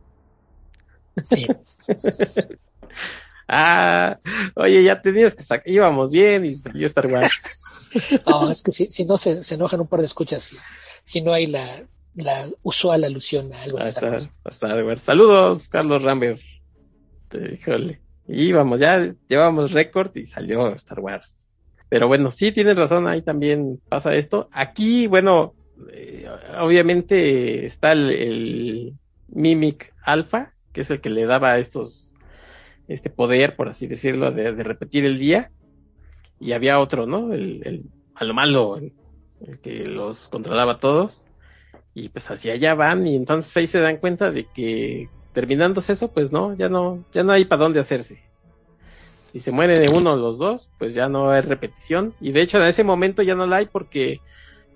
Sí. 1.22 1.46
ah, 3.48 4.18
oye, 4.54 4.82
ya 4.82 5.00
tenías 5.00 5.34
que 5.34 5.42
sacar, 5.42 5.68
íbamos 5.68 6.10
bien 6.10 6.44
y 6.44 6.48
salió 6.48 6.86
Star 6.86 7.06
Wars. 7.06 7.90
no, 8.26 8.50
es 8.50 8.62
que 8.62 8.70
si, 8.70 8.86
si 8.86 9.04
no 9.04 9.16
se, 9.16 9.42
se, 9.42 9.54
enojan 9.54 9.80
un 9.80 9.86
par 9.86 10.00
de 10.00 10.06
escuchas, 10.06 10.56
si, 11.04 11.20
no 11.22 11.32
hay 11.32 11.46
la, 11.46 11.64
la 12.14 12.48
usual 12.62 13.04
alusión 13.04 13.52
a 13.52 13.62
algo 13.62 13.78
de 13.78 13.84
Star 13.84 14.10
Wars. 14.10 14.30
A 14.44 14.48
Star 14.50 14.84
Wars. 14.84 15.00
Saludos, 15.00 15.68
Carlos 15.68 16.02
Rambert. 16.02 16.40
Híjole. 17.52 18.00
Y 18.26 18.52
vamos, 18.52 18.80
ya 18.80 19.14
llevamos 19.28 19.72
récord 19.72 20.16
y 20.16 20.26
salió 20.26 20.74
Star 20.74 21.00
Wars. 21.00 21.48
Pero 21.88 22.08
bueno, 22.08 22.30
sí 22.30 22.52
tienes 22.52 22.78
razón, 22.78 23.06
ahí 23.06 23.22
también 23.22 23.80
pasa 23.88 24.14
esto. 24.14 24.48
Aquí, 24.50 25.06
bueno, 25.06 25.54
eh, 25.92 26.26
obviamente 26.58 27.66
está 27.66 27.92
el, 27.92 28.10
el, 28.10 28.94
Mimic 29.28 29.92
Alpha, 30.02 30.54
que 30.72 30.82
es 30.82 30.90
el 30.90 31.00
que 31.00 31.10
le 31.10 31.26
daba 31.26 31.58
estos, 31.58 32.03
este 32.88 33.10
poder, 33.10 33.56
por 33.56 33.68
así 33.68 33.86
decirlo, 33.86 34.32
de, 34.32 34.52
repetir 34.52 35.06
el 35.06 35.18
día. 35.18 35.50
Y 36.40 36.52
había 36.52 36.80
otro, 36.80 37.06
¿no? 37.06 37.32
El, 37.32 37.62
el 37.64 37.84
a 38.14 38.24
lo 38.24 38.34
malo, 38.34 38.76
el, 38.76 38.92
que 39.60 39.84
los 39.86 40.28
controlaba 40.28 40.78
todos. 40.78 41.26
Y 41.94 42.08
pues 42.08 42.30
hacia 42.30 42.54
allá 42.54 42.74
van, 42.74 43.06
y 43.06 43.14
entonces 43.14 43.56
ahí 43.56 43.66
se 43.66 43.80
dan 43.80 43.98
cuenta 43.98 44.30
de 44.30 44.46
que 44.52 45.08
terminándose 45.32 45.92
eso, 45.92 46.08
pues 46.12 46.32
no, 46.32 46.54
ya 46.54 46.68
no, 46.68 47.04
ya 47.12 47.22
no 47.22 47.32
hay 47.32 47.44
para 47.44 47.62
dónde 47.62 47.80
hacerse. 47.80 48.22
Si 48.96 49.40
se 49.40 49.52
muere 49.52 49.78
de 49.78 49.88
uno 49.92 50.12
o 50.12 50.16
los 50.16 50.38
dos, 50.38 50.70
pues 50.78 50.94
ya 50.94 51.08
no 51.08 51.30
hay 51.30 51.40
repetición. 51.42 52.14
Y 52.20 52.32
de 52.32 52.42
hecho 52.42 52.58
en 52.58 52.64
ese 52.64 52.84
momento 52.84 53.22
ya 53.22 53.34
no 53.34 53.46
la 53.46 53.56
hay 53.56 53.66
porque 53.66 54.20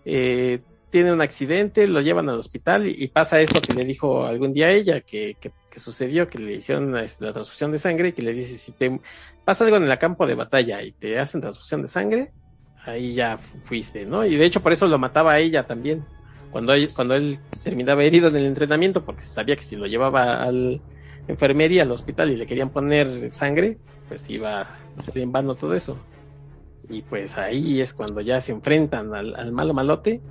eh, 0.05 0.61
tiene 0.91 1.13
un 1.13 1.21
accidente, 1.21 1.87
lo 1.87 2.01
llevan 2.01 2.29
al 2.29 2.39
hospital 2.39 2.89
y, 2.89 3.07
pasa 3.09 3.41
esto 3.41 3.61
que 3.61 3.75
le 3.75 3.85
dijo 3.85 4.25
algún 4.25 4.53
día 4.53 4.71
ella, 4.71 5.01
que, 5.01 5.37
sucedió, 5.79 6.29
que 6.29 6.39
le 6.39 6.55
hicieron 6.55 6.93
la, 6.93 7.07
transfusión 7.07 7.73
de 7.73 7.79
sangre, 7.79 8.15
que 8.15 8.23
le 8.23 8.33
dice, 8.33 8.57
si 8.57 8.73
te 8.73 9.01
pasa 9.45 9.65
algo 9.65 9.77
en 9.77 9.85
el 9.85 9.99
campo 9.99 10.27
de 10.27 10.35
batalla 10.35 10.83
y 10.83 10.93
te 10.93 11.19
hacen 11.19 11.41
transfusión 11.41 11.83
de 11.83 11.89
sangre, 11.89 12.33
ahí 12.85 13.15
ya 13.15 13.39
fuiste, 13.65 14.07
¿no? 14.07 14.25
Y 14.25 14.37
de 14.37 14.45
hecho 14.45 14.61
por 14.61 14.73
eso 14.73 14.87
lo 14.87 14.99
mataba 14.99 15.33
a 15.33 15.39
ella 15.39 15.67
también 15.67 16.05
cuando 16.51 16.73
él, 16.73 16.89
cuando 16.95 17.15
él 17.15 17.39
terminaba 17.63 18.03
herido 18.05 18.29
en 18.29 18.37
el 18.37 18.45
entrenamiento, 18.47 19.05
porque 19.05 19.23
sabía 19.23 19.57
que 19.57 19.63
si 19.63 19.77
lo 19.77 19.87
llevaba 19.87 20.43
al 20.43 20.81
enfermería, 21.27 21.83
al 21.83 21.91
hospital 21.91 22.31
y 22.31 22.37
le 22.37 22.47
querían 22.47 22.71
poner 22.71 23.33
sangre, 23.33 23.79
pues 24.09 24.29
iba 24.31 24.63
a 24.63 25.01
ser 25.01 25.19
en 25.19 25.33
vano 25.33 25.55
todo 25.55 25.75
eso. 25.75 25.99
Y 26.89 27.03
pues 27.03 27.37
ahí 27.37 27.81
es 27.83 27.93
cuando 27.93 28.23
ya 28.23 28.41
se 28.41 28.53
enfrentan 28.53 29.15
al, 29.15 29.35
al 29.37 29.53
malo 29.53 29.75
malote. 29.75 30.23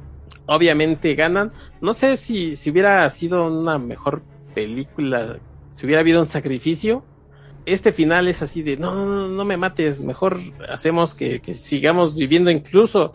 Obviamente 0.48 1.14
ganan. 1.14 1.52
No 1.82 1.94
sé 1.94 2.18
si, 2.18 2.56
si 2.56 2.72
hubiera 2.72 3.07
sido 3.10 3.45
una 3.48 3.78
mejor 3.78 4.24
película, 4.57 5.38
si 5.75 5.85
hubiera 5.85 6.01
habido 6.01 6.19
un 6.19 6.25
sacrificio. 6.25 7.05
Este 7.67 7.91
final 7.91 8.27
es 8.27 8.41
así 8.41 8.63
de, 8.63 8.75
no, 8.75 9.05
no, 9.05 9.27
no 9.27 9.45
me 9.45 9.55
mates, 9.55 10.01
mejor 10.01 10.39
hacemos 10.67 11.13
que, 11.13 11.39
sigamos 11.53 12.15
viviendo 12.15 12.49
incluso 12.49 13.13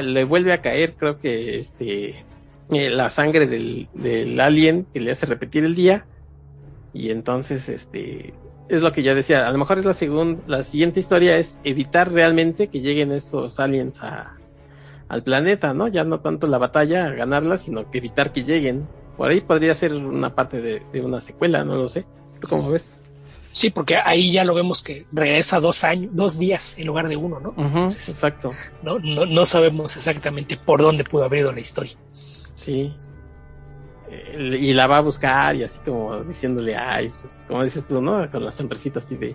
le 0.00 0.22
vuelve 0.22 0.52
a 0.52 0.60
caer, 0.60 0.94
creo 0.94 1.18
que 1.18 1.58
este 1.58 2.24
eh, 2.70 2.90
la 2.90 3.10
sangre 3.10 3.46
del, 3.46 4.40
alien 4.40 4.86
que 4.92 5.00
le 5.00 5.10
hace 5.10 5.26
repetir 5.26 5.64
el 5.64 5.74
día. 5.74 6.06
Y 6.92 7.10
entonces, 7.10 7.68
este, 7.68 8.32
es 8.68 8.82
lo 8.82 8.92
que 8.92 9.02
ya 9.02 9.14
decía, 9.14 9.48
a 9.48 9.50
lo 9.50 9.58
mejor 9.58 9.78
es 9.78 9.84
la 9.84 9.92
segunda, 9.92 10.40
la 10.46 10.62
siguiente 10.62 11.00
historia 11.00 11.36
es 11.36 11.58
evitar 11.64 12.12
realmente 12.12 12.68
que 12.68 12.80
lleguen 12.80 13.10
estos 13.10 13.58
aliens 13.58 14.02
a, 14.04 14.36
al 15.08 15.22
planeta, 15.24 15.74
¿no? 15.74 15.88
Ya 15.88 16.04
no 16.04 16.20
tanto 16.20 16.46
la 16.46 16.58
batalla 16.58 17.06
a 17.06 17.10
ganarla, 17.10 17.58
sino 17.58 17.90
que 17.90 17.98
evitar 17.98 18.32
que 18.32 18.44
lleguen. 18.44 18.86
Por 19.16 19.30
ahí 19.30 19.40
podría 19.40 19.74
ser 19.74 19.94
una 19.94 20.34
parte 20.34 20.60
de, 20.60 20.82
de 20.92 21.00
una 21.00 21.20
secuela, 21.20 21.64
no 21.64 21.76
lo 21.76 21.88
sé. 21.88 22.04
¿Tú 22.40 22.48
cómo 22.48 22.70
ves? 22.70 23.06
Sí, 23.42 23.70
porque 23.70 23.96
ahí 23.96 24.32
ya 24.32 24.44
lo 24.44 24.54
vemos 24.54 24.82
que 24.82 25.06
regresa 25.12 25.60
dos 25.60 25.82
años, 25.84 26.10
dos 26.14 26.38
días 26.38 26.76
en 26.78 26.86
lugar 26.86 27.08
de 27.08 27.16
uno, 27.16 27.40
¿no? 27.40 27.50
Uh 27.50 27.62
-huh, 27.62 27.66
Entonces, 27.68 28.10
exacto. 28.10 28.52
No, 28.82 28.98
no, 28.98 29.24
no 29.24 29.46
sabemos 29.46 29.96
exactamente 29.96 30.58
por 30.58 30.82
dónde 30.82 31.04
pudo 31.04 31.24
haber 31.24 31.40
ido 31.40 31.52
la 31.52 31.60
historia. 31.60 31.96
Sí. 32.12 32.94
Y 34.38 34.72
la 34.74 34.86
va 34.86 34.98
a 34.98 35.00
buscar 35.00 35.56
y 35.56 35.62
así 35.64 35.78
como 35.84 36.20
diciéndole, 36.22 36.76
ay, 36.76 37.10
pues, 37.20 37.44
como 37.48 37.64
dices 37.64 37.86
tú, 37.88 38.02
¿no? 38.02 38.30
Con 38.30 38.44
la 38.44 38.52
sonrisita 38.52 38.98
así 38.98 39.16
de, 39.16 39.34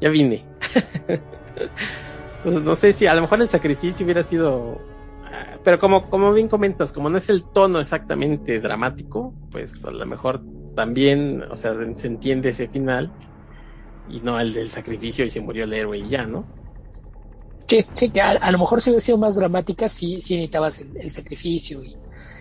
ya 0.00 0.08
vine. 0.10 0.44
pues 2.44 2.54
no 2.54 2.74
sé 2.76 2.92
si 2.92 3.06
a 3.06 3.14
lo 3.14 3.22
mejor 3.22 3.40
el 3.42 3.48
sacrificio 3.48 4.04
hubiera 4.04 4.22
sido, 4.22 4.80
pero 5.64 5.78
como, 5.78 6.08
como 6.08 6.32
bien 6.32 6.48
comentas, 6.48 6.92
como 6.92 7.10
no 7.10 7.18
es 7.18 7.28
el 7.28 7.44
tono 7.44 7.80
exactamente 7.80 8.60
dramático, 8.60 9.34
pues 9.50 9.84
a 9.84 9.90
lo 9.90 10.06
mejor 10.06 10.42
también, 10.74 11.42
o 11.50 11.56
sea, 11.56 11.74
se 11.96 12.06
entiende 12.06 12.50
ese 12.50 12.68
final 12.68 13.12
y 14.08 14.20
no 14.20 14.40
el 14.40 14.52
del 14.52 14.70
sacrificio 14.70 15.24
y 15.24 15.30
se 15.30 15.40
murió 15.40 15.64
el 15.64 15.72
héroe 15.72 15.98
y 15.98 16.08
ya, 16.08 16.26
¿no? 16.26 16.44
Sí, 17.68 17.84
sí, 17.94 18.10
que 18.10 18.20
a, 18.20 18.50
lo 18.50 18.58
mejor 18.58 18.80
si 18.80 18.90
hubiera 18.90 19.00
sido 19.00 19.18
más 19.18 19.36
dramática, 19.36 19.88
sí, 19.88 20.20
sí 20.20 20.34
necesitabas 20.34 20.80
el, 20.80 20.96
el 20.96 21.10
sacrificio 21.10 21.84
y, 21.84 21.96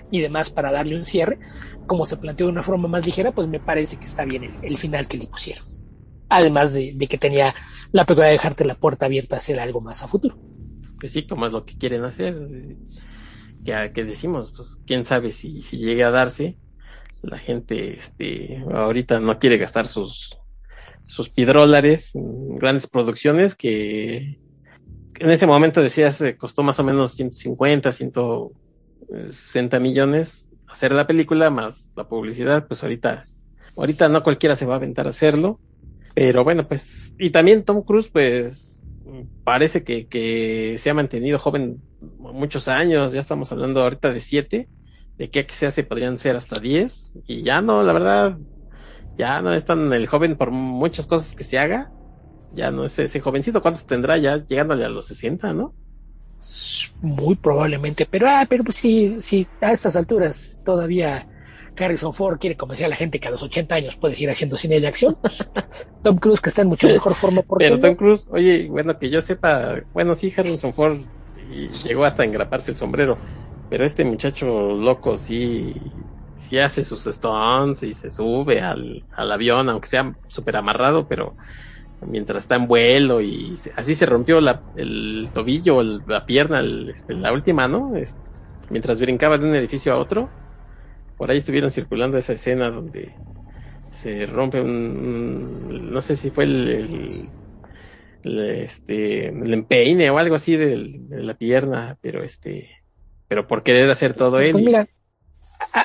y, 0.10 0.22
demás 0.22 0.50
para 0.50 0.72
darle 0.72 0.98
un 0.98 1.06
cierre. 1.06 1.38
Como 1.86 2.08
se 2.08 2.18
planteó 2.18 2.48
de 2.48 2.54
una 2.54 2.64
forma 2.64 2.88
más 2.88 3.06
ligera, 3.06 3.32
pues 3.32 3.48
me 3.48 3.60
parece 3.60 3.98
que 3.98 4.06
está 4.06 4.26
bien 4.26 4.44
el, 4.44 4.54
el 4.64 4.76
final 4.76 5.08
que 5.08 5.20
le 5.20 5.28
pusieron. 5.28 5.64
Además 6.30 6.74
de, 6.74 6.94
de, 6.96 7.08
que 7.08 7.20
tenía 7.20 7.54
la 7.92 8.06
peculiaridad 8.06 8.32
de 8.32 8.38
dejarte 8.38 8.66
la 8.66 8.74
puerta 8.74 9.06
abierta 9.06 9.36
a 9.36 9.38
hacer 9.38 9.60
algo 9.60 9.82
más 9.82 10.02
a 10.02 10.08
futuro. 10.08 10.36
Pues 11.00 11.12
sí, 11.14 11.28
como 11.28 11.46
es 11.46 11.54
lo 11.54 11.66
que 11.66 11.78
quieren 11.78 12.04
hacer. 12.04 12.36
Que, 13.66 13.92
que 13.94 14.04
decimos, 14.06 14.52
pues 14.56 14.82
quién 14.86 15.06
sabe 15.06 15.32
si, 15.32 15.62
si 15.62 15.78
llegue 15.78 16.04
a 16.04 16.12
darse. 16.12 16.58
La 17.22 17.38
gente, 17.38 17.98
este, 17.98 18.64
ahorita 18.72 19.20
no 19.20 19.40
quiere 19.40 19.58
gastar 19.58 19.88
sus, 19.88 20.38
sus 21.02 21.30
pidrólares, 21.30 22.12
grandes 22.14 22.88
producciones 22.88 23.56
que 23.56 24.40
en 25.20 25.30
ese 25.30 25.46
momento 25.46 25.82
decías 25.82 26.24
costó 26.38 26.64
más 26.64 26.80
o 26.80 26.84
menos 26.84 27.16
150, 27.16 27.92
160 27.92 29.80
millones 29.80 30.50
hacer 30.70 30.92
la 30.92 31.08
película 31.08 31.50
más 31.50 31.92
la 31.96 32.08
publicidad, 32.08 32.68
pues 32.68 32.84
ahorita, 32.84 33.26
ahorita 33.78 34.08
no 34.08 34.24
cualquiera 34.24 34.56
se 34.56 34.66
va 34.66 34.74
a 34.74 34.78
aventar 34.78 35.08
a 35.08 35.10
hacerlo, 35.10 35.60
pero 36.16 36.44
bueno, 36.44 36.68
pues, 36.68 37.14
y 37.18 37.32
también 37.32 37.64
Tom 37.64 37.82
Cruise, 37.84 38.10
pues, 38.12 38.79
parece 39.44 39.84
que, 39.84 40.08
que 40.08 40.78
se 40.78 40.90
ha 40.90 40.94
mantenido 40.94 41.40
joven 41.40 41.84
muchos 42.00 42.68
años, 42.68 43.14
ya 43.14 43.20
estamos 43.20 43.52
hablando 43.52 43.82
ahorita 43.82 44.12
de 44.12 44.22
siete, 44.22 44.70
de 45.18 45.30
que 45.30 45.46
se 45.50 45.68
hace 45.68 45.84
podrían 45.84 46.18
ser 46.18 46.36
hasta 46.36 46.60
diez, 46.60 47.12
y 47.28 47.44
ya 47.44 47.62
no, 47.62 47.84
la 47.84 47.94
verdad, 47.94 48.38
ya 49.18 49.42
no 49.42 49.54
es 49.54 49.66
tan 49.66 49.92
el 49.94 50.08
joven 50.08 50.38
por 50.38 50.52
muchas 50.52 51.06
cosas 51.06 51.36
que 51.36 51.44
se 51.44 51.60
haga, 51.60 51.92
ya 52.52 52.72
no 52.72 52.86
es 52.86 52.98
ese 53.00 53.20
jovencito, 53.20 53.62
¿cuántos 53.62 53.86
tendrá 53.86 54.18
ya 54.18 54.38
llegándole 54.38 54.86
a 54.86 54.90
los 54.90 55.06
60, 55.08 55.54
no? 55.54 55.76
Muy 57.02 57.36
probablemente, 57.36 58.08
pero 58.10 58.28
ah, 58.30 58.46
pero 58.50 58.64
pues 58.64 58.78
sí, 58.78 59.10
sí, 59.22 59.46
a 59.62 59.72
estas 59.72 59.96
alturas 59.98 60.62
todavía 60.64 61.29
Harrison 61.80 62.14
Ford 62.14 62.38
quiere 62.40 62.58
convencer 62.58 62.86
a 62.86 62.90
la 62.90 62.96
gente 62.96 63.20
que 63.20 63.28
a 63.28 63.32
los 63.32 63.44
80 63.44 63.76
años 63.76 63.96
puede 63.96 64.16
seguir 64.16 64.30
haciendo 64.30 64.58
cine 64.58 64.80
de 64.80 64.88
acción. 64.88 65.18
Tom 66.04 66.18
Cruise 66.18 66.42
que 66.42 66.50
está 66.50 66.64
en 66.64 66.70
mucho 66.70 66.88
mejor 66.88 67.16
forma. 67.16 67.42
Por 67.42 67.60
Pero 67.60 67.80
Tom 67.80 67.96
Cruise, 67.96 68.28
oye, 68.32 68.68
bueno, 68.70 68.98
que 68.98 69.10
yo 69.10 69.22
sepa, 69.22 69.82
bueno, 69.94 70.16
sí, 70.16 70.34
Harrison 70.36 70.74
Ford 70.74 71.00
llegó 71.88 72.06
hasta 72.06 72.24
engraparse 72.24 72.72
el 72.72 72.78
sombrero, 72.78 73.18
pero 73.70 73.86
este 73.86 74.04
muchacho 74.06 74.46
loco 74.46 75.18
sí, 75.18 75.76
sí 76.42 76.60
hace 76.60 76.84
sus 76.84 77.04
stunts 77.04 77.84
y 77.84 77.94
se 77.94 78.12
sube 78.12 78.62
al, 78.62 79.04
al 79.16 79.32
avión, 79.32 79.70
aunque 79.70 79.88
sea 79.88 80.16
súper 80.28 80.58
amarrado, 80.58 81.08
pero 81.08 81.36
mientras 82.08 82.44
está 82.44 82.56
en 82.56 82.68
vuelo 82.68 83.22
y 83.22 83.58
así 83.76 83.96
se 83.96 84.06
rompió 84.06 84.40
la, 84.40 84.62
el 84.76 85.30
tobillo, 85.34 85.82
la 85.84 86.26
pierna, 86.26 86.62
este, 86.62 87.14
la 87.14 87.34
última, 87.34 87.68
¿no? 87.68 87.94
mientras 88.70 89.00
brincaba 89.00 89.38
de 89.38 89.48
un 89.48 89.56
edificio 89.56 89.94
a 89.94 89.98
otro. 89.98 90.30
Por 91.20 91.30
ahí 91.30 91.40
estuvieron 91.40 91.70
circulando 91.70 92.18
esa 92.18 92.32
escena 92.32 92.72
donde 92.72 93.14
se 93.84 94.26
rompe 94.26 94.62
un, 94.62 95.92
no 95.92 96.02
sé 96.02 96.16
si 96.16 96.30
fue 96.30 96.46
el, 96.46 97.10
el, 98.24 98.40
este, 98.40 99.28
el 99.28 99.54
empeine 99.54 100.10
o 100.12 100.18
algo 100.18 100.36
así 100.36 100.56
de, 100.56 100.78
la 101.10 101.34
pierna, 101.34 101.98
pero 102.00 102.24
este, 102.24 102.70
pero 103.28 103.48
por 103.48 103.64
querer 103.64 103.90
hacer 103.90 104.14
todo 104.14 104.40
él. 104.40 104.54
Pues 104.54 104.88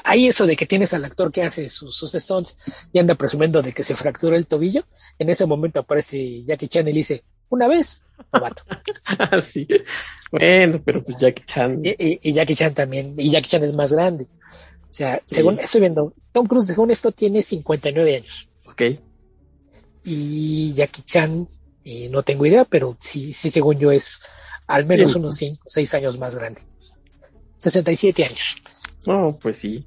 hay 0.04 0.28
eso 0.28 0.46
de 0.46 0.54
que 0.54 0.66
tienes 0.66 0.94
al 0.94 1.04
actor 1.04 1.32
que 1.32 1.42
hace 1.42 1.68
sus, 1.68 1.96
sus 1.96 2.14
stones 2.14 2.86
y 2.92 3.00
anda 3.00 3.16
presumiendo 3.16 3.60
de 3.60 3.72
que 3.72 3.82
se 3.82 3.96
fracturó 3.96 4.36
el 4.36 4.46
tobillo. 4.46 4.84
En 5.18 5.30
ese 5.30 5.46
momento 5.46 5.80
aparece 5.80 6.44
Jackie 6.44 6.68
Chan 6.68 6.86
y 6.86 6.92
le 6.92 6.98
dice, 6.98 7.24
una 7.48 7.66
vez, 7.66 8.04
novato. 8.32 8.62
sí. 9.42 9.66
Bueno, 10.30 10.80
pero 10.84 11.02
pues 11.02 11.16
Jackie 11.18 11.44
Chan. 11.44 11.82
Y, 11.82 12.32
Jackie 12.32 12.54
Chan 12.54 12.74
también, 12.74 13.16
y 13.18 13.30
Jackie 13.30 13.48
Chan 13.48 13.64
es 13.64 13.74
más 13.74 13.92
grande. 13.92 14.28
O 14.94 14.96
sea, 14.96 15.20
según 15.26 15.58
estoy 15.58 15.80
viendo, 15.80 16.14
Tom 16.30 16.46
Cruise, 16.46 16.68
según 16.68 16.92
esto, 16.92 17.10
tiene 17.10 17.42
59 17.42 18.14
años. 18.14 18.48
Ok. 18.66 18.82
Y 20.04 20.72
Jackie 20.74 21.02
Chan, 21.02 21.48
eh, 21.84 22.08
no 22.10 22.22
tengo 22.22 22.46
idea, 22.46 22.64
pero 22.64 22.96
sí, 23.00 23.32
sí, 23.32 23.50
según 23.50 23.76
yo, 23.76 23.90
es 23.90 24.20
al 24.68 24.86
menos 24.86 25.16
unos 25.16 25.34
5 25.34 25.64
o 25.66 25.68
6 25.68 25.94
años 25.94 26.16
más 26.18 26.38
grande. 26.38 26.60
67 27.56 28.24
años. 28.24 28.62
No, 29.04 29.36
pues 29.42 29.56
sí. 29.56 29.84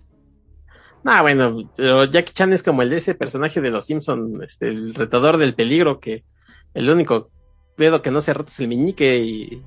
Ah, 1.05 1.21
bueno, 1.21 1.71
pero 1.77 2.03
Jackie 2.11 2.33
Chan 2.33 2.51
es 2.51 2.61
como 2.61 2.81
el 2.81 2.89
de 2.89 2.97
ese 2.97 3.15
personaje 3.15 3.61
de 3.61 3.71
los 3.71 3.85
Simpson, 3.85 4.43
este, 4.43 4.67
el 4.67 4.93
retador 4.93 5.37
del 5.37 5.55
peligro, 5.55 6.01
que 6.01 6.25
el 6.73 6.89
único 6.89 7.29
dedo 7.77 8.01
que 8.01 8.11
no 8.11 8.19
se 8.19 8.33
rota 8.33 8.51
es 8.51 8.59
el 8.59 8.67
meñique 8.67 9.19
y, 9.19 9.63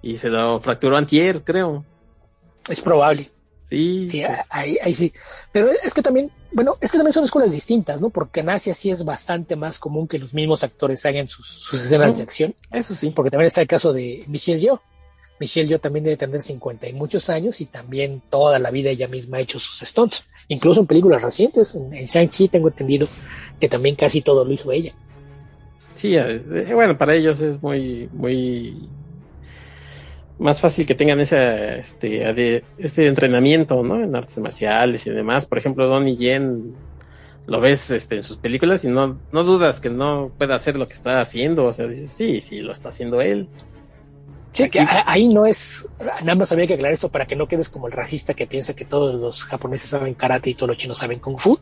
y 0.00 0.16
se 0.16 0.30
lo 0.30 0.58
fracturó 0.60 0.96
antier, 0.96 1.44
creo. 1.44 1.84
Es 2.70 2.80
probable. 2.80 3.35
Sí. 3.68 4.06
Sí, 4.08 4.22
ahí, 4.50 4.78
ahí 4.82 4.94
sí. 4.94 5.12
Pero 5.52 5.68
es 5.70 5.92
que 5.92 6.02
también, 6.02 6.30
bueno, 6.52 6.76
es 6.80 6.92
que 6.92 6.98
también 6.98 7.12
son 7.12 7.24
escuelas 7.24 7.52
distintas, 7.52 8.00
¿no? 8.00 8.10
Porque 8.10 8.40
en 8.40 8.48
Asia 8.48 8.74
sí 8.74 8.90
es 8.90 9.04
bastante 9.04 9.56
más 9.56 9.78
común 9.78 10.06
que 10.06 10.18
los 10.18 10.34
mismos 10.34 10.62
actores 10.62 11.04
hagan 11.04 11.26
sus, 11.26 11.46
sus 11.46 11.84
escenas 11.84 12.16
de 12.16 12.22
acción. 12.22 12.54
Eso 12.70 12.94
sí. 12.94 13.10
Porque 13.10 13.30
también 13.30 13.48
está 13.48 13.60
el 13.60 13.66
caso 13.66 13.92
de 13.92 14.24
Michelle 14.28 14.58
Yeoh 14.58 14.80
Michelle 15.38 15.68
yo 15.68 15.78
también 15.78 16.04
debe 16.04 16.16
tener 16.16 16.40
50 16.40 16.88
y 16.88 16.92
muchos 16.94 17.28
años 17.28 17.60
y 17.60 17.66
también 17.66 18.22
toda 18.30 18.58
la 18.58 18.70
vida 18.70 18.90
ella 18.90 19.08
misma 19.08 19.38
ha 19.38 19.40
hecho 19.40 19.58
sus 19.58 19.86
stunts, 19.86 20.28
incluso 20.48 20.80
en 20.80 20.86
películas 20.86 21.22
recientes, 21.22 21.74
en, 21.74 21.90
Shang-Chi 21.90 22.48
tengo 22.48 22.68
entendido 22.68 23.06
que 23.60 23.68
también 23.68 23.96
casi 23.96 24.22
todo 24.22 24.44
lo 24.44 24.52
hizo 24.52 24.72
ella. 24.72 24.92
Sí, 25.78 26.16
eh, 26.16 26.70
bueno, 26.72 26.96
para 26.96 27.14
ellos 27.14 27.40
es 27.40 27.62
muy, 27.62 28.08
muy 28.12 28.88
más 30.38 30.60
fácil 30.60 30.86
que 30.86 30.94
tengan 30.94 31.20
ese 31.20 31.78
este, 31.78 32.64
este 32.78 33.06
entrenamiento, 33.06 33.82
¿no? 33.82 34.02
En 34.02 34.14
artes 34.14 34.38
marciales 34.38 35.06
y 35.06 35.10
demás. 35.10 35.46
Por 35.46 35.58
ejemplo, 35.58 35.86
Donnie 35.86 36.16
Yen 36.16 36.74
lo 37.46 37.60
ves 37.60 37.90
este, 37.90 38.16
en 38.16 38.22
sus 38.22 38.36
películas 38.36 38.84
y 38.84 38.88
no, 38.88 39.18
no 39.32 39.44
dudas 39.44 39.80
que 39.80 39.88
no 39.88 40.32
pueda 40.36 40.56
hacer 40.56 40.78
lo 40.78 40.86
que 40.86 40.92
está 40.92 41.20
haciendo. 41.20 41.64
O 41.64 41.72
sea, 41.72 41.86
dices, 41.86 42.10
sí, 42.10 42.40
sí, 42.40 42.60
lo 42.60 42.72
está 42.72 42.90
haciendo 42.90 43.20
él. 43.20 43.48
Sí, 44.56 44.70
que 44.70 44.82
ahí 45.04 45.28
no 45.28 45.44
es, 45.44 45.86
nada 46.22 46.34
más 46.34 46.50
había 46.50 46.66
que 46.66 46.74
aclarar 46.74 46.94
esto 46.94 47.10
para 47.10 47.26
que 47.26 47.36
no 47.36 47.46
quedes 47.46 47.68
como 47.68 47.88
el 47.88 47.92
racista 47.92 48.32
que 48.32 48.46
piensa 48.46 48.74
que 48.74 48.86
todos 48.86 49.14
los 49.14 49.44
japoneses 49.44 49.90
saben 49.90 50.14
karate 50.14 50.48
y 50.48 50.54
todos 50.54 50.68
los 50.68 50.78
chinos 50.78 50.96
saben 50.96 51.20
kung 51.20 51.38
fu. 51.38 51.58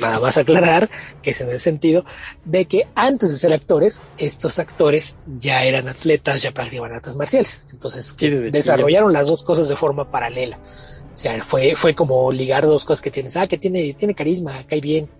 Nada 0.00 0.18
más 0.18 0.38
aclarar 0.38 0.88
que 1.20 1.30
es 1.30 1.40
en 1.42 1.50
el 1.50 1.60
sentido 1.60 2.06
de 2.46 2.64
que 2.64 2.88
antes 2.94 3.30
de 3.30 3.36
ser 3.36 3.52
actores, 3.52 4.02
estos 4.16 4.58
actores 4.58 5.18
ya 5.38 5.64
eran 5.64 5.88
atletas, 5.88 6.40
ya 6.40 6.52
practicaban 6.52 6.92
artes 6.92 7.16
marciales. 7.16 7.66
Entonces 7.70 8.16
desarrollaron 8.50 9.12
las 9.12 9.26
dos 9.26 9.42
cosas 9.42 9.68
de 9.68 9.76
forma 9.76 10.10
paralela. 10.10 10.58
O 10.58 11.20
sea, 11.20 11.42
fue, 11.44 11.74
fue 11.76 11.94
como 11.94 12.32
ligar 12.32 12.64
dos 12.64 12.86
cosas 12.86 13.02
que 13.02 13.10
tienes. 13.10 13.36
Ah, 13.36 13.46
que 13.46 13.58
tiene, 13.58 13.92
tiene 13.92 14.14
carisma, 14.14 14.52
cae 14.66 14.80
bien. 14.80 15.10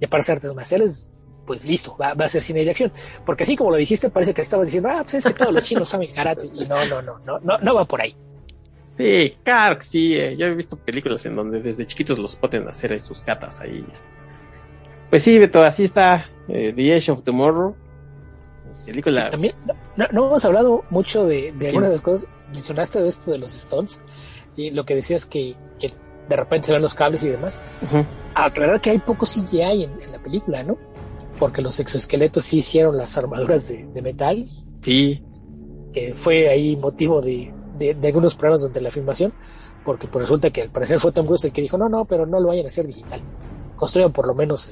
Ya 0.00 0.08
para 0.08 0.22
hacer 0.22 0.36
artes 0.36 0.54
marciales, 0.54 1.12
pues 1.48 1.64
listo, 1.64 1.96
va, 1.98 2.10
a 2.10 2.28
ser 2.28 2.42
cine 2.42 2.62
de 2.62 2.70
acción. 2.70 2.92
Porque 3.24 3.44
así 3.44 3.56
como 3.56 3.70
lo 3.70 3.78
dijiste, 3.78 4.10
parece 4.10 4.34
que 4.34 4.42
estabas 4.42 4.66
diciendo, 4.66 4.90
ah, 4.92 5.00
pues 5.02 5.14
es 5.14 5.24
que 5.24 5.32
todos 5.32 5.52
los 5.52 5.62
chinos 5.62 5.88
saben 5.88 6.12
karate. 6.12 6.46
Y 6.54 6.66
no, 6.66 6.84
no, 6.84 7.00
no, 7.00 7.18
no, 7.20 7.40
no, 7.40 7.58
no 7.58 7.74
va 7.74 7.86
por 7.86 8.02
ahí. 8.02 8.14
Sí, 8.98 9.34
Kark, 9.44 9.82
sí, 9.82 10.14
eh, 10.14 10.36
yo 10.36 10.44
he 10.46 10.54
visto 10.54 10.76
películas 10.76 11.24
en 11.24 11.36
donde 11.36 11.62
desde 11.62 11.86
chiquitos 11.86 12.18
los 12.18 12.36
poten 12.36 12.68
hacer 12.68 13.00
sus 13.00 13.22
catas 13.22 13.60
ahí. 13.60 13.82
Pues 15.08 15.22
sí, 15.22 15.38
Beto, 15.38 15.62
así 15.62 15.84
está 15.84 16.30
eh, 16.48 16.74
The 16.76 16.94
Age 16.94 17.12
of 17.12 17.22
Tomorrow. 17.22 17.74
Película. 18.84 19.30
También 19.30 19.54
no, 19.96 20.26
hemos 20.26 20.44
hablado 20.44 20.84
mucho 20.90 21.24
de, 21.24 21.54
algunas 21.66 21.88
de 21.88 21.94
las 21.94 22.02
cosas. 22.02 22.28
Mencionaste 22.52 23.00
de 23.00 23.08
esto 23.08 23.30
de 23.30 23.38
los 23.38 23.54
Stones 23.54 24.02
y 24.54 24.72
lo 24.72 24.84
que 24.84 24.94
decías 24.94 25.24
que, 25.24 25.54
que 25.80 25.88
de 26.28 26.36
repente 26.36 26.66
se 26.66 26.72
ven 26.74 26.82
los 26.82 26.94
cables 26.94 27.22
y 27.22 27.28
demás. 27.28 27.88
Aclarar 28.34 28.82
que 28.82 28.90
hay 28.90 28.98
poco 28.98 29.24
CGI 29.24 29.84
en, 29.84 29.92
en 29.92 30.12
la 30.12 30.18
película, 30.22 30.62
¿no? 30.64 30.76
Porque 31.38 31.62
los 31.62 31.78
exoesqueletos 31.80 32.44
sí 32.44 32.58
hicieron 32.58 32.96
las 32.96 33.16
armaduras 33.16 33.68
de, 33.68 34.02
metal. 34.02 34.48
Sí. 34.82 35.22
Que 35.92 36.14
fue 36.14 36.48
ahí 36.48 36.76
motivo 36.76 37.22
de, 37.22 37.52
algunos 38.04 38.34
problemas 38.34 38.62
durante 38.62 38.80
la 38.80 38.90
filmación, 38.90 39.32
porque 39.84 40.08
pues 40.08 40.24
resulta 40.24 40.50
que 40.50 40.62
al 40.62 40.70
parecer 40.70 40.98
fue 40.98 41.12
Tom 41.12 41.26
Cruise 41.26 41.44
el 41.44 41.52
que 41.52 41.62
dijo, 41.62 41.78
no, 41.78 41.88
no, 41.88 42.04
pero 42.04 42.26
no 42.26 42.40
lo 42.40 42.48
vayan 42.48 42.64
a 42.64 42.68
hacer 42.68 42.86
digital. 42.86 43.20
Construyan 43.76 44.12
por 44.12 44.26
lo 44.26 44.34
menos 44.34 44.70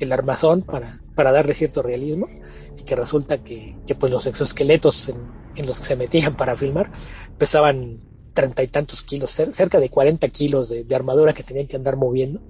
el, 0.00 0.12
armazón 0.12 0.62
para, 0.62 1.00
para 1.14 1.32
darle 1.32 1.54
cierto 1.54 1.82
realismo, 1.82 2.28
y 2.76 2.82
que 2.82 2.96
resulta 2.96 3.42
que, 3.42 3.76
pues 3.98 4.12
los 4.12 4.26
exoesqueletos 4.26 5.10
en, 5.10 5.66
los 5.66 5.78
que 5.78 5.86
se 5.86 5.96
metían 5.96 6.36
para 6.36 6.56
filmar 6.56 6.90
pesaban 7.38 7.98
treinta 8.32 8.64
y 8.64 8.66
tantos 8.66 9.04
kilos, 9.04 9.30
cerca 9.30 9.78
de 9.78 9.88
cuarenta 9.88 10.28
kilos 10.28 10.68
de, 10.68 10.82
de, 10.82 10.96
armadura 10.96 11.32
que 11.32 11.44
tenían 11.44 11.68
que 11.68 11.76
andar 11.76 11.96
moviendo 11.96 12.42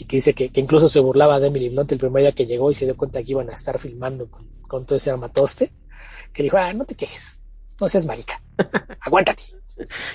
y 0.00 0.06
que 0.06 0.16
dice 0.16 0.32
que, 0.32 0.50
incluso 0.54 0.88
se 0.88 0.98
burlaba 0.98 1.38
de 1.38 1.48
Emily 1.48 1.68
Blunt 1.68 1.92
el 1.92 1.98
primer 1.98 2.22
día 2.22 2.32
que 2.32 2.46
llegó 2.46 2.70
y 2.70 2.74
se 2.74 2.86
dio 2.86 2.96
cuenta 2.96 3.22
que 3.22 3.32
iban 3.32 3.50
a 3.50 3.52
estar 3.52 3.78
filmando 3.78 4.30
con, 4.30 4.86
todo 4.86 4.96
ese 4.96 5.10
armatoste, 5.10 5.70
que 6.32 6.42
dijo, 6.42 6.56
ah, 6.56 6.72
no 6.72 6.86
te 6.86 6.94
quejes, 6.94 7.42
no 7.78 7.86
seas 7.86 8.06
marica, 8.06 8.42
aguántate. 9.02 9.42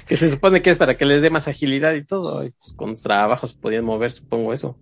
que 0.07 0.17
se 0.17 0.31
supone 0.31 0.63
que 0.63 0.71
es 0.71 0.79
para 0.79 0.95
que 0.95 1.05
les 1.05 1.21
dé 1.21 1.29
más 1.29 1.47
agilidad 1.47 1.93
y 1.93 2.03
todo, 2.03 2.49
con 2.75 2.95
trabajos 2.95 3.53
podían 3.53 3.85
mover, 3.85 4.11
supongo 4.11 4.53
eso. 4.53 4.75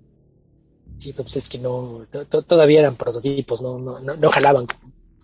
Sí, 0.99 1.11
pues 1.11 1.35
es 1.35 1.49
que 1.49 1.59
no, 1.59 2.07
todavía 2.47 2.79
eran 2.79 2.95
prototipos, 2.95 3.61
no, 3.61 3.79
no, 3.79 3.99
no, 3.99 4.29
jalaban 4.29 4.67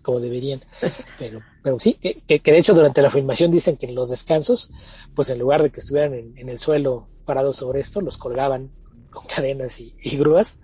como, 0.01 0.19
deberían. 0.19 0.59
Pero, 1.19 1.41
pero 1.61 1.79
sí, 1.79 1.93
que, 1.93 2.15
que, 2.21 2.51
de 2.51 2.57
hecho 2.57 2.73
durante 2.73 3.01
la 3.01 3.09
filmación 3.11 3.51
dicen 3.51 3.77
que 3.77 3.85
en 3.85 3.93
los 3.93 4.09
descansos, 4.09 4.71
pues 5.13 5.29
en 5.29 5.37
lugar 5.37 5.61
de 5.61 5.69
que 5.69 5.79
estuvieran 5.79 6.13
en, 6.15 6.37
en 6.37 6.49
el 6.49 6.57
suelo 6.57 7.07
parados 7.25 7.57
sobre 7.57 7.79
esto, 7.79 8.01
los 8.01 8.17
colgaban 8.17 8.71
con 9.09 9.25
cadenas 9.25 9.79
y, 9.79 9.93
grúas 10.17 10.59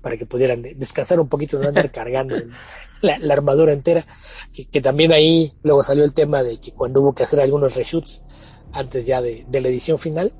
para 0.00 0.16
que 0.16 0.26
pudieran 0.26 0.62
descansar 0.62 1.18
un 1.20 1.28
poquito, 1.28 1.58
no 1.58 1.68
andar 1.68 1.90
cargando 1.92 2.36
la, 3.00 3.18
armadura 3.32 3.72
entera. 3.72 4.04
Que, 4.52 4.80
también 4.80 5.12
ahí 5.12 5.52
luego 5.62 5.82
salió 5.82 6.04
el 6.04 6.12
tema 6.12 6.42
de 6.42 6.58
que 6.58 6.72
cuando 6.72 7.00
hubo 7.02 7.14
que 7.14 7.24
hacer 7.24 7.40
algunos 7.40 7.76
reshoots 7.76 8.24
antes 8.72 9.06
ya 9.06 9.20
de, 9.20 9.46
la 9.50 9.68
edición 9.68 9.98
final, 9.98 10.32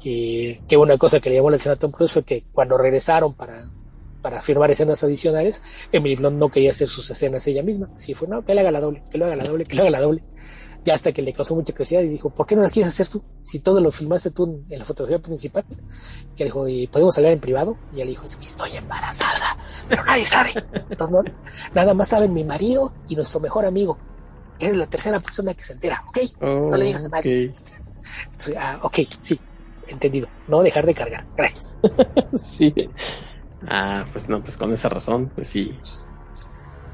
que, 0.00 0.60
una 0.78 0.96
cosa 0.96 1.20
que 1.20 1.30
le 1.30 1.36
llamó 1.36 1.50
la 1.50 1.56
atención 1.56 1.74
a 1.74 1.78
Tom 1.78 1.92
Cruise 1.92 2.12
fue 2.12 2.24
que 2.24 2.44
cuando 2.52 2.78
regresaron 2.78 3.34
para, 3.34 3.60
para 4.22 4.40
firmar 4.42 4.70
escenas 4.70 5.04
adicionales, 5.04 5.62
Emily 5.92 6.16
Blunt 6.16 6.38
no 6.38 6.50
quería 6.50 6.70
hacer 6.70 6.88
sus 6.88 7.10
escenas 7.10 7.46
ella 7.46 7.62
misma. 7.62 7.90
Sí 7.96 8.14
fue, 8.14 8.28
no, 8.28 8.44
que 8.44 8.54
le 8.54 8.60
haga 8.62 8.70
la 8.70 8.80
doble, 8.80 9.02
que 9.10 9.18
lo 9.18 9.26
haga 9.26 9.36
la 9.36 9.44
doble, 9.44 9.64
que 9.64 9.76
lo 9.76 9.82
haga 9.82 9.90
la 9.90 10.00
doble 10.00 10.24
ya 10.84 10.94
hasta 10.94 11.12
que 11.12 11.22
le 11.22 11.32
causó 11.32 11.54
mucha 11.54 11.72
curiosidad 11.72 12.02
y 12.02 12.08
dijo, 12.08 12.30
¿por 12.30 12.46
qué 12.46 12.56
no 12.56 12.62
las 12.62 12.72
quieres 12.72 12.92
hacer 12.92 13.08
tú? 13.08 13.22
Si 13.42 13.60
todo 13.60 13.80
lo 13.80 13.90
filmaste 13.90 14.30
tú 14.30 14.64
en, 14.68 14.78
la 14.78 14.84
fotografía 14.84 15.20
principal. 15.20 15.64
Que 16.36 16.44
dijo, 16.44 16.66
¿y 16.68 16.86
podemos 16.86 17.16
hablar 17.18 17.34
en 17.34 17.40
privado? 17.40 17.76
Y 17.96 18.00
él 18.00 18.08
dijo, 18.08 18.24
es 18.24 18.36
que 18.36 18.46
estoy 18.46 18.76
embarazada, 18.76 19.62
pero 19.88 20.04
nadie 20.04 20.24
sabe. 20.24 20.50
Entonces, 20.88 21.14
no, 21.14 21.22
nada 21.74 21.94
más 21.94 22.08
saben 22.08 22.32
mi 22.32 22.44
marido 22.44 22.92
y 23.08 23.16
nuestro 23.16 23.40
mejor 23.40 23.64
amigo. 23.64 23.98
Eres 24.58 24.76
la 24.76 24.86
tercera 24.86 25.20
persona 25.20 25.54
que 25.54 25.64
se 25.64 25.74
entera, 25.74 26.02
¿ok? 26.08 26.18
no 26.40 26.76
le 26.76 26.84
digas 26.84 27.06
a 27.06 27.08
nadie. 27.08 27.54
ah, 28.58 28.80
ok, 28.82 28.98
sí, 29.20 29.40
entendido. 29.88 30.28
No 30.48 30.62
dejar 30.62 30.86
de 30.86 30.94
cargar. 30.94 31.26
Gracias. 31.36 31.74
sí. 32.42 32.74
Ah, 33.66 34.06
pues 34.12 34.28
no, 34.28 34.42
pues 34.42 34.56
con 34.56 34.72
esa 34.72 34.88
razón, 34.88 35.30
pues 35.34 35.48
sí, 35.48 35.78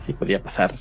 sí 0.05 0.13
podía 0.13 0.43
pasar 0.43 0.75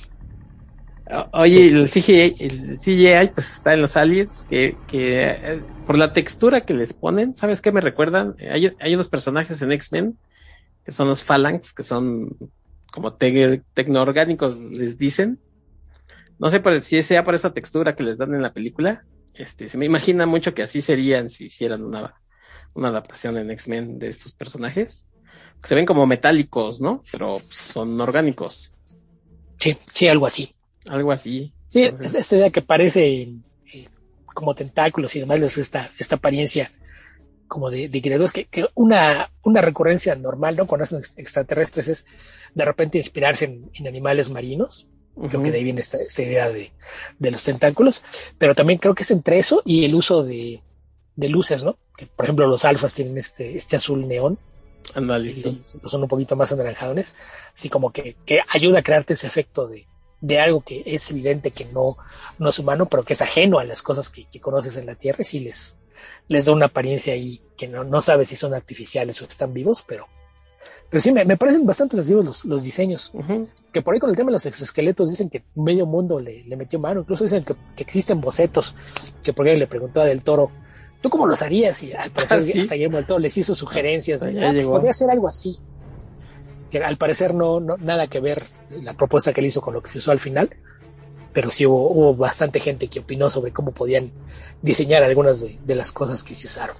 Oye, 1.32 1.68
el 1.68 1.88
CGI, 1.88 3.30
pues 3.32 3.54
está 3.54 3.74
en 3.74 3.82
los 3.82 3.96
aliens 3.96 4.44
que, 4.48 4.76
eh, 4.92 5.62
por 5.86 5.96
la 5.98 6.12
textura 6.12 6.62
que 6.62 6.74
les 6.74 6.92
ponen, 6.92 7.36
¿sabes 7.36 7.60
qué 7.60 7.70
me 7.70 7.80
recuerdan? 7.80 8.34
Hay, 8.40 8.74
hay 8.80 8.94
unos 8.94 9.08
personajes 9.08 9.62
en 9.62 9.72
X-Men 9.72 10.18
que 10.84 10.92
son 10.92 11.08
los 11.08 11.22
Phalanx, 11.22 11.72
que 11.72 11.82
son 11.82 12.36
como 12.92 13.14
te 13.14 13.62
tecnoorgánicos, 13.74 14.56
les 14.56 14.98
dicen. 14.98 15.38
No 16.38 16.48
sé 16.48 16.60
por, 16.60 16.80
si 16.80 17.02
sea 17.02 17.24
por 17.24 17.34
esa 17.34 17.52
textura 17.52 17.94
que 17.94 18.02
les 18.02 18.18
dan 18.18 18.34
en 18.34 18.42
la 18.42 18.52
película. 18.52 19.04
Este, 19.34 19.68
se 19.68 19.78
me 19.78 19.84
imagina 19.84 20.26
mucho 20.26 20.54
que 20.54 20.62
así 20.62 20.80
serían 20.80 21.28
si 21.28 21.46
hicieran 21.46 21.84
una, 21.84 22.14
una 22.74 22.88
adaptación 22.88 23.36
en 23.36 23.50
X-Men 23.50 23.98
de 23.98 24.08
estos 24.08 24.32
personajes. 24.32 25.06
Se 25.62 25.74
ven 25.74 25.86
como 25.86 26.06
metálicos, 26.06 26.80
¿no? 26.80 27.02
Pero 27.10 27.36
son 27.38 28.00
orgánicos. 28.00 28.80
Sí, 29.56 29.76
sí, 29.92 30.08
algo 30.08 30.26
así. 30.26 30.55
Algo 30.88 31.12
así. 31.12 31.52
Sí, 31.66 31.82
es 32.00 32.14
esta 32.14 32.36
idea 32.36 32.50
que 32.50 32.62
parece 32.62 33.22
eh, 33.22 33.88
como 34.24 34.54
tentáculos 34.54 35.14
y 35.16 35.20
demás, 35.20 35.40
esta, 35.58 35.88
esta 35.98 36.16
apariencia 36.16 36.70
como 37.48 37.70
de, 37.70 37.88
de 37.88 38.02
que, 38.02 38.44
que, 38.46 38.66
una, 38.74 39.30
una 39.42 39.60
recurrencia 39.60 40.14
normal, 40.16 40.56
¿no? 40.56 40.66
Con 40.66 40.82
hacen 40.82 40.98
extraterrestres 41.16 41.88
es 41.88 42.06
de 42.54 42.64
repente 42.64 42.98
inspirarse 42.98 43.44
en, 43.44 43.86
animales 43.86 44.30
marinos. 44.30 44.88
Creo 45.30 45.42
que 45.42 45.50
de 45.50 45.56
ahí 45.56 45.64
viene 45.64 45.80
esta, 45.80 46.22
idea 46.22 46.50
de, 46.50 46.70
de, 47.18 47.30
los 47.30 47.42
tentáculos, 47.42 48.04
pero 48.36 48.54
también 48.54 48.78
creo 48.78 48.94
que 48.94 49.02
es 49.02 49.10
entre 49.10 49.38
eso 49.38 49.62
y 49.64 49.86
el 49.86 49.94
uso 49.94 50.22
de, 50.22 50.62
de 51.14 51.28
luces, 51.30 51.64
¿no? 51.64 51.78
Que, 51.96 52.06
por 52.06 52.26
ejemplo, 52.26 52.46
los 52.46 52.66
alfas 52.66 52.92
tienen 52.92 53.16
este, 53.16 53.56
este 53.56 53.76
azul 53.76 54.06
neón. 54.06 54.38
Son 55.84 56.02
un 56.02 56.08
poquito 56.08 56.36
más 56.36 56.52
anaranjadones, 56.52 57.16
así 57.54 57.70
como 57.70 57.92
que, 57.92 58.14
que 58.26 58.40
ayuda 58.52 58.80
a 58.80 58.82
crearte 58.82 59.14
ese 59.14 59.26
efecto 59.26 59.66
de, 59.68 59.86
de 60.20 60.40
algo 60.40 60.60
que 60.62 60.82
es 60.86 61.10
evidente 61.10 61.50
que 61.50 61.66
no, 61.66 61.96
no 62.38 62.48
es 62.48 62.58
humano, 62.58 62.86
pero 62.90 63.04
que 63.04 63.12
es 63.12 63.22
ajeno 63.22 63.58
a 63.58 63.64
las 63.64 63.82
cosas 63.82 64.10
que, 64.10 64.26
que 64.30 64.40
conoces 64.40 64.76
en 64.76 64.86
la 64.86 64.94
Tierra 64.94 65.18
y 65.20 65.24
sí 65.24 65.40
les, 65.40 65.78
les 66.28 66.46
da 66.46 66.52
una 66.52 66.66
apariencia 66.66 67.12
ahí 67.12 67.40
que 67.56 67.68
no, 67.68 67.84
no 67.84 68.00
sabes 68.00 68.28
si 68.28 68.36
son 68.36 68.54
artificiales 68.54 69.20
o 69.22 69.26
están 69.26 69.52
vivos, 69.52 69.84
pero, 69.86 70.06
pero 70.90 71.00
sí 71.00 71.12
me, 71.12 71.24
me 71.24 71.36
parecen 71.36 71.66
bastante 71.66 71.96
los, 71.96 72.08
los, 72.08 72.44
los 72.44 72.64
diseños. 72.64 73.12
Que 73.72 73.82
por 73.82 73.94
ahí 73.94 74.00
con 74.00 74.10
el 74.10 74.16
tema 74.16 74.30
de 74.30 74.34
los 74.34 74.46
exoesqueletos 74.46 75.10
dicen 75.10 75.28
que 75.28 75.44
medio 75.54 75.86
mundo 75.86 76.20
le, 76.20 76.44
le 76.44 76.56
metió 76.56 76.78
mano, 76.78 77.00
incluso 77.00 77.24
dicen 77.24 77.44
que, 77.44 77.54
que, 77.74 77.82
existen 77.82 78.20
bocetos, 78.20 78.74
que 79.22 79.32
por 79.32 79.46
ahí 79.46 79.56
le 79.56 79.66
preguntó 79.66 80.00
a 80.00 80.04
Del 80.04 80.22
Toro, 80.22 80.50
¿tú 81.02 81.10
cómo 81.10 81.26
los 81.26 81.42
harías? 81.42 81.82
Y 81.82 81.92
al 81.92 82.10
parecer 82.10 82.40
¿Sí? 82.52 82.60
hasta 82.60 82.74
Guillermo 82.74 82.96
del 82.96 83.06
Toro 83.06 83.20
les 83.20 83.36
hizo 83.36 83.54
sugerencias, 83.54 84.20
de, 84.20 84.44
ah, 84.44 84.52
pues 84.52 84.66
podría 84.66 84.92
ser 84.92 85.10
algo 85.10 85.28
así. 85.28 85.58
Que 86.70 86.78
al 86.78 86.96
parecer 86.96 87.34
no, 87.34 87.60
no, 87.60 87.76
nada 87.76 88.06
que 88.06 88.20
ver 88.20 88.42
la 88.84 88.94
propuesta 88.94 89.32
que 89.32 89.40
él 89.40 89.46
hizo 89.46 89.60
con 89.60 89.74
lo 89.74 89.82
que 89.82 89.90
se 89.90 89.98
usó 89.98 90.12
al 90.12 90.18
final 90.18 90.50
pero 91.36 91.50
sí 91.50 91.66
hubo, 91.66 92.16
bastante 92.16 92.60
gente 92.60 92.88
que 92.88 93.00
opinó 93.00 93.28
sobre 93.28 93.52
cómo 93.52 93.74
podían 93.74 94.10
diseñar 94.62 95.02
algunas 95.02 95.66
de, 95.66 95.74
las 95.74 95.92
cosas 95.92 96.24
que 96.24 96.34
se 96.34 96.46
usaron. 96.46 96.74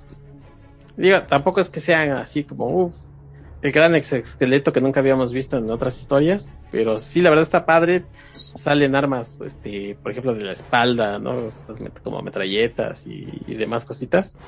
Digo, 0.97 1.25
tampoco 1.25 1.61
es 1.61 1.69
que 1.69 1.81
sean 1.81 2.13
así 2.13 2.43
como 2.43 2.91
el 3.61 3.71
gran 3.71 3.95
exoesqueleto 3.95 4.73
que 4.73 4.81
nunca 4.81 5.01
habíamos 5.01 5.35
visto 5.35 5.59
en 5.59 5.71
otras 5.71 6.01
historias, 6.01 6.55
pero 6.73 6.97
sí, 6.97 7.21
la 7.21 7.29
verdad 7.29 7.43
está 7.43 7.67
padre. 7.67 8.07
Salen 8.31 8.95
armas, 8.95 9.37
este, 9.45 9.99
por 10.03 10.13
ejemplo, 10.13 10.35
de 10.35 10.45
la 10.45 10.53
espalda, 10.53 11.19
¿no? 11.19 11.49
Estas 11.49 11.77
como 12.03 12.23
metralletas 12.23 13.07
y, 13.07 13.29
y 13.47 13.57
demás 13.57 13.85
cositas. 13.85 14.39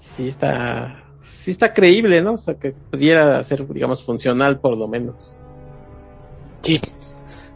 Sí 0.00 0.28
está, 0.28 1.01
sí 1.22 1.50
está 1.50 1.72
creíble, 1.72 2.22
¿no? 2.22 2.34
O 2.34 2.36
sea, 2.36 2.54
que 2.54 2.72
pudiera 2.72 3.42
ser, 3.42 3.66
digamos, 3.72 4.04
funcional 4.04 4.60
por 4.60 4.76
lo 4.76 4.88
menos. 4.88 5.38
Sí, 6.62 6.80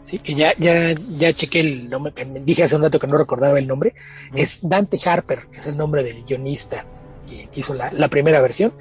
sí, 0.03 0.19
que 0.19 0.35
ya, 0.35 0.53
ya, 0.57 0.93
ya 0.93 1.31
chequé 1.31 1.61
el 1.61 1.89
nombre, 1.89 2.13
que 2.13 2.25
me 2.25 2.41
dije 2.41 2.63
hace 2.63 2.75
un 2.75 2.81
rato 2.81 2.99
que 2.99 3.07
no 3.07 3.17
recordaba 3.17 3.57
el 3.57 3.67
nombre. 3.67 3.95
Es 4.35 4.59
Dante 4.61 4.97
Harper, 5.05 5.39
es 5.51 5.67
el 5.67 5.77
nombre 5.77 6.03
del 6.03 6.23
guionista 6.23 6.85
que, 7.25 7.59
hizo 7.59 7.73
la, 7.73 7.89
la, 7.93 8.09
primera 8.09 8.41
versión. 8.41 8.73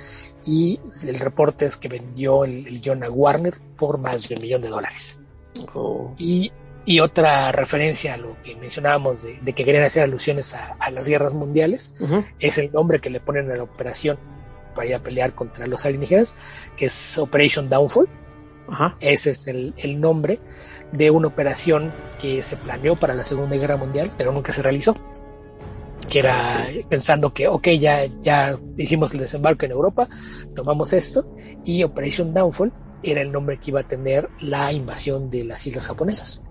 Y 0.45 0.81
el 1.07 1.19
reporte 1.21 1.65
es 1.65 1.77
que 1.77 1.89
vendió 1.89 2.45
el, 2.45 2.67
el 2.67 2.81
guion 2.81 3.05
a 3.05 3.11
Warner 3.11 3.55
por 3.77 4.01
más 4.01 4.29
de 4.29 4.35
un 4.35 4.43
millón 4.43 4.63
de 4.63 4.69
dólares. 4.69 5.21
Oh. 5.75 6.13
Y, 6.19 6.53
y, 6.85 7.01
otra 7.01 7.53
referencia 7.53 8.15
a 8.15 8.17
lo 8.17 8.37
que 8.43 8.57
mencionábamos 8.57 9.23
de, 9.23 9.39
de 9.41 9.53
que 9.53 9.65
querían 9.65 9.85
hacer 9.85 10.03
alusiones 10.03 10.55
a, 10.55 10.77
a 10.81 10.91
las 10.91 11.09
guerras 11.09 11.35
mundiales 11.35 11.95
uh 12.01 12.05
-huh. 12.05 12.35
es 12.41 12.59
el 12.59 12.71
nombre 12.73 13.01
que 13.01 13.11
le 13.11 13.21
ponen 13.21 13.51
a 13.51 13.57
la 13.57 13.63
operación 13.63 14.19
para 14.77 14.87
ir 14.87 14.95
a 14.95 15.01
pelear 15.01 15.35
contra 15.35 15.67
los 15.67 15.85
alienígenas, 15.85 16.71
que 16.77 16.85
es 16.85 17.19
Operation 17.19 17.69
Downfall. 17.69 18.09
Ajá. 18.69 18.97
Ese 19.01 19.31
es 19.31 19.49
el, 19.49 19.75
el, 19.79 20.01
nombre 20.01 20.39
de 20.93 21.11
una 21.11 21.29
operación 21.29 21.93
que 22.21 22.43
se 22.43 22.57
planeó 22.57 22.97
para 22.97 23.15
la 23.15 23.25
Segunda 23.25 23.57
Guerra 23.57 23.77
Mundial, 23.77 24.13
pero 24.17 24.31
nunca 24.33 24.53
se 24.53 24.63
realizó. 24.63 24.95
Que 26.09 26.21
era 26.21 26.69
pensando 26.89 27.35
que, 27.35 27.49
ok, 27.49 27.69
ya, 27.81 28.05
ya 28.23 28.55
hicimos 28.77 29.13
el 29.15 29.21
desembarco 29.21 29.65
en 29.65 29.73
Europa, 29.73 30.09
tomamos 30.55 30.93
esto, 30.93 31.29
y 31.65 31.83
Operation 31.83 32.33
Downfall 32.33 32.73
era 33.03 33.21
el 33.21 33.33
nombre 33.33 33.59
que 33.59 33.71
iba 33.71 33.81
a 33.81 33.89
tener 33.89 34.29
la 34.41 34.73
invasión 34.73 35.31
de 35.31 35.45
las 35.45 35.67
islas 35.67 35.89
japonesas. 35.89 36.43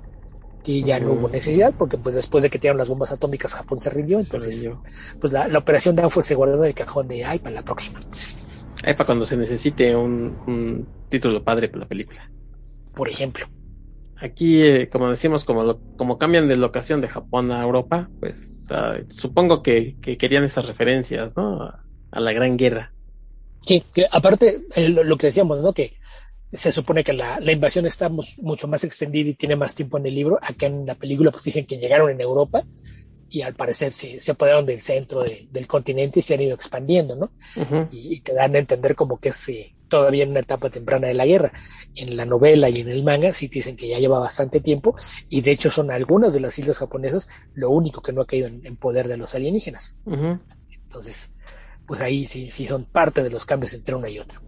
Que 0.65 0.81
ya 0.81 0.99
no 0.99 1.11
hubo 1.11 1.29
necesidad, 1.29 1.73
porque 1.77 1.97
pues 1.97 2.15
después 2.15 2.43
de 2.43 2.49
que 2.49 2.57
tiraron 2.57 2.79
las 2.79 2.89
bombas 2.89 3.11
atómicas, 3.11 3.53
Japón 3.53 3.77
se 3.77 3.91
rindió, 3.91 4.19
entonces, 4.19 4.61
se 4.61 4.69
rindió. 4.69 4.83
pues 5.21 5.31
la, 5.31 5.47
la, 5.47 5.59
operación 5.59 5.95
Downfall 5.95 6.23
se 6.23 6.33
guardó 6.33 6.63
en 6.63 6.69
el 6.69 6.73
cajón 6.73 7.07
de, 7.07 7.23
ay, 7.23 7.39
para 7.39 7.55
la 7.55 7.61
próxima. 7.61 7.99
Ay, 8.83 8.93
para 8.93 9.05
cuando 9.05 9.25
se 9.25 9.37
necesite 9.37 9.95
un, 9.95 10.35
un 10.47 10.87
título 11.09 11.43
padre 11.43 11.69
para 11.69 11.81
la 11.81 11.87
película. 11.87 12.31
Por 12.95 13.09
ejemplo. 13.09 13.45
Aquí, 14.17 14.61
eh, 14.63 14.89
como 14.89 15.11
decimos, 15.11 15.43
como, 15.45 15.63
lo, 15.63 15.79
como 15.97 16.17
cambian 16.17 16.47
de 16.47 16.55
locación 16.55 17.01
de 17.01 17.09
Japón 17.09 17.51
a 17.51 17.61
Europa, 17.61 18.09
pues 18.19 18.67
uh, 18.71 19.03
supongo 19.13 19.61
que, 19.61 19.97
que, 20.01 20.17
querían 20.17 20.45
esas 20.45 20.67
referencias, 20.67 21.35
¿no? 21.35 21.61
A, 21.61 21.83
a 22.11 22.19
la 22.21 22.31
Gran 22.31 22.57
Guerra. 22.57 22.93
Sí, 23.61 23.83
que 23.93 24.05
aparte, 24.11 24.53
eh, 24.75 24.89
lo, 24.89 25.03
lo, 25.03 25.17
que 25.17 25.27
decíamos, 25.27 25.61
¿no? 25.61 25.73
Que 25.73 25.97
se 26.55 26.71
supone 26.71 27.03
que 27.03 27.13
la, 27.13 27.39
la 27.39 27.51
invasión 27.51 27.85
está 27.85 28.09
mucho 28.09 28.67
más 28.67 28.83
extendida 28.83 29.29
y 29.29 29.33
tiene 29.33 29.55
más 29.55 29.75
tiempo 29.75 29.97
en 29.97 30.05
el 30.05 30.15
libro. 30.15 30.37
Acá 30.41 30.67
en 30.67 30.85
la 30.85 30.95
película, 30.95 31.31
pues 31.31 31.43
dicen 31.43 31.65
que 31.65 31.77
llegaron 31.77 32.09
en 32.09 32.21
Europa 32.21 32.65
y 33.29 33.41
al 33.41 33.53
parecer 33.53 33.91
se, 33.91 34.19
se 34.19 34.31
apoderaron 34.31 34.65
del 34.65 34.79
centro 34.79 35.23
de, 35.23 35.47
del 35.51 35.67
continente 35.67 36.19
y 36.19 36.21
se 36.21 36.35
han 36.35 36.41
ido 36.41 36.55
expandiendo, 36.55 37.15
¿no? 37.15 37.31
Uh 37.57 37.61
-huh. 37.61 37.87
y, 37.91 38.15
y, 38.15 38.21
te 38.21 38.33
dan 38.33 38.55
a 38.55 38.59
entender 38.59 38.95
como 38.95 39.19
que 39.19 39.29
es 39.29 39.49
eh, 39.49 39.75
todavía 39.89 40.23
en 40.23 40.31
una 40.31 40.39
etapa 40.41 40.69
temprana 40.69 41.07
de 41.07 41.15
la 41.15 41.25
guerra. 41.25 41.51
En 41.95 42.17
la 42.17 42.25
novela 42.25 42.69
y 42.69 42.79
en 42.79 42.89
el 42.89 43.03
manga 43.03 43.33
sí 43.33 43.47
dicen 43.47 43.75
que 43.75 43.87
ya 43.87 43.99
lleva 43.99 44.19
bastante 44.19 44.59
tiempo 44.61 44.95
y 45.29 45.41
de 45.41 45.51
hecho 45.51 45.69
son 45.71 45.91
algunas 45.91 46.33
de 46.33 46.39
las 46.39 46.57
islas 46.59 46.77
japonesas 46.77 47.29
lo 47.53 47.69
único 47.71 48.01
que 48.01 48.13
no 48.13 48.21
ha 48.21 48.27
caído 48.27 48.47
en, 48.47 48.65
en 48.65 48.77
poder 48.77 49.07
de 49.07 49.17
los 49.17 49.33
alienígenas. 49.35 49.97
Uh 50.05 50.11
-huh. 50.13 50.41
Entonces, 50.83 51.33
pues 51.87 52.01
ahí 52.01 52.25
sí, 52.25 52.49
sí 52.49 52.65
son 52.65 52.85
parte 52.85 53.23
de 53.23 53.31
los 53.31 53.45
cambios 53.45 53.73
entre 53.73 53.95
una 53.95 54.09
y 54.09 54.19
otra. 54.19 54.41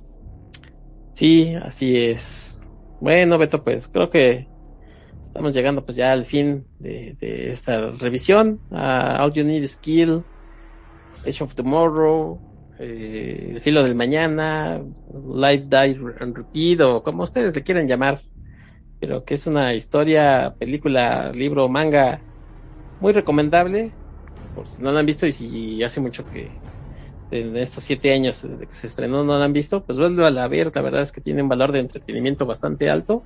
Sí, 1.18 1.56
así 1.56 1.98
es. 1.98 2.60
Bueno, 2.99 3.39
Beto, 3.39 3.64
pues 3.64 3.88
creo 3.88 4.10
que 4.11 4.52
estamos 5.27 5.56
llegando 5.56 5.85
pues 5.85 5.98
ya 5.98 6.11
al 6.14 6.26
fin 6.26 6.69
de, 6.80 7.18
esta 7.52 7.91
revisión. 7.91 8.61
A 8.72 9.23
All 9.23 9.34
You 9.34 9.44
Need 9.44 9.68
Skill, 9.68 10.26
Age 11.26 11.44
of 11.44 11.56
Tomorrow, 11.56 12.44
eh, 12.80 13.49
El 13.53 13.61
filo 13.61 13.84
del 13.84 13.95
mañana, 13.95 14.84
Live, 15.07 15.68
Die 15.68 15.99
and 16.19 16.38
Repeat 16.38 16.81
o 16.81 17.03
como 17.03 17.23
ustedes 17.23 17.56
le 17.56 17.64
quieran 17.64 17.88
llamar, 17.88 18.22
pero 18.99 19.26
que 19.26 19.35
es 19.35 19.48
una 19.48 19.73
historia, 19.76 20.56
película, 20.60 21.31
libro, 21.34 21.69
manga 21.69 22.26
muy 22.99 23.14
recomendable, 23.14 23.98
por 24.53 24.68
si 24.69 24.84
no 24.84 24.91
la 24.91 25.02
han 25.02 25.07
visto 25.07 25.27
y 25.27 25.31
si 25.34 25.84
hace 25.84 26.02
mucho 26.02 26.27
que 26.27 26.61
en 27.32 27.58
estos 27.58 27.84
siete 27.84 28.14
años 28.14 28.41
desde 28.41 28.68
que 28.68 28.74
se 28.74 28.88
estrenó 28.88 29.24
no 29.24 29.38
la 29.38 29.45
han 29.45 29.54
visto, 29.54 29.86
pues 29.86 29.98
vuelvo 29.98 30.26
a 30.26 30.48
ver, 30.48 30.72
la 30.74 30.82
verdad 30.82 31.02
es 31.02 31.12
que 31.12 31.22
tiene 31.22 31.41
un 31.41 31.49
valor 31.49 31.72
de 31.72 31.80
entretenimiento 31.80 32.45
bastante 32.45 32.90
alto 32.90 33.26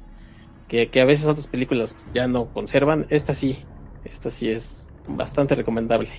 que, 0.67 0.89
que, 0.89 1.01
a 1.01 1.05
veces 1.05 1.27
otras 1.27 1.47
películas 1.47 1.95
ya 2.13 2.27
no 2.27 2.49
conservan. 2.51 3.05
Esta 3.09 3.33
sí, 3.33 3.65
esta 4.03 4.31
sí 4.31 4.49
es 4.49 4.87
bastante 5.05 5.55
recomendable. 5.55 6.09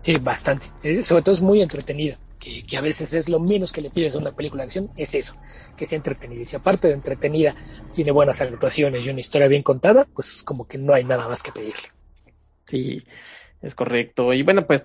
Sí, 0.00 0.14
bastante. 0.20 0.66
Eh, 0.82 1.02
sobre 1.02 1.22
todo 1.22 1.34
es 1.34 1.42
muy 1.42 1.60
entretenida, 1.60 2.16
que, 2.38 2.62
que, 2.64 2.76
a 2.76 2.80
veces 2.80 3.12
es 3.12 3.28
lo 3.28 3.40
menos 3.40 3.72
que 3.72 3.80
le 3.80 3.90
pides 3.90 4.14
a 4.14 4.18
una 4.18 4.30
película 4.30 4.62
de 4.62 4.66
acción, 4.66 4.90
es 4.96 5.14
eso, 5.14 5.34
que 5.76 5.84
sea 5.84 5.96
entretenida. 5.96 6.42
Y 6.42 6.44
si 6.44 6.56
aparte 6.56 6.88
de 6.88 6.94
entretenida 6.94 7.54
tiene 7.92 8.12
buenas 8.12 8.40
actuaciones 8.40 9.04
y 9.04 9.10
una 9.10 9.20
historia 9.20 9.48
bien 9.48 9.64
contada, 9.64 10.06
pues 10.14 10.42
como 10.44 10.66
que 10.66 10.78
no 10.78 10.94
hay 10.94 11.04
nada 11.04 11.26
más 11.26 11.42
que 11.42 11.52
pedirle. 11.52 11.88
Sí, 12.66 13.02
es 13.60 13.74
correcto. 13.74 14.32
Y 14.32 14.42
bueno, 14.44 14.66
pues 14.66 14.84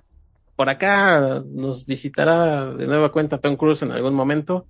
por 0.56 0.70
acá 0.70 1.44
nos 1.46 1.86
visitará 1.86 2.74
de 2.74 2.88
nueva 2.88 3.12
cuenta 3.12 3.40
Tom 3.40 3.56
Cruise 3.56 3.82
en 3.82 3.92
algún 3.92 4.14
momento 4.14 4.68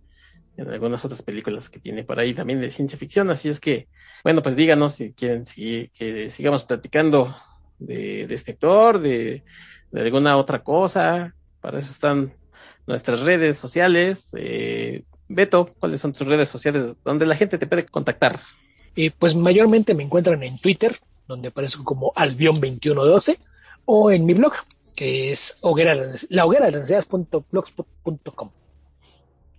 en 0.57 0.69
algunas 0.69 1.03
otras 1.03 1.21
películas 1.21 1.69
que 1.69 1.79
tiene 1.79 2.03
por 2.03 2.19
ahí 2.19 2.33
también 2.33 2.61
de 2.61 2.69
ciencia 2.69 2.97
ficción, 2.97 3.29
así 3.31 3.49
es 3.49 3.59
que, 3.59 3.87
bueno, 4.23 4.41
pues 4.41 4.55
díganos 4.55 4.93
si 4.93 5.13
quieren 5.13 5.45
que 5.45 6.29
sigamos 6.29 6.63
platicando 6.65 7.35
de, 7.79 8.23
este 8.23 8.51
actor, 8.51 8.99
de, 8.99 9.43
de, 9.91 10.01
alguna 10.01 10.37
otra 10.37 10.63
cosa, 10.63 11.33
para 11.59 11.79
eso 11.79 11.91
están 11.91 12.33
nuestras 12.85 13.21
redes 13.21 13.57
sociales. 13.57 14.29
Eh, 14.37 15.03
Beto, 15.27 15.73
¿cuáles 15.79 16.01
son 16.01 16.13
tus 16.13 16.27
redes 16.27 16.49
sociales 16.49 16.95
donde 17.03 17.25
la 17.25 17.35
gente 17.35 17.57
te 17.57 17.67
puede 17.67 17.85
contactar? 17.85 18.39
Eh, 18.95 19.11
pues 19.17 19.35
mayormente 19.35 19.95
me 19.95 20.03
encuentran 20.03 20.43
en 20.43 20.57
Twitter, 20.59 20.91
donde 21.27 21.49
aparezco 21.49 21.83
como 21.83 22.11
Albion2112, 22.13 23.37
o 23.85 24.11
en 24.11 24.25
mi 24.25 24.33
blog, 24.33 24.53
que 24.95 25.31
es 25.31 25.57
hoguera, 25.61 25.95
la 26.29 26.45
hoguera 26.45 26.67
de 26.67 26.71
las 26.73 26.87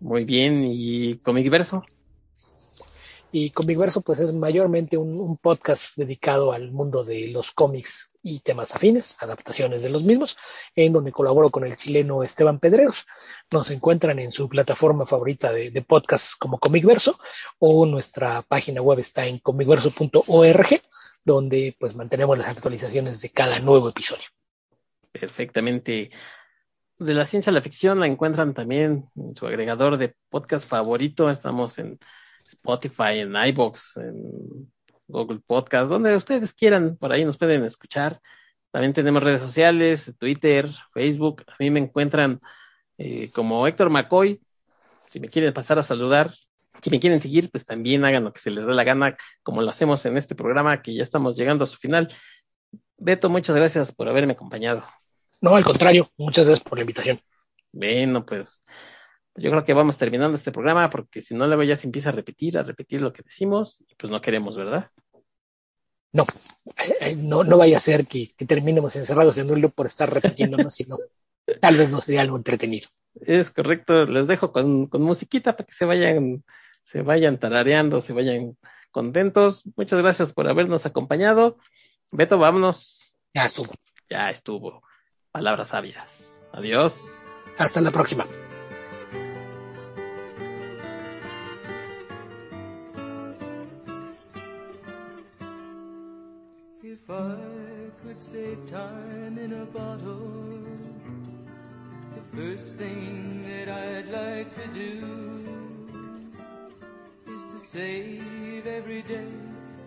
Muy 0.00 0.24
bien, 0.24 0.64
¿y 0.64 1.14
Comic 1.14 1.50
Verso? 1.50 1.84
Y 3.36 3.50
Comicverso 3.50 4.00
pues 4.00 4.20
es 4.20 4.32
mayormente 4.32 4.96
un, 4.96 5.36
podcast 5.38 5.96
dedicado 5.96 6.52
al 6.52 6.70
mundo 6.70 7.02
de 7.02 7.32
los 7.32 7.50
cómics 7.50 8.12
y 8.22 8.38
temas 8.38 8.76
afines, 8.76 9.16
adaptaciones 9.18 9.82
de 9.82 9.90
los 9.90 10.04
mismos, 10.04 10.36
en 10.76 10.92
donde 10.92 11.10
colaboro 11.10 11.50
con 11.50 11.64
el 11.64 11.76
chileno 11.76 12.22
Esteban 12.22 12.60
Pedreros. 12.60 13.06
Nos 13.50 13.72
encuentran 13.72 14.20
en 14.20 14.30
su 14.30 14.48
plataforma 14.48 15.04
favorita 15.04 15.50
de, 15.50 15.72
de 15.72 15.82
podcasts 15.82 16.36
como 16.36 16.60
Comicverso 16.60 17.18
o 17.58 17.86
nuestra 17.86 18.42
página 18.42 18.80
web 18.82 19.00
está 19.00 19.26
en 19.26 19.40
comicverso.org, 19.40 20.80
donde 21.24 21.76
pues 21.80 21.96
mantenemos 21.96 22.38
las 22.38 22.46
actualizaciones 22.46 23.20
de 23.20 23.30
cada 23.30 23.58
nuevo 23.58 23.88
episodio. 23.88 24.26
Perfectamente. 25.20 26.10
De 26.98 27.14
la 27.14 27.24
ciencia 27.24 27.50
a 27.50 27.54
la 27.54 27.62
ficción 27.62 28.00
la 28.00 28.06
encuentran 28.06 28.52
también 28.52 29.08
en 29.16 29.36
su 29.36 29.46
agregador 29.46 29.96
de 29.96 30.16
podcast 30.28 30.68
favorito. 30.68 31.30
Estamos 31.30 31.78
en 31.78 31.98
Spotify, 32.36 33.18
en 33.18 33.34
iBox, 33.36 33.96
en 33.98 34.72
Google 35.06 35.40
Podcast, 35.46 35.88
donde 35.88 36.16
ustedes 36.16 36.52
quieran, 36.52 36.96
por 36.96 37.12
ahí 37.12 37.24
nos 37.24 37.36
pueden 37.36 37.64
escuchar. 37.64 38.20
También 38.72 38.92
tenemos 38.92 39.22
redes 39.22 39.40
sociales, 39.40 40.12
Twitter, 40.18 40.68
Facebook. 40.92 41.44
A 41.46 41.54
mí 41.60 41.70
me 41.70 41.78
encuentran 41.78 42.40
eh, 42.98 43.30
como 43.34 43.66
Héctor 43.68 43.90
McCoy. 43.90 44.40
Si 45.00 45.20
me 45.20 45.28
quieren 45.28 45.54
pasar 45.54 45.78
a 45.78 45.84
saludar, 45.84 46.34
si 46.82 46.90
me 46.90 46.98
quieren 46.98 47.20
seguir, 47.20 47.50
pues 47.52 47.64
también 47.64 48.04
hagan 48.04 48.24
lo 48.24 48.32
que 48.32 48.40
se 48.40 48.50
les 48.50 48.66
dé 48.66 48.74
la 48.74 48.82
gana, 48.82 49.16
como 49.44 49.62
lo 49.62 49.70
hacemos 49.70 50.04
en 50.06 50.16
este 50.16 50.34
programa, 50.34 50.82
que 50.82 50.92
ya 50.92 51.02
estamos 51.02 51.36
llegando 51.36 51.62
a 51.62 51.66
su 51.68 51.76
final. 51.76 52.08
Beto, 52.96 53.28
muchas 53.28 53.56
gracias 53.56 53.92
por 53.92 54.08
haberme 54.08 54.32
acompañado. 54.32 54.84
No, 55.40 55.56
al 55.56 55.64
contrario, 55.64 56.10
muchas 56.16 56.46
gracias 56.46 56.66
por 56.66 56.78
la 56.78 56.82
invitación. 56.82 57.20
Bueno, 57.72 58.24
pues 58.24 58.62
yo 59.36 59.50
creo 59.50 59.64
que 59.64 59.74
vamos 59.74 59.98
terminando 59.98 60.36
este 60.36 60.52
programa 60.52 60.88
porque 60.90 61.20
si 61.20 61.34
no, 61.34 61.46
luego 61.46 61.64
ya 61.64 61.76
se 61.76 61.86
empieza 61.86 62.10
a 62.10 62.12
repetir, 62.12 62.56
a 62.56 62.62
repetir 62.62 63.02
lo 63.02 63.12
que 63.12 63.22
decimos 63.22 63.82
y 63.88 63.94
pues 63.96 64.10
no 64.10 64.20
queremos, 64.20 64.56
¿verdad? 64.56 64.90
No, 66.12 66.24
no, 67.18 67.42
no 67.42 67.58
vaya 67.58 67.76
a 67.76 67.80
ser 67.80 68.06
que, 68.06 68.28
terminemos 68.46 68.94
encerrados 68.94 69.36
en 69.38 69.50
un 69.50 69.60
loop 69.60 69.74
por 69.74 69.86
estar 69.86 70.08
repitiéndonos, 70.12 70.72
sino 70.76 70.96
tal 71.60 71.76
vez 71.76 71.90
no 71.90 72.00
sea 72.00 72.22
algo 72.22 72.36
entretenido. 72.36 72.88
Es 73.20 73.50
correcto, 73.50 74.06
les 74.06 74.28
dejo 74.28 74.52
con, 74.52 74.86
con 74.86 75.02
musiquita 75.02 75.56
para 75.56 75.66
que 75.66 75.74
se 75.74 75.84
vayan, 75.84 76.44
se 76.84 77.02
vayan 77.02 77.40
tarareando, 77.40 78.00
se 78.00 78.12
vayan 78.12 78.56
contentos. 78.92 79.64
Muchas 79.76 79.98
gracias 79.98 80.32
por 80.32 80.48
habernos 80.48 80.86
acompañado. 80.86 81.58
Beto, 82.10 82.38
vámonos. 82.38 83.16
Ya 83.34 83.44
estuvo. 83.44 83.72
Ya 84.08 84.30
estuvo. 84.30 84.82
Palabras 85.32 85.68
sabias. 85.68 86.40
Adiós. 86.52 87.24
Hasta 87.58 87.80
la 87.80 87.90
próxima. 87.90 88.24
If 96.82 97.10
I 97.10 97.90
could 98.02 98.20
save 98.20 98.58
time 98.70 99.38
in 99.38 99.52
a 99.52 99.64
bottle, 99.66 100.62
the 102.14 102.36
first 102.36 102.78
thing 102.78 103.44
that 103.44 103.68
I'd 103.68 104.08
like 104.08 104.52
to 104.54 104.66
do 104.68 105.44
is 107.26 107.42
to 107.52 107.58
save 107.58 108.66
every 108.66 109.02
day 109.02 109.53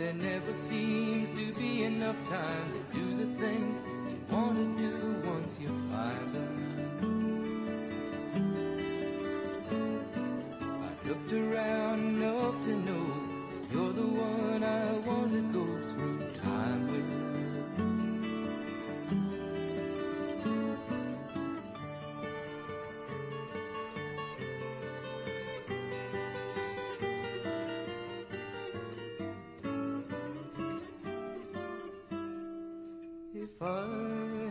There 0.00 0.14
never 0.14 0.54
seems 0.54 1.28
to 1.38 1.52
be 1.52 1.84
enough 1.84 2.16
time 2.26 2.72
to 2.72 2.80
do 2.98 3.18
the 3.18 3.26
things 3.38 3.82
you 4.08 4.34
want 4.34 4.56
to 4.56 4.64
do 4.78 5.28
once 5.28 5.60
you 5.60 5.68
find 5.92 6.32
them. 6.34 6.54
I've 10.82 11.06
looked 11.06 11.32
around 11.34 11.98
enough 12.16 12.64
to 12.64 12.76
know 12.76 13.06
you're 13.70 13.92
the 13.92 14.06
one 14.06 14.64
I 14.64 14.92
want 15.06 15.32
to 15.32 15.42
go 15.52 15.66
through 15.92 16.29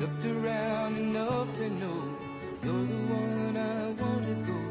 Looked 0.00 0.24
around 0.26 0.96
enough 0.96 1.52
to 1.56 1.68
know 1.70 2.02
you're 2.62 2.84
the 2.84 3.00
one 3.14 3.56
I 3.56 3.90
want 4.00 4.24
to 4.26 4.34
go 4.46 4.67